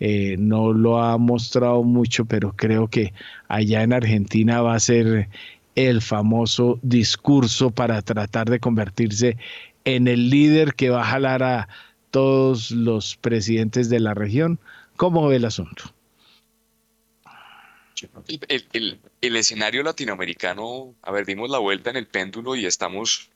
eh, 0.00 0.36
no 0.38 0.72
lo 0.72 1.02
ha 1.02 1.18
mostrado 1.18 1.82
mucho, 1.82 2.24
pero 2.24 2.52
creo 2.56 2.88
que 2.88 3.12
allá 3.48 3.82
en 3.82 3.92
Argentina 3.92 4.62
va 4.62 4.74
a 4.74 4.80
ser 4.80 5.28
el 5.74 6.00
famoso 6.00 6.78
discurso 6.82 7.70
para 7.70 8.00
tratar 8.02 8.48
de 8.48 8.60
convertirse 8.60 9.36
en 9.84 10.08
el 10.08 10.30
líder 10.30 10.74
que 10.74 10.88
va 10.90 11.02
a 11.02 11.06
jalar 11.06 11.42
a 11.42 11.68
todos 12.10 12.70
los 12.70 13.16
presidentes 13.16 13.90
de 13.90 14.00
la 14.00 14.14
región. 14.14 14.58
¿Cómo 14.96 15.28
ve 15.28 15.36
el 15.36 15.44
asunto? 15.44 15.84
El, 18.26 18.66
el, 18.72 19.00
el, 19.20 19.36
escenario 19.36 19.82
latinoamericano, 19.82 20.94
a 21.02 21.12
ver, 21.12 21.26
dimos 21.26 21.50
la 21.50 21.58
vuelta 21.58 21.90
en 21.90 21.96
el 21.96 22.06
péndulo 22.06 22.56
y 22.56 22.64
estamos, 22.64 23.30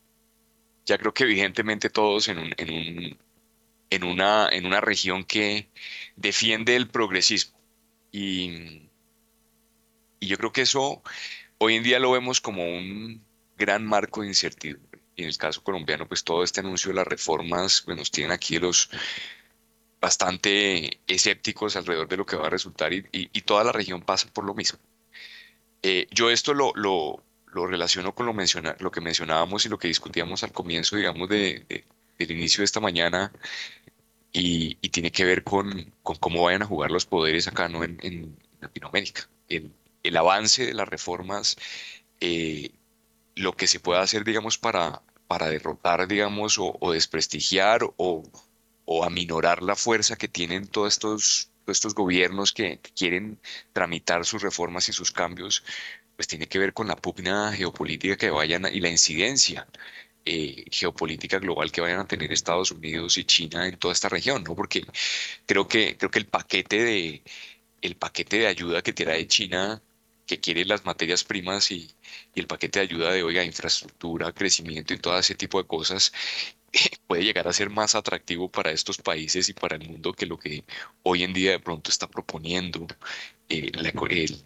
ya 0.87 0.97
creo 0.97 1.13
que 1.13 1.25
evidentemente 1.25 1.91
todos 1.91 2.29
en 2.29 2.39
un, 2.39 2.55
en 2.57 2.71
un 2.71 3.19
en 3.91 4.05
una, 4.05 4.49
en 4.51 4.67
una 4.67 4.81
región 4.81 5.25
que 5.25 5.71
defiende 6.17 6.77
el 6.77 6.89
progresismo 6.89 7.59
y, 8.11 8.89
y 10.21 10.27
yo 10.27 10.37
creo 10.37 10.53
que 10.53 10.63
eso 10.63 11.03
hoy 11.59 11.77
en 11.77 11.83
día 11.83 11.99
lo 11.99 12.13
vemos 12.13 12.41
como 12.41 12.65
un 12.65 13.25
gran 13.57 13.85
marco 13.87 14.23
de 14.23 14.29
incertidumbre. 14.29 15.01
Y 15.17 15.23
en 15.23 15.29
el 15.29 15.39
caso 15.39 15.63
colombiano, 15.63 16.09
pues 16.09 16.25
todo 16.25 16.43
este 16.43 16.61
anuncio 16.61 16.91
de 16.91 16.97
las 16.97 17.07
reformas 17.07 17.83
pues, 17.83 17.97
nos 17.97 18.11
tienen 18.11 18.33
aquí 18.33 18.59
los 18.59 18.91
bastante 20.01 21.01
escépticos 21.07 21.77
alrededor 21.77 22.09
de 22.09 22.19
lo 22.19 22.27
que 22.27 22.37
va 22.37 22.49
a 22.49 22.51
resultar 22.51 22.93
y, 22.93 23.41
toda 23.43 23.65
la 23.65 23.73
región 23.73 24.03
pasa 24.03 24.29
por 24.33 24.45
lo 24.45 24.55
mismo. 24.55 24.79
Eh, 25.83 26.09
yo 26.11 26.31
esto 26.31 26.53
lo, 26.53 26.73
lo, 26.75 27.23
lo, 27.47 27.67
relaciono 27.67 28.15
con 28.15 28.27
lo, 28.27 28.35
menciona, 28.35 28.77
lo 28.81 28.91
que 28.91 29.01
mencionábamos 29.01 29.65
y 29.65 29.69
lo 29.71 29.79
que 29.79 29.89
discutíamos 29.89 30.43
al 30.43 30.53
comienzo, 30.53 30.97
digamos, 30.97 31.29
de, 31.29 31.87
del 32.19 32.31
inicio 32.33 32.63
de 32.63 32.67
esta 32.67 32.81
mañana 32.81 33.33
y, 34.33 34.75
tiene 34.91 35.13
que 35.13 35.25
ver 35.25 35.45
con, 35.45 35.93
cómo 36.03 36.43
vayan 36.43 36.63
a 36.63 36.67
jugar 36.67 36.91
los 36.91 37.07
poderes 37.07 37.49
acá 37.49 37.69
¿no? 37.69 37.85
en, 37.85 38.37
Latinoamérica. 38.61 39.29
El, 39.49 39.73
avance 40.17 40.67
de 40.67 40.75
las 40.75 40.89
reformas 40.89 41.57
eh, 42.21 42.73
lo 43.37 43.55
que 43.57 43.67
se 43.67 43.81
pueda 43.81 44.03
hacer, 44.03 44.25
digamos, 44.25 44.59
para, 44.59 45.03
para 45.27 45.49
derrotar, 45.49 46.07
digamos, 46.09 46.57
o, 46.59 46.93
desprestigiar 46.93 47.83
o, 47.97 48.23
o, 48.85 49.05
aminorar 49.05 49.63
la 49.63 49.77
fuerza 49.77 50.17
que 50.17 50.29
tienen 50.29 50.67
todos 50.67 50.95
estos, 50.95 51.51
estos 51.67 51.95
gobiernos 51.95 52.53
que, 52.53 52.81
quieren 52.97 53.39
tramitar 53.73 54.25
sus 54.25 54.43
reformas 54.43 54.89
y 54.89 54.93
sus 54.93 55.11
cambios, 55.11 55.65
pues 56.17 56.29
tiene 56.29 56.47
que 56.47 56.59
ver 56.59 56.73
con 56.73 56.89
la 56.89 56.97
pugna 56.97 57.53
geopolítica 57.53 58.17
que 58.17 58.31
vayan 58.31 58.67
y 58.73 58.81
la 58.81 58.91
incidencia 58.91 59.67
eh, 60.25 60.65
geopolítica 60.71 61.39
global 61.39 61.71
que 61.73 61.81
vayan 61.81 62.01
a 62.01 62.07
tener 62.09 62.33
Estados 62.33 62.71
Unidos 62.71 63.19
y 63.19 63.25
China 63.25 63.67
en 63.69 63.79
toda 63.79 63.93
esta 63.93 64.09
región, 64.09 64.45
¿no? 64.45 64.55
Porque 64.57 64.85
creo 65.47 65.69
que, 65.69 65.97
creo 65.97 66.11
que 66.11 66.19
el 66.19 66.27
paquete 66.27 66.83
de 66.85 67.23
el 67.83 67.97
paquete 67.97 68.39
de 68.39 68.47
ayuda 68.47 68.83
que 68.83 68.93
trae 68.95 69.27
China 69.29 69.83
que 70.27 70.41
quiere 70.41 70.65
las 70.65 70.85
materias 70.85 71.25
primas 71.25 71.71
y, 71.71 71.91
el 72.35 72.47
paquete 72.47 72.81
de 72.81 72.85
ayuda 72.87 73.13
de, 73.13 73.23
oiga, 73.23 73.45
infraestructura, 73.45 74.33
crecimiento 74.33 74.95
y 74.95 74.99
todo 74.99 75.19
ese 75.19 75.35
tipo 75.35 75.59
de 75.63 75.69
cosas, 75.69 76.13
puede 77.07 77.25
llegar 77.25 77.47
a 77.49 77.53
ser 77.53 77.71
más 77.71 77.95
atractivo 77.95 78.51
para 78.51 78.71
estos 78.73 78.99
países 78.99 79.49
y 79.49 79.53
para 79.53 79.77
el 79.77 79.89
mundo 79.89 80.13
que 80.13 80.27
lo 80.27 80.39
que 80.39 80.65
hoy 81.03 81.23
en 81.25 81.33
día 81.33 81.53
de 81.53 81.61
pronto 81.61 81.91
está 81.91 82.09
proponiendo 82.09 82.87
eh, 83.49 83.71
la, 83.75 83.91
el, 83.91 84.43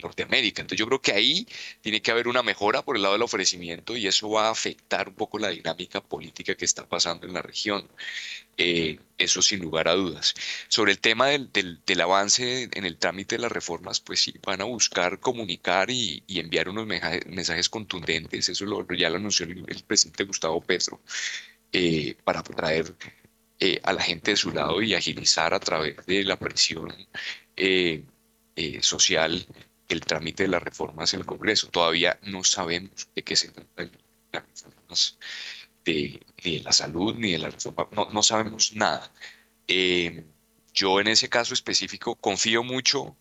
Norteamérica. 0.00 0.62
Entonces 0.62 0.78
yo 0.78 0.86
creo 0.86 1.00
que 1.02 1.12
ahí 1.12 1.46
tiene 1.80 2.02
que 2.02 2.10
haber 2.10 2.28
una 2.28 2.42
mejora 2.42 2.82
por 2.82 2.96
el 2.96 3.02
lado 3.02 3.14
del 3.14 3.22
ofrecimiento 3.22 3.96
y 3.96 4.06
eso 4.06 4.30
va 4.30 4.48
a 4.48 4.50
afectar 4.50 5.08
un 5.08 5.14
poco 5.14 5.38
la 5.38 5.48
dinámica 5.48 6.00
política 6.00 6.54
que 6.54 6.64
está 6.64 6.86
pasando 6.88 7.26
en 7.26 7.34
la 7.34 7.42
región. 7.42 7.88
Eh, 8.62 8.98
eso 9.16 9.40
sin 9.40 9.60
lugar 9.60 9.88
a 9.88 9.94
dudas. 9.94 10.34
Sobre 10.68 10.92
el 10.92 11.00
tema 11.00 11.28
del, 11.28 11.50
del, 11.50 12.00
avance 12.02 12.68
en 12.72 12.84
el 12.84 12.98
trámite 12.98 13.36
de 13.36 13.42
las 13.42 13.52
reformas, 13.52 14.00
pues 14.00 14.20
sí, 14.20 14.34
van 14.42 14.60
a 14.60 14.64
buscar 14.64 15.18
comunicar 15.18 15.90
y, 15.90 16.22
enviar 16.28 16.68
unos 16.68 16.86
mensajes, 16.86 17.70
contundentes, 17.70 18.50
eso 18.50 18.66
lo, 18.66 18.86
ya 18.94 19.08
lo 19.08 19.16
anunció 19.16 19.46
el, 19.46 19.82
presidente 19.86 20.24
Gustavo 20.24 20.60
Petro, 20.60 21.00
eh, 21.72 22.16
para 22.22 22.42
traer 22.42 22.94
eh, 23.58 23.80
a 23.82 23.92
la 23.94 24.02
gente 24.02 24.32
de 24.32 24.36
su 24.36 24.50
lado 24.52 24.82
y 24.82 24.94
agilizar 24.94 25.54
a 25.54 25.60
través 25.60 25.96
de 26.06 26.24
la 26.24 26.38
presión 26.38 26.94
social 28.82 29.46
el 29.90 30.00
trámite 30.00 30.44
de 30.44 30.48
las 30.48 30.62
reformas 30.62 31.12
en 31.12 31.20
el 31.20 31.26
Congreso. 31.26 31.68
Todavía 31.68 32.18
no 32.22 32.44
sabemos 32.44 33.08
de 33.14 33.22
qué 33.22 33.36
se 33.36 33.48
trata 33.48 33.90
las 34.32 34.44
reformas 34.46 35.18
ni 35.86 36.20
de 36.42 36.60
la 36.60 36.72
salud 36.72 37.14
ni 37.16 37.32
de 37.32 37.38
la 37.38 37.50
reforma, 37.50 37.88
no, 38.12 38.22
sabemos 38.22 38.74
nada. 38.74 39.12
Eh, 39.66 40.24
yo 40.72 41.00
en 41.00 41.08
ese 41.08 41.28
caso 41.28 41.54
específico 41.54 42.14
confío 42.16 42.62
mucho 42.62 43.16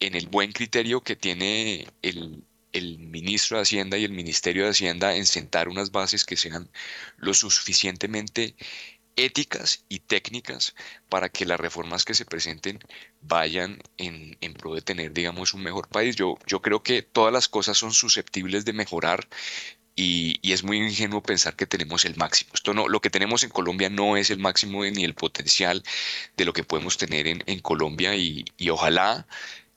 en 0.00 0.14
el 0.14 0.28
buen 0.28 0.52
criterio 0.52 1.02
que 1.02 1.16
tiene 1.16 1.86
el, 2.02 2.42
el 2.72 2.98
ministro 2.98 3.56
de 3.56 3.62
Hacienda 3.62 3.98
y 3.98 4.04
el 4.04 4.12
Ministerio 4.12 4.64
de 4.64 4.70
Hacienda 4.70 5.14
en 5.14 5.26
sentar 5.26 5.68
unas 5.68 5.92
bases 5.92 6.24
que 6.24 6.36
sean 6.36 6.70
lo 7.18 7.34
suficientemente 7.34 8.56
éticas 9.24 9.84
y 9.88 10.00
técnicas 10.00 10.74
para 11.08 11.28
que 11.28 11.44
las 11.46 11.60
reformas 11.60 12.04
que 12.04 12.14
se 12.14 12.24
presenten 12.24 12.78
vayan 13.20 13.80
en, 13.98 14.36
en, 14.40 14.54
pro 14.54 14.74
de 14.74 14.82
tener, 14.82 15.12
digamos, 15.12 15.54
un 15.54 15.62
mejor 15.62 15.88
país. 15.88 16.16
Yo, 16.16 16.38
yo 16.46 16.62
creo 16.62 16.82
que 16.82 17.02
todas 17.02 17.32
las 17.32 17.48
cosas 17.48 17.78
son 17.78 17.92
susceptibles 17.92 18.64
de 18.64 18.72
mejorar 18.72 19.28
y, 19.96 20.38
y, 20.42 20.52
es 20.52 20.62
muy 20.64 20.78
ingenuo 20.78 21.22
pensar 21.22 21.56
que 21.56 21.66
tenemos 21.66 22.04
el 22.04 22.16
máximo. 22.16 22.52
Esto 22.54 22.72
no, 22.74 22.88
lo 22.88 23.00
que 23.00 23.10
tenemos 23.10 23.42
en 23.42 23.50
Colombia 23.50 23.90
no 23.90 24.16
es 24.16 24.30
el 24.30 24.38
máximo 24.38 24.84
ni 24.84 25.04
el 25.04 25.14
potencial 25.14 25.82
de 26.36 26.44
lo 26.44 26.52
que 26.52 26.64
podemos 26.64 26.96
tener 26.96 27.26
en, 27.26 27.42
en 27.46 27.60
Colombia 27.60 28.14
y, 28.16 28.44
y 28.56 28.70
ojalá 28.70 29.26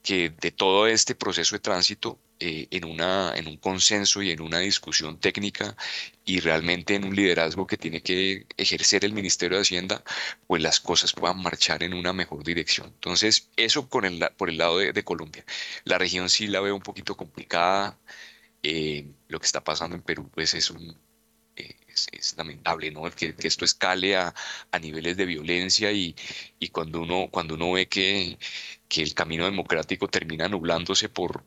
que 0.04 0.30
de 0.30 0.52
todo 0.52 0.88
este 0.88 1.16
proceso 1.16 1.56
de 1.56 1.60
tránsito 1.60 2.20
eh, 2.46 2.68
en, 2.72 2.84
una, 2.84 3.34
en 3.38 3.48
un 3.48 3.56
consenso 3.56 4.22
y 4.22 4.30
en 4.32 4.42
una 4.42 4.60
discusión 4.60 5.18
técnica 5.18 5.78
y 6.26 6.42
realmente 6.42 6.94
en 6.96 7.06
un 7.06 7.16
liderazgo 7.16 7.66
que 7.66 7.78
tiene 7.78 8.02
que 8.04 8.48
ejercer 8.58 9.06
el 9.06 9.14
Ministerio 9.14 9.58
de 9.58 9.62
Hacienda, 9.62 10.04
pues 10.46 10.62
las 10.62 10.82
cosas 10.82 11.14
puedan 11.14 11.42
marchar 11.42 11.84
en 11.84 11.94
una 11.94 12.12
mejor 12.12 12.44
dirección. 12.44 12.88
Entonces, 12.88 13.50
eso 13.56 13.88
con 13.88 14.04
el, 14.04 14.20
por 14.36 14.50
el 14.50 14.58
lado 14.58 14.80
de, 14.80 15.04
Colombia. 15.06 15.46
La 15.86 15.98
región 15.98 16.30
sí 16.30 16.48
la 16.48 16.60
veo 16.60 16.76
un 16.76 16.82
poquito 16.82 17.16
complicada. 17.16 17.98
Eh, 18.62 19.08
lo 19.30 19.40
que 19.40 19.46
está 19.46 19.64
pasando 19.64 19.96
en 19.96 20.02
Perú, 20.02 20.30
pues 20.34 20.54
es 20.54 20.70
un, 20.70 20.98
eh, 21.56 21.78
es, 21.88 22.36
lamentable, 22.38 22.92
¿no? 22.92 23.04
Que, 23.12 23.36
que 23.36 23.48
esto 23.48 23.64
escale 23.66 24.18
a, 24.18 24.34
a, 24.72 24.80
niveles 24.80 25.16
de 25.18 25.26
violencia 25.26 25.92
y, 25.94 26.16
y, 26.60 26.70
cuando, 26.70 27.02
uno, 27.02 27.30
cuando 27.32 27.56
uno 27.56 27.72
ve 27.74 27.88
que, 27.88 28.38
que 28.90 29.02
el 29.02 29.14
camino 29.14 29.46
democrático 29.46 30.08
termina 30.10 30.48
nublándose 30.50 31.10
por, 31.10 31.46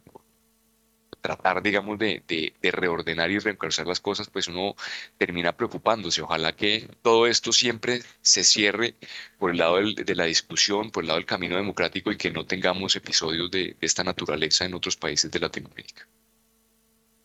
tratar, 1.27 1.62
digamos, 1.62 1.98
de, 1.98 2.23
de, 2.28 2.70
reordenar 2.70 3.31
y 3.31 3.39
reencauzar 3.39 3.86
las 3.86 4.01
cosas, 4.01 4.28
pues 4.31 4.47
uno 4.48 4.77
termina 5.19 5.53
preocupándose. 5.53 6.23
Ojalá 6.23 6.55
que 6.55 6.89
todo 7.03 7.27
esto 7.27 7.53
siempre 7.53 8.03
se 8.23 8.44
cierre 8.44 8.94
por 9.39 9.51
el 9.51 9.59
lado 9.59 9.77
de 9.77 10.15
la 10.15 10.24
discusión, 10.24 10.90
por 10.90 11.03
el 11.03 11.09
lado 11.09 11.19
del 11.19 11.27
camino 11.27 11.57
democrático 11.57 12.12
y 12.12 12.16
que 12.16 12.31
no 12.31 12.47
tengamos 12.47 12.94
episodios 12.94 13.51
de, 13.51 13.77
de 13.81 13.86
esta 13.86 14.05
naturaleza 14.05 14.65
en 14.65 14.74
otros 14.74 14.97
países 14.97 15.31
de 15.31 15.40
Latinoamérica. 15.40 16.07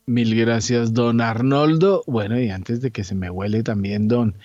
Mil 0.08 0.36
gracias, 0.36 0.94
don 0.94 1.22
Arnoldo. 1.22 2.04
Bueno, 2.08 2.40
y 2.40 2.50
antes 2.50 2.82
de 2.82 2.90
que 2.90 3.04
se 3.04 3.14
me 3.14 3.30
huele 3.30 3.62
también 3.62 4.08
don 4.08 4.36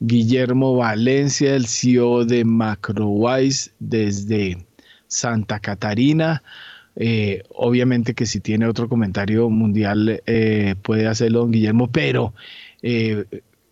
Guillermo 0.00 0.76
Valencia, 0.76 1.54
el 1.54 1.66
CEO 1.66 2.24
de 2.24 2.44
Macrowise 2.44 3.72
desde 3.78 4.66
Santa 5.06 5.60
Catarina. 5.60 6.42
Eh, 6.96 7.42
obviamente 7.50 8.14
que 8.14 8.26
si 8.26 8.40
tiene 8.40 8.66
otro 8.66 8.88
comentario 8.88 9.50
mundial 9.50 10.22
eh, 10.26 10.76
puede 10.82 11.08
hacerlo 11.08 11.40
don 11.40 11.50
Guillermo, 11.50 11.90
pero 11.90 12.34
eh, 12.82 13.24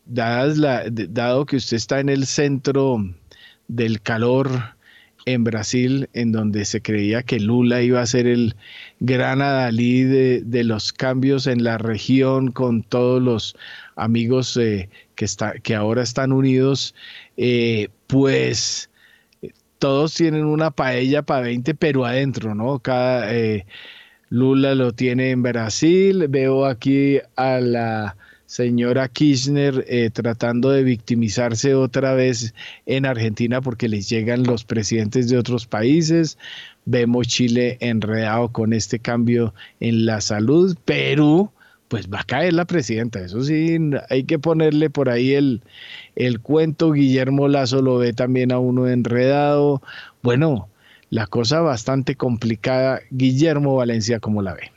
dado 0.04 1.46
que 1.46 1.56
usted 1.56 1.76
está 1.76 2.00
en 2.00 2.08
el 2.08 2.26
centro 2.26 2.98
del 3.68 4.02
calor 4.02 4.48
en 5.24 5.44
Brasil, 5.44 6.08
en 6.14 6.32
donde 6.32 6.64
se 6.64 6.82
creía 6.82 7.22
que 7.22 7.38
Lula 7.38 7.80
iba 7.80 8.02
a 8.02 8.06
ser 8.06 8.26
el 8.26 8.56
gran 8.98 9.40
adalí 9.40 10.02
de, 10.02 10.64
los 10.64 10.92
cambios 10.92 11.46
en 11.46 11.62
la 11.62 11.78
región 11.78 12.50
con 12.50 12.82
todos 12.82 13.22
los 13.22 13.54
amigos 13.94 14.54
que, 14.54 14.88
que 15.62 15.74
ahora 15.76 16.02
están 16.02 16.32
unidos, 16.32 16.96
pues 18.08 18.90
todos 19.82 20.14
tienen 20.14 20.44
una 20.44 20.70
paella 20.70 21.22
para 21.22 21.40
20, 21.40 21.74
pero 21.74 22.04
adentro, 22.04 22.54
¿no? 22.54 22.78
Cada, 22.78 23.34
eh, 23.34 23.66
Lula 24.28 24.76
lo 24.76 24.92
tiene 24.92 25.30
en 25.30 25.42
Brasil, 25.42 26.28
veo 26.28 26.66
aquí 26.66 27.18
a 27.34 27.58
la 27.58 28.16
señora 28.46 29.08
Kirchner 29.08 29.84
eh, 29.88 30.10
tratando 30.12 30.70
de 30.70 30.84
victimizarse 30.84 31.74
otra 31.74 32.14
vez 32.14 32.54
en 32.86 33.06
Argentina 33.06 33.60
porque 33.60 33.88
les 33.88 34.08
llegan 34.08 34.44
los 34.44 34.62
presidentes 34.62 35.28
de 35.28 35.36
otros 35.36 35.66
países. 35.66 36.38
Vemos 36.84 37.26
Chile 37.26 37.76
enredado 37.80 38.52
con 38.52 38.74
este 38.74 39.00
cambio 39.00 39.52
en 39.80 40.06
la 40.06 40.20
salud. 40.20 40.76
Perú, 40.84 41.50
pues 41.92 42.08
va 42.08 42.20
a 42.20 42.24
caer 42.24 42.54
la 42.54 42.64
presidenta. 42.64 43.20
Eso 43.20 43.44
sí, 43.44 43.76
hay 44.08 44.24
que 44.24 44.38
ponerle 44.38 44.88
por 44.88 45.10
ahí 45.10 45.34
el, 45.34 45.60
el 46.16 46.40
cuento. 46.40 46.92
Guillermo 46.92 47.48
Lazo 47.48 47.82
lo 47.82 47.98
ve 47.98 48.14
también 48.14 48.50
a 48.50 48.58
uno 48.58 48.88
enredado. 48.88 49.82
Bueno, 50.22 50.70
la 51.10 51.26
cosa 51.26 51.60
bastante 51.60 52.14
complicada. 52.14 53.02
Guillermo 53.10 53.76
Valencia, 53.76 54.20
¿cómo 54.20 54.40
la 54.40 54.54
ve? 54.54 54.72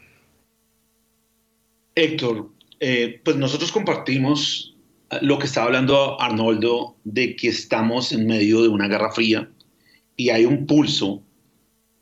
Héctor, 1.95 2.49
eh, 2.81 3.21
pues 3.23 3.37
nosotros 3.37 3.71
compartimos 3.71 4.75
lo 5.21 5.39
que 5.39 5.45
estaba 5.45 5.67
hablando 5.67 6.19
Arnoldo 6.19 6.97
de 7.05 7.37
que 7.37 7.47
estamos 7.47 8.11
en 8.11 8.27
medio 8.27 8.61
de 8.61 8.67
una 8.67 8.89
guerra 8.89 9.13
fría 9.13 9.49
y 10.17 10.31
hay 10.31 10.43
un 10.43 10.65
pulso 10.65 11.23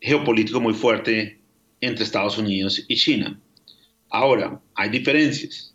geopolítico 0.00 0.60
muy 0.60 0.74
fuerte 0.74 1.38
entre 1.80 2.02
Estados 2.02 2.36
Unidos 2.36 2.84
y 2.88 2.96
China. 2.96 3.40
Ahora, 4.14 4.60
hay 4.76 4.90
diferencias. 4.90 5.74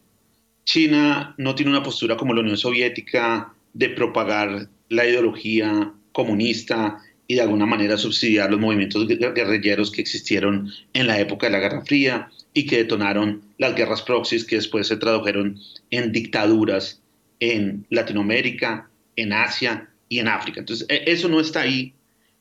China 0.63 1.35
no 1.37 1.55
tiene 1.55 1.71
una 1.71 1.83
postura 1.83 2.15
como 2.15 2.33
la 2.33 2.39
Unión 2.39 2.55
Soviética 2.55 3.53
de 3.73 3.89
propagar 3.89 4.69
la 4.87 5.05
ideología 5.05 5.91
comunista 6.13 7.01
y 7.27 7.35
de 7.35 7.41
alguna 7.41 7.65
manera 7.65 7.97
subsidiar 7.97 8.49
los 8.49 8.61
movimientos 8.61 9.05
guerrilleros 9.07 9.91
que 9.91 9.99
existieron 9.99 10.71
en 10.93 11.07
la 11.07 11.19
época 11.19 11.47
de 11.47 11.51
la 11.51 11.59
Guerra 11.59 11.81
Fría 11.81 12.29
y 12.53 12.65
que 12.65 12.77
detonaron 12.77 13.41
las 13.57 13.75
guerras 13.75 14.03
proxies 14.03 14.45
que 14.45 14.55
después 14.55 14.87
se 14.87 14.95
tradujeron 14.95 15.59
en 15.91 16.13
dictaduras 16.13 17.01
en 17.41 17.85
Latinoamérica, 17.89 18.89
en 19.17 19.33
Asia 19.33 19.89
y 20.07 20.19
en 20.19 20.29
África. 20.29 20.61
Entonces, 20.61 20.87
e, 20.87 21.03
eso 21.11 21.27
no 21.27 21.41
está 21.41 21.63
ahí, 21.63 21.93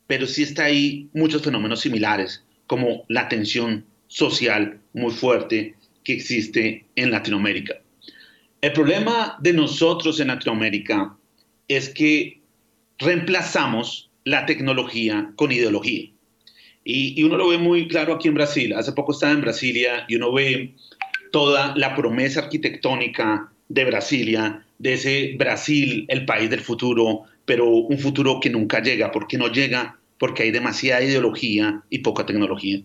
pero 0.07 0.29
sí 0.29 0.45
está 0.45 0.67
ahí 0.67 1.09
muchos 1.13 1.43
fenómenos 1.43 1.81
similares, 1.81 2.45
como 2.69 3.05
la 3.09 3.29
tensión 3.29 3.85
social 4.07 4.79
muy 4.93 5.13
fuerte 5.13 5.75
que 6.09 6.15
existe 6.15 6.87
en 6.97 7.11
Latinoamérica. 7.11 7.75
El 8.63 8.73
problema 8.73 9.37
de 9.43 9.53
nosotros 9.53 10.19
en 10.21 10.29
Latinoamérica 10.29 11.15
es 11.69 11.91
que 11.91 12.41
reemplazamos 12.99 14.11
la 14.25 14.47
tecnología 14.47 15.31
con 15.37 15.53
ideología. 15.53 16.09
Y, 16.83 17.23
uno 17.23 17.37
lo 17.37 17.49
ve 17.49 17.59
muy 17.59 17.89
claro 17.89 18.15
aquí 18.15 18.29
en 18.29 18.35
Brasil. 18.35 18.73
Hace 18.73 18.93
poco 18.93 19.13
estaba 19.13 19.33
en 19.33 19.43
Brasilia 19.43 20.07
y 20.09 20.17
uno 20.17 20.33
ve 20.33 20.73
toda 21.31 21.75
la 21.77 21.95
promesa 21.95 22.41
arquitectónica 22.41 23.53
de 23.69 23.85
Brasilia, 23.85 24.65
de 24.79 24.95
ese 24.95 25.35
Brasil, 25.37 26.07
el 26.09 26.25
país 26.25 26.49
del 26.49 26.61
futuro, 26.61 27.25
pero 27.45 27.69
un 27.69 27.99
futuro 27.99 28.41
que 28.41 28.49
nunca 28.49 28.81
llega. 28.81 29.13
¿Por 29.13 29.27
qué 29.27 29.37
no 29.37 29.49
llega? 29.53 29.99
Porque 30.19 30.45
hay 30.45 30.53
demasiada 30.53 31.05
ideología 31.05 31.83
y 31.91 31.99
poca 31.99 32.25
tecnología. 32.25 32.81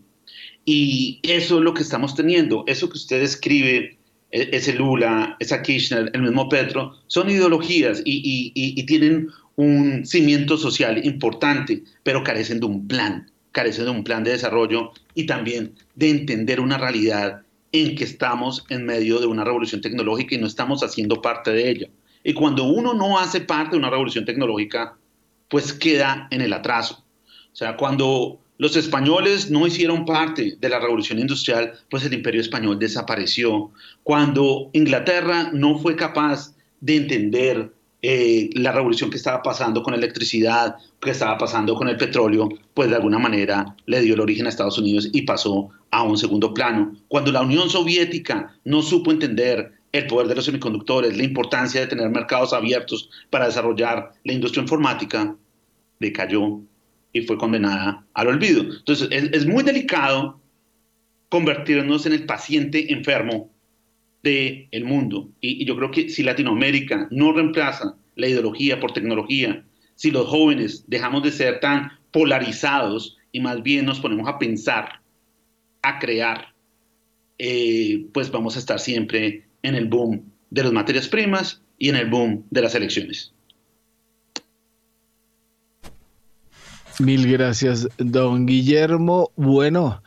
Y 0.65 1.19
eso 1.23 1.57
es 1.57 1.63
lo 1.63 1.73
que 1.73 1.83
estamos 1.83 2.15
teniendo. 2.15 2.63
Eso 2.67 2.89
que 2.89 2.97
usted 2.97 3.21
escribe, 3.21 3.97
e, 4.31 4.49
ese 4.51 4.73
Lula, 4.73 5.35
esa 5.39 5.61
Kirchner, 5.61 6.09
el 6.13 6.21
mismo 6.21 6.49
Petro, 6.49 6.95
son 7.07 7.29
ideologías 7.29 8.01
y, 8.05 8.51
y 8.55 8.83
tienen 8.85 9.29
un 9.55 10.05
cimiento 10.05 10.57
social 10.57 11.05
importante, 11.05 11.83
pero 12.03 12.23
carecen 12.23 12.59
de 12.59 12.65
un 12.65 12.87
plan, 12.87 13.31
carecen 13.51 13.85
de 13.85 13.91
un 13.91 14.03
plan 14.03 14.23
de 14.23 14.31
desarrollo 14.31 14.91
y 15.13 15.25
también 15.25 15.75
de 15.95 16.09
entender 16.09 16.59
una 16.59 16.77
realidad 16.77 17.41
en 17.71 17.95
que 17.95 18.03
estamos 18.03 18.65
en 18.69 18.85
medio 18.85 19.19
de 19.19 19.27
una 19.27 19.43
revolución 19.43 19.81
tecnológica 19.81 20.35
y 20.35 20.37
no 20.37 20.47
estamos 20.47 20.83
haciendo 20.83 21.21
parte 21.21 21.51
de 21.51 21.69
ella. 21.69 21.87
Y 22.23 22.33
cuando 22.33 22.63
uno 22.63 22.93
no 22.93 23.19
hace 23.19 23.41
parte 23.41 23.71
de 23.71 23.77
una 23.77 23.89
revolución 23.89 24.25
tecnológica, 24.25 24.95
pues 25.49 25.73
queda 25.73 26.27
en 26.31 26.41
el 26.41 26.53
atraso. 26.53 27.03
O 27.51 27.55
sea, 27.55 27.75
cuando 27.75 28.39
los 28.57 28.75
españoles 28.75 29.49
no 29.49 29.65
hicieron 29.65 30.05
parte 30.05 30.57
de 30.59 30.69
la 30.69 30.79
revolución 30.79 31.19
industrial, 31.19 31.73
pues 31.89 32.05
el 32.05 32.13
imperio 32.13 32.41
español 32.41 32.77
desapareció. 32.79 33.71
Cuando 34.03 34.69
Inglaterra 34.73 35.49
no 35.53 35.79
fue 35.79 35.95
capaz 35.95 36.55
de 36.79 36.97
entender 36.97 37.73
eh, 38.01 38.49
la 38.53 38.73
revolución 38.73 39.09
que 39.09 39.17
estaba 39.17 39.41
pasando 39.41 39.81
con 39.81 39.93
electricidad, 39.93 40.75
que 40.99 41.11
estaba 41.11 41.37
pasando 41.37 41.73
con 41.75 41.87
el 41.87 41.97
petróleo, 41.97 42.49
pues 42.73 42.89
de 42.89 42.97
alguna 42.97 43.17
manera 43.17 43.75
le 43.85 44.01
dio 44.01 44.13
el 44.13 44.19
origen 44.19 44.45
a 44.45 44.49
Estados 44.49 44.77
Unidos 44.77 45.09
y 45.13 45.21
pasó 45.21 45.69
a 45.89 46.03
un 46.03 46.17
segundo 46.17 46.53
plano. 46.53 46.95
Cuando 47.07 47.31
la 47.31 47.41
Unión 47.41 47.69
Soviética 47.69 48.55
no 48.65 48.81
supo 48.81 49.11
entender 49.11 49.71
el 49.93 50.07
poder 50.07 50.27
de 50.27 50.35
los 50.35 50.45
semiconductores, 50.45 51.15
la 51.15 51.23
importancia 51.23 51.79
de 51.79 51.87
tener 51.87 52.09
mercados 52.09 52.51
abiertos 52.51 53.09
para 53.29 53.45
desarrollar 53.45 54.11
la 54.25 54.33
industria 54.33 54.63
informática, 54.63 55.35
decayó 55.99 56.61
y 57.13 57.21
fue 57.21 57.37
condenada 57.37 58.05
al 58.13 58.27
olvido. 58.27 58.61
Entonces, 58.61 59.07
es 59.11 59.45
muy 59.45 59.63
delicado 59.63 60.41
convertirnos 61.29 62.05
en 62.05 62.13
el 62.13 62.25
paciente 62.25 62.91
enfermo 62.91 63.51
del 64.23 64.67
el 64.71 64.85
mundo. 64.85 65.29
Y, 65.41 65.65
yo 65.65 65.75
creo 65.75 65.91
que 65.91 66.09
si 66.09 66.23
Latinoamérica 66.23 67.07
no 67.11 67.33
reemplaza 67.33 67.95
la 68.15 68.27
ideología 68.27 68.79
por 68.79 68.93
tecnología, 68.93 69.63
si 69.95 70.11
los 70.11 70.27
jóvenes 70.27 70.85
dejamos 70.87 71.23
de 71.23 71.31
ser 71.31 71.59
tan 71.59 71.91
polarizados 72.11 73.17
y 73.31 73.39
más 73.41 73.61
bien 73.61 73.85
nos 73.85 73.99
ponemos 73.99 74.27
a 74.27 74.39
pensar, 74.39 75.01
a 75.81 75.99
crear, 75.99 76.53
eh, 77.37 78.05
pues 78.13 78.31
vamos 78.31 78.55
a 78.55 78.59
estar 78.59 78.79
siempre 78.79 79.45
en 79.61 79.75
el 79.75 79.87
boom 79.87 80.31
de 80.49 80.63
las 80.63 80.71
materias 80.71 81.07
primas 81.07 81.61
y 81.77 81.89
en 81.89 81.95
el 81.95 82.09
boom 82.09 82.45
de 82.49 82.61
las 82.61 82.75
elecciones. 82.75 83.33
Mil 86.99 87.31
gracias, 87.31 87.87
don 87.97 88.45
Guillermo. 88.45 89.31
Bueno, 89.35 90.03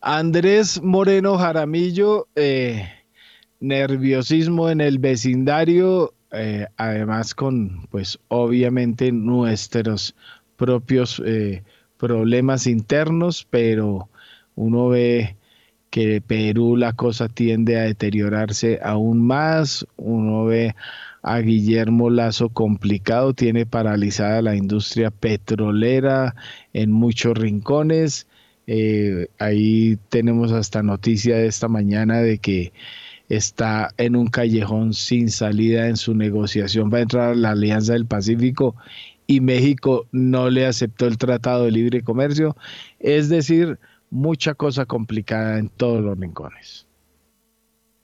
Andrés 0.00 0.80
Moreno 0.82 1.36
Jaramillo, 1.36 2.28
eh, 2.34 2.88
nerviosismo 3.60 4.70
en 4.70 4.80
el 4.80 4.98
vecindario, 4.98 6.14
eh, 6.32 6.66
además 6.78 7.34
con, 7.34 7.86
pues 7.90 8.18
obviamente 8.28 9.12
nuestros 9.12 10.14
propios 10.56 11.22
eh, 11.26 11.62
problemas 11.98 12.66
internos, 12.66 13.46
pero 13.50 14.08
uno 14.54 14.88
ve 14.88 15.36
que 15.90 16.22
Perú 16.22 16.76
la 16.76 16.94
cosa 16.94 17.28
tiende 17.28 17.78
a 17.78 17.82
deteriorarse 17.82 18.80
aún 18.82 19.26
más, 19.26 19.86
uno 19.96 20.46
ve 20.46 20.74
a 21.22 21.38
Guillermo 21.38 22.10
Lazo 22.10 22.48
complicado, 22.48 23.34
tiene 23.34 23.66
paralizada 23.66 24.42
la 24.42 24.56
industria 24.56 25.10
petrolera 25.10 26.34
en 26.72 26.92
muchos 26.92 27.36
rincones, 27.36 28.26
eh, 28.66 29.26
ahí 29.40 29.98
tenemos 30.10 30.52
hasta 30.52 30.82
noticia 30.82 31.36
de 31.36 31.48
esta 31.48 31.66
mañana 31.66 32.20
de 32.20 32.38
que 32.38 32.72
está 33.28 33.92
en 33.96 34.14
un 34.14 34.28
callejón 34.28 34.94
sin 34.94 35.30
salida 35.30 35.88
en 35.88 35.96
su 35.96 36.14
negociación 36.14 36.88
para 36.88 37.02
entrar 37.02 37.30
a 37.30 37.34
la 37.34 37.50
Alianza 37.50 37.94
del 37.94 38.06
Pacífico 38.06 38.76
y 39.26 39.40
México 39.40 40.06
no 40.12 40.50
le 40.50 40.66
aceptó 40.66 41.06
el 41.06 41.18
Tratado 41.18 41.64
de 41.64 41.72
Libre 41.72 42.02
Comercio. 42.02 42.56
Es 43.00 43.28
decir, 43.28 43.78
mucha 44.10 44.54
cosa 44.54 44.86
complicada 44.86 45.58
en 45.58 45.68
todos 45.68 46.02
los 46.02 46.18
rincones. 46.18 46.86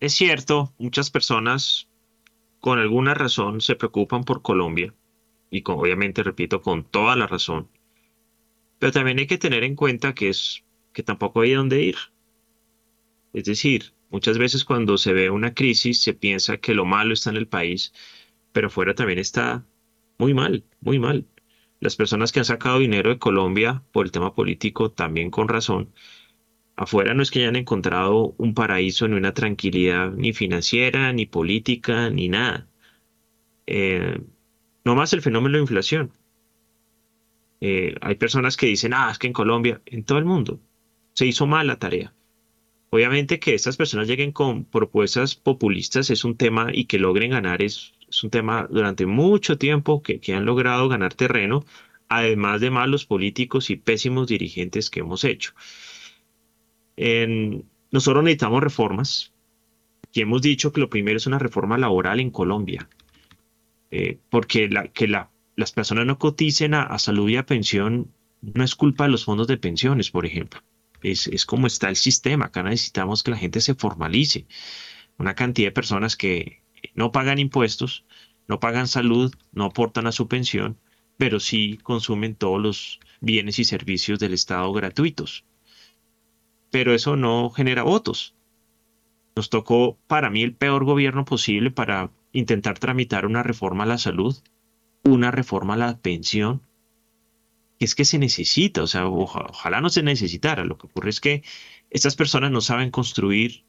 Es 0.00 0.14
cierto, 0.14 0.72
muchas 0.78 1.10
personas 1.10 1.88
con 2.66 2.80
alguna 2.80 3.14
razón 3.14 3.60
se 3.60 3.76
preocupan 3.76 4.24
por 4.24 4.42
Colombia 4.42 4.92
y 5.50 5.62
obviamente, 5.66 6.24
repito, 6.24 6.62
con 6.62 6.82
toda 6.82 7.14
la 7.14 7.28
razón. 7.28 7.68
Pero 8.80 8.90
también 8.90 9.20
hay 9.20 9.28
que 9.28 9.38
tener 9.38 9.62
en 9.62 9.76
cuenta 9.76 10.14
que 10.14 10.30
es 10.30 10.64
que 10.92 11.04
tampoco 11.04 11.42
hay 11.42 11.52
dónde 11.52 11.80
ir. 11.80 11.96
Es 13.32 13.44
decir, 13.44 13.94
Muchas 14.10 14.38
veces 14.38 14.64
cuando 14.64 14.98
se 14.98 15.12
ve 15.12 15.30
una 15.30 15.54
crisis 15.54 16.00
se 16.02 16.14
piensa 16.14 16.58
que 16.58 16.74
lo 16.74 16.84
malo 16.84 17.12
está 17.12 17.30
en 17.30 17.36
el 17.36 17.48
país, 17.48 17.92
pero 18.52 18.68
afuera 18.68 18.94
también 18.94 19.18
está 19.18 19.66
muy 20.18 20.32
mal, 20.32 20.64
muy 20.80 20.98
mal. 20.98 21.26
Las 21.80 21.96
personas 21.96 22.32
que 22.32 22.38
han 22.38 22.44
sacado 22.44 22.78
dinero 22.78 23.10
de 23.10 23.18
Colombia 23.18 23.82
por 23.92 24.06
el 24.06 24.12
tema 24.12 24.34
político, 24.34 24.90
también 24.90 25.30
con 25.30 25.48
razón, 25.48 25.92
afuera 26.76 27.14
no 27.14 27.22
es 27.22 27.30
que 27.30 27.40
hayan 27.40 27.56
encontrado 27.56 28.34
un 28.38 28.54
paraíso 28.54 29.08
ni 29.08 29.16
una 29.16 29.34
tranquilidad 29.34 30.12
ni 30.12 30.32
financiera, 30.32 31.12
ni 31.12 31.26
política, 31.26 32.10
ni 32.10 32.28
nada. 32.28 32.68
Eh, 33.66 34.18
no 34.84 34.94
más 34.94 35.12
el 35.12 35.22
fenómeno 35.22 35.56
de 35.56 35.62
inflación. 35.62 36.12
Eh, 37.60 37.94
hay 38.00 38.14
personas 38.16 38.56
que 38.56 38.66
dicen, 38.66 38.92
ah, 38.94 39.08
es 39.10 39.18
que 39.18 39.26
en 39.26 39.32
Colombia, 39.32 39.80
en 39.86 40.04
todo 40.04 40.18
el 40.18 40.24
mundo, 40.24 40.60
se 41.14 41.26
hizo 41.26 41.46
mal 41.46 41.66
la 41.66 41.78
tarea. 41.78 42.14
Obviamente 42.90 43.40
que 43.40 43.54
estas 43.54 43.76
personas 43.76 44.06
lleguen 44.06 44.32
con 44.32 44.64
propuestas 44.64 45.34
populistas 45.34 46.10
es 46.10 46.24
un 46.24 46.36
tema 46.36 46.68
y 46.72 46.84
que 46.84 46.98
logren 46.98 47.30
ganar 47.30 47.62
es, 47.62 47.92
un 48.22 48.30
tema 48.30 48.68
durante 48.70 49.06
mucho 49.06 49.58
tiempo 49.58 50.02
que, 50.02 50.20
han 50.34 50.44
logrado 50.44 50.88
ganar 50.88 51.14
terreno, 51.14 51.64
además 52.08 52.60
de 52.60 52.70
malos 52.70 53.04
políticos 53.04 53.70
y 53.70 53.76
pésimos 53.76 54.28
dirigentes 54.28 54.90
que 54.90 55.00
hemos 55.00 55.24
hecho. 55.24 55.52
Nosotros 56.96 58.24
necesitamos 58.24 58.62
reformas 58.62 59.32
y 60.12 60.22
hemos 60.22 60.42
dicho 60.42 60.72
que 60.72 60.80
lo 60.80 60.88
primero 60.88 61.18
es 61.18 61.26
una 61.26 61.38
reforma 61.38 61.76
laboral 61.76 62.20
en 62.20 62.30
Colombia, 62.30 62.88
eh, 63.90 64.18
porque 64.30 64.70
que 64.94 65.08
las 65.08 65.72
personas 65.72 66.06
no 66.06 66.18
coticen 66.18 66.74
a 66.74 66.98
salud 66.98 67.28
y 67.28 67.36
a 67.36 67.46
pensión 67.46 68.12
no 68.40 68.64
es 68.64 68.74
culpa 68.74 69.04
de 69.04 69.10
los 69.10 69.24
fondos 69.24 69.46
de 69.46 69.58
pensiones, 69.58 70.10
por 70.10 70.26
ejemplo 70.26 70.60
es, 71.12 71.46
como 71.46 71.66
está 71.66 71.88
el 71.88 71.96
sistema. 71.96 72.46
Acá 72.46 72.62
necesitamos 72.62 73.22
que 73.22 73.30
la 73.30 73.36
gente 73.36 73.60
se 73.60 73.74
formalice. 73.74 74.46
Una 75.18 75.34
cantidad 75.34 75.68
de 75.68 75.72
personas 75.72 76.16
que 76.16 76.62
no 76.94 77.12
pagan 77.12 77.38
impuestos, 77.38 78.04
no 78.48 78.60
pagan 78.60 78.88
salud, 78.88 79.34
no 79.52 79.64
aportan 79.64 80.06
a 80.06 80.12
su 80.12 80.28
pensión, 80.28 80.78
pero 81.16 81.40
sí 81.40 81.78
consumen 81.82 82.34
todos 82.34 82.60
los 82.60 83.00
bienes 83.20 83.58
y 83.58 83.64
servicios 83.64 84.18
del 84.18 84.34
Estado 84.34 84.72
gratuitos. 84.72 85.44
Pero 86.70 86.94
eso 86.94 87.16
no 87.16 87.50
genera 87.50 87.82
votos. 87.82 88.34
Nos 89.34 89.50
tocó 89.50 89.98
para 90.06 90.30
mí 90.30 90.42
el 90.42 90.54
peor 90.54 90.84
gobierno 90.84 91.24
posible 91.24 91.70
para 91.70 92.10
intentar 92.32 92.78
tramitar 92.78 93.26
una 93.26 93.42
reforma 93.42 93.84
a 93.84 93.86
la 93.86 93.98
salud, 93.98 94.36
una 95.04 95.30
reforma 95.30 95.74
a 95.74 95.78
la 95.78 95.98
pensión, 95.98 96.62
es 97.78 97.94
que 97.94 98.04
se 98.04 98.18
necesita, 98.18 98.82
o 98.82 98.86
sea, 98.86 99.06
ojalá 99.06 99.80
no 99.80 99.90
se 99.90 100.02
necesitara. 100.02 100.64
Lo 100.64 100.78
que 100.78 100.86
ocurre 100.86 101.10
es 101.10 101.20
que 101.20 101.42
estas 101.90 102.16
personas 102.16 102.50
no 102.50 102.60
saben 102.60 102.90
construir 102.90 103.64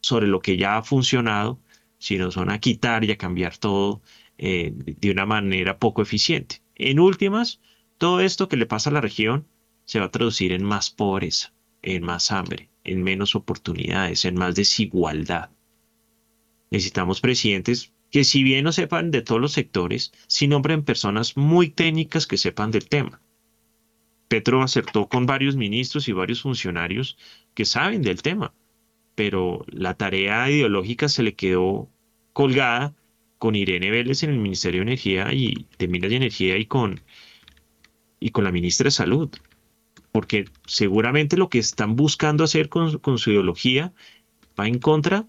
sobre 0.00 0.26
lo 0.26 0.40
que 0.40 0.56
ya 0.56 0.76
ha 0.76 0.82
funcionado, 0.82 1.60
sino 1.98 2.30
son 2.30 2.50
a 2.50 2.60
quitar 2.60 3.04
y 3.04 3.12
a 3.12 3.18
cambiar 3.18 3.56
todo 3.58 4.02
eh, 4.38 4.72
de 4.74 5.10
una 5.10 5.26
manera 5.26 5.78
poco 5.78 6.02
eficiente. 6.02 6.62
En 6.74 6.98
últimas, 6.98 7.60
todo 7.98 8.20
esto 8.20 8.48
que 8.48 8.56
le 8.56 8.66
pasa 8.66 8.90
a 8.90 8.92
la 8.92 9.00
región 9.00 9.46
se 9.84 10.00
va 10.00 10.06
a 10.06 10.10
traducir 10.10 10.52
en 10.52 10.64
más 10.64 10.90
pobreza, 10.90 11.52
en 11.82 12.02
más 12.04 12.32
hambre, 12.32 12.70
en 12.84 13.02
menos 13.02 13.34
oportunidades, 13.34 14.24
en 14.24 14.36
más 14.36 14.54
desigualdad. 14.54 15.50
Necesitamos 16.70 17.20
presidentes 17.20 17.92
que 18.10 18.24
si 18.24 18.42
bien 18.42 18.64
no 18.64 18.72
sepan 18.72 19.10
de 19.10 19.22
todos 19.22 19.40
los 19.40 19.52
sectores, 19.52 20.12
sí 20.26 20.48
nombren 20.48 20.84
personas 20.84 21.36
muy 21.36 21.70
técnicas 21.70 22.26
que 22.26 22.36
sepan 22.36 22.70
del 22.70 22.88
tema. 22.88 23.20
Petro 24.28 24.62
acertó 24.62 25.08
con 25.08 25.26
varios 25.26 25.56
ministros 25.56 26.08
y 26.08 26.12
varios 26.12 26.42
funcionarios 26.42 27.16
que 27.54 27.64
saben 27.64 28.02
del 28.02 28.22
tema, 28.22 28.54
pero 29.14 29.64
la 29.68 29.94
tarea 29.94 30.48
ideológica 30.50 31.08
se 31.08 31.22
le 31.22 31.34
quedó 31.34 31.88
colgada 32.32 32.94
con 33.38 33.56
Irene 33.56 33.90
Vélez 33.90 34.22
en 34.22 34.30
el 34.30 34.38
Ministerio 34.38 34.80
de 34.80 34.92
Energía 34.92 35.32
y 35.32 35.66
de 35.78 35.88
Minas 35.88 36.12
y 36.12 36.16
Energía 36.16 36.58
y 36.58 36.66
con, 36.66 37.00
y 38.20 38.30
con 38.30 38.44
la 38.44 38.52
ministra 38.52 38.84
de 38.84 38.90
Salud. 38.92 39.30
Porque 40.12 40.46
seguramente 40.66 41.36
lo 41.36 41.48
que 41.48 41.58
están 41.58 41.96
buscando 41.96 42.44
hacer 42.44 42.68
con, 42.68 42.98
con 42.98 43.18
su 43.18 43.30
ideología 43.30 43.92
va 44.58 44.66
en 44.66 44.78
contra 44.78 45.26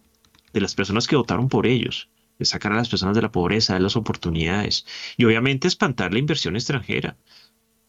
de 0.54 0.62
las 0.62 0.76
personas 0.76 1.08
que 1.08 1.16
votaron 1.16 1.50
por 1.50 1.68
ellos, 1.68 2.10
de 2.40 2.46
sacar 2.46 2.72
a 2.72 2.76
las 2.76 2.90
personas 2.90 3.16
de 3.16 3.22
la 3.22 3.32
pobreza, 3.32 3.74
de 3.74 3.80
las 3.80 3.96
oportunidades 3.96 4.86
y 5.18 5.26
obviamente 5.26 5.68
espantar 5.68 6.12
la 6.12 6.20
inversión 6.20 6.56
extranjera. 6.56 7.18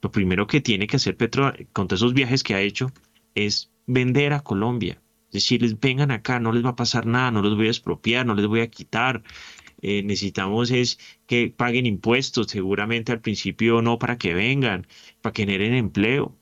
Lo 0.02 0.10
primero 0.10 0.46
que 0.46 0.60
tiene 0.60 0.86
que 0.86 0.96
hacer 0.96 1.16
Petro 1.16 1.52
con 1.72 1.88
todos 1.88 2.00
esos 2.00 2.14
viajes 2.14 2.42
que 2.42 2.54
ha 2.54 2.60
hecho 2.60 2.92
es 3.34 3.70
vender 3.86 4.32
a 4.32 4.40
Colombia. 4.40 5.00
Decirles, 5.30 5.78
vengan 5.80 6.10
acá, 6.10 6.40
no 6.40 6.52
les 6.52 6.64
va 6.64 6.70
a 6.70 6.76
pasar 6.76 7.06
nada, 7.06 7.30
no 7.30 7.40
los 7.40 7.56
voy 7.56 7.68
a 7.68 7.70
expropiar, 7.70 8.26
no 8.26 8.34
les 8.34 8.46
voy 8.46 8.60
a 8.60 8.70
quitar. 8.70 9.22
Eh, 9.80 10.02
necesitamos 10.02 10.70
es 10.70 10.98
que 11.26 11.52
paguen 11.56 11.86
impuestos, 11.86 12.48
seguramente 12.48 13.12
al 13.12 13.20
principio 13.20 13.80
no 13.80 13.98
para 13.98 14.18
que 14.18 14.34
vengan, 14.34 14.86
para 15.22 15.32
que 15.32 15.42
generen 15.42 15.74
empleo. 15.74 16.36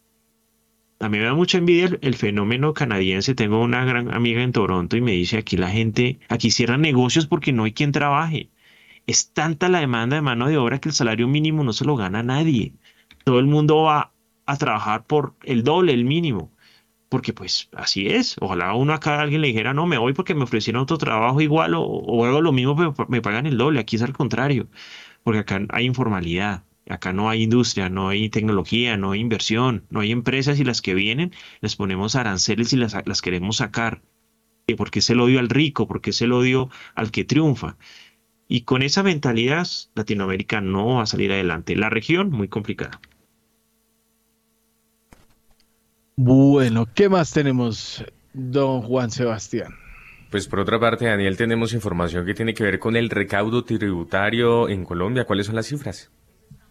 A 1.01 1.09
mí 1.09 1.19
me 1.19 1.25
da 1.25 1.35
mucha 1.35 1.57
envidia 1.59 1.99
el, 2.03 2.15
fenómeno 2.15 2.75
canadiense. 2.75 3.35
Tengo 3.35 3.61
una 3.63 3.85
gran 3.87 4.13
amiga 4.15 4.43
en 4.43 4.53
Toronto 4.53 4.97
y 4.97 5.01
me 5.01 5.13
dice 5.13 5.39
aquí 5.39 5.57
la 5.57 5.71
gente, 5.71 6.21
aquí 6.29 6.51
cierran 6.51 6.83
negocios 6.83 7.27
porque 7.27 7.53
no 7.53 7.65
hay 7.65 7.73
quien 7.73 7.91
trabaje. 7.91 8.51
Es 9.07 9.33
tanta 9.33 9.69
la 9.71 9.81
demanda 9.81 10.17
de 10.17 10.23
mano 10.23 10.49
de 10.49 10.59
obra 10.59 10.79
que 10.81 10.91
el 10.91 10.95
salario 10.95 11.27
mínimo 11.29 11.65
no 11.65 11.73
se 11.73 11.87
lo 11.87 11.97
gana 11.97 12.23
nadie. 12.23 12.75
Todo 13.25 13.39
el 13.41 13.47
mundo 13.47 13.83
va 13.85 14.13
a 14.47 14.57
trabajar 14.59 15.07
por 15.07 15.37
el 15.45 15.65
doble, 15.65 15.95
el 15.95 16.05
mínimo. 16.05 16.53
Porque 17.09 17.33
pues 17.33 17.71
así 17.75 18.09
es. 18.09 18.37
Ojalá 18.41 18.75
uno 18.75 18.93
acá 18.95 19.21
alguien 19.21 19.41
le 19.43 19.49
dijera, 19.49 19.75
no, 19.75 19.87
me 19.87 19.99
voy 19.99 20.13
porque 20.13 20.35
me 20.35 20.45
ofrecieron 20.45 20.83
otro 20.83 20.99
trabajo 20.99 21.41
igual 21.41 21.75
o, 21.75 21.83
o 21.83 22.25
hago 22.27 22.43
lo 22.43 22.53
mismo, 22.53 22.77
pero 22.77 22.95
me 23.09 23.23
pagan 23.23 23.47
el 23.47 23.59
doble. 23.59 23.81
Aquí 23.81 23.97
es 23.97 24.03
al 24.03 24.13
contrario. 24.13 24.69
Porque 25.25 25.41
acá 25.41 25.61
hay 25.71 25.87
informalidad 25.87 26.65
Acá 26.91 27.13
no 27.13 27.31
hay 27.31 27.45
industria, 27.45 27.89
no 27.89 28.09
hay 28.09 28.29
tecnología, 28.31 28.97
no 28.97 29.13
hay 29.13 29.21
inversión, 29.21 29.85
no 29.91 30.01
hay 30.01 30.11
empresas 30.11 30.59
y 30.59 30.65
las 30.65 30.83
que 30.83 30.95
vienen 30.95 31.33
les 31.61 31.77
ponemos 31.77 32.17
aranceles 32.17 32.73
y 32.73 32.77
las, 32.77 32.97
las 33.07 33.23
queremos 33.23 33.59
sacar. 33.59 34.03
Porque 34.77 34.99
es 34.99 35.11
el 35.11 35.21
odio 35.21 35.39
al 35.39 35.49
rico, 35.49 35.87
porque 35.87 36.11
es 36.11 36.21
el 36.21 36.33
odio 36.33 36.69
al 36.95 37.11
que 37.11 37.25
triunfa. 37.25 37.77
Y 38.49 38.63
con 38.63 38.83
esa 38.83 39.05
mentalidad 39.05 39.69
Latinoamérica 39.95 40.61
no 40.61 40.97
va 40.97 41.03
a 41.03 41.07
salir 41.07 41.31
adelante. 41.31 41.77
La 41.77 41.91
región 41.91 42.31
muy 42.31 42.49
complicada. 42.49 43.01
Bueno, 46.17 46.87
¿qué 46.93 47.09
más 47.09 47.33
tenemos, 47.33 48.05
don 48.33 48.83
Juan 48.83 49.11
Sebastián? 49.11 49.73
Pues 50.31 50.49
por 50.49 50.61
otra 50.61 50.79
parte, 50.79 51.07
Daniel, 51.07 51.37
tenemos 51.37 51.73
información 51.73 52.27
que 52.27 52.35
tiene 52.35 52.55
que 52.55 52.63
ver 52.63 52.79
con 52.79 52.97
el 52.97 53.11
recaudo 53.11 53.65
tributario 53.65 54.69
en 54.69 54.85
Colombia. 54.85 55.25
¿Cuáles 55.25 55.47
son 55.47 55.57
las 55.57 55.67
cifras? 55.67 56.11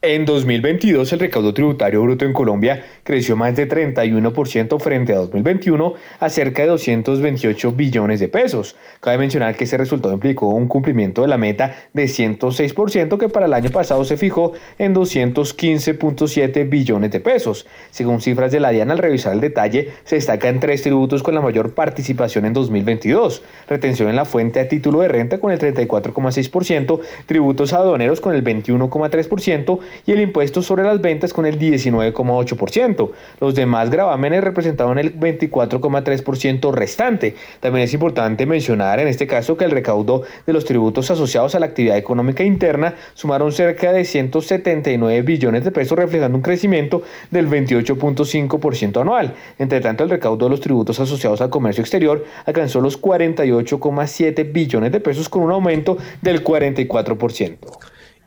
En 0.02 0.24
2022 0.24 1.12
el 1.12 1.20
recaudo 1.20 1.54
tributario 1.54 2.02
bruto 2.02 2.24
en 2.24 2.32
Colombia 2.32 2.86
creció 3.04 3.36
más 3.36 3.58
de 3.58 3.68
31% 3.68 4.80
frente 4.80 5.12
a 5.12 5.18
2021 5.18 5.94
a 6.22 6.30
cerca 6.30 6.62
de 6.62 6.70
228 6.70 7.74
billones 7.74 8.22
de 8.22 8.30
pesos. 8.30 8.78
Cabe 9.02 9.18
mencionar 9.18 9.58
que 9.58 9.66
ese 9.66 9.76
resultado 9.76 10.14
implicó 10.14 10.48
un 10.48 10.70
cumplimiento 10.70 11.22
de 11.22 11.28
la 11.28 11.38
meta 11.38 11.76
de 11.92 12.06
106% 12.06 13.18
que 13.18 13.28
para 13.28 13.48
el 13.48 13.54
año 13.54 13.72
pasado 13.72 14.06
se 14.06 14.16
fijó 14.16 14.54
en 14.78 14.96
215.7 14.96 16.70
billones 16.70 17.12
de 17.12 17.20
pesos. 17.20 17.68
Según 17.92 18.22
cifras 18.22 18.54
de 18.54 18.62
la 18.62 18.70
DIAN 18.70 18.92
al 18.92 19.00
revisar 19.00 19.34
el 19.34 19.42
detalle, 19.42 19.90
se 20.06 20.16
destacan 20.16 20.62
tres 20.62 20.82
tributos 20.82 21.24
con 21.24 21.36
la 21.36 21.42
mayor 21.42 21.74
participación 21.74 22.46
en 22.46 22.54
2022. 22.54 23.44
Retención 23.68 24.08
en 24.08 24.16
la 24.16 24.24
fuente 24.24 24.62
a 24.62 24.70
título 24.70 25.02
de 25.02 25.10
renta 25.10 25.40
con 25.40 25.52
el 25.52 25.60
34,6%, 25.60 27.02
tributos 27.26 27.74
aduaneros 27.74 28.22
con 28.22 28.34
el 28.34 28.46
21,3%, 28.46 29.89
y 30.06 30.12
el 30.12 30.22
impuesto 30.22 30.62
sobre 30.62 30.84
las 30.84 31.02
ventas 31.02 31.34
con 31.34 31.46
el 31.46 31.60
19,8%. 31.60 33.12
Los 33.40 33.56
demás 33.56 33.90
gravámenes 33.90 34.44
representaban 34.44 35.00
el 35.00 35.20
24,3% 35.20 36.74
restante. 36.74 37.36
También 37.60 37.86
es 37.86 37.94
importante 37.94 38.46
mencionar 38.46 39.00
en 39.00 39.08
este 39.08 39.28
caso 39.28 39.58
que 39.58 39.66
el 39.66 39.72
recaudo 39.72 40.24
de 40.46 40.54
los 40.54 40.66
tributos 40.66 41.10
asociados 41.12 41.56
a 41.56 41.60
la 41.60 41.68
actividad 41.68 41.98
económica 41.98 42.44
interna 42.44 42.96
sumaron 43.14 43.52
cerca 43.52 43.92
de 43.92 44.06
179 44.06 45.22
billones 45.22 45.64
de 45.64 45.72
pesos, 45.72 45.98
reflejando 45.98 46.38
un 46.38 46.44
crecimiento 46.44 47.02
del 47.32 47.50
28.5% 47.50 49.02
anual. 49.02 49.34
Entre 49.58 49.82
tanto, 49.82 50.04
el 50.04 50.10
recaudo 50.10 50.46
de 50.46 50.52
los 50.52 50.62
tributos 50.62 51.00
asociados 51.00 51.42
al 51.42 51.50
comercio 51.50 51.82
exterior 51.82 52.26
alcanzó 52.46 52.82
los 52.82 53.02
48,7 53.02 54.52
billones 54.52 54.92
de 54.92 55.00
pesos 55.00 55.30
con 55.30 55.44
un 55.44 55.52
aumento 55.52 55.98
del 56.22 56.44
44%. 56.44 57.58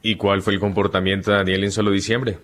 ¿Y 0.03 0.16
cuál 0.16 0.43
fue 0.43 0.55
el 0.55 0.61
comportamiento 0.61 1.31
de 1.31 1.37
Daniel 1.39 1.65
en 1.65 1.70
solo 1.70 1.91
diciembre? 1.91 2.39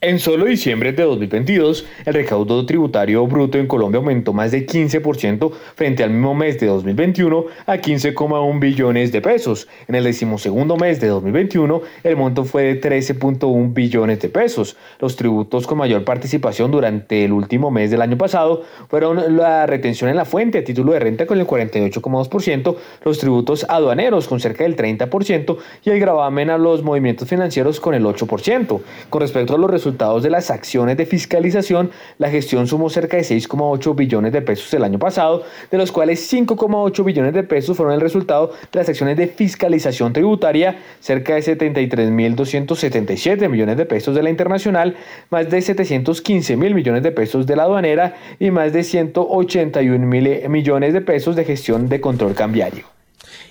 En 0.00 0.20
solo 0.20 0.44
diciembre 0.44 0.92
de 0.92 1.02
2022, 1.02 1.84
el 2.06 2.14
recaudo 2.14 2.64
tributario 2.64 3.26
bruto 3.26 3.58
en 3.58 3.66
Colombia 3.66 3.98
aumentó 3.98 4.32
más 4.32 4.52
de 4.52 4.64
15% 4.64 5.50
frente 5.74 6.04
al 6.04 6.10
mismo 6.10 6.36
mes 6.36 6.60
de 6.60 6.68
2021 6.68 7.46
a 7.66 7.78
15,1 7.78 8.60
billones 8.60 9.10
de 9.10 9.20
pesos. 9.20 9.66
En 9.88 9.96
el 9.96 10.04
decimosegundo 10.04 10.76
mes 10.76 11.00
de 11.00 11.08
2021, 11.08 11.82
el 12.04 12.14
monto 12.14 12.44
fue 12.44 12.74
de 12.74 12.80
13,1 12.80 13.74
billones 13.74 14.20
de 14.20 14.28
pesos. 14.28 14.76
Los 15.00 15.16
tributos 15.16 15.66
con 15.66 15.78
mayor 15.78 16.04
participación 16.04 16.70
durante 16.70 17.24
el 17.24 17.32
último 17.32 17.72
mes 17.72 17.90
del 17.90 18.00
año 18.00 18.16
pasado 18.16 18.62
fueron 18.88 19.36
la 19.36 19.66
retención 19.66 20.08
en 20.10 20.14
la 20.14 20.24
fuente 20.24 20.58
a 20.58 20.64
título 20.64 20.92
de 20.92 21.00
renta 21.00 21.26
con 21.26 21.40
el 21.40 21.46
48,2%, 21.48 22.76
los 23.04 23.18
tributos 23.18 23.66
aduaneros 23.68 24.28
con 24.28 24.38
cerca 24.38 24.62
del 24.62 24.76
30% 24.76 25.56
y 25.84 25.90
el 25.90 25.98
gravamen 25.98 26.50
a 26.50 26.56
los 26.56 26.84
movimientos 26.84 27.28
financieros 27.28 27.80
con 27.80 27.96
el 27.96 28.04
8%. 28.04 28.80
Con 29.10 29.20
respecto 29.20 29.56
a 29.56 29.58
los 29.58 29.68
resultados 29.68 29.87
resultados 29.88 30.22
de 30.22 30.28
las 30.28 30.50
acciones 30.50 30.98
de 30.98 31.06
fiscalización, 31.06 31.90
la 32.18 32.28
gestión 32.30 32.66
sumó 32.66 32.90
cerca 32.90 33.16
de 33.16 33.22
6,8 33.22 33.96
billones 33.96 34.34
de 34.34 34.42
pesos 34.42 34.74
el 34.74 34.84
año 34.84 34.98
pasado, 34.98 35.44
de 35.70 35.78
los 35.78 35.90
cuales 35.90 36.30
5,8 36.30 37.04
billones 37.04 37.32
de 37.32 37.42
pesos 37.42 37.74
fueron 37.74 37.94
el 37.94 38.02
resultado 38.02 38.52
de 38.70 38.78
las 38.78 38.86
acciones 38.88 39.16
de 39.16 39.28
fiscalización 39.28 40.12
tributaria, 40.12 40.78
cerca 41.00 41.36
de 41.36 41.40
73.277 41.40 43.48
millones 43.48 43.78
de 43.78 43.86
pesos 43.86 44.14
de 44.14 44.22
la 44.22 44.28
internacional, 44.28 44.94
más 45.30 45.48
de 45.48 45.62
715 45.62 46.56
mil 46.56 46.74
millones 46.74 47.02
de 47.02 47.12
pesos 47.12 47.46
de 47.46 47.56
la 47.56 47.62
aduanera 47.62 48.14
y 48.38 48.50
más 48.50 48.74
de 48.74 48.84
181 48.84 50.06
mil 50.06 50.50
millones 50.50 50.92
de 50.92 51.00
pesos 51.00 51.34
de 51.34 51.46
gestión 51.46 51.88
de 51.88 52.02
control 52.02 52.34
cambiario. 52.34 52.84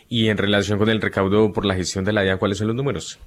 Y 0.07 0.29
en 0.29 0.37
relación 0.37 0.77
con 0.77 0.89
el 0.89 1.01
recaudo 1.01 1.51
por 1.51 1.65
la 1.65 1.73
gestión 1.73 2.05
de 2.05 2.13
la 2.13 2.21
DIA, 2.21 2.37
¿cuáles 2.37 2.59
son 2.59 2.67
los 2.67 2.75
números? 2.75 3.17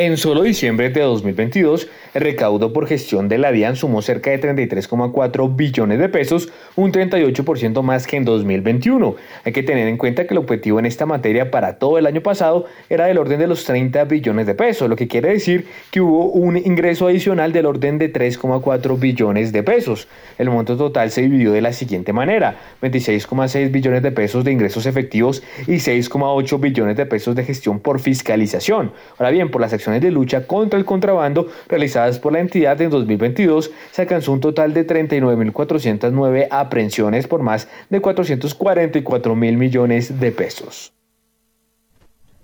En 0.00 0.16
solo 0.16 0.44
diciembre 0.44 0.90
de 0.90 1.00
2022, 1.00 1.88
el 2.14 2.22
recaudo 2.22 2.72
por 2.72 2.86
gestión 2.86 3.28
de 3.28 3.36
la 3.36 3.50
DIAN 3.50 3.74
sumó 3.74 4.00
cerca 4.00 4.30
de 4.30 4.40
33,4 4.40 5.56
billones 5.56 5.98
de 5.98 6.08
pesos, 6.08 6.52
un 6.76 6.92
38% 6.92 7.82
más 7.82 8.06
que 8.06 8.16
en 8.16 8.24
2021. 8.24 9.16
Hay 9.44 9.52
que 9.52 9.64
tener 9.64 9.88
en 9.88 9.96
cuenta 9.96 10.24
que 10.24 10.34
el 10.34 10.38
objetivo 10.38 10.78
en 10.78 10.86
esta 10.86 11.04
materia 11.04 11.50
para 11.50 11.80
todo 11.80 11.98
el 11.98 12.06
año 12.06 12.20
pasado 12.20 12.66
era 12.88 13.06
del 13.06 13.18
orden 13.18 13.40
de 13.40 13.48
los 13.48 13.64
30 13.64 14.04
billones 14.04 14.46
de 14.46 14.54
pesos, 14.54 14.88
lo 14.88 14.94
que 14.94 15.08
quiere 15.08 15.30
decir 15.30 15.66
que 15.90 16.00
hubo 16.00 16.26
un 16.26 16.56
ingreso 16.56 17.08
adicional 17.08 17.52
del 17.52 17.66
orden 17.66 17.98
de 17.98 18.12
3,4 18.12 19.00
billones 19.00 19.52
de 19.52 19.64
pesos. 19.64 20.06
El 20.38 20.48
monto 20.50 20.76
total 20.76 21.10
se 21.10 21.22
dividió 21.22 21.50
de 21.50 21.60
la 21.60 21.72
siguiente 21.72 22.12
manera, 22.12 22.54
26,6 22.82 23.72
billones 23.72 24.04
de 24.04 24.12
pesos 24.12 24.44
de 24.44 24.52
ingresos 24.52 24.86
efectivos 24.86 25.42
y 25.66 25.78
6,8 25.78 26.60
billones 26.60 26.96
de 26.96 27.04
pesos 27.04 27.34
de 27.34 27.42
gestión 27.42 27.80
por 27.80 27.98
fiscalización. 27.98 28.92
Ahora 29.18 29.32
bien, 29.32 29.50
por 29.50 29.60
las 29.60 29.72
de 29.88 30.10
lucha 30.10 30.46
contra 30.46 30.78
el 30.78 30.84
contrabando 30.84 31.48
realizadas 31.68 32.18
por 32.18 32.32
la 32.32 32.40
entidad 32.40 32.80
en 32.80 32.90
2022 32.90 33.70
se 33.90 34.02
alcanzó 34.02 34.32
un 34.32 34.40
total 34.40 34.74
de 34.74 34.86
39.409 34.86 36.48
aprehensiones 36.50 37.26
por 37.26 37.42
más 37.42 37.68
de 37.90 38.00
444 38.00 39.34
mil 39.34 39.56
millones 39.56 40.20
de 40.20 40.32
pesos. 40.32 40.92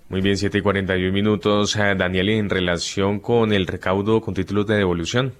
Muy 0.09 0.21
bien, 0.21 0.37
7 0.37 0.59
y 0.59 0.61
41 0.61 1.11
minutos. 1.11 1.75
Eh, 1.75 1.95
Daniel, 1.97 2.29
en 2.29 2.49
relación 2.49 3.19
con 3.19 3.53
el 3.53 3.65
recaudo 3.65 4.21
con 4.21 4.33
títulos 4.33 4.67
de 4.67 4.75
devolución. 4.75 5.33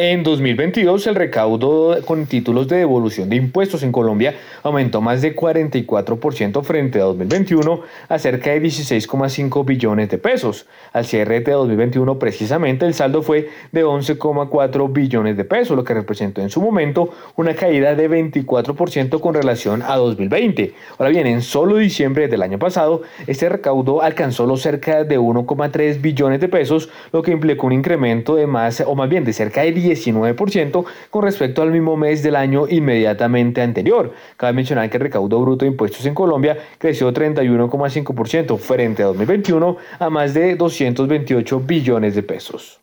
En 0.00 0.22
2022, 0.22 1.08
el 1.08 1.16
recaudo 1.16 2.00
con 2.04 2.26
títulos 2.26 2.68
de 2.68 2.76
devolución 2.76 3.28
de 3.28 3.34
impuestos 3.34 3.82
en 3.82 3.90
Colombia 3.90 4.36
aumentó 4.62 5.00
más 5.00 5.22
de 5.22 5.34
44% 5.34 6.62
frente 6.62 7.00
a 7.00 7.02
2021 7.02 7.80
a 8.08 8.18
cerca 8.20 8.50
de 8.50 8.62
16,5 8.62 9.64
billones 9.64 10.08
de 10.08 10.18
pesos. 10.18 10.68
Al 10.92 11.04
cierre 11.04 11.40
de 11.40 11.50
2021, 11.50 12.16
precisamente, 12.20 12.86
el 12.86 12.94
saldo 12.94 13.22
fue 13.22 13.48
de 13.72 13.84
11,4 13.84 14.92
billones 14.92 15.36
de 15.36 15.42
pesos, 15.42 15.76
lo 15.76 15.82
que 15.82 15.94
representó 15.94 16.42
en 16.42 16.50
su 16.50 16.62
momento 16.62 17.10
una 17.34 17.54
caída 17.54 17.96
de 17.96 18.08
24% 18.08 19.18
con 19.18 19.34
relación 19.34 19.82
a 19.82 19.96
2020. 19.96 20.74
Ahora 20.98 21.10
bien, 21.10 21.26
en 21.26 21.42
solo 21.42 21.74
diciembre 21.74 22.28
del 22.28 22.42
año 22.42 22.60
pasado, 22.60 23.02
este 23.26 23.48
recaudo 23.48 24.00
alcanzó 24.00 24.46
los 24.46 24.62
cerca 24.62 25.02
de 25.02 25.18
1,3 25.18 26.00
billones 26.00 26.40
de 26.40 26.46
pesos, 26.46 26.88
lo 27.12 27.22
que 27.22 27.32
implicó 27.32 27.66
un 27.66 27.72
incremento 27.72 28.36
de 28.36 28.46
más, 28.46 28.80
o 28.86 28.94
más 28.94 29.08
bien 29.08 29.24
de 29.24 29.32
cerca 29.32 29.62
de 29.62 29.72
19% 29.90 30.84
con 31.10 31.22
respecto 31.22 31.62
al 31.62 31.70
mismo 31.70 31.96
mes 31.96 32.22
del 32.22 32.36
año 32.36 32.68
inmediatamente 32.68 33.62
anterior. 33.62 34.12
Cabe 34.36 34.52
mencionar 34.52 34.88
que 34.90 34.96
el 34.96 35.04
recaudo 35.04 35.40
bruto 35.40 35.64
de 35.64 35.70
impuestos 35.70 36.04
en 36.06 36.14
Colombia 36.14 36.56
creció 36.78 37.12
31,5% 37.12 38.58
frente 38.58 39.02
a 39.02 39.06
2021 39.06 39.76
a 39.98 40.10
más 40.10 40.34
de 40.34 40.56
228 40.56 41.60
billones 41.60 42.14
de 42.14 42.22
pesos. 42.22 42.80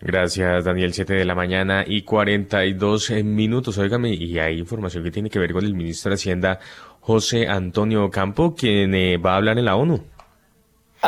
Gracias, 0.00 0.64
Daniel. 0.64 0.92
7 0.92 1.14
de 1.14 1.24
la 1.24 1.34
mañana 1.34 1.84
y 1.86 2.02
42 2.02 3.10
minutos. 3.24 3.76
Óigame, 3.78 4.14
y 4.14 4.38
hay 4.38 4.58
información 4.58 5.02
que 5.02 5.10
tiene 5.10 5.30
que 5.30 5.38
ver 5.38 5.52
con 5.52 5.64
el 5.64 5.74
ministro 5.74 6.10
de 6.10 6.14
Hacienda, 6.14 6.60
José 7.00 7.48
Antonio 7.48 8.08
Campo, 8.10 8.54
quien 8.54 8.94
eh, 8.94 9.16
va 9.16 9.32
a 9.32 9.36
hablar 9.36 9.58
en 9.58 9.64
la 9.64 9.74
ONU. 9.74 10.04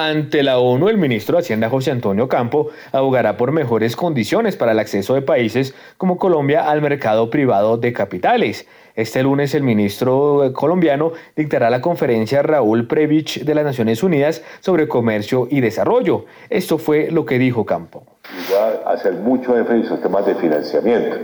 Ante 0.01 0.45
la 0.45 0.61
ONU, 0.61 0.89
el 0.89 0.97
ministro 0.97 1.37
de 1.37 1.41
Hacienda 1.41 1.69
José 1.69 1.91
Antonio 1.91 2.29
Campo 2.29 2.69
abogará 2.93 3.37
por 3.37 3.51
mejores 3.51 3.97
condiciones 3.97 4.55
para 4.55 4.70
el 4.70 4.79
acceso 4.79 5.15
de 5.15 5.23
países 5.23 5.75
como 5.97 6.19
Colombia 6.19 6.70
al 6.70 6.81
mercado 6.81 7.31
privado 7.31 7.79
de 7.79 7.93
capitales. 7.93 8.69
Este 8.95 9.25
lunes 9.25 9.57
el 9.57 9.65
ministro 9.65 10.53
colombiano 10.55 11.15
dictará 11.35 11.69
la 11.69 11.81
conferencia 11.81 12.43
Raúl 12.43 12.87
Previch 12.87 13.43
de 13.43 13.57
las 13.57 13.65
Naciones 13.65 14.05
Unidas 14.05 14.41
sobre 14.61 14.87
comercio 14.87 15.49
y 15.51 15.61
desarrollo. 15.61 16.27
Esto 16.49 16.79
fue 16.79 17.11
lo 17.11 17.27
que 17.27 17.41
dijo 17.41 17.66
Campo. 17.66 18.05
Hacer 18.87 19.15
mucho 19.15 19.59
énfasis 19.59 19.91
en 19.91 20.01
temas 20.01 20.25
de 20.27 20.37
financiamiento. 20.37 21.16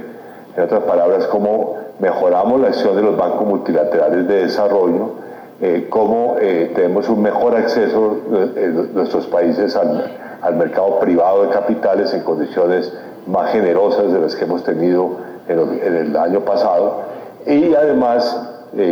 En 0.56 0.64
otras 0.64 0.82
palabras, 0.82 1.28
cómo 1.28 1.78
mejoramos 2.01 2.60
la 2.60 2.66
acción 2.66 2.96
de 2.96 3.02
los 3.02 3.16
bancos 3.16 3.46
multilaterales 3.46 4.26
de 4.26 4.46
desarrollo 4.46 5.22
eh, 5.60 5.86
cómo 5.89 6.36
eh, 6.40 6.72
tenemos 6.74 7.09
un 7.09 7.22
mejor 7.22 7.55
acceso 7.55 8.18
eh, 8.56 8.89
nuestros 8.93 9.26
países 9.28 9.76
al, 9.76 10.56
mercado 10.56 10.98
privado 10.98 11.44
de 11.44 11.51
capitales 11.51 12.12
en 12.12 12.22
condiciones 12.22 12.93
más 13.26 13.52
generosas 13.52 14.12
de 14.12 14.20
las 14.20 14.35
que 14.36 14.44
hemos 14.44 14.62
tenido 14.62 15.16
en, 15.48 15.97
el 15.97 16.16
año 16.16 16.40
pasado 16.40 17.02
y 17.47 17.74
además 17.74 18.51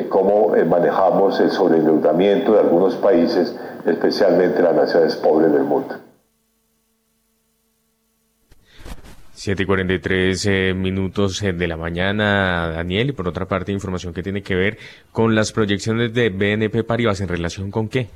cómo 0.09 0.53
manejamos 0.67 1.41
el 1.41 1.51
sobreendeudamiento 1.51 2.53
de 2.53 2.61
algunos 2.61 2.97
países, 2.97 3.55
especialmente 3.85 4.63
las 4.63 4.75
naciones 4.75 5.17
pobres 5.17 5.53
del 5.53 5.65
mundo. 5.65 5.95
7 9.43 9.61
y 9.61 9.67
43 9.67 10.47
eh, 10.47 10.73
minutos 10.73 11.43
eh, 11.43 11.53
de 11.53 11.67
la 11.67 11.77
mañana, 11.77 12.69
Daniel, 12.69 13.09
y 13.09 13.13
por 13.13 13.27
otra 13.27 13.47
parte, 13.47 13.73
información 13.73 14.15
que 14.15 14.23
tiene 14.23 14.41
que 14.41 14.55
ver 14.55 14.79
con 15.11 15.35
las 15.35 15.51
proyecciones 15.51 16.15
de 16.15 16.31
BNP 16.31 16.85
Paribas 16.85 17.21
en 17.21 17.27
relación 17.27 17.73
con 17.73 17.89
qué. 17.89 18.07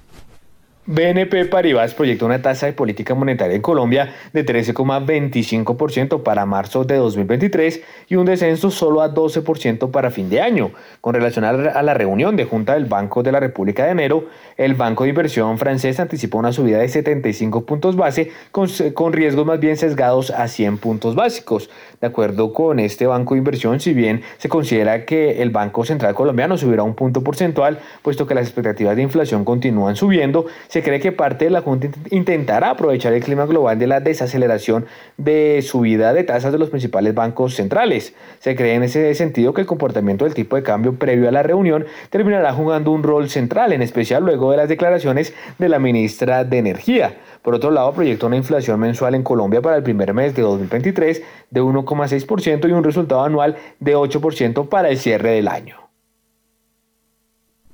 BNP 0.88 1.46
Paribas 1.46 1.94
proyecta 1.94 2.26
una 2.26 2.40
tasa 2.40 2.66
de 2.66 2.72
política 2.72 3.12
monetaria 3.16 3.56
en 3.56 3.62
Colombia 3.62 4.14
de 4.32 4.46
13,25% 4.46 6.22
para 6.22 6.46
marzo 6.46 6.84
de 6.84 6.94
2023 6.94 7.80
y 8.08 8.14
un 8.14 8.26
descenso 8.26 8.70
solo 8.70 9.02
a 9.02 9.12
12% 9.12 9.90
para 9.90 10.12
fin 10.12 10.30
de 10.30 10.40
año. 10.40 10.70
Con 11.00 11.14
relación 11.14 11.44
a 11.44 11.82
la 11.82 11.94
reunión 11.94 12.36
de 12.36 12.44
Junta 12.44 12.74
del 12.74 12.84
Banco 12.84 13.24
de 13.24 13.32
la 13.32 13.40
República 13.40 13.84
de 13.84 13.90
enero, 13.90 14.26
el 14.56 14.74
Banco 14.74 15.02
de 15.02 15.10
Inversión 15.10 15.58
francés 15.58 15.98
anticipó 15.98 16.38
una 16.38 16.52
subida 16.52 16.78
de 16.78 16.88
75 16.88 17.66
puntos 17.66 17.96
base 17.96 18.30
con, 18.52 18.68
con 18.94 19.12
riesgos 19.12 19.44
más 19.44 19.58
bien 19.58 19.76
sesgados 19.76 20.30
a 20.30 20.46
100 20.46 20.78
puntos 20.78 21.16
básicos. 21.16 21.68
De 22.00 22.06
acuerdo 22.06 22.52
con 22.52 22.78
este 22.78 23.08
Banco 23.08 23.34
de 23.34 23.38
Inversión, 23.38 23.80
si 23.80 23.92
bien 23.92 24.22
se 24.38 24.48
considera 24.48 25.04
que 25.04 25.42
el 25.42 25.50
Banco 25.50 25.84
Central 25.84 26.14
colombiano 26.14 26.56
subirá 26.56 26.84
un 26.84 26.94
punto 26.94 27.24
porcentual, 27.24 27.80
puesto 28.02 28.28
que 28.28 28.36
las 28.36 28.46
expectativas 28.46 28.94
de 28.94 29.02
inflación 29.02 29.44
continúan 29.44 29.96
subiendo, 29.96 30.46
se 30.76 30.82
cree 30.82 31.00
que 31.00 31.10
parte 31.10 31.46
de 31.46 31.50
la 31.50 31.62
Junta 31.62 31.88
intentará 32.10 32.68
aprovechar 32.68 33.14
el 33.14 33.24
clima 33.24 33.46
global 33.46 33.78
de 33.78 33.86
la 33.86 34.00
desaceleración 34.00 34.84
de 35.16 35.62
subida 35.62 36.12
de 36.12 36.22
tasas 36.22 36.52
de 36.52 36.58
los 36.58 36.68
principales 36.68 37.14
bancos 37.14 37.54
centrales. 37.54 38.14
Se 38.40 38.54
cree 38.54 38.74
en 38.74 38.82
ese 38.82 39.14
sentido 39.14 39.54
que 39.54 39.62
el 39.62 39.66
comportamiento 39.66 40.26
del 40.26 40.34
tipo 40.34 40.54
de 40.54 40.62
cambio 40.62 40.92
previo 40.92 41.30
a 41.30 41.32
la 41.32 41.42
reunión 41.42 41.86
terminará 42.10 42.52
jugando 42.52 42.90
un 42.90 43.02
rol 43.02 43.30
central, 43.30 43.72
en 43.72 43.80
especial 43.80 44.22
luego 44.22 44.50
de 44.50 44.58
las 44.58 44.68
declaraciones 44.68 45.32
de 45.58 45.70
la 45.70 45.78
ministra 45.78 46.44
de 46.44 46.58
Energía. 46.58 47.14
Por 47.40 47.54
otro 47.54 47.70
lado, 47.70 47.94
proyectó 47.94 48.26
una 48.26 48.36
inflación 48.36 48.78
mensual 48.78 49.14
en 49.14 49.22
Colombia 49.22 49.62
para 49.62 49.78
el 49.78 49.82
primer 49.82 50.12
mes 50.12 50.36
de 50.36 50.42
2023 50.42 51.22
de 51.52 51.62
1,6% 51.62 52.68
y 52.68 52.72
un 52.72 52.84
resultado 52.84 53.24
anual 53.24 53.56
de 53.80 53.96
8% 53.96 54.68
para 54.68 54.90
el 54.90 54.98
cierre 54.98 55.30
del 55.30 55.48
año. 55.48 55.85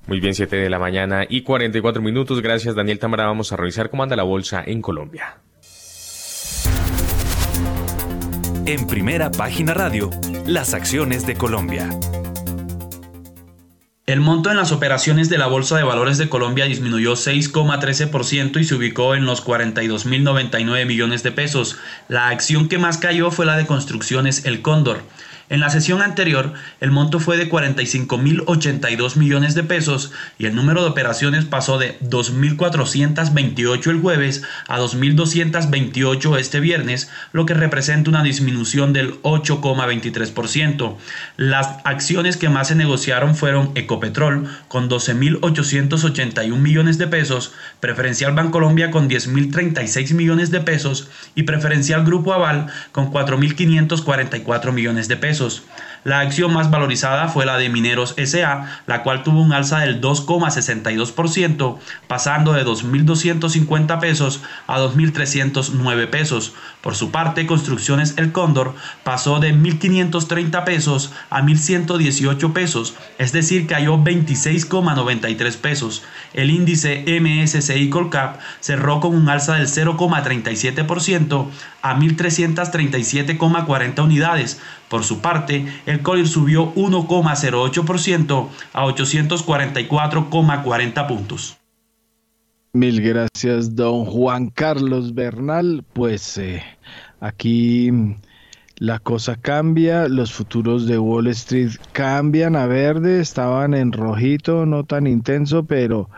Muy 0.07 0.21
bien, 0.21 0.35
7 0.35 0.57
de 0.57 0.71
la 0.71 0.79
mañana 0.79 1.25
y 1.29 1.43
44 1.43 2.03
minutos. 2.03 2.41
Gracias, 2.43 2.75
Daniel 2.75 2.99
Tamara. 2.99 3.27
Vamos 3.27 3.53
a 3.53 3.57
revisar 3.57 3.91
cómo 3.91 4.03
anda 4.03 4.17
la 4.17 4.25
bolsa 4.25 4.63
en 4.67 4.83
Colombia. 4.83 5.39
En 8.67 8.87
primera 8.87 9.31
página 9.31 9.75
radio, 9.75 10.11
las 10.47 10.75
acciones 10.75 11.27
de 11.27 11.35
Colombia. 11.35 11.89
El 14.05 14.21
monto 14.21 14.51
en 14.51 14.57
las 14.57 14.73
operaciones 14.73 15.29
de 15.29 15.39
la 15.39 15.47
Bolsa 15.47 15.77
de 15.77 15.85
Valores 15.85 16.19
de 16.19 16.29
Colombia 16.29 16.65
disminuyó 16.65 17.13
6,13% 17.13 18.61
y 18.61 18.65
se 18.65 18.75
ubicó 18.75 19.15
en 19.15 19.27
los 19.27 19.47
42.099 19.47 20.87
millones 20.87 21.23
de 21.23 21.31
pesos. 21.31 21.79
La 22.09 22.29
acción 22.29 22.69
que 22.69 22.79
más 22.79 22.99
cayó 22.99 23.31
fue 23.31 23.47
la 23.47 23.57
de 23.57 23.67
construcciones 23.67 24.45
El 24.45 24.61
Cóndor. 24.61 25.03
En 25.53 25.61
la 25.61 25.69
sesión 25.69 26.01
anterior, 26.01 26.55
el 26.81 26.93
monto 26.93 27.21
fue 27.21 27.37
de 27.37 27.47
45.082 27.47 29.17
millones 29.17 29.55
de 29.55 29.63
pesos 29.63 30.11
y 30.39 30.47
el 30.47 30.55
número 30.55 30.81
de 30.81 30.89
operaciones 30.89 31.45
pasó 31.45 31.77
de 31.77 31.99
2.428 32.01 33.91
el 33.91 34.01
jueves 34.01 34.45
a 34.67 34.79
2.228 34.79 36.39
este 36.39 36.61
viernes, 36.61 37.11
lo 37.35 37.45
que 37.45 37.53
representa 37.53 38.09
una 38.09 38.23
disminución 38.23 38.95
del 38.95 39.21
8,23%. 39.21 40.97
Las 41.37 41.69
acciones 41.85 42.39
que 42.39 42.49
más 42.49 42.69
se 42.69 42.75
negociaron 42.75 43.37
fueron 43.37 43.73
Ecopetrol 43.75 44.49
con 44.69 44.89
12.881 44.89 46.57
millones 46.57 46.97
de 46.97 47.09
pesos, 47.09 47.53
Preferencial 47.79 48.33
Bancolombia 48.33 48.91
con 48.91 49.11
10.036 49.11 50.15
millones 50.15 50.51
de 50.51 50.63
pesos 50.63 51.11
y 51.35 51.43
Preferencial 51.43 52.07
Grupo 52.07 52.33
Aval 52.33 52.69
con 52.91 53.13
4.544 53.13 54.73
millones 54.73 55.09
de 55.09 55.19
pesos. 55.19 55.42
La 56.05 56.19
acción 56.19 56.53
más 56.53 56.69
valorizada 56.69 57.29
fue 57.29 57.47
la 57.47 57.59
de 57.59 57.69
Mineros 57.69 58.17
SA, 58.17 58.83
la 58.87 59.05
cual 59.05 59.23
tuvo 59.23 59.41
un 59.41 59.53
alza 59.53 59.79
del 59.79 60.01
2,62%, 60.01 61.79
pasando 62.09 62.55
de 62.55 62.65
2.250 62.65 64.01
pesos 64.01 64.41
a 64.67 64.81
2.309 64.81 66.11
pesos. 66.11 66.55
Por 66.81 66.97
su 66.97 67.13
parte, 67.13 67.47
Construcciones 67.47 68.15
El 68.17 68.33
Cóndor 68.33 68.75
pasó 69.05 69.39
de 69.39 69.55
1.530 69.55 70.65
pesos 70.65 71.13
a 71.31 71.41
1.118 71.43 72.53
pesos, 72.53 72.95
es 73.19 73.31
decir, 73.31 73.69
cayó 73.69 73.99
26,93 73.99 75.57
pesos. 75.57 76.03
El 76.35 76.51
índice 76.51 77.05
MSCI 77.07 77.91
Colcap 77.91 78.41
cerró 78.59 78.99
con 78.99 79.15
un 79.15 79.29
alza 79.29 79.55
del 79.55 79.69
0,37% 79.69 81.47
a 81.83 81.95
1.337,40 81.95 84.03
unidades. 84.03 84.61
Por 84.93 85.03
su 85.05 85.21
parte, 85.23 85.65
el 85.87 86.03
COIR 86.03 86.29
subió 86.29 86.75
1,08% 86.75 88.49
a 88.75 88.85
844,40 88.85 91.09
puntos. 91.09 91.57
Mil 92.75 93.01
gracias, 93.01 93.75
don 93.75 94.05
Juan 94.05 94.51
Carlos 94.51 95.15
Bernal. 95.15 95.83
Pues 95.95 96.37
eh, 96.37 96.63
aquí 97.21 97.91
la 98.77 98.99
cosa 98.99 99.37
cambia, 99.37 100.09
los 100.09 100.31
futuros 100.31 100.87
de 100.87 100.99
Wall 100.99 101.29
Street 101.29 101.71
cambian 101.93 102.55
a 102.55 102.67
verde, 102.67 103.21
estaban 103.21 103.73
en 103.73 103.93
rojito, 103.93 104.67
no 104.67 104.85
tan 104.85 105.07
intenso, 105.07 105.65
pero 105.65 106.11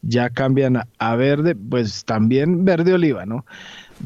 ya 0.00 0.30
cambian 0.30 0.88
a 0.98 1.16
verde, 1.16 1.54
pues 1.54 2.06
también 2.06 2.64
verde 2.64 2.94
oliva, 2.94 3.26
¿no? 3.26 3.44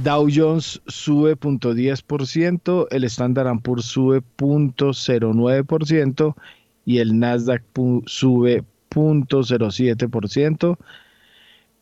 Dow 0.03 0.29
Jones 0.31 0.81
sube 0.87 1.37
0.10%, 1.39 2.87
el 2.91 3.05
Standard 3.05 3.61
Poor's 3.63 3.87
sube 3.87 4.23
0.09% 4.37 6.35
y 6.85 6.99
el 6.99 7.19
Nasdaq 7.19 7.63
sube 8.05 8.63
0.07%. 8.91 10.79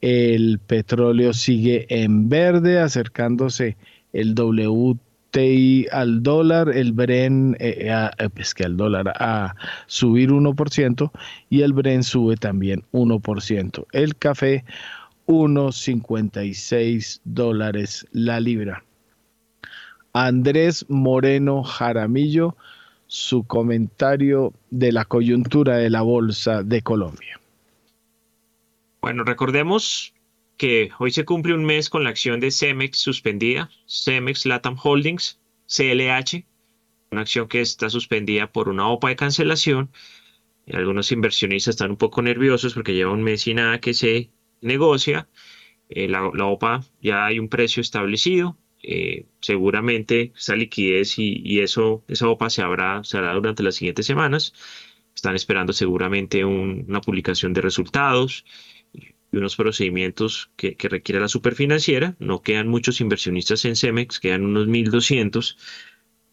El 0.00 0.60
petróleo 0.60 1.32
sigue 1.32 1.86
en 1.88 2.28
verde, 2.28 2.78
acercándose 2.78 3.76
el 4.12 4.34
WTI 4.34 5.88
al 5.90 6.22
dólar, 6.22 6.68
el 6.68 6.92
Bren, 6.92 7.56
eh, 7.58 7.88
eh, 7.90 8.28
es 8.36 8.54
que 8.54 8.64
al 8.64 8.76
dólar 8.76 9.12
a 9.18 9.56
subir 9.86 10.30
1% 10.30 11.10
y 11.50 11.62
el 11.62 11.72
Bren 11.72 12.04
sube 12.04 12.36
también 12.36 12.84
1%. 12.92 13.86
El 13.90 14.14
café 14.16 14.64
1.56 15.26 17.20
dólares 17.24 18.06
la 18.12 18.40
libra. 18.40 18.84
Andrés 20.12 20.86
Moreno 20.88 21.62
Jaramillo, 21.64 22.56
su 23.06 23.44
comentario 23.44 24.52
de 24.70 24.92
la 24.92 25.04
coyuntura 25.04 25.76
de 25.76 25.90
la 25.90 26.02
Bolsa 26.02 26.62
de 26.62 26.82
Colombia. 26.82 27.40
Bueno, 29.00 29.24
recordemos 29.24 30.14
que 30.56 30.90
hoy 30.98 31.10
se 31.10 31.24
cumple 31.24 31.54
un 31.54 31.64
mes 31.64 31.90
con 31.90 32.04
la 32.04 32.10
acción 32.10 32.40
de 32.40 32.50
Cemex 32.50 32.98
suspendida, 32.98 33.70
Cemex 33.86 34.46
Latam 34.46 34.76
Holdings, 34.82 35.38
CLH, 35.66 36.44
una 37.10 37.22
acción 37.22 37.48
que 37.48 37.60
está 37.60 37.90
suspendida 37.90 38.50
por 38.50 38.68
una 38.68 38.88
OPA 38.88 39.08
de 39.08 39.16
cancelación. 39.16 39.90
Algunos 40.72 41.12
inversionistas 41.12 41.74
están 41.74 41.90
un 41.90 41.96
poco 41.96 42.22
nerviosos 42.22 42.74
porque 42.74 42.94
lleva 42.94 43.12
un 43.12 43.22
mes 43.22 43.46
y 43.46 43.54
nada 43.54 43.80
que 43.80 43.94
se 43.94 44.30
negocia. 44.64 45.28
Eh, 45.88 46.08
la, 46.08 46.26
OPA 46.26 46.82
ya 47.00 47.26
hay 47.26 47.38
un 47.38 47.48
precio 47.48 47.80
establecido. 47.80 48.58
Eh, 48.82 49.26
seguramente 49.40 50.32
esa 50.36 50.56
liquidez 50.56 51.18
y, 51.18 51.60
eso, 51.60 52.04
esa 52.08 52.28
OPA 52.28 52.50
se, 52.50 52.62
habrá, 52.62 53.02
se 53.04 53.16
hará 53.16 53.32
durante 53.34 53.62
las 53.62 53.76
siguientes 53.76 54.06
semanas. 54.06 54.52
Están 55.14 55.36
esperando 55.36 55.72
seguramente 55.72 56.44
una 56.44 57.00
publicación 57.00 57.52
de 57.52 57.60
resultados 57.60 58.44
y 58.92 59.14
unos 59.32 59.56
procedimientos 59.56 60.50
que, 60.56 60.76
que 60.76 60.88
requiere 60.88 61.20
la 61.20 61.28
superfinanciera. 61.28 62.16
No 62.18 62.42
quedan 62.42 62.68
muchos 62.68 63.00
inversionistas 63.00 63.64
en 63.64 63.76
Cemex, 63.76 64.20
quedan 64.20 64.44
unos 64.44 64.66
1.200 64.66 65.56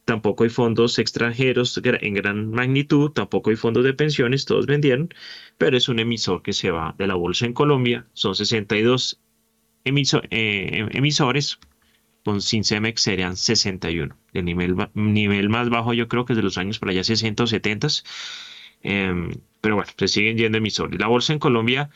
tampoco 0.05 0.43
hay 0.43 0.49
fondos 0.49 0.99
extranjeros 0.99 1.79
en 1.83 2.13
gran 2.13 2.51
magnitud, 2.51 3.11
tampoco 3.11 3.49
hay 3.49 3.55
fondos 3.55 3.83
de 3.83 3.93
pensiones, 3.93 4.45
todos 4.45 4.65
vendieron, 4.65 5.09
pero 5.57 5.77
es 5.77 5.89
un 5.89 5.99
emisor 5.99 6.41
que 6.41 6.53
se 6.53 6.71
va 6.71 6.95
de 6.97 7.07
la 7.07 7.15
bolsa 7.15 7.45
en 7.45 7.53
Colombia, 7.53 8.07
son 8.13 8.35
62 8.35 9.19
eh, 9.85 10.87
emisores, 10.91 11.59
con 12.23 12.41
Cincemex 12.41 13.01
serían 13.01 13.35
61. 13.35 14.15
El 14.33 14.45
nivel, 14.45 14.75
nivel 14.93 15.49
más 15.49 15.69
bajo 15.69 15.93
yo 15.93 16.07
creo 16.07 16.25
que 16.25 16.33
es 16.33 16.37
de 16.37 16.43
los 16.43 16.57
años 16.57 16.79
por 16.79 16.89
allá 16.89 17.03
60 17.03 17.43
o 17.43 17.47
70, 17.47 17.87
em, 18.83 19.31
pero 19.61 19.75
bueno, 19.75 19.91
se 19.97 20.07
siguen 20.07 20.37
yendo 20.37 20.57
emisores. 20.57 20.99
La 20.99 21.07
bolsa 21.07 21.33
en 21.33 21.39
Colombia 21.39 21.89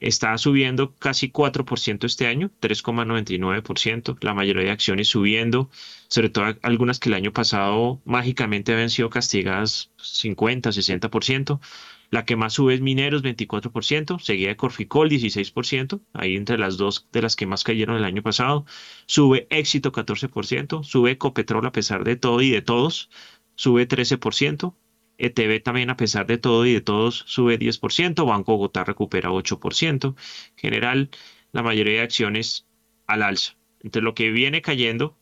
está 0.00 0.36
subiendo 0.38 0.94
casi 0.96 1.30
4% 1.30 2.04
este 2.06 2.26
año, 2.26 2.50
3,99%, 2.60 4.18
la 4.20 4.34
mayoría 4.34 4.64
de 4.64 4.70
acciones 4.70 5.08
subiendo, 5.08 5.70
sobre 6.08 6.30
todo 6.30 6.56
algunas 6.62 6.98
que 6.98 7.08
el 7.08 7.14
año 7.14 7.32
pasado 7.32 8.00
mágicamente 8.04 8.72
habían 8.72 8.90
sido 8.90 9.10
castigadas 9.10 9.90
50, 9.98 10.70
60%. 10.70 11.60
La 12.10 12.24
que 12.24 12.36
más 12.36 12.54
sube 12.54 12.74
es 12.74 12.80
Mineros, 12.80 13.22
24%, 13.22 14.18
seguida 14.18 14.48
de 14.48 14.56
Corficol, 14.56 15.10
16%, 15.10 16.00
ahí 16.14 16.36
entre 16.36 16.56
las 16.56 16.78
dos 16.78 17.06
de 17.12 17.20
las 17.20 17.36
que 17.36 17.46
más 17.46 17.64
cayeron 17.64 17.96
el 17.96 18.04
año 18.04 18.22
pasado. 18.22 18.64
Sube 19.06 19.46
Éxito, 19.50 19.92
14%, 19.92 20.84
sube 20.84 21.10
Ecopetrol 21.10 21.66
a 21.66 21.72
pesar 21.72 22.04
de 22.04 22.16
todo 22.16 22.40
y 22.40 22.50
de 22.50 22.62
todos, 22.62 23.10
sube 23.56 23.86
13%, 23.86 24.74
ETB 25.18 25.62
también, 25.62 25.90
a 25.90 25.96
pesar 25.96 26.26
de 26.26 26.38
todo 26.38 26.66
y 26.66 26.72
de 26.74 26.80
todos, 26.80 27.24
sube 27.26 27.58
10%, 27.58 28.24
Banco 28.26 28.52
Bogotá 28.52 28.84
recupera 28.84 29.30
8%. 29.30 30.14
En 30.50 30.56
general, 30.56 31.10
la 31.52 31.62
mayoría 31.62 31.94
de 31.94 32.00
acciones 32.02 32.66
al 33.06 33.22
alza. 33.22 33.56
Entre 33.80 34.02
lo 34.02 34.14
que 34.14 34.30
viene 34.30 34.62
cayendo 34.62 35.16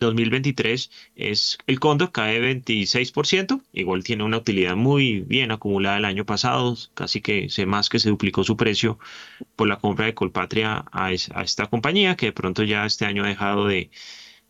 2023 0.00 0.90
es 1.14 1.58
el 1.66 1.80
Condor, 1.80 2.12
cae 2.12 2.40
26%, 2.40 3.62
igual 3.72 4.04
tiene 4.04 4.24
una 4.24 4.38
utilidad 4.38 4.76
muy 4.76 5.20
bien 5.20 5.50
acumulada 5.50 5.96
el 5.98 6.04
año 6.04 6.26
pasado, 6.26 6.76
casi 6.94 7.20
que 7.20 7.48
se 7.48 7.66
más 7.66 7.88
que 7.88 7.98
se 7.98 8.10
duplicó 8.10 8.44
su 8.44 8.56
precio 8.56 8.98
por 9.56 9.68
la 9.68 9.78
compra 9.78 10.06
de 10.06 10.14
Colpatria 10.14 10.84
a, 10.92 11.06
a 11.06 11.42
esta 11.42 11.66
compañía, 11.68 12.16
que 12.16 12.26
de 12.26 12.32
pronto 12.32 12.62
ya 12.62 12.84
este 12.86 13.06
año 13.06 13.24
ha 13.24 13.28
dejado 13.28 13.66
de, 13.66 13.90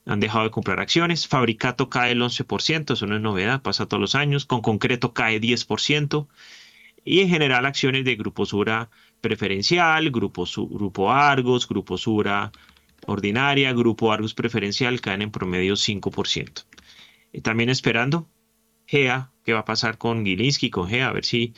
han 0.07 0.21
dejado 0.21 0.45
de 0.45 0.51
comprar 0.51 0.81
acciones. 0.81 1.27
Fabricato 1.27 1.91
cae 1.91 2.13
el 2.13 2.23
11%, 2.23 2.95
eso 2.95 3.07
no 3.07 3.17
es 3.17 3.21
novedad, 3.21 3.61
pasa 3.61 3.87
todos 3.87 4.01
los 4.01 4.15
años. 4.15 4.47
Con 4.47 4.63
concreto 4.63 5.13
cae 5.13 5.41
10%. 5.41 6.29
Y 7.05 7.21
en 7.21 7.29
general 7.29 7.67
acciones 7.67 8.05
de 8.05 8.17
Grupo 8.17 8.47
Sura 8.47 8.89
preferencial, 9.21 10.11
Grupo, 10.11 10.47
Grupo 10.71 11.13
Argos, 11.13 11.69
Grupo 11.69 11.99
Sura 11.99 12.53
ordinaria, 13.07 13.73
Grupo 13.73 14.13
Argos 14.13 14.35
preferencial 14.35 15.01
caen 15.01 15.23
en 15.23 15.31
promedio 15.31 15.75
5%. 15.75 16.65
Y 17.33 17.41
también 17.41 17.69
esperando 17.69 18.29
GEA, 18.87 19.33
qué 19.45 19.53
va 19.53 19.61
a 19.61 19.65
pasar 19.65 19.99
con 19.99 20.25
Gilinski, 20.25 20.71
con 20.71 20.89
GEA, 20.89 21.09
a 21.09 21.13
ver 21.13 21.25
si 21.25 21.55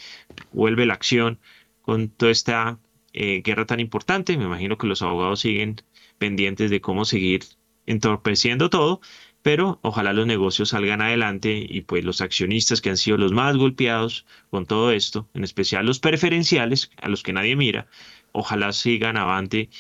vuelve 0.53 0.87
la 0.87 0.95
acción 0.95 1.39
con 1.83 2.09
toda 2.09 2.33
esta 2.33 2.79
eh, 3.13 3.43
guerra 3.43 3.67
tan 3.67 3.81
importante. 3.81 4.37
Me 4.37 4.45
imagino 4.45 4.79
que 4.79 4.87
los 4.87 5.03
abogados 5.03 5.41
siguen 5.41 5.77
pendientes 6.19 6.71
de 6.71 6.81
cómo 6.81 7.05
seguir 7.05 7.45
entorpeciendo 7.89 8.71
todo, 8.71 9.01
pero 9.43 9.79
ojalá 9.83 10.13
los 10.13 10.27
negocios 10.27 10.71
salgan 10.71 11.01
adelante 11.01 11.65
y 11.69 11.81
pues 11.83 12.05
los 12.05 12.21
accionistas 12.21 12.81
que 12.81 12.91
han 12.91 12.97
sido 12.97 13.17
los 13.17 13.33
más 13.33 13.57
golpeados 13.57 14.27
con 14.51 14.67
todo 14.67 14.93
esto, 14.93 15.29
en 15.35 15.45
especial 15.45 15.87
los 15.87 16.01
preferenciales, 16.01 16.91
a 17.01 17.09
los 17.09 17.23
que 17.23 17.33
nadie 17.33 17.57
mira, 17.57 17.87
ojalá 18.33 18.73
sigan 18.73 19.17
avante 19.17 19.71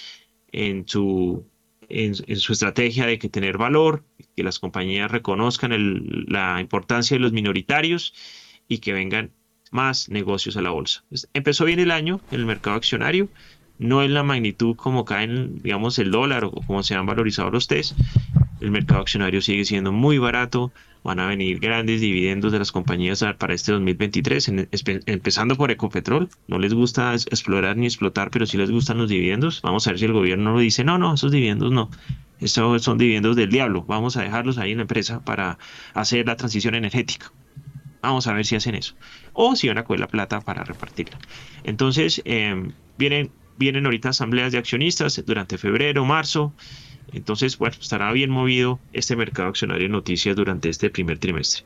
en 0.53 0.89
su, 0.89 1.45
en, 1.89 2.15
su 2.15 2.53
estrategia 2.53 3.07
de 3.07 3.19
que 3.19 3.29
tener 3.29 3.59
valor, 3.59 4.05
que 4.37 4.43
las 4.43 4.59
compañías 4.59 5.11
reconozcan 5.11 6.27
la 6.29 6.61
importancia 6.61 7.17
de 7.17 7.21
los 7.21 7.33
minoritarios 7.33 8.15
y 8.69 8.79
que 8.79 8.93
vengan 8.93 9.33
más 9.71 10.09
negocios 10.09 10.57
a 10.57 10.63
la 10.63 10.71
bolsa. 10.71 11.05
Empezó 11.35 11.67
bien 11.67 11.79
el 11.79 11.91
año 11.91 12.21
en 12.31 12.41
el 12.41 12.47
mercado 12.47 12.77
accionario, 12.77 13.29
no 13.79 14.03
es 14.03 14.11
la 14.11 14.23
magnitud 14.23 14.77
como 14.77 15.05
caen, 15.05 15.61
digamos, 15.63 15.99
el 15.99 16.11
dólar 16.11 16.45
o 16.45 16.51
como 16.51 16.83
se 16.83 16.95
han 16.95 17.07
valorizado 17.07 17.51
los 17.51 17.69
test. 17.69 17.97
El 18.61 18.73
mercado 18.73 19.01
accionario 19.01 19.41
sigue 19.41 19.65
siendo 19.65 19.93
muy 19.93 20.19
barato. 20.19 20.73
Van 21.05 21.21
a 21.21 21.27
venir 21.27 21.61
grandes 21.61 22.01
dividendos 22.01 22.51
de 22.51 22.59
las 22.59 22.73
compañías 22.73 23.25
para 23.39 23.55
este 23.55 23.71
2023, 23.71 24.53
empezando 25.07 25.55
por 25.57 25.71
Ecopetrol. 25.71 26.29
No 26.49 26.59
les 26.59 26.75
gusta 26.75 27.15
explorar 27.15 27.77
ni 27.77 27.87
explotar, 27.87 28.31
pero 28.31 28.47
sí 28.47 28.57
les 28.57 28.71
gustan 28.71 28.99
los 28.99 29.09
dividendos. 29.09 29.63
Vamos 29.63 29.87
a 29.87 29.91
ver 29.91 30.01
si 30.01 30.07
el 30.07 30.13
gobierno 30.13 30.53
lo 30.53 30.59
dice, 30.59 30.83
no, 30.83 30.99
no, 30.99 31.15
esos 31.15 31.31
dividendos 31.31 31.71
no. 31.71 31.89
Estos 32.41 32.83
son 32.83 32.99
dividendos 32.99 33.37
del 33.37 33.49
diablo. 33.49 33.85
Vamos 33.87 34.17
a 34.17 34.23
dejarlos 34.23 34.59
ahí 34.59 34.73
en 34.73 34.79
la 34.79 34.83
empresa 34.83 35.25
para 35.25 35.59
hacer 35.95 36.27
la 36.27 36.37
transición 36.37 36.75
energética. 36.75 37.33
Vamos 38.03 38.27
a 38.27 38.33
ver 38.33 38.45
si 38.45 38.57
hacen 38.57 38.75
eso. 38.75 38.95
O 39.33 39.55
si 39.55 39.69
van 39.69 39.79
a 39.79 39.85
coger 39.85 40.01
la 40.01 40.09
plata 40.09 40.41
para 40.41 40.65
repartirla. 40.65 41.19
Entonces, 41.65 42.23
eh, 42.25 42.71
vienen 42.97 43.31
vienen 43.59 43.85
ahorita 43.85 44.11
asambleas 44.11 44.53
de 44.53 44.59
accionistas 44.59 45.23
durante 45.27 45.59
febrero, 45.59 46.05
marzo. 46.05 46.55
Entonces, 47.13 47.59
bueno, 47.59 47.77
estará 47.81 48.13
bien 48.13 48.31
movido 48.31 48.79
este 48.93 49.17
mercado 49.17 49.49
accionario 49.49 49.85
de 49.85 49.93
noticias 49.93 50.37
durante 50.37 50.69
este 50.69 50.91
primer 50.91 51.19
trimestre. 51.19 51.65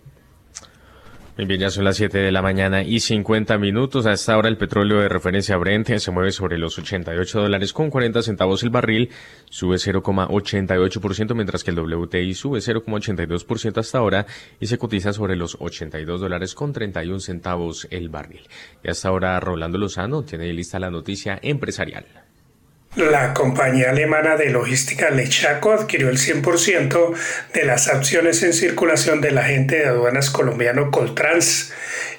Muy 1.35 1.47
bien, 1.47 1.61
ya 1.61 1.71
son 1.71 1.85
las 1.85 1.97
7 1.97 2.19
de 2.19 2.31
la 2.31 2.43
mañana 2.43 2.83
y 2.83 3.01
50 3.01 3.57
minutos. 3.57 4.05
A 4.05 4.13
esta 4.13 4.37
hora 4.37 4.51
el 4.51 4.59
petróleo 4.59 5.01
de 5.01 5.09
referencia 5.09 5.57
Brent 5.57 5.97
se 5.97 6.11
mueve 6.11 6.31
sobre 6.31 6.59
los 6.59 6.79
88 6.79 7.41
dólares 7.41 7.73
con 7.73 7.89
40 7.89 8.21
centavos 8.21 8.63
el 8.63 8.69
barril, 8.69 9.09
sube 9.49 9.77
0,88%, 9.77 11.35
mientras 11.35 11.65
que 11.65 11.71
el 11.71 11.79
WTI 11.79 12.35
sube 12.35 12.59
0,82% 12.59 13.79
hasta 13.79 13.97
ahora 13.97 14.27
y 14.61 14.67
se 14.67 14.77
cotiza 14.77 15.15
sobre 15.15 15.35
los 15.35 15.57
82 15.59 16.21
dólares 16.21 16.55
con 16.55 16.75
31 16.75 17.21
centavos 17.21 17.89
el 17.91 18.11
barril. 18.11 18.43
Y 18.85 18.91
hasta 18.91 19.09
ahora 19.09 19.41
Rolando 19.41 19.79
Lozano 19.79 20.25
tiene 20.25 20.53
lista 20.53 20.79
la 20.79 20.91
noticia 20.91 21.39
empresarial. 21.43 22.05
La 22.97 23.33
compañía 23.33 23.89
alemana 23.89 24.37
de 24.37 24.51
logística 24.51 25.09
Lechaco 25.09 25.73
adquirió 25.73 26.11
el 26.11 26.19
100% 26.19 27.15
de 27.55 27.65
las 27.65 27.89
acciones 27.89 28.43
en 28.43 28.53
circulación 28.53 29.23
del 29.23 29.39
agente 29.39 29.77
de 29.77 29.87
aduanas 29.87 30.29
colombiano 30.29 30.91
Coltrans. 30.91 31.73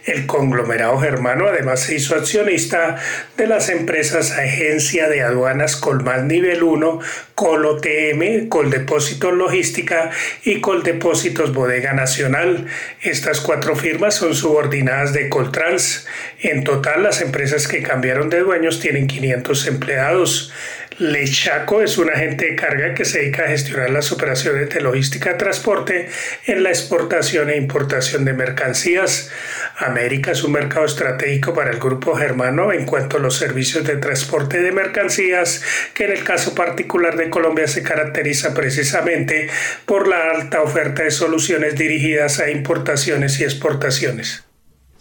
El 0.05 0.25
conglomerado 0.25 0.99
germano 0.99 1.47
además 1.47 1.79
se 1.79 1.95
hizo 1.95 2.15
accionista 2.15 2.97
de 3.37 3.47
las 3.47 3.69
empresas 3.69 4.31
Agencia 4.31 5.07
de 5.07 5.21
Aduanas 5.21 5.77
Colmal 5.77 6.27
Nivel 6.27 6.61
1, 6.61 6.99
ColOTM, 7.35 8.49
Coldepósitos 8.49 9.33
Logística 9.33 10.11
y 10.43 10.59
Coldepósitos 10.59 11.53
Bodega 11.53 11.93
Nacional. 11.93 12.67
Estas 13.01 13.39
cuatro 13.39 13.77
firmas 13.77 14.15
son 14.15 14.35
subordinadas 14.35 15.13
de 15.13 15.29
Coltrans. 15.29 16.05
En 16.41 16.65
total, 16.65 17.03
las 17.03 17.21
empresas 17.21 17.69
que 17.69 17.81
cambiaron 17.81 18.29
de 18.29 18.41
dueños 18.41 18.81
tienen 18.81 19.07
500 19.07 19.67
empleados. 19.67 20.51
Lechaco 20.99 21.81
es 21.81 21.97
un 21.97 22.09
agente 22.09 22.45
de 22.45 22.55
carga 22.55 22.93
que 22.93 23.03
se 23.03 23.19
dedica 23.19 23.45
a 23.45 23.47
gestionar 23.47 23.89
las 23.89 24.11
operaciones 24.11 24.69
de 24.69 24.81
logística 24.81 25.37
transporte 25.37 26.07
en 26.45 26.61
la 26.61 26.69
exportación 26.69 27.49
e 27.49 27.57
importación 27.57 28.25
de 28.25 28.33
mercancías. 28.33 29.31
América 29.77 30.31
es 30.31 30.43
un 30.43 30.51
mercado 30.51 30.85
estratégico 30.85 31.53
para 31.53 31.71
el 31.71 31.79
grupo 31.79 32.15
germano 32.15 32.71
en 32.71 32.85
cuanto 32.85 33.17
a 33.17 33.19
los 33.19 33.37
servicios 33.37 33.85
de 33.85 33.97
transporte 33.97 34.61
de 34.61 34.71
mercancías, 34.71 35.63
que 35.93 36.05
en 36.05 36.11
el 36.11 36.23
caso 36.23 36.53
particular 36.53 37.17
de 37.17 37.29
Colombia 37.29 37.67
se 37.67 37.81
caracteriza 37.81 38.53
precisamente 38.53 39.49
por 39.85 40.07
la 40.07 40.31
alta 40.31 40.61
oferta 40.61 41.03
de 41.03 41.11
soluciones 41.11 41.75
dirigidas 41.75 42.39
a 42.39 42.51
importaciones 42.51 43.39
y 43.39 43.43
exportaciones. 43.43 44.45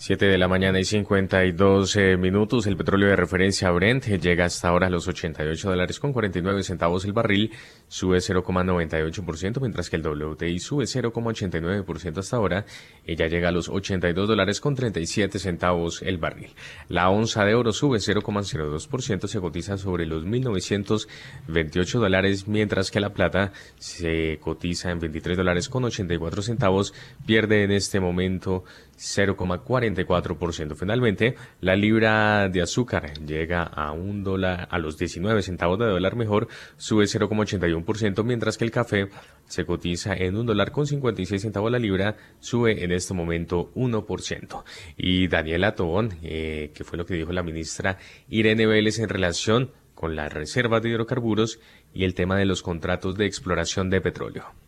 7 0.04 0.26
de 0.26 0.36
la 0.36 0.48
mañana 0.48 0.80
y 0.80 0.84
52 0.84 1.94
eh, 1.94 2.16
minutos. 2.16 2.66
El 2.66 2.76
petróleo 2.76 3.08
de 3.10 3.14
referencia 3.14 3.70
Brent 3.70 4.04
llega 4.06 4.46
hasta 4.46 4.66
ahora 4.66 4.88
a 4.88 4.90
los 4.90 5.06
88 5.06 5.70
dólares 5.70 6.00
con 6.00 6.12
49 6.12 6.64
centavos 6.64 7.04
el 7.04 7.12
barril, 7.12 7.52
sube 7.86 8.18
0,98%, 8.18 9.60
mientras 9.60 9.88
que 9.88 9.94
el 9.94 10.02
WTI 10.02 10.58
sube 10.58 10.86
0,89% 10.86 12.18
hasta 12.18 12.36
ahora 12.36 12.64
ya 13.06 13.28
llega 13.28 13.50
a 13.50 13.52
los 13.52 13.68
82 13.68 14.26
dólares 14.26 14.60
con 14.60 14.74
37 14.74 15.38
centavos 15.38 16.02
el 16.02 16.18
barril. 16.18 16.50
La 16.88 17.08
onza 17.08 17.44
de 17.44 17.54
oro 17.54 17.72
sube 17.72 17.98
0,02%, 17.98 19.28
se 19.28 19.40
cotiza 19.40 19.78
sobre 19.78 20.06
los 20.06 20.24
1.928 20.24 22.00
dólares, 22.00 22.48
mientras 22.48 22.90
que 22.90 22.98
la 22.98 23.10
plata 23.10 23.52
se 23.78 24.40
cotiza 24.40 24.90
en 24.90 24.98
23 24.98 25.36
dólares 25.36 25.68
con 25.68 25.84
84 25.84 26.42
centavos, 26.42 26.92
pierde 27.24 27.62
en 27.62 27.70
este 27.70 28.00
momento 28.00 28.64
0,44%. 29.02 30.76
Finalmente, 30.76 31.34
la 31.60 31.74
libra 31.74 32.48
de 32.48 32.62
azúcar 32.62 33.12
llega 33.18 33.64
a 33.64 33.90
un 33.92 34.22
dólar, 34.22 34.68
a 34.70 34.78
los 34.78 34.96
19 34.96 35.42
centavos 35.42 35.78
de 35.78 35.86
dólar 35.86 36.14
mejor, 36.14 36.48
sube 36.76 37.04
0,81%, 37.04 38.22
mientras 38.24 38.56
que 38.56 38.64
el 38.64 38.70
café 38.70 39.08
se 39.46 39.66
cotiza 39.66 40.14
en 40.14 40.36
un 40.36 40.46
dólar 40.46 40.70
con 40.70 40.86
56 40.86 41.42
centavos 41.42 41.72
la 41.72 41.78
libra, 41.78 42.16
sube 42.38 42.84
en 42.84 42.92
este 42.92 43.12
momento 43.12 43.72
1%. 43.74 44.64
Y 44.96 45.26
Daniela 45.26 45.74
Tobón, 45.74 46.14
eh, 46.22 46.70
que 46.74 46.84
fue 46.84 46.96
lo 46.96 47.04
que 47.04 47.14
dijo 47.14 47.32
la 47.32 47.42
ministra 47.42 47.98
Irene 48.28 48.66
Vélez 48.66 49.00
en 49.00 49.08
relación 49.08 49.72
con 49.94 50.16
las 50.16 50.32
reservas 50.32 50.82
de 50.82 50.90
hidrocarburos 50.90 51.60
y 51.92 52.04
el 52.04 52.14
tema 52.14 52.36
de 52.36 52.44
los 52.44 52.62
contratos 52.62 53.16
de 53.16 53.26
exploración 53.26 53.90
de 53.90 54.00
petróleo. 54.00 54.61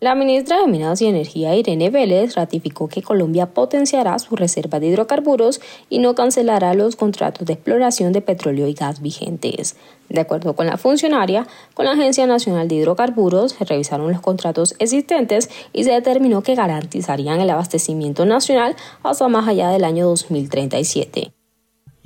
La 0.00 0.14
ministra 0.14 0.60
de 0.60 0.68
Minas 0.68 1.02
y 1.02 1.06
Energía, 1.06 1.56
Irene 1.56 1.90
Vélez, 1.90 2.36
ratificó 2.36 2.86
que 2.86 3.02
Colombia 3.02 3.46
potenciará 3.46 4.16
su 4.20 4.36
reserva 4.36 4.78
de 4.78 4.86
hidrocarburos 4.86 5.60
y 5.90 5.98
no 5.98 6.14
cancelará 6.14 6.72
los 6.74 6.94
contratos 6.94 7.44
de 7.44 7.54
exploración 7.54 8.12
de 8.12 8.20
petróleo 8.20 8.68
y 8.68 8.74
gas 8.74 9.02
vigentes. 9.02 9.74
De 10.08 10.20
acuerdo 10.20 10.54
con 10.54 10.66
la 10.66 10.76
funcionaria, 10.76 11.48
con 11.74 11.86
la 11.86 11.92
Agencia 11.92 12.28
Nacional 12.28 12.68
de 12.68 12.76
Hidrocarburos 12.76 13.54
se 13.54 13.64
revisaron 13.64 14.12
los 14.12 14.20
contratos 14.20 14.76
existentes 14.78 15.50
y 15.72 15.82
se 15.82 15.90
determinó 15.90 16.44
que 16.44 16.54
garantizarían 16.54 17.40
el 17.40 17.50
abastecimiento 17.50 18.24
nacional 18.24 18.76
hasta 19.02 19.26
más 19.26 19.48
allá 19.48 19.70
del 19.70 19.82
año 19.82 20.06
2037. 20.06 21.32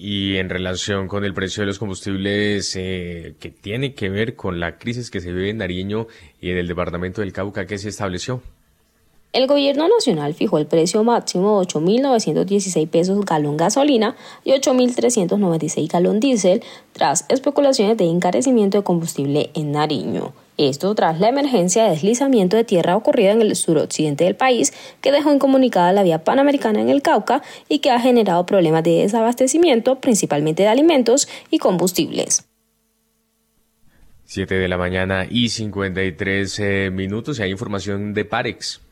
Y 0.05 0.39
en 0.39 0.49
relación 0.49 1.07
con 1.07 1.25
el 1.25 1.33
precio 1.33 1.61
de 1.61 1.69
los 1.69 1.79
combustibles 1.79 2.75
eh, 2.75 3.37
que 3.39 3.51
tiene 3.51 3.95
que 3.95 4.11
ver 4.11 4.35
con 4.35 4.59
la 4.59 4.77
crisis 4.77 5.13
que 5.13 5.21
se 5.21 5.33
vive 5.33 5.51
en 5.51 5.59
Nariño 5.59 6.09
y 6.41 6.51
en 6.51 6.57
el 6.57 6.67
departamento 6.67 7.21
del 7.21 7.33
Cauca, 7.33 7.67
¿qué 7.67 7.79
se 7.79 7.91
estableció? 7.91 8.43
El 9.33 9.47
gobierno 9.47 9.89
nacional 9.89 10.35
fijó 10.35 10.59
el 10.59 10.67
precio 10.67 11.03
máximo 11.05 11.59
de 11.59 11.67
8.916 11.67 12.87
pesos 12.87 13.25
galón 13.25 13.57
gasolina 13.57 14.15
y 14.45 14.51
8.396 14.51 15.91
galón 15.91 16.21
diésel 16.21 16.63
tras 16.93 17.25
especulaciones 17.31 17.97
de 17.97 18.05
encarecimiento 18.05 18.77
de 18.77 18.85
combustible 18.85 19.49
en 19.55 19.73
Nariño. 19.73 20.35
Esto 20.59 20.95
tras 20.95 21.19
la 21.19 21.31
emergencia 21.31 21.85
de 21.85 21.91
deslizamiento 21.93 22.59
de 22.59 22.65
tierra 22.65 22.95
ocurrida 22.95 23.31
en 23.31 23.41
el 23.41 23.57
suroccidente 23.57 24.25
del 24.25 24.37
país, 24.37 24.75
que 25.01 25.13
dejó 25.13 25.33
incomunicada 25.33 25.95
la 25.95 26.03
vía 26.03 26.25
panamericana 26.25 26.83
en 26.83 26.91
el 26.91 27.01
Cauca 27.01 27.43
y 27.71 27.79
que 27.79 27.91
ha 27.91 28.01
generado 28.01 28.45
problemas 28.45 28.83
de 28.83 28.99
desabastecimiento, 28.99 29.99
principalmente 29.99 30.65
de 30.65 30.69
alimentos 30.69 31.27
y 31.51 31.57
combustibles. 31.59 32.47
7 34.27 34.55
de 34.57 34.69
la 34.69 34.77
mañana 34.77 35.27
y 35.29 35.49
53 35.49 36.59
eh, 36.59 36.91
minutos 36.93 37.39
y 37.39 37.43
hay 37.45 37.51
información 37.51 38.13
de 38.13 38.27
Parex. 38.27 38.83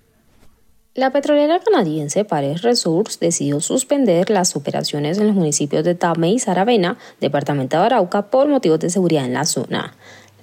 La 0.94 1.12
petrolera 1.12 1.60
canadiense 1.60 2.24
Parex 2.24 2.62
Resources 2.62 3.20
decidió 3.20 3.60
suspender 3.60 4.28
las 4.28 4.56
operaciones 4.56 5.18
en 5.18 5.28
los 5.28 5.36
municipios 5.36 5.84
de 5.84 5.94
Tame 5.94 6.32
y 6.32 6.40
Saravena, 6.40 6.98
departamento 7.20 7.76
de 7.76 7.84
Arauca, 7.84 8.28
por 8.28 8.48
motivos 8.48 8.80
de 8.80 8.90
seguridad 8.90 9.24
en 9.24 9.34
la 9.34 9.44
zona. 9.44 9.94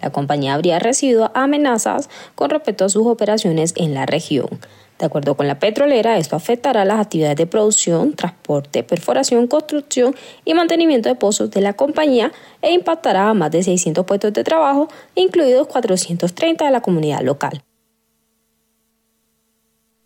La 0.02 0.10
compañía 0.10 0.54
habría 0.54 0.80
recibido 0.80 1.32
amenazas 1.34 2.10
con 2.36 2.50
respecto 2.50 2.86
a 2.86 2.90
sus 2.90 3.06
operaciones 3.08 3.74
en 3.76 3.94
la 3.94 4.06
región. 4.06 4.48
De 5.00 5.06
acuerdo 5.06 5.36
con 5.36 5.50
la 5.50 5.60
petrolera, 5.60 6.18
esto 6.18 6.38
afectará 6.38 6.86
las 6.86 7.02
actividades 7.02 7.36
de 7.36 7.46
producción, 7.46 8.14
transporte, 8.14 8.84
perforación, 8.84 9.48
construcción 9.48 10.16
y 10.46 10.54
mantenimiento 10.54 11.10
de 11.10 11.16
pozos 11.16 11.52
de 11.52 11.60
la 11.60 11.74
compañía 11.74 12.32
e 12.62 12.72
impactará 12.72 13.28
a 13.28 13.34
más 13.34 13.52
de 13.52 13.64
600 13.64 14.06
puestos 14.06 14.32
de 14.32 14.46
trabajo, 14.46 14.88
incluidos 15.14 15.68
430 15.68 16.64
de 16.64 16.72
la 16.72 16.80
comunidad 16.80 17.20
local. 17.20 17.67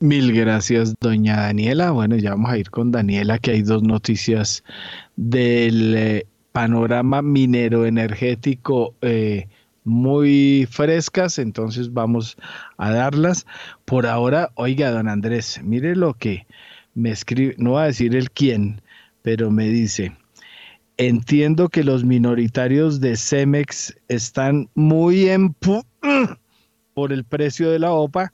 Mil 0.02 0.34
gracias, 0.34 0.96
doña 1.00 1.42
Daniela. 1.42 1.92
Bueno, 1.92 2.16
ya 2.16 2.32
vamos 2.32 2.50
a 2.50 2.58
ir 2.58 2.72
con 2.72 2.92
Daniela, 2.92 3.38
que 3.38 3.52
hay 3.52 3.62
dos 3.62 3.84
noticias 3.84 4.64
del 5.16 5.94
eh, 5.96 6.26
panorama 6.52 7.22
minero 7.22 7.86
energético. 7.86 8.96
Eh, 9.02 9.48
muy 9.84 10.68
frescas, 10.72 11.38
entonces 11.38 11.94
vamos 11.94 12.36
a 12.78 12.90
darlas. 12.90 13.46
Por 13.86 14.08
ahora, 14.08 14.50
oiga, 14.56 14.90
don 14.90 15.08
Andrés, 15.08 15.60
mire 15.64 15.96
lo 15.96 16.16
que 16.16 16.48
me 16.96 17.12
escribe, 17.12 17.54
no 17.60 17.74
va 17.74 17.84
a 17.84 17.88
decir 17.88 18.16
el 18.16 18.32
quién, 18.32 18.82
pero 19.22 19.52
me 19.52 19.68
dice, 19.68 20.18
entiendo 20.98 21.70
que 21.70 21.84
los 21.84 22.04
minoritarios 22.04 23.02
de 23.02 23.16
Cemex 23.16 23.96
están 24.08 24.68
muy 24.74 25.30
en 25.30 25.54
por 26.96 27.14
el 27.14 27.24
precio 27.24 27.70
de 27.70 27.78
la 27.78 27.92
OPA 27.92 28.32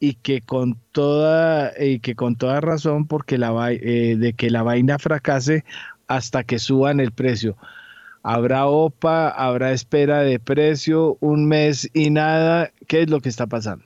y 0.00 0.14
que 0.14 0.40
con 0.40 0.78
toda 0.92 1.72
y 1.78 2.00
que 2.00 2.16
con 2.16 2.34
toda 2.34 2.60
razón 2.62 3.06
porque 3.06 3.36
la 3.36 3.70
eh, 3.70 4.16
de 4.16 4.32
que 4.32 4.50
la 4.50 4.62
vaina 4.62 4.98
fracase 4.98 5.64
hasta 6.08 6.42
que 6.42 6.58
suban 6.58 6.98
el 6.98 7.12
precio. 7.12 7.56
¿Habrá 8.22 8.66
OPA? 8.66 9.28
¿Habrá 9.28 9.72
espera 9.72 10.22
de 10.22 10.40
precio? 10.40 11.16
¿Un 11.20 11.46
mes 11.46 11.88
y 11.94 12.10
nada? 12.10 12.72
¿Qué 12.88 13.02
es 13.02 13.10
lo 13.10 13.20
que 13.20 13.28
está 13.28 13.46
pasando? 13.46 13.84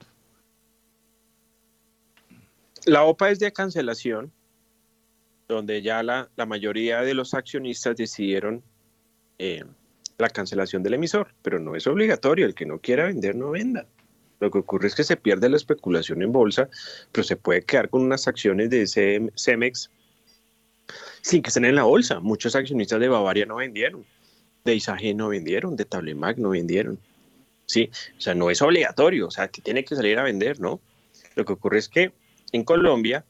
La 2.85 3.03
OPA 3.03 3.31
es 3.31 3.39
de 3.39 3.51
cancelación, 3.51 4.31
donde 5.47 5.81
ya 5.81 6.03
la, 6.03 6.29
mayoría 6.47 7.01
de 7.01 7.13
los 7.13 7.33
accionistas 7.33 7.95
decidieron 7.95 8.63
eh, 9.37 9.63
la 10.17 10.29
cancelación 10.29 10.83
del 10.83 10.95
emisor, 10.95 11.33
pero 11.41 11.59
no 11.59 11.75
es 11.75 11.87
obligatorio, 11.87 12.45
el 12.45 12.55
que 12.55 12.65
no 12.65 12.79
quiera 12.79 13.05
vender 13.05 13.35
no 13.35 13.51
venda. 13.51 13.85
Lo 14.39 14.51
que 14.51 14.59
ocurre 14.59 14.87
es 14.87 14.95
que 14.95 15.03
se 15.03 15.17
pierde 15.17 15.49
la 15.49 15.57
especulación 15.57 16.21
en 16.21 16.31
bolsa, 16.31 16.69
pero 17.11 17.23
se 17.23 17.35
puede 17.35 17.63
quedar 17.63 17.89
con 17.89 18.01
unas 18.01 18.27
acciones 18.27 18.69
de 18.69 19.31
Cemex 19.35 19.89
sin 21.21 21.41
que 21.41 21.47
estén 21.47 21.65
en 21.65 21.75
la 21.75 21.83
bolsa. 21.83 22.19
Muchos 22.19 22.55
accionistas 22.55 22.99
de 22.99 23.07
Bavaria 23.07 23.45
no 23.45 23.55
vendieron 23.55 24.05
de 24.65 24.75
Isaje 24.75 25.13
no 25.13 25.29
vendieron, 25.29 25.75
de 25.75 25.85
Tablemac 25.85 26.37
no 26.37 26.49
vendieron. 26.49 26.99
Sí, 27.67 27.89
o 28.17 28.21
sea, 28.21 28.35
no 28.35 28.49
es 28.49 28.61
obligatorio, 28.61 29.27
o 29.27 29.31
sea, 29.31 29.47
que 29.47 29.61
tiene 29.61 29.85
que 29.85 29.95
salir 29.95 30.19
a 30.19 30.23
vender, 30.23 30.59
¿no? 30.59 30.81
Lo 31.35 31.45
que 31.45 31.53
ocurre 31.53 31.79
es 31.79 31.87
que 31.87 32.11
en 32.51 32.63
Colombia, 32.63 33.25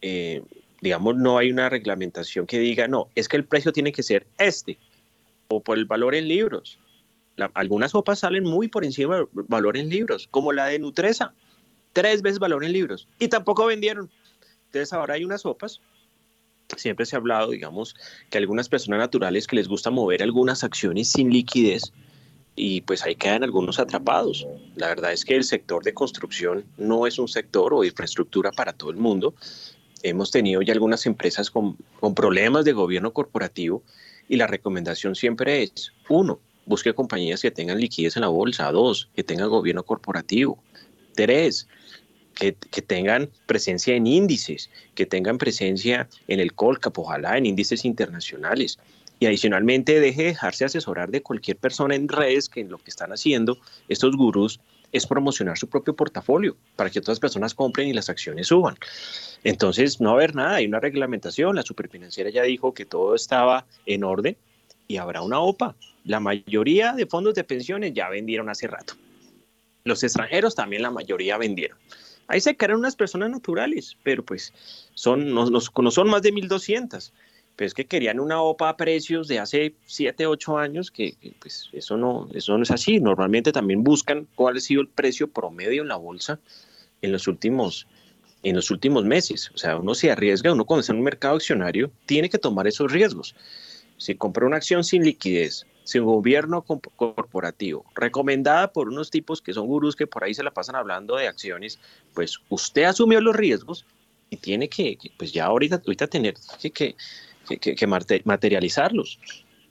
eh, 0.00 0.42
digamos, 0.80 1.16
no 1.16 1.38
hay 1.38 1.50
una 1.50 1.68
reglamentación 1.68 2.46
que 2.46 2.58
diga, 2.58 2.88
no, 2.88 3.08
es 3.14 3.28
que 3.28 3.36
el 3.36 3.44
precio 3.44 3.72
tiene 3.72 3.92
que 3.92 4.02
ser 4.02 4.26
este, 4.38 4.78
o 5.48 5.60
por 5.60 5.78
el 5.78 5.84
valor 5.84 6.14
en 6.14 6.28
libros. 6.28 6.78
Algunas 7.54 7.92
sopas 7.92 8.20
salen 8.20 8.44
muy 8.44 8.68
por 8.68 8.84
encima 8.84 9.16
del 9.16 9.26
valor 9.32 9.76
en 9.76 9.88
libros, 9.88 10.28
como 10.30 10.52
la 10.52 10.66
de 10.66 10.78
Nutresa, 10.78 11.34
tres 11.92 12.22
veces 12.22 12.38
valor 12.38 12.64
en 12.64 12.72
libros, 12.72 13.08
y 13.18 13.28
tampoco 13.28 13.66
vendieron. 13.66 14.10
Entonces 14.66 14.92
ahora 14.92 15.14
hay 15.14 15.24
unas 15.24 15.42
sopas 15.42 15.80
siempre 16.76 17.06
se 17.06 17.16
ha 17.16 17.18
hablado, 17.18 17.50
digamos, 17.50 17.94
que 18.30 18.38
algunas 18.38 18.68
personas 18.68 19.00
naturales 19.00 19.46
que 19.46 19.56
les 19.56 19.68
gusta 19.68 19.90
mover 19.90 20.22
algunas 20.22 20.64
acciones 20.64 21.08
sin 21.08 21.30
liquidez 21.30 21.92
y 22.56 22.80
pues 22.82 23.04
ahí 23.04 23.14
quedan 23.14 23.44
algunos 23.44 23.78
atrapados. 23.78 24.46
La 24.74 24.88
verdad 24.88 25.12
es 25.12 25.24
que 25.24 25.36
el 25.36 25.44
sector 25.44 25.84
de 25.84 25.94
construcción 25.94 26.64
no 26.76 27.06
es 27.06 27.18
un 27.18 27.28
sector 27.28 27.72
o 27.72 27.84
infraestructura 27.84 28.50
para 28.50 28.72
todo 28.72 28.90
el 28.90 28.96
mundo. 28.96 29.34
Hemos 30.02 30.30
tenido 30.30 30.60
ya 30.62 30.72
algunas 30.72 31.06
empresas 31.06 31.50
con, 31.50 31.76
con 32.00 32.14
problemas 32.14 32.64
de 32.64 32.72
gobierno 32.72 33.12
corporativo 33.12 33.82
y 34.28 34.36
la 34.36 34.46
recomendación 34.46 35.14
siempre 35.14 35.62
es, 35.62 35.92
uno, 36.08 36.40
busque 36.68 36.94
compañías 36.94 37.40
que 37.40 37.50
tengan 37.50 37.80
liquidez 37.80 38.16
en 38.16 38.22
la 38.22 38.28
bolsa, 38.28 38.70
dos, 38.70 39.08
que 39.16 39.24
tengan 39.24 39.48
gobierno 39.48 39.82
corporativo, 39.82 40.62
tres, 41.14 41.66
que, 42.34 42.52
tengan 42.82 43.30
presencia 43.46 43.96
en 43.96 44.06
índices, 44.06 44.70
que 44.94 45.06
tengan 45.06 45.38
presencia 45.38 46.08
en 46.28 46.38
el 46.38 46.52
Colcap, 46.52 46.96
ojalá 46.98 47.36
en 47.36 47.46
índices 47.46 47.84
internacionales. 47.84 48.78
Y 49.18 49.26
adicionalmente 49.26 49.98
deje 49.98 50.22
de 50.22 50.28
dejarse 50.28 50.64
asesorar 50.64 51.10
de 51.10 51.22
cualquier 51.22 51.56
persona 51.56 51.96
en 51.96 52.06
redes 52.06 52.48
que 52.48 52.60
en 52.60 52.68
lo 52.68 52.78
que 52.78 52.90
están 52.90 53.10
haciendo 53.10 53.58
estos 53.88 54.16
gurús 54.16 54.60
es 54.92 55.06
promocionar 55.06 55.58
su 55.58 55.68
propio 55.68 55.96
portafolio 55.96 56.56
para 56.76 56.88
que 56.88 57.00
otras 57.00 57.18
personas 57.18 57.54
compren 57.54 57.88
y 57.88 57.92
las 57.92 58.08
acciones 58.08 58.46
suban. 58.46 58.76
Entonces, 59.42 60.00
no 60.00 60.10
va 60.10 60.12
a 60.12 60.18
haber 60.18 60.36
nada, 60.36 60.54
hay 60.56 60.66
una 60.66 60.80
reglamentación, 60.80 61.56
la 61.56 61.62
superfinanciera 61.62 62.30
ya 62.30 62.44
dijo 62.44 62.72
que 62.72 62.86
todo 62.86 63.16
estaba 63.16 63.66
en 63.86 64.04
orden 64.04 64.36
y 64.88 64.96
habrá 64.96 65.20
una 65.22 65.38
OPA. 65.38 65.76
La 66.04 66.18
mayoría 66.18 66.94
de 66.94 67.06
fondos 67.06 67.34
de 67.34 67.44
pensiones 67.44 67.92
ya 67.94 68.08
vendieron 68.08 68.48
hace 68.48 68.66
rato. 68.66 68.94
Los 69.84 70.02
extranjeros 70.02 70.54
también 70.54 70.82
la 70.82 70.90
mayoría 70.90 71.38
vendieron. 71.38 71.78
Ahí 72.26 72.40
se 72.40 72.56
quedaron 72.56 72.80
unas 72.80 72.96
personas 72.96 73.30
naturales, 73.30 73.96
pero 74.02 74.24
pues 74.24 74.52
son, 74.94 75.32
no, 75.32 75.46
son 75.60 76.08
más 76.10 76.22
de 76.22 76.32
1.200 76.32 77.12
pero 77.58 77.66
es 77.66 77.74
que 77.74 77.86
querían 77.86 78.20
una 78.20 78.40
OPA 78.40 78.68
a 78.68 78.76
precios 78.76 79.26
de 79.26 79.40
hace 79.40 79.74
7, 79.84 80.28
8 80.28 80.58
años, 80.58 80.92
que, 80.92 81.16
pues 81.40 81.68
eso 81.72 81.96
no, 81.96 82.28
eso 82.32 82.56
no 82.56 82.62
es 82.62 82.70
así. 82.70 83.00
Normalmente 83.00 83.50
también 83.50 83.82
buscan 83.82 84.28
cuál 84.36 84.58
ha 84.58 84.60
sido 84.60 84.80
el 84.80 84.86
precio 84.86 85.26
promedio 85.26 85.82
en 85.82 85.88
la 85.88 85.96
bolsa 85.96 86.38
en 87.02 87.10
los 87.10 87.26
últimos, 87.26 87.88
en 88.44 88.54
los 88.54 88.70
últimos 88.70 89.04
meses. 89.04 89.50
O 89.56 89.58
sea, 89.58 89.76
uno 89.76 89.96
se 89.96 90.08
arriesga, 90.08 90.52
uno 90.52 90.64
cuando 90.64 90.82
está 90.82 90.92
en 90.92 90.98
un 90.98 91.04
mercado 91.04 91.34
accionario, 91.34 91.90
tiene 92.06 92.30
que 92.30 92.38
tomar 92.38 92.68
esos 92.68 92.92
riesgos. 92.92 93.34
Si 93.98 94.14
compra 94.14 94.46
una 94.46 94.56
acción 94.56 94.84
sin 94.84 95.04
liquidez, 95.04 95.66
sin 95.84 96.04
gobierno 96.04 96.62
corporativo, 96.62 97.84
recomendada 97.94 98.72
por 98.72 98.88
unos 98.88 99.10
tipos 99.10 99.42
que 99.42 99.52
son 99.52 99.66
gurús 99.66 99.96
que 99.96 100.06
por 100.06 100.24
ahí 100.24 100.34
se 100.34 100.42
la 100.42 100.52
pasan 100.52 100.76
hablando 100.76 101.16
de 101.16 101.28
acciones, 101.28 101.78
pues 102.14 102.38
usted 102.48 102.84
asumió 102.84 103.20
los 103.20 103.36
riesgos 103.36 103.84
y 104.30 104.36
tiene 104.36 104.68
que, 104.68 104.96
pues 105.18 105.32
ya 105.32 105.46
ahorita, 105.46 105.82
ahorita 105.84 106.06
tener 106.06 106.34
que, 106.60 106.70
que 106.70 106.96
que, 107.56 107.86
materializarlos. 108.24 109.18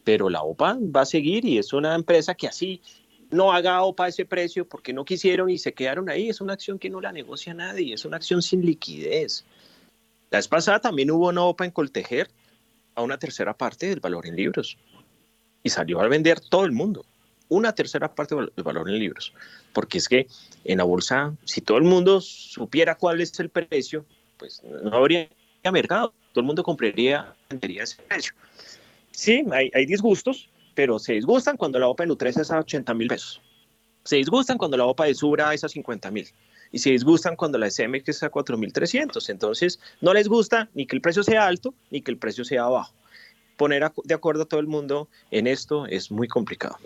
Pero 0.03 0.29
la 0.29 0.41
OPA 0.41 0.77
va 0.95 1.01
a 1.01 1.05
seguir 1.05 1.45
y 1.45 1.57
es 1.57 1.73
una 1.73 1.95
empresa 1.95 2.33
que 2.33 2.47
así 2.47 2.81
no 3.29 3.51
haga 3.51 3.83
OPA 3.83 4.05
a 4.05 4.07
ese 4.07 4.25
precio 4.25 4.67
porque 4.67 4.93
no 4.93 5.03
quisieron 5.03 5.49
y 5.49 5.57
se 5.57 5.73
quedaron 5.73 6.09
ahí. 6.09 6.29
Es 6.29 6.41
una 6.41 6.53
acción 6.53 6.79
que 6.79 6.89
no 6.89 7.01
la 7.01 7.11
negocia 7.11 7.53
nadie, 7.53 7.93
es 7.93 8.05
una 8.05 8.17
acción 8.17 8.41
sin 8.41 8.65
liquidez. 8.65 9.43
La 10.29 10.39
vez 10.39 10.47
pasada 10.47 10.79
también 10.79 11.11
hubo 11.11 11.29
una 11.29 11.43
OPA 11.43 11.65
en 11.65 11.71
Coltejer 11.71 12.29
a 12.97 13.03
una 13.03 13.17
tercera 13.17 13.55
parte 13.55 13.87
del 13.87 13.99
valor 13.99 14.25
en 14.27 14.35
libros 14.35 14.77
y 15.63 15.69
salió 15.69 16.01
a 16.01 16.07
vender 16.07 16.39
todo 16.39 16.65
el 16.65 16.71
mundo. 16.71 17.05
Una 17.47 17.73
tercera 17.73 18.13
parte 18.13 18.35
del 18.35 18.51
valor 18.63 18.89
en 18.89 18.99
libros. 18.99 19.33
Porque 19.71 19.99
es 19.99 20.09
que 20.09 20.27
en 20.65 20.79
la 20.79 20.83
bolsa, 20.83 21.33
si 21.45 21.61
todo 21.61 21.77
el 21.77 21.83
mundo 21.83 22.19
supiera 22.19 22.95
cuál 22.95 23.21
es 23.21 23.39
el 23.39 23.49
precio, 23.49 24.05
pues 24.37 24.61
no 24.63 24.97
habría 24.97 25.29
mercado 25.71 26.13
todo 26.37 26.41
el 26.41 26.45
mundo 26.45 26.61
compraría, 26.63 27.33
ese 27.49 27.95
precio. 28.03 28.33
Sí, 29.11 29.43
hay, 29.51 29.85
disgustos, 29.87 30.49
pero 30.75 30.99
se 30.99 31.13
disgustan 31.13 31.57
cuando 31.57 31.79
la 31.79 31.87
OPA 31.87 32.03
de 32.03 32.07
Nutres 32.09 32.37
es 32.37 32.51
a 32.51 32.59
80 32.59 32.93
mil 32.93 33.07
pesos. 33.07 33.41
Se 34.03 34.17
disgustan 34.17 34.59
cuando 34.59 34.77
la 34.77 34.85
OPA 34.85 35.05
de 35.05 35.15
Subra 35.15 35.51
es 35.55 35.63
a 35.63 35.69
50 35.69 36.11
mil. 36.11 36.27
Y 36.71 36.79
se 36.79 36.91
disgustan 36.91 37.35
cuando 37.35 37.57
la 37.57 37.69
SMX 37.69 38.09
es 38.09 38.23
a 38.23 38.31
4.300. 38.31 39.29
Entonces, 39.29 39.79
no 40.01 40.13
les 40.13 40.27
gusta 40.27 40.69
ni 40.73 40.85
que 40.85 40.95
el 40.95 41.01
precio 41.01 41.23
sea 41.23 41.47
alto 41.47 41.73
ni 41.91 42.01
que 42.01 42.11
el 42.11 42.17
precio 42.17 42.43
sea 42.43 42.65
bajo. 42.65 42.93
Poner 43.57 43.91
de 44.03 44.13
acuerdo 44.13 44.43
a 44.43 44.45
todo 44.45 44.59
el 44.59 44.67
mundo 44.67 45.07
en 45.31 45.47
esto 45.47 45.87
es 45.87 46.11
muy 46.11 46.27
complicado. 46.27 46.77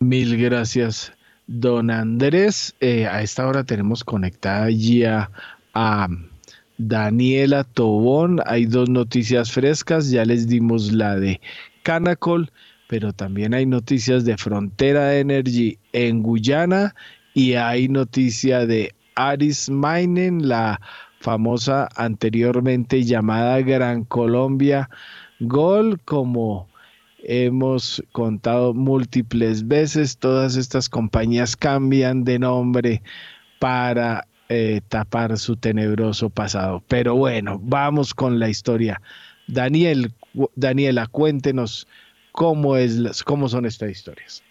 Mil 0.00 0.36
gracias, 0.36 1.12
don 1.46 1.90
Andrés. 1.90 2.74
Eh, 2.80 3.06
a 3.06 3.22
esta 3.22 3.46
hora 3.46 3.62
tenemos 3.62 4.02
conectada 4.02 4.68
ya 4.70 5.30
a 5.74 6.08
Daniela 6.76 7.62
Tobón. 7.62 8.40
Hay 8.46 8.66
dos 8.66 8.88
noticias 8.88 9.52
frescas, 9.52 10.10
ya 10.10 10.24
les 10.24 10.48
dimos 10.48 10.92
la 10.92 11.16
de 11.16 11.40
Canacol, 11.84 12.50
pero 12.92 13.14
también 13.14 13.54
hay 13.54 13.64
noticias 13.64 14.26
de 14.26 14.36
Frontera 14.36 15.16
Energy 15.16 15.78
en 15.94 16.22
Guyana 16.22 16.94
y 17.32 17.54
hay 17.54 17.88
noticia 17.88 18.66
de 18.66 18.94
Aris 19.14 19.70
Mining, 19.70 20.46
la 20.46 20.78
famosa 21.20 21.88
anteriormente 21.96 23.02
llamada 23.02 23.62
Gran 23.62 24.04
Colombia 24.04 24.90
Gold, 25.40 26.00
como 26.04 26.68
hemos 27.22 28.04
contado 28.12 28.74
múltiples 28.74 29.66
veces, 29.66 30.18
todas 30.18 30.56
estas 30.56 30.90
compañías 30.90 31.56
cambian 31.56 32.24
de 32.24 32.40
nombre 32.40 33.02
para 33.58 34.26
eh, 34.50 34.82
tapar 34.90 35.38
su 35.38 35.56
tenebroso 35.56 36.28
pasado. 36.28 36.82
Pero 36.88 37.16
bueno, 37.16 37.58
vamos 37.62 38.12
con 38.12 38.38
la 38.38 38.50
historia. 38.50 39.00
Daniel, 39.46 40.12
Daniela, 40.56 41.06
cuéntenos 41.06 41.86
cómo, 42.32 42.76
es, 42.76 43.22
cómo 43.24 43.48
son 43.48 43.66
estas 43.66 43.90
historias. 43.90 44.42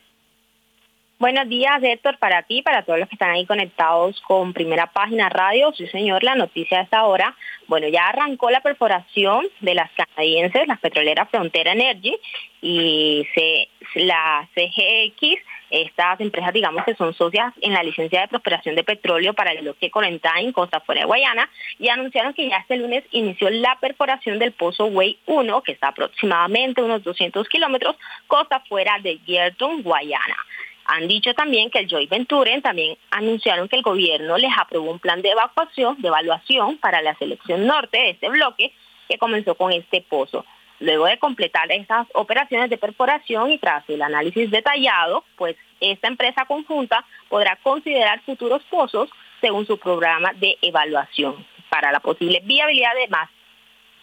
Buenos 1.22 1.48
días, 1.50 1.84
Héctor, 1.84 2.18
para 2.18 2.42
ti, 2.42 2.64
para 2.64 2.82
todos 2.82 2.98
los 2.98 3.08
que 3.08 3.14
están 3.14 3.30
ahí 3.30 3.46
conectados 3.46 4.20
con 4.22 4.54
Primera 4.54 4.88
Página 4.88 5.30
Radio. 5.30 5.72
Sí, 5.78 5.86
señor, 5.86 6.24
la 6.24 6.34
noticia 6.34 6.80
de 6.80 6.84
esta 6.86 7.06
hora. 7.06 7.36
Bueno, 7.68 7.88
ya 7.90 8.08
arrancó 8.08 8.50
la 8.50 8.62
perforación 8.62 9.46
de 9.60 9.76
las 9.76 9.92
canadienses, 9.92 10.68
las 10.68 10.80
petroleras 10.80 11.30
Frontera 11.30 11.74
Energy 11.74 12.18
y 12.64 13.28
se, 13.36 13.68
la 13.94 14.50
CGX 14.56 15.40
estas 15.70 16.20
empresas, 16.20 16.54
digamos 16.54 16.84
que 16.86 16.96
son 16.96 17.14
socias 17.14 17.54
en 17.62 17.74
la 17.74 17.84
licencia 17.84 18.22
de 18.22 18.28
prosperación 18.28 18.76
de 18.76 18.84
petróleo 18.84 19.36
para 19.36 19.52
el 19.52 19.62
bloque 19.62 19.92
en 20.38 20.52
Costa 20.52 20.80
Fuera 20.82 21.02
de 21.02 21.08
Guayana, 21.08 21.50
y 21.78 21.90
anunciaron 21.90 22.34
que 22.34 22.50
ya 22.50 22.58
este 22.58 22.78
lunes 22.78 23.04
inició 23.12 23.50
la 23.52 23.78
perforación 23.80 24.40
del 24.40 24.54
pozo 24.54 24.88
Way 24.88 25.20
1, 25.28 25.62
que 25.62 25.72
está 25.72 25.90
aproximadamente 25.90 26.82
unos 26.82 27.04
200 27.04 27.48
kilómetros 27.48 27.96
costa 28.26 28.60
fuera 28.62 28.98
de 29.04 29.20
Gerton, 29.26 29.84
Guayana. 29.84 30.36
Han 30.94 31.08
dicho 31.08 31.34
también 31.34 31.70
que 31.70 31.80
el 31.80 31.88
Joy 31.88 32.08
Venture 32.08 32.60
también 32.60 32.98
anunciaron 33.12 33.70
que 33.70 33.78
el 33.78 33.82
gobierno 33.82 34.38
les 34.38 34.52
aprobó 34.58 34.92
un 34.92 35.00
plan 35.00 35.22
de 35.22 35.30
evacuación, 35.30 35.96
de 36.02 36.10
evaluación 36.10 36.78
para 36.80 37.02
la 37.02 37.16
selección 37.16 37.66
norte 37.66 37.98
de 37.98 38.10
este 38.10 38.28
bloque 38.28 38.74
que 39.08 39.18
comenzó 39.18 39.56
con 39.56 39.72
este 39.72 40.02
pozo. 40.02 40.46
Luego 40.82 41.06
de 41.06 41.18
completar 41.18 41.72
estas 41.72 42.08
operaciones 42.14 42.70
de 42.70 42.78
perforación 42.78 43.52
y 43.52 43.58
tras 43.58 43.90
el 43.90 44.02
análisis 44.02 44.52
detallado, 44.52 45.24
pues 45.38 45.56
esta 45.80 46.10
empresa 46.10 46.44
conjunta 46.44 47.06
podrá 47.30 47.56
considerar 47.64 48.20
futuros 48.24 48.62
pozos 48.64 49.10
según 49.40 49.66
su 49.66 49.78
programa 49.78 50.34
de 50.34 50.58
evaluación 50.62 51.46
para 51.70 51.94
la 51.94 52.02
posible 52.02 52.42
viabilidad 52.44 52.96
de 52.96 53.08
más 53.08 53.30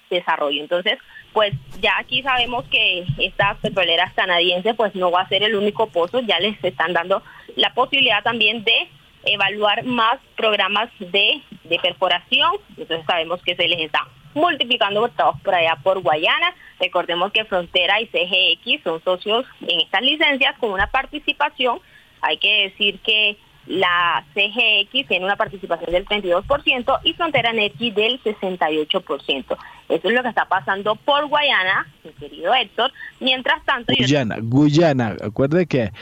desarrollo. 0.08 0.62
Entonces, 0.62 0.98
pues 1.38 1.54
ya 1.80 1.96
aquí 1.98 2.20
sabemos 2.20 2.64
que 2.64 3.06
estas 3.18 3.58
petroleras 3.58 4.12
canadienses 4.14 4.74
pues 4.74 4.92
no 4.96 5.12
va 5.12 5.20
a 5.20 5.28
ser 5.28 5.44
el 5.44 5.54
único 5.54 5.86
pozo, 5.86 6.18
ya 6.18 6.40
les 6.40 6.56
están 6.64 6.92
dando 6.92 7.22
la 7.54 7.72
posibilidad 7.74 8.24
también 8.24 8.64
de 8.64 8.88
evaluar 9.22 9.84
más 9.84 10.18
programas 10.36 10.90
de, 10.98 11.40
de 11.62 11.78
perforación, 11.78 12.50
entonces 12.70 13.06
sabemos 13.06 13.40
que 13.44 13.54
se 13.54 13.68
les 13.68 13.78
está 13.78 14.00
multiplicando 14.34 15.08
todos 15.10 15.40
por 15.42 15.54
allá 15.54 15.78
por 15.80 16.00
Guayana. 16.00 16.56
Recordemos 16.80 17.30
que 17.30 17.44
Frontera 17.44 18.00
y 18.00 18.06
CGX 18.06 18.82
son 18.82 19.00
socios 19.04 19.46
en 19.60 19.82
estas 19.82 20.02
licencias 20.02 20.58
con 20.58 20.72
una 20.72 20.88
participación. 20.88 21.78
Hay 22.20 22.38
que 22.38 22.64
decir 22.64 22.98
que 22.98 23.36
la 23.68 24.24
CGX 24.32 25.06
tiene 25.06 25.24
una 25.24 25.36
participación 25.36 25.92
del 25.92 26.06
32% 26.06 27.00
y 27.04 27.12
Frontera 27.12 27.50
Energy 27.50 27.90
del 27.90 28.20
68%. 28.22 29.56
Eso 29.88 30.08
es 30.08 30.14
lo 30.14 30.22
que 30.22 30.28
está 30.28 30.46
pasando 30.46 30.96
por 30.96 31.28
Guayana, 31.28 31.86
mi 32.02 32.10
querido 32.12 32.54
Héctor. 32.54 32.90
Mientras 33.20 33.64
tanto... 33.64 33.92
Guyana, 33.96 34.38
Guyana, 34.40 35.16
acuerde 35.22 35.66
que 35.66 35.92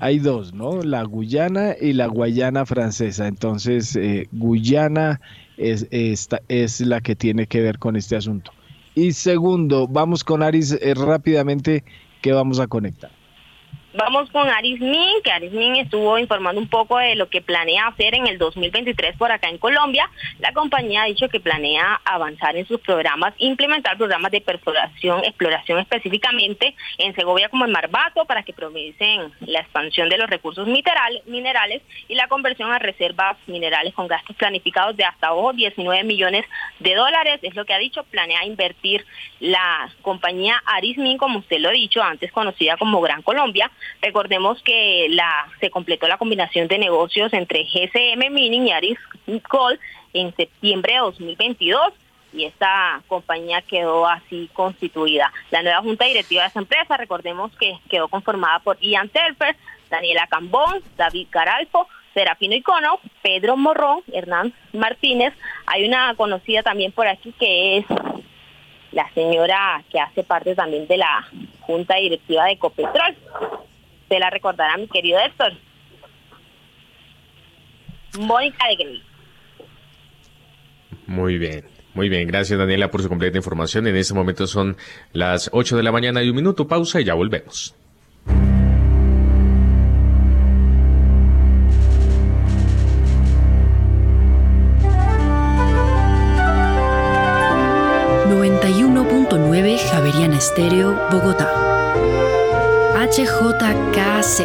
hay 0.00 0.18
dos, 0.18 0.52
¿no? 0.52 0.82
La 0.82 1.04
Guyana 1.04 1.74
y 1.80 1.92
la 1.92 2.06
Guayana 2.06 2.66
francesa. 2.66 3.28
Entonces, 3.28 3.94
eh, 3.94 4.28
Guyana 4.32 5.20
es, 5.56 5.86
esta, 5.92 6.40
es 6.48 6.80
la 6.80 7.00
que 7.00 7.14
tiene 7.14 7.46
que 7.46 7.60
ver 7.60 7.78
con 7.78 7.94
este 7.94 8.16
asunto. 8.16 8.52
Y 8.96 9.12
segundo, 9.12 9.86
vamos 9.86 10.24
con 10.24 10.42
Aris 10.42 10.72
eh, 10.72 10.94
rápidamente 10.94 11.84
que 12.20 12.32
vamos 12.32 12.58
a 12.58 12.66
conectar. 12.66 13.10
Vamos 13.94 14.30
con 14.30 14.48
Arismin, 14.48 15.20
que 15.22 15.30
Arismin 15.30 15.76
estuvo 15.76 16.18
informando 16.18 16.58
un 16.58 16.66
poco 16.66 16.96
de 16.96 17.14
lo 17.14 17.28
que 17.28 17.42
planea 17.42 17.88
hacer 17.88 18.14
en 18.14 18.26
el 18.26 18.38
2023 18.38 19.18
por 19.18 19.30
acá 19.30 19.50
en 19.50 19.58
Colombia. 19.58 20.08
La 20.38 20.54
compañía 20.54 21.02
ha 21.02 21.06
dicho 21.06 21.28
que 21.28 21.40
planea 21.40 22.00
avanzar 22.06 22.56
en 22.56 22.66
sus 22.66 22.80
programas, 22.80 23.34
implementar 23.36 23.98
programas 23.98 24.32
de 24.32 24.40
perforación, 24.40 25.22
exploración 25.24 25.78
específicamente 25.78 26.74
en 26.96 27.14
Segovia 27.14 27.50
como 27.50 27.66
en 27.66 27.72
Marbato 27.72 28.24
para 28.24 28.42
que 28.42 28.54
promisen 28.54 29.30
la 29.40 29.60
expansión 29.60 30.08
de 30.08 30.16
los 30.16 30.30
recursos 30.30 30.66
minerales 30.66 31.82
y 32.08 32.14
la 32.14 32.28
conversión 32.28 32.72
a 32.72 32.78
reservas 32.78 33.36
minerales 33.46 33.92
con 33.92 34.08
gastos 34.08 34.36
planificados 34.36 34.96
de 34.96 35.04
hasta 35.04 35.28
19 35.54 36.02
millones 36.04 36.46
de 36.78 36.94
dólares. 36.94 37.40
Es 37.42 37.54
lo 37.54 37.66
que 37.66 37.74
ha 37.74 37.78
dicho, 37.78 38.04
planea 38.04 38.46
invertir 38.46 39.04
la 39.38 39.90
compañía 40.00 40.62
Arismin, 40.64 41.18
como 41.18 41.40
usted 41.40 41.58
lo 41.58 41.68
ha 41.68 41.72
dicho, 41.72 42.02
antes 42.02 42.32
conocida 42.32 42.78
como 42.78 43.02
Gran 43.02 43.20
Colombia 43.20 43.70
Recordemos 44.00 44.62
que 44.62 45.08
se 45.60 45.70
completó 45.70 46.08
la 46.08 46.18
combinación 46.18 46.68
de 46.68 46.78
negocios 46.78 47.32
entre 47.32 47.64
GCM 47.64 48.30
Mining 48.30 48.68
y 48.68 48.72
Aris 48.72 48.98
Gold 49.26 49.78
en 50.12 50.34
septiembre 50.34 50.94
de 50.94 50.98
2022. 51.00 51.92
y 52.34 52.46
esta 52.46 53.02
compañía 53.08 53.60
quedó 53.60 54.06
así 54.06 54.48
constituida. 54.54 55.30
La 55.50 55.62
nueva 55.62 55.82
junta 55.82 56.06
directiva 56.06 56.42
de 56.42 56.48
esa 56.48 56.60
empresa, 56.60 56.96
recordemos 56.96 57.54
que 57.58 57.78
quedó 57.90 58.08
conformada 58.08 58.58
por 58.60 58.78
Ian 58.80 59.10
Telfer, 59.10 59.54
Daniela 59.90 60.26
Cambón, 60.28 60.82
David 60.96 61.26
Caralfo, 61.28 61.86
Serafino 62.14 62.54
Icono, 62.54 63.00
Pedro 63.22 63.56
Morrón, 63.56 64.02
Hernán 64.12 64.54
Martínez. 64.72 65.34
Hay 65.66 65.86
una 65.86 66.14
conocida 66.14 66.62
también 66.62 66.92
por 66.92 67.06
aquí 67.06 67.32
que 67.38 67.78
es 67.78 67.86
la 68.92 69.10
señora 69.14 69.82
que 69.90 69.98
hace 69.98 70.22
parte 70.22 70.54
también 70.54 70.86
de 70.86 70.98
la 70.98 71.26
junta 71.60 71.96
directiva 71.96 72.44
de 72.44 72.52
Ecopetrol. 72.52 73.16
Se 74.12 74.18
la 74.18 74.28
recordará 74.28 74.76
mi 74.76 74.86
querido 74.88 75.18
Héctor. 75.18 75.54
Mónica 78.20 78.68
de 78.68 78.84
Gris. 78.84 79.02
Muy 81.06 81.38
bien. 81.38 81.64
Muy 81.94 82.10
bien, 82.10 82.28
gracias 82.28 82.58
Daniela 82.58 82.90
por 82.90 83.00
su 83.00 83.08
completa 83.08 83.38
información. 83.38 83.86
En 83.86 83.96
este 83.96 84.12
momento 84.12 84.46
son 84.46 84.76
las 85.14 85.48
8 85.54 85.78
de 85.78 85.82
la 85.82 85.92
mañana 85.92 86.22
y 86.22 86.28
un 86.28 86.36
minuto, 86.36 86.68
pausa 86.68 87.00
y 87.00 87.04
ya 87.04 87.14
volvemos. 87.14 87.74
Javeriana 99.90 100.38
Estéreo, 100.38 100.96
Bogotá. 101.10 101.81
HJKZ. 103.02 104.42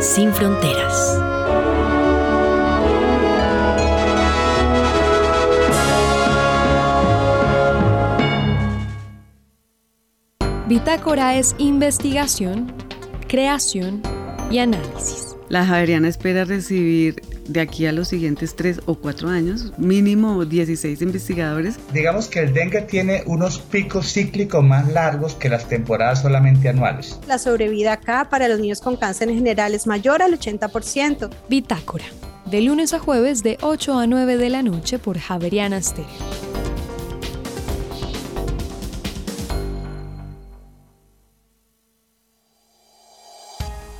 Sin 0.00 0.32
fronteras. 0.32 1.20
Bitácora 10.66 11.34
es 11.34 11.54
investigación, 11.58 12.72
creación 13.28 14.00
y 14.50 14.60
análisis. 14.60 15.36
La 15.50 15.66
Javeriana 15.66 16.08
espera 16.08 16.46
recibir 16.46 17.33
de 17.48 17.60
aquí 17.60 17.86
a 17.86 17.92
los 17.92 18.08
siguientes 18.08 18.54
tres 18.56 18.80
o 18.86 18.94
cuatro 18.94 19.28
años, 19.28 19.72
mínimo 19.78 20.44
16 20.44 21.02
investigadores. 21.02 21.76
Digamos 21.92 22.28
que 22.28 22.40
el 22.40 22.52
dengue 22.52 22.82
tiene 22.82 23.22
unos 23.26 23.58
picos 23.58 24.12
cíclicos 24.12 24.64
más 24.64 24.92
largos 24.92 25.34
que 25.34 25.48
las 25.48 25.68
temporadas 25.68 26.22
solamente 26.22 26.68
anuales. 26.68 27.18
La 27.26 27.38
sobrevida 27.38 27.92
acá 27.94 28.28
para 28.30 28.48
los 28.48 28.60
niños 28.60 28.80
con 28.80 28.96
cáncer 28.96 29.28
en 29.28 29.36
general 29.36 29.74
es 29.74 29.86
mayor 29.86 30.22
al 30.22 30.38
80%. 30.38 31.30
Bitácora, 31.48 32.04
de 32.46 32.60
lunes 32.60 32.94
a 32.94 32.98
jueves 32.98 33.42
de 33.42 33.58
8 33.60 33.98
a 33.98 34.06
9 34.06 34.36
de 34.36 34.50
la 34.50 34.62
noche 34.62 34.98
por 34.98 35.18
Javeriana 35.18 35.80
Stereo. 35.82 36.53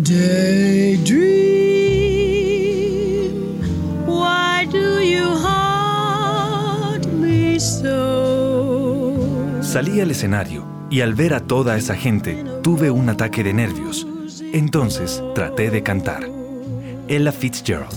Daydream, 0.00 1.18
why 4.06 4.64
do 4.70 5.00
you 5.00 5.26
me 7.20 7.58
so? 7.58 9.16
Salí 9.60 10.00
al 10.00 10.12
escenario 10.12 10.64
y 10.88 11.00
al 11.00 11.14
ver 11.14 11.34
a 11.34 11.40
toda 11.40 11.76
esa 11.76 11.96
gente 11.96 12.44
tuve 12.62 12.92
un 12.92 13.08
ataque 13.08 13.42
de 13.42 13.52
nervios. 13.52 14.06
Entonces 14.52 15.20
traté 15.34 15.68
de 15.70 15.82
cantar. 15.82 16.30
Ella 17.08 17.32
Fitzgerald. 17.32 17.96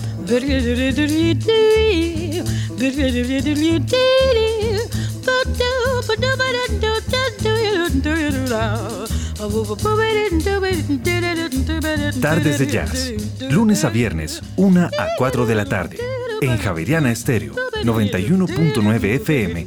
Tardes 12.20 12.60
de 12.60 12.66
Jazz, 12.68 13.12
lunes 13.50 13.84
a 13.84 13.90
viernes, 13.90 14.40
1 14.54 14.80
a 14.96 15.08
4 15.18 15.46
de 15.46 15.54
la 15.56 15.64
tarde, 15.64 15.98
en 16.40 16.56
Javeriana 16.58 17.10
Estéreo, 17.10 17.54
91.9 17.82 19.04
FM, 19.16 19.66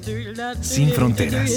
sin 0.62 0.92
fronteras. 0.92 1.52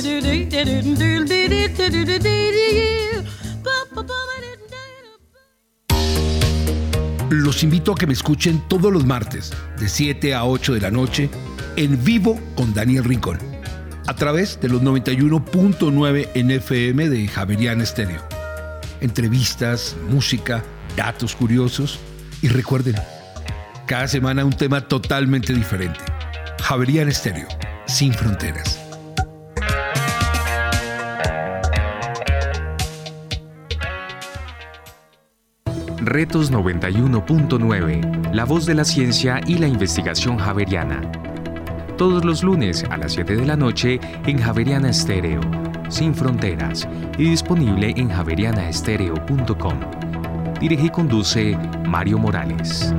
Los 7.30 7.62
invito 7.62 7.92
a 7.92 7.94
que 7.94 8.06
me 8.08 8.14
escuchen 8.14 8.64
todos 8.68 8.92
los 8.92 9.06
martes, 9.06 9.52
de 9.78 9.88
7 9.88 10.34
a 10.34 10.44
8 10.44 10.74
de 10.74 10.80
la 10.80 10.90
noche, 10.90 11.30
en 11.76 12.02
vivo 12.02 12.40
con 12.56 12.74
Daniel 12.74 13.04
Rincón 13.04 13.47
a 14.09 14.14
través 14.14 14.59
de 14.59 14.70
los 14.70 14.80
91.9 14.82 16.30
NFM 16.35 17.10
de 17.10 17.28
Javerian 17.28 17.82
Estéreo. 17.82 18.22
Entrevistas, 19.02 19.97
música, 20.09 20.64
datos 20.97 21.36
curiosos 21.36 22.01
y 22.40 22.48
recuerden, 22.48 22.94
cada 23.86 24.09
semana 24.09 24.47
un 24.47 24.55
tema 24.55 24.80
totalmente 24.80 25.52
diferente. 25.52 26.01
Javerian 26.62 27.10
Estéreo, 27.10 27.48
sin 27.86 28.14
fronteras. 28.14 28.80
Retos 35.98 36.51
91.9, 36.51 38.32
la 38.32 38.47
voz 38.47 38.64
de 38.64 38.74
la 38.74 38.85
ciencia 38.85 39.43
y 39.47 39.59
la 39.59 39.68
investigación 39.68 40.39
javeriana 40.39 41.02
todos 41.98 42.24
los 42.24 42.42
lunes 42.44 42.84
a 42.90 42.96
las 42.96 43.12
7 43.12 43.36
de 43.36 43.44
la 43.44 43.56
noche 43.56 44.00
en 44.24 44.38
Javeriana 44.38 44.88
Estéreo, 44.88 45.40
sin 45.90 46.14
fronteras, 46.14 46.88
y 47.18 47.30
disponible 47.30 47.92
en 47.96 48.08
javerianaestereo.com. 48.08 49.80
Dirige 50.60 50.86
y 50.86 50.90
conduce 50.90 51.58
Mario 51.86 52.18
Morales. 52.18 52.94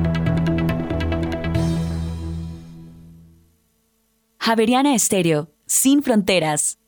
Javeriana 4.38 4.94
Estéreo, 4.94 5.50
sin 5.66 6.02
fronteras. 6.02 6.79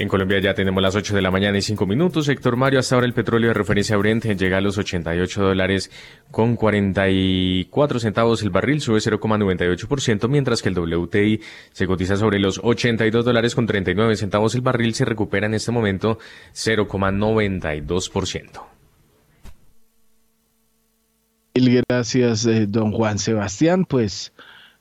En 0.00 0.06
Colombia 0.06 0.38
ya 0.38 0.54
tenemos 0.54 0.80
las 0.80 0.94
8 0.94 1.16
de 1.16 1.22
la 1.22 1.32
mañana 1.32 1.58
y 1.58 1.62
5 1.62 1.84
minutos. 1.84 2.28
Héctor 2.28 2.54
Mario, 2.54 2.78
hasta 2.78 2.94
ahora 2.94 3.08
el 3.08 3.14
petróleo 3.14 3.48
de 3.48 3.54
referencia 3.54 3.96
Brent 3.96 4.26
llega 4.26 4.58
a 4.58 4.60
los 4.60 4.78
88 4.78 5.42
dólares 5.42 5.90
con 6.30 6.54
44 6.54 7.98
centavos 7.98 8.44
el 8.44 8.50
barril, 8.50 8.80
sube 8.80 9.00
0,98%, 9.00 10.28
mientras 10.28 10.62
que 10.62 10.68
el 10.68 10.78
WTI 10.78 11.40
se 11.72 11.88
cotiza 11.88 12.16
sobre 12.16 12.38
los 12.38 12.60
82 12.62 13.24
dólares 13.24 13.56
con 13.56 13.66
39 13.66 14.14
centavos 14.14 14.54
el 14.54 14.60
barril, 14.60 14.94
se 14.94 15.04
recupera 15.04 15.46
en 15.46 15.54
este 15.54 15.72
momento 15.72 16.20
0,92%. 16.54 18.66
Gracias, 21.88 22.46
eh, 22.46 22.66
don 22.68 22.92
Juan 22.92 23.18
Sebastián. 23.18 23.84
Pues 23.84 24.32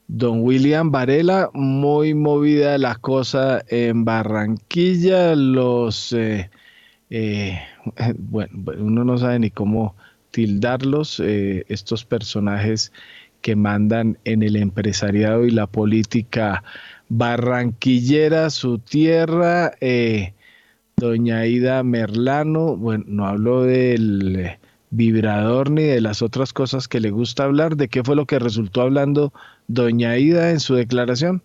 Don 0.08 0.42
William 0.42 0.92
Varela, 0.92 1.50
muy 1.54 2.14
movida 2.14 2.78
la 2.78 2.96
cosa 2.96 3.64
en 3.68 4.06
Barranquilla. 4.06 5.36
Los 5.36 6.14
eh, 6.14 6.50
eh, 7.10 7.60
bueno, 8.18 8.52
uno 8.80 9.04
no 9.04 9.18
sabe 9.18 9.40
ni 9.40 9.52
cómo 9.52 9.96
tildarlos, 10.32 11.20
eh, 11.20 11.66
estos 11.70 12.06
personajes 12.06 12.92
que 13.42 13.56
mandan 13.56 14.18
en 14.26 14.44
el 14.44 14.56
empresariado 14.56 15.46
y 15.46 15.52
la 15.52 15.68
política 15.68 16.64
barranquillera, 17.10 18.50
su 18.50 18.80
tierra, 18.80 19.74
eh, 19.80 20.34
doña 20.98 21.46
Ida 21.46 21.84
Merlano, 21.84 22.76
bueno, 22.76 23.06
no 23.08 23.26
hablo 23.26 23.64
del 23.64 24.58
vibrador 24.90 25.70
ni 25.70 25.84
de 25.84 26.02
las 26.02 26.22
otras 26.22 26.54
cosas 26.54 26.88
que 26.88 27.00
le 27.00 27.12
gusta 27.12 27.44
hablar, 27.44 27.76
¿de 27.76 27.90
qué 27.90 28.04
fue 28.04 28.16
lo 28.16 28.26
que 28.26 28.40
resultó 28.40 28.82
hablando 28.82 29.34
doña 29.68 30.18
Ida 30.18 30.52
en 30.52 30.60
su 30.60 30.76
declaración? 30.76 31.42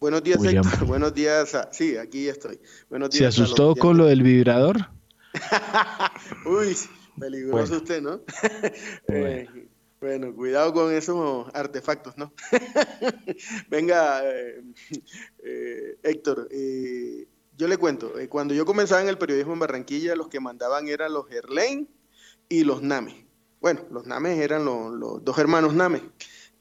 Buenos 0.00 0.22
días, 0.22 0.42
Héctor. 0.42 0.86
Buenos 0.86 1.14
días. 1.14 1.54
Sí, 1.72 1.98
aquí 1.98 2.26
estoy. 2.26 2.58
Buenos 2.88 3.10
días. 3.10 3.34
¿Se 3.34 3.42
asustó 3.42 3.76
con 3.76 3.98
lo 3.98 4.06
del 4.06 4.22
vibrador? 4.22 4.88
Uy, 6.46 6.74
peligroso 7.18 7.76
usted, 7.76 8.00
¿no? 8.00 8.22
Eh, 9.08 9.46
bueno. 10.00 10.34
cuidado 10.34 10.72
con 10.72 10.90
esos 10.90 11.46
artefactos, 11.52 12.16
¿no? 12.16 12.32
Venga, 13.68 14.22
eh, 14.24 14.62
eh, 15.44 15.98
Héctor, 16.02 16.48
yo 17.60 17.68
le 17.68 17.76
cuento, 17.76 18.14
cuando 18.30 18.54
yo 18.54 18.64
comenzaba 18.64 19.02
en 19.02 19.08
el 19.08 19.18
periodismo 19.18 19.52
en 19.52 19.58
Barranquilla, 19.58 20.16
los 20.16 20.28
que 20.28 20.40
mandaban 20.40 20.88
eran 20.88 21.12
los 21.12 21.28
Gerlain 21.28 21.86
y 22.48 22.64
los 22.64 22.80
Name. 22.80 23.26
Bueno, 23.60 23.82
los 23.90 24.06
Names 24.06 24.38
eran 24.38 24.64
los, 24.64 25.22
dos 25.22 25.36
hermanos 25.36 25.74
Name. 25.74 26.00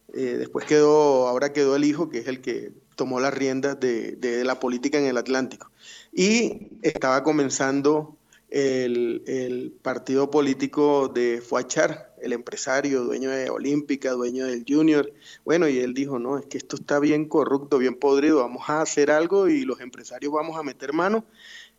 después 0.09 0.65
quedó, 0.65 1.29
ahora 1.29 1.53
quedó 1.53 1.77
el 1.77 1.85
hijo, 1.85 2.09
que 2.09 2.17
es 2.17 2.27
el 2.27 2.41
que 2.41 2.73
tomó 2.97 3.21
las 3.21 3.33
riendas 3.33 3.79
de, 3.79 4.41
la 4.43 4.59
política 4.59 4.97
en 4.97 5.05
el 5.05 5.15
Atlántico. 5.15 5.71
Y 6.11 6.67
estaba 6.81 7.23
comenzando 7.23 8.17
el, 8.49 9.73
partido 9.81 10.29
político 10.29 11.07
de 11.07 11.41
Fuachar, 11.41 12.15
el 12.21 12.33
empresario, 12.33 13.03
dueño 13.03 13.29
de 13.29 13.49
Olímpica, 13.49 14.11
dueño 14.11 14.45
del 14.45 14.65
Junior. 14.67 15.11
Bueno, 15.45 15.67
y 15.67 15.79
él 15.79 15.93
dijo, 15.93 16.19
no, 16.19 16.37
es 16.37 16.45
que 16.45 16.57
esto 16.57 16.75
está 16.75 16.99
bien 16.99 17.25
corrupto, 17.25 17.77
bien 17.77 17.95
podrido, 17.95 18.39
vamos 18.39 18.69
a 18.69 18.81
hacer 18.81 19.11
algo 19.11 19.47
y 19.47 19.63
los 19.65 19.81
empresarios 19.81 20.33
vamos 20.33 20.57
a 20.57 20.63
meter 20.63 20.93
mano. 20.93 21.25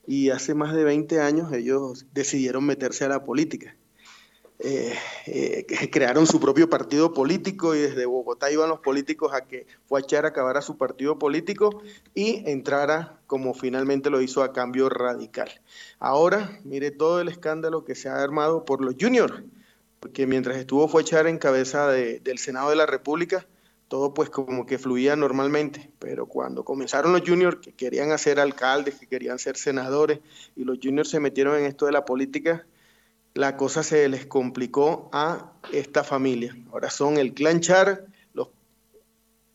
Y 0.06 0.30
hace 0.30 0.54
más 0.54 0.74
de 0.74 0.84
20 0.84 1.20
años 1.20 1.52
ellos 1.52 2.06
decidieron 2.12 2.64
meterse 2.64 3.04
a 3.04 3.08
la 3.08 3.24
política. 3.24 3.76
Eh, 4.62 4.94
eh, 5.24 5.90
crearon 5.90 6.26
su 6.26 6.38
propio 6.38 6.68
partido 6.68 7.14
político 7.14 7.74
y 7.74 7.78
desde 7.78 8.04
Bogotá 8.04 8.50
iban 8.50 8.68
los 8.68 8.80
políticos 8.80 9.32
a 9.32 9.46
que 9.46 9.66
Fuachar 9.86 10.26
acabara 10.26 10.60
su 10.60 10.76
partido 10.76 11.18
político 11.18 11.82
y 12.14 12.42
entrara 12.46 13.18
como 13.26 13.54
finalmente 13.54 14.10
lo 14.10 14.20
hizo 14.20 14.42
a 14.42 14.52
cambio 14.52 14.90
radical. 14.90 15.48
Ahora, 15.98 16.60
mire 16.64 16.90
todo 16.90 17.22
el 17.22 17.28
escándalo 17.28 17.86
que 17.86 17.94
se 17.94 18.10
ha 18.10 18.22
armado 18.22 18.66
por 18.66 18.84
los 18.84 18.96
juniors, 19.00 19.42
porque 19.98 20.26
mientras 20.26 20.58
estuvo 20.58 20.88
Fuachar 20.88 21.26
en 21.26 21.38
cabeza 21.38 21.88
del 21.88 22.38
Senado 22.38 22.68
de 22.68 22.76
la 22.76 22.86
República, 22.86 23.46
todo 23.88 24.12
pues 24.12 24.28
como 24.28 24.66
que 24.66 24.78
fluía 24.78 25.16
normalmente, 25.16 25.90
pero 25.98 26.26
cuando 26.26 26.64
comenzaron 26.64 27.12
los 27.12 27.22
juniors 27.26 27.60
que 27.60 27.72
querían 27.72 28.16
ser 28.18 28.38
alcaldes, 28.38 28.96
que 28.96 29.06
querían 29.06 29.38
ser 29.38 29.56
senadores, 29.56 30.20
y 30.54 30.64
los 30.64 30.78
juniors 30.82 31.08
se 31.08 31.18
metieron 31.18 31.58
en 31.58 31.64
esto 31.64 31.86
de 31.86 31.92
la 31.92 32.04
política, 32.04 32.66
la 33.34 33.56
cosa 33.56 33.82
se 33.82 34.08
les 34.08 34.26
complicó 34.26 35.08
a 35.12 35.52
esta 35.72 36.04
familia. 36.04 36.56
Ahora 36.72 36.90
son 36.90 37.16
el 37.16 37.32
clan 37.32 37.60
Char, 37.60 38.06
los 38.34 38.48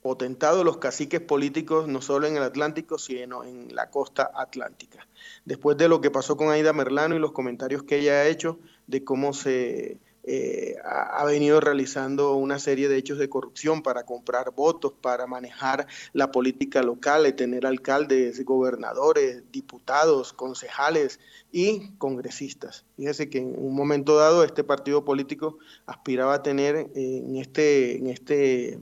potentados, 0.01 0.63
los 0.63 0.77
caciques 0.77 1.21
políticos, 1.21 1.87
no 1.87 2.01
solo 2.01 2.27
en 2.27 2.37
el 2.37 2.43
Atlántico, 2.43 2.97
sino 2.97 3.43
en 3.43 3.75
la 3.75 3.89
costa 3.89 4.31
atlántica. 4.33 5.07
Después 5.43 5.77
de 5.77 5.89
lo 5.89 6.01
que 6.01 6.11
pasó 6.11 6.37
con 6.37 6.49
Aida 6.49 6.73
Merlano 6.73 7.15
y 7.15 7.19
los 7.19 7.31
comentarios 7.31 7.83
que 7.83 7.99
ella 7.99 8.13
ha 8.13 8.27
hecho 8.27 8.59
de 8.87 9.03
cómo 9.03 9.33
se 9.33 9.99
eh, 10.27 10.75
ha, 10.83 11.23
venido 11.25 11.59
realizando 11.59 12.33
una 12.33 12.57
serie 12.57 12.89
de 12.89 12.97
hechos 12.97 13.19
de 13.19 13.29
corrupción 13.29 13.83
para 13.83 14.05
comprar 14.05 14.51
votos, 14.55 14.93
para 14.99 15.27
manejar 15.27 15.85
la 16.13 16.31
política 16.31 16.81
local, 16.81 17.23
de 17.23 17.33
tener 17.33 17.67
alcaldes, 17.67 18.43
gobernadores, 18.43 19.43
diputados, 19.51 20.33
concejales 20.33 21.19
y 21.51 21.91
congresistas. 21.99 22.85
Fíjese 22.97 23.29
que 23.29 23.37
en 23.37 23.53
un 23.55 23.75
momento 23.75 24.15
dado 24.15 24.43
este 24.43 24.63
partido 24.63 25.05
político 25.05 25.59
aspiraba 25.85 26.33
a 26.33 26.43
tener 26.43 26.75
eh, 26.75 26.89
en, 26.95 27.35
este, 27.35 27.97
en, 27.97 28.07
este, 28.07 28.73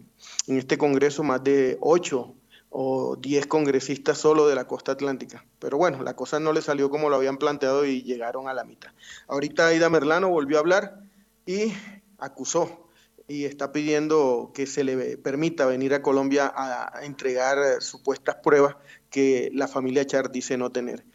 en 0.47 0.57
este 0.57 0.77
Congreso 0.77 1.23
más 1.23 1.43
de 1.43 1.77
ocho 1.81 2.35
o 2.69 3.17
diez 3.17 3.45
congresistas 3.45 4.17
solo 4.17 4.47
de 4.47 4.55
la 4.55 4.65
costa 4.65 4.93
atlántica. 4.93 5.45
Pero 5.59 5.77
bueno, 5.77 6.01
la 6.03 6.15
cosa 6.15 6.39
no 6.39 6.53
le 6.53 6.61
salió 6.61 6.89
como 6.89 7.09
lo 7.09 7.17
habían 7.17 7.37
planteado 7.37 7.85
y 7.85 8.01
llegaron 8.01 8.47
a 8.47 8.53
la 8.53 8.63
mitad. 8.63 8.91
Ahorita 9.27 9.67
Aida 9.67 9.89
Merlano 9.89 10.29
volvió 10.29 10.57
a 10.57 10.61
hablar 10.61 11.02
y 11.45 11.73
acusó 12.17 12.89
y 13.27 13.45
está 13.45 13.71
pidiendo 13.71 14.51
que 14.53 14.67
se 14.67 14.83
le 14.83 15.17
permita 15.17 15.65
venir 15.65 15.93
a 15.93 16.01
Colombia 16.01 16.51
a 16.55 17.03
entregar 17.03 17.81
supuestas 17.81 18.35
pruebas 18.43 18.75
que 19.09 19.49
la 19.53 19.67
familia 19.67 20.05
Char 20.05 20.31
dice 20.31 20.57
no 20.57 20.71
tener. 20.71 21.05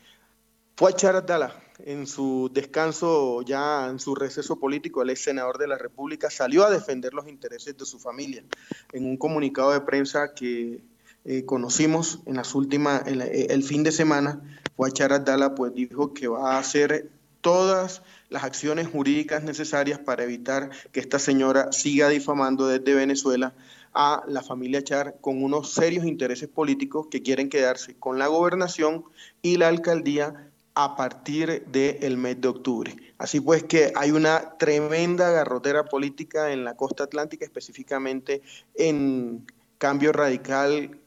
Fue 0.78 0.90
a 0.90 0.94
Char 0.94 1.24
en 1.80 2.06
su 2.06 2.50
descanso, 2.54 3.42
ya 3.42 3.88
en 3.88 3.98
su 3.98 4.14
receso 4.14 4.60
político, 4.60 5.02
el 5.02 5.10
ex 5.10 5.22
senador 5.22 5.58
de 5.58 5.66
la 5.66 5.76
República 5.76 6.30
salió 6.30 6.64
a 6.64 6.70
defender 6.70 7.14
los 7.14 7.26
intereses 7.28 7.76
de 7.76 7.84
su 7.84 7.98
familia. 7.98 8.44
En 8.92 9.04
un 9.04 9.16
comunicado 9.16 9.72
de 9.72 9.80
prensa 9.80 10.34
que 10.34 10.80
eh, 11.24 11.44
conocimos 11.44 12.20
en 12.26 12.36
las 12.36 12.54
últimas, 12.54 13.02
el, 13.06 13.62
fin 13.64 13.82
de 13.82 13.90
semana, 13.90 14.40
Char 14.92 15.12
Abdala 15.12 15.56
pues 15.56 15.74
dijo 15.74 16.14
que 16.14 16.28
va 16.28 16.54
a 16.54 16.58
hacer 16.58 17.10
todas 17.40 18.02
las 18.28 18.44
acciones 18.44 18.88
jurídicas 18.88 19.42
necesarias 19.42 19.98
para 19.98 20.24
evitar 20.24 20.70
que 20.92 21.00
esta 21.00 21.18
señora 21.18 21.72
siga 21.72 22.08
difamando 22.08 22.66
desde 22.66 22.94
Venezuela 22.94 23.54
a 23.94 24.22
la 24.28 24.42
familia 24.42 24.82
Char 24.82 25.16
con 25.20 25.42
unos 25.42 25.72
serios 25.72 26.04
intereses 26.04 26.48
políticos 26.48 27.08
que 27.10 27.22
quieren 27.22 27.48
quedarse 27.48 27.94
con 27.96 28.18
la 28.18 28.26
gobernación 28.26 29.04
y 29.42 29.56
la 29.56 29.68
alcaldía 29.68 30.50
a 30.74 30.94
partir 30.94 31.64
del 31.66 32.16
mes 32.16 32.40
de 32.40 32.48
octubre. 32.48 32.94
Así 33.18 33.40
pues 33.40 33.64
que 33.64 33.92
hay 33.96 34.12
una 34.12 34.56
tremenda 34.58 35.30
garrotera 35.30 35.84
política 35.86 36.52
en 36.52 36.64
la 36.64 36.76
costa 36.76 37.04
atlántica, 37.04 37.44
específicamente 37.44 38.42
en 38.76 39.44
Cambio 39.78 40.12
Radical 40.12 41.00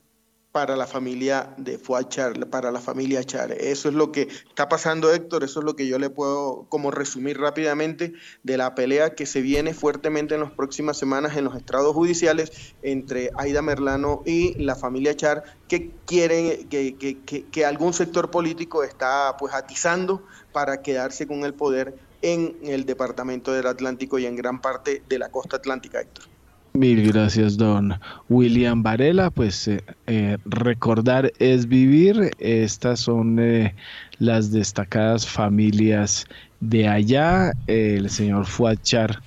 para 0.51 0.75
la 0.75 0.85
familia 0.85 1.53
de 1.57 1.77
Fuachar, 1.77 2.47
para 2.49 2.71
la 2.71 2.81
familia 2.81 3.23
Char. 3.23 3.53
Eso 3.53 3.87
es 3.87 3.95
lo 3.95 4.11
que 4.11 4.23
está 4.23 4.67
pasando, 4.67 5.13
Héctor, 5.13 5.43
eso 5.43 5.59
es 5.59 5.65
lo 5.65 5.75
que 5.75 5.87
yo 5.87 5.97
le 5.97 6.09
puedo 6.09 6.65
como 6.67 6.91
resumir 6.91 7.39
rápidamente 7.39 8.13
de 8.43 8.57
la 8.57 8.75
pelea 8.75 9.15
que 9.15 9.25
se 9.25 9.41
viene 9.41 9.73
fuertemente 9.73 10.35
en 10.35 10.41
las 10.41 10.51
próximas 10.51 10.97
semanas 10.97 11.37
en 11.37 11.45
los 11.45 11.55
estrados 11.55 11.93
judiciales 11.93 12.73
entre 12.81 13.31
Aida 13.37 13.61
Merlano 13.61 14.23
y 14.25 14.53
la 14.61 14.75
familia 14.75 15.15
Char, 15.15 15.43
que 15.69 15.91
quieren, 16.05 16.67
que, 16.67 17.65
algún 17.65 17.93
sector 17.93 18.29
político 18.29 18.83
está 18.83 19.37
pues 19.37 19.53
atizando 19.53 20.25
para 20.51 20.81
quedarse 20.81 21.27
con 21.27 21.45
el 21.45 21.53
poder 21.53 21.95
en 22.21 22.57
el 22.63 22.85
departamento 22.85 23.53
del 23.53 23.67
Atlántico 23.67 24.19
y 24.19 24.25
en 24.25 24.35
gran 24.35 24.59
parte 24.61 25.01
de 25.07 25.17
la 25.17 25.29
costa 25.29 25.57
atlántica, 25.57 26.01
Héctor. 26.01 26.30
Mil 26.73 27.05
gracias, 27.11 27.57
don 27.57 27.99
William 28.29 28.81
Varela. 28.81 29.29
Pues 29.29 29.67
eh, 29.67 29.83
eh, 30.07 30.37
recordar 30.45 31.33
es 31.37 31.67
vivir. 31.67 32.31
Estas 32.39 33.01
son 33.01 33.39
eh, 33.39 33.75
las 34.19 34.51
destacadas 34.51 35.27
familias 35.27 36.25
de 36.61 36.87
allá. 36.87 37.51
El 37.67 38.09
señor 38.09 38.45
Fuachar 38.45 39.21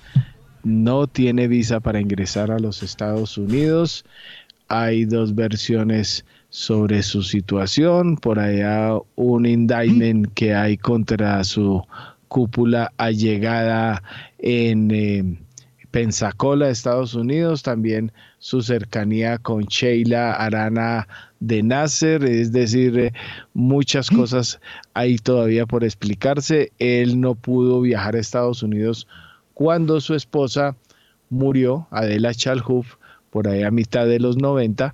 no 0.63 1.05
tiene 1.05 1.47
visa 1.47 1.79
para 1.79 2.01
ingresar 2.01 2.49
a 2.49 2.57
los 2.57 2.81
Estados 2.81 3.37
Unidos. 3.37 4.05
Hay 4.67 5.05
dos 5.05 5.35
versiones 5.35 6.25
sobre 6.49 7.03
su 7.03 7.21
situación. 7.21 8.17
Por 8.17 8.39
allá 8.39 8.97
un 9.15 9.45
indictment 9.45 10.33
que 10.33 10.55
hay 10.55 10.77
contra 10.77 11.43
su 11.43 11.85
cúpula 12.27 12.91
allegada 12.97 14.01
en 14.39 15.44
Pensacola, 15.95 16.69
Estados 16.69 17.13
Unidos, 17.13 17.63
también 17.63 18.11
su 18.39 18.61
cercanía 18.61 19.37
con 19.37 19.63
Sheila 19.63 20.33
Arana 20.33 21.07
de 21.39 21.63
Nasser, 21.63 22.25
es 22.25 22.51
decir, 22.51 22.99
eh, 22.99 23.13
muchas 23.53 24.09
cosas 24.09 24.59
ahí 24.93 25.17
todavía 25.17 25.65
por 25.65 25.85
explicarse. 25.85 26.73
Él 26.79 27.21
no 27.21 27.33
pudo 27.33 27.79
viajar 27.79 28.17
a 28.17 28.19
Estados 28.19 28.61
Unidos 28.61 29.07
cuando 29.53 30.01
su 30.01 30.15
esposa 30.15 30.75
murió, 31.29 31.87
Adela 31.91 32.33
Chalhuf, 32.33 32.95
por 33.29 33.47
ahí 33.47 33.63
a 33.63 33.71
mitad 33.71 34.05
de 34.05 34.19
los 34.19 34.35
90, 34.35 34.93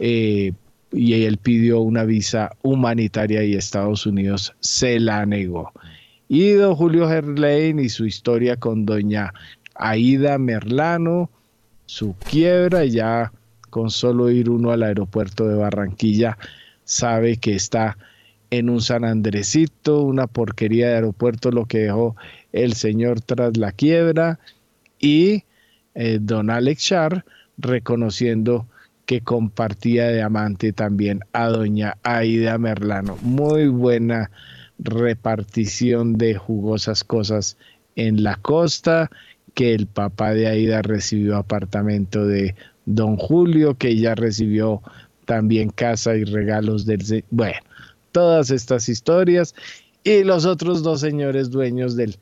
eh, 0.00 0.54
y 0.90 1.22
él 1.22 1.36
pidió 1.36 1.82
una 1.82 2.02
visa 2.02 2.50
humanitaria 2.62 3.44
y 3.44 3.54
Estados 3.54 4.06
Unidos 4.06 4.56
se 4.58 4.98
la 4.98 5.24
negó. 5.24 5.70
Y 6.26 6.50
don 6.52 6.74
Julio 6.74 7.08
Gerlain 7.08 7.78
y 7.78 7.88
su 7.90 8.06
historia 8.06 8.56
con 8.56 8.86
doña 8.86 9.32
Aida 9.74 10.38
Merlano, 10.38 11.30
su 11.86 12.14
quiebra, 12.14 12.84
ya 12.84 13.32
con 13.70 13.90
solo 13.90 14.30
ir 14.30 14.50
uno 14.50 14.70
al 14.70 14.82
aeropuerto 14.82 15.48
de 15.48 15.56
Barranquilla 15.56 16.36
sabe 16.84 17.36
que 17.36 17.54
está 17.54 17.96
en 18.50 18.68
un 18.68 18.82
San 18.82 19.04
Andresito, 19.04 20.02
una 20.02 20.26
porquería 20.26 20.88
de 20.88 20.94
aeropuerto, 20.96 21.50
lo 21.50 21.64
que 21.64 21.78
dejó 21.78 22.16
el 22.52 22.74
señor 22.74 23.22
tras 23.22 23.56
la 23.56 23.72
quiebra, 23.72 24.38
y 24.98 25.44
eh, 25.94 26.18
don 26.20 26.50
Alex 26.50 26.82
Char 26.82 27.24
reconociendo 27.56 28.66
que 29.06 29.22
compartía 29.22 30.08
de 30.08 30.22
amante 30.22 30.72
también 30.72 31.20
a 31.32 31.48
doña 31.48 31.96
Aida 32.02 32.58
Merlano. 32.58 33.16
Muy 33.22 33.68
buena 33.68 34.30
repartición 34.78 36.18
de 36.18 36.34
jugosas 36.34 37.04
cosas 37.04 37.56
en 37.96 38.22
la 38.22 38.36
costa, 38.36 39.10
que 39.54 39.74
el 39.74 39.86
papá 39.86 40.32
de 40.32 40.46
Aida 40.46 40.82
recibió 40.82 41.36
apartamento 41.36 42.26
de 42.26 42.54
don 42.86 43.16
Julio, 43.16 43.74
que 43.76 43.88
ella 43.88 44.14
recibió 44.14 44.82
también 45.24 45.70
casa 45.70 46.16
y 46.16 46.24
regalos 46.24 46.86
del... 46.86 47.24
Bueno, 47.30 47.58
todas 48.12 48.50
estas 48.50 48.88
historias 48.88 49.54
y 50.04 50.24
los 50.24 50.44
otros 50.44 50.82
dos 50.82 51.00
señores 51.00 51.50
dueños 51.50 51.96
del 51.96 52.16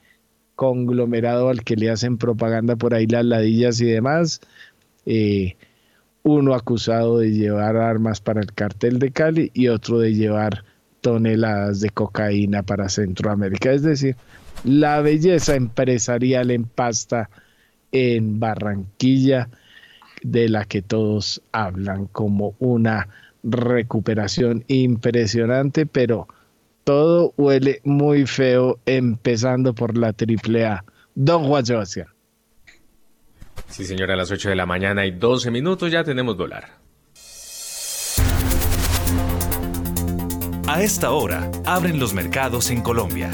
conglomerado 0.55 1.49
al 1.49 1.65
que 1.65 1.77
le 1.77 1.91
hacen 1.91 2.19
propaganda 2.19 2.77
por 2.77 2.95
ahí 2.95 3.07
las 3.07 3.25
ladillas 3.25 3.81
y 3.81 3.87
demás. 3.87 4.41
Eh, 5.07 5.57
uno 6.23 6.55
acusado 6.55 7.19
de 7.19 7.33
llevar 7.33 7.77
armas 7.77 8.21
para 8.21 8.41
el 8.41 8.53
cartel 8.53 8.99
de 8.99 9.11
Cali 9.11 9.51
y 9.55 9.69
otro 9.69 9.99
de 9.99 10.15
llevar 10.15 10.65
toneladas 11.01 11.81
de 11.81 11.89
cocaína 11.89 12.63
para 12.63 12.91
Centroamérica. 12.91 13.73
Es 13.73 13.83
decir, 13.83 14.17
la 14.65 15.01
belleza 15.01 15.55
empresarial 15.55 16.51
en 16.51 16.65
pasta 16.65 17.31
en 17.93 18.41
Barranquilla, 18.41 19.49
de 20.23 20.49
la 20.49 20.65
que 20.65 20.83
todos 20.83 21.43
hablan 21.53 22.07
como 22.07 22.55
una 22.59 23.09
recuperación 23.43 24.65
impresionante, 24.69 25.87
pero 25.87 26.29
todo 26.85 27.33
huele 27.37 27.81
muy 27.85 28.27
feo, 28.27 28.79
empezando 28.87 29.75
por 29.75 29.97
la 29.97 30.09
AAA. 30.09 30.85
Don 31.15 31.45
Juan 31.45 31.67
Sebastián. 31.67 32.09
Sí, 33.69 33.85
señora, 33.85 34.15
a 34.15 34.17
las 34.17 34.31
8 34.31 34.51
de 34.51 34.57
la 34.57 34.67
mañana 34.67 35.07
y 35.07 35.13
12 35.13 35.51
minutos 35.51 35.91
ya 35.91 36.05
tenemos 36.05 36.37
dólar. 36.37 36.81
A 40.67 40.83
esta 40.83 41.11
hora, 41.11 41.51
abren 41.65 41.99
los 41.99 42.15
mercados 42.15 42.71
en 42.71 42.81
Colombia. 42.81 43.31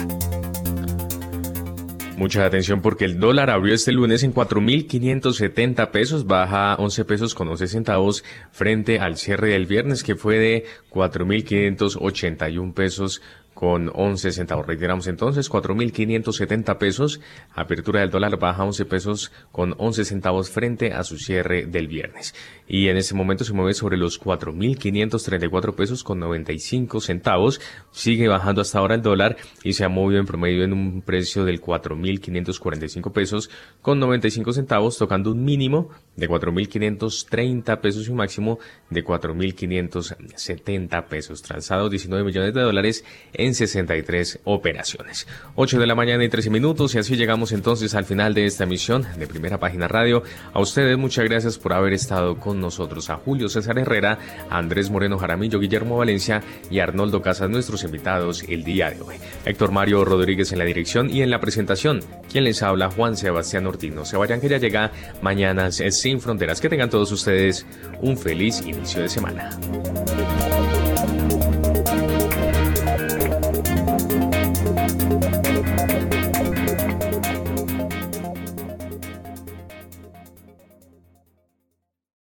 Mucha 2.17 2.47
atención 2.47 2.81
porque 2.81 3.05
el 3.05 3.21
dólar 3.21 3.51
abrió 3.51 3.75
este 3.75 3.93
lunes 3.93 4.23
en 4.23 4.33
4.570 4.33 5.91
pesos, 5.91 6.27
baja 6.27 6.75
11 6.77 7.05
pesos 7.05 7.35
con 7.35 7.47
11 7.49 7.67
centavos 7.69 8.25
frente 8.53 8.99
al 9.01 9.19
cierre 9.19 9.51
del 9.51 9.67
viernes 9.67 10.03
que 10.03 10.17
fue 10.17 10.39
de 10.39 10.65
4.581 10.91 12.73
pesos 12.73 13.21
con 13.57 13.91
11 13.95 14.33
centavos. 14.33 14.67
Reiteramos 14.67 15.07
entonces, 15.07 15.51
4.570 15.51 16.77
pesos. 16.77 17.23
Apertura 17.55 18.01
del 18.01 18.11
dólar 18.11 18.39
baja 18.39 18.63
11 18.63 18.85
pesos 18.85 19.33
con 19.51 19.75
11 19.79 20.05
centavos 20.05 20.51
frente 20.51 20.93
a 20.93 21.03
su 21.05 21.17
cierre 21.17 21.65
del 21.65 21.89
viernes. 21.89 22.35
Y 22.69 22.89
en 22.89 22.99
este 22.99 23.15
momento 23.15 23.45
se 23.45 23.55
mueve 23.55 23.73
sobre 23.73 23.97
los 23.97 24.21
4.534 24.21 25.75
pesos 25.75 26.05
con 26.05 26.21
95 26.21 27.01
centavos. 27.01 27.63
Sigue 27.93 28.29
bajando 28.29 28.61
hasta 28.61 28.79
ahora 28.79 28.95
el 28.95 29.01
dólar 29.01 29.39
y 29.65 29.73
se 29.73 29.85
ha 29.85 29.89
movido 29.89 30.21
en 30.21 30.27
promedio 30.27 30.63
en 30.63 30.75
un 30.75 31.01
precio 31.01 31.47
del 31.47 31.63
4.545 31.63 33.11
pesos 33.11 33.49
con 33.81 33.99
95 33.99 34.53
centavos, 34.53 34.99
tocando 34.99 35.33
un 35.33 35.43
mínimo 35.43 35.89
de 36.15 36.29
4.530 36.29 37.81
pesos 37.81 38.07
y 38.07 38.11
un 38.11 38.19
máximo 38.19 38.59
de 38.91 39.03
4.570 39.03 41.09
pesos. 41.09 41.41
Transados 41.41 41.91
19 41.91 42.23
millones 42.23 42.53
de 42.53 42.61
dólares 42.61 43.03
en 43.33 43.46
63 43.55 44.41
operaciones. 44.45 45.27
8 45.55 45.79
de 45.79 45.87
la 45.87 45.95
mañana 45.95 46.25
y 46.25 46.29
13 46.29 46.51
minutos 46.51 46.95
y 46.95 46.99
así 46.99 47.17
llegamos 47.17 47.53
entonces 47.53 47.95
al 47.95 48.05
final 48.05 48.35
de 48.35 48.47
esta 48.47 48.65
emisión 48.65 49.07
de 49.19 49.27
Primera 49.27 49.59
Página 49.59 49.89
Radio. 49.89 50.23
A 50.53 50.61
ustedes 50.61 50.97
muchas 50.99 51.25
gracias 51.25 51.59
por 51.59 51.73
haber 51.73 51.93
estado 51.93 52.39
con 52.39 52.61
nosotros. 52.61 53.11
A 53.11 53.17
Julio 53.17 53.49
César 53.49 53.79
Herrera, 53.79 54.19
Andrés 54.51 54.91
Moreno 54.91 55.19
Jaramillo, 55.19 55.61
Guillermo 55.61 55.97
Valencia 55.97 56.43
y 56.71 56.81
Arnoldo 56.81 57.23
Casas, 57.23 57.51
nuestros 57.51 57.85
invitados 57.85 58.45
el 58.49 58.65
día 58.65 58.91
de 58.91 59.01
hoy. 59.01 59.17
Héctor 59.45 59.73
Mario 59.73 60.05
Rodríguez 60.05 60.53
en 60.53 60.59
la 60.59 60.65
dirección 60.65 61.11
y 61.11 61.23
en 61.23 61.31
la 61.31 61.41
presentación. 61.41 62.01
Quien 62.31 62.45
les 62.45 62.63
habla, 62.63 62.91
Juan 62.91 63.17
Sebastián 63.17 63.67
Ortino. 63.67 64.05
Se 64.05 64.17
vayan 64.17 64.41
que 64.41 64.49
ya 64.49 64.59
llega 64.59 64.93
mañana 65.23 65.71
sin 65.71 66.21
fronteras. 66.21 66.61
Que 66.61 66.69
tengan 66.69 66.91
todos 66.91 67.13
ustedes 67.13 67.67
un 68.01 68.17
feliz 68.17 68.63
inicio 68.67 69.03
de 69.03 69.09
semana. 69.09 69.51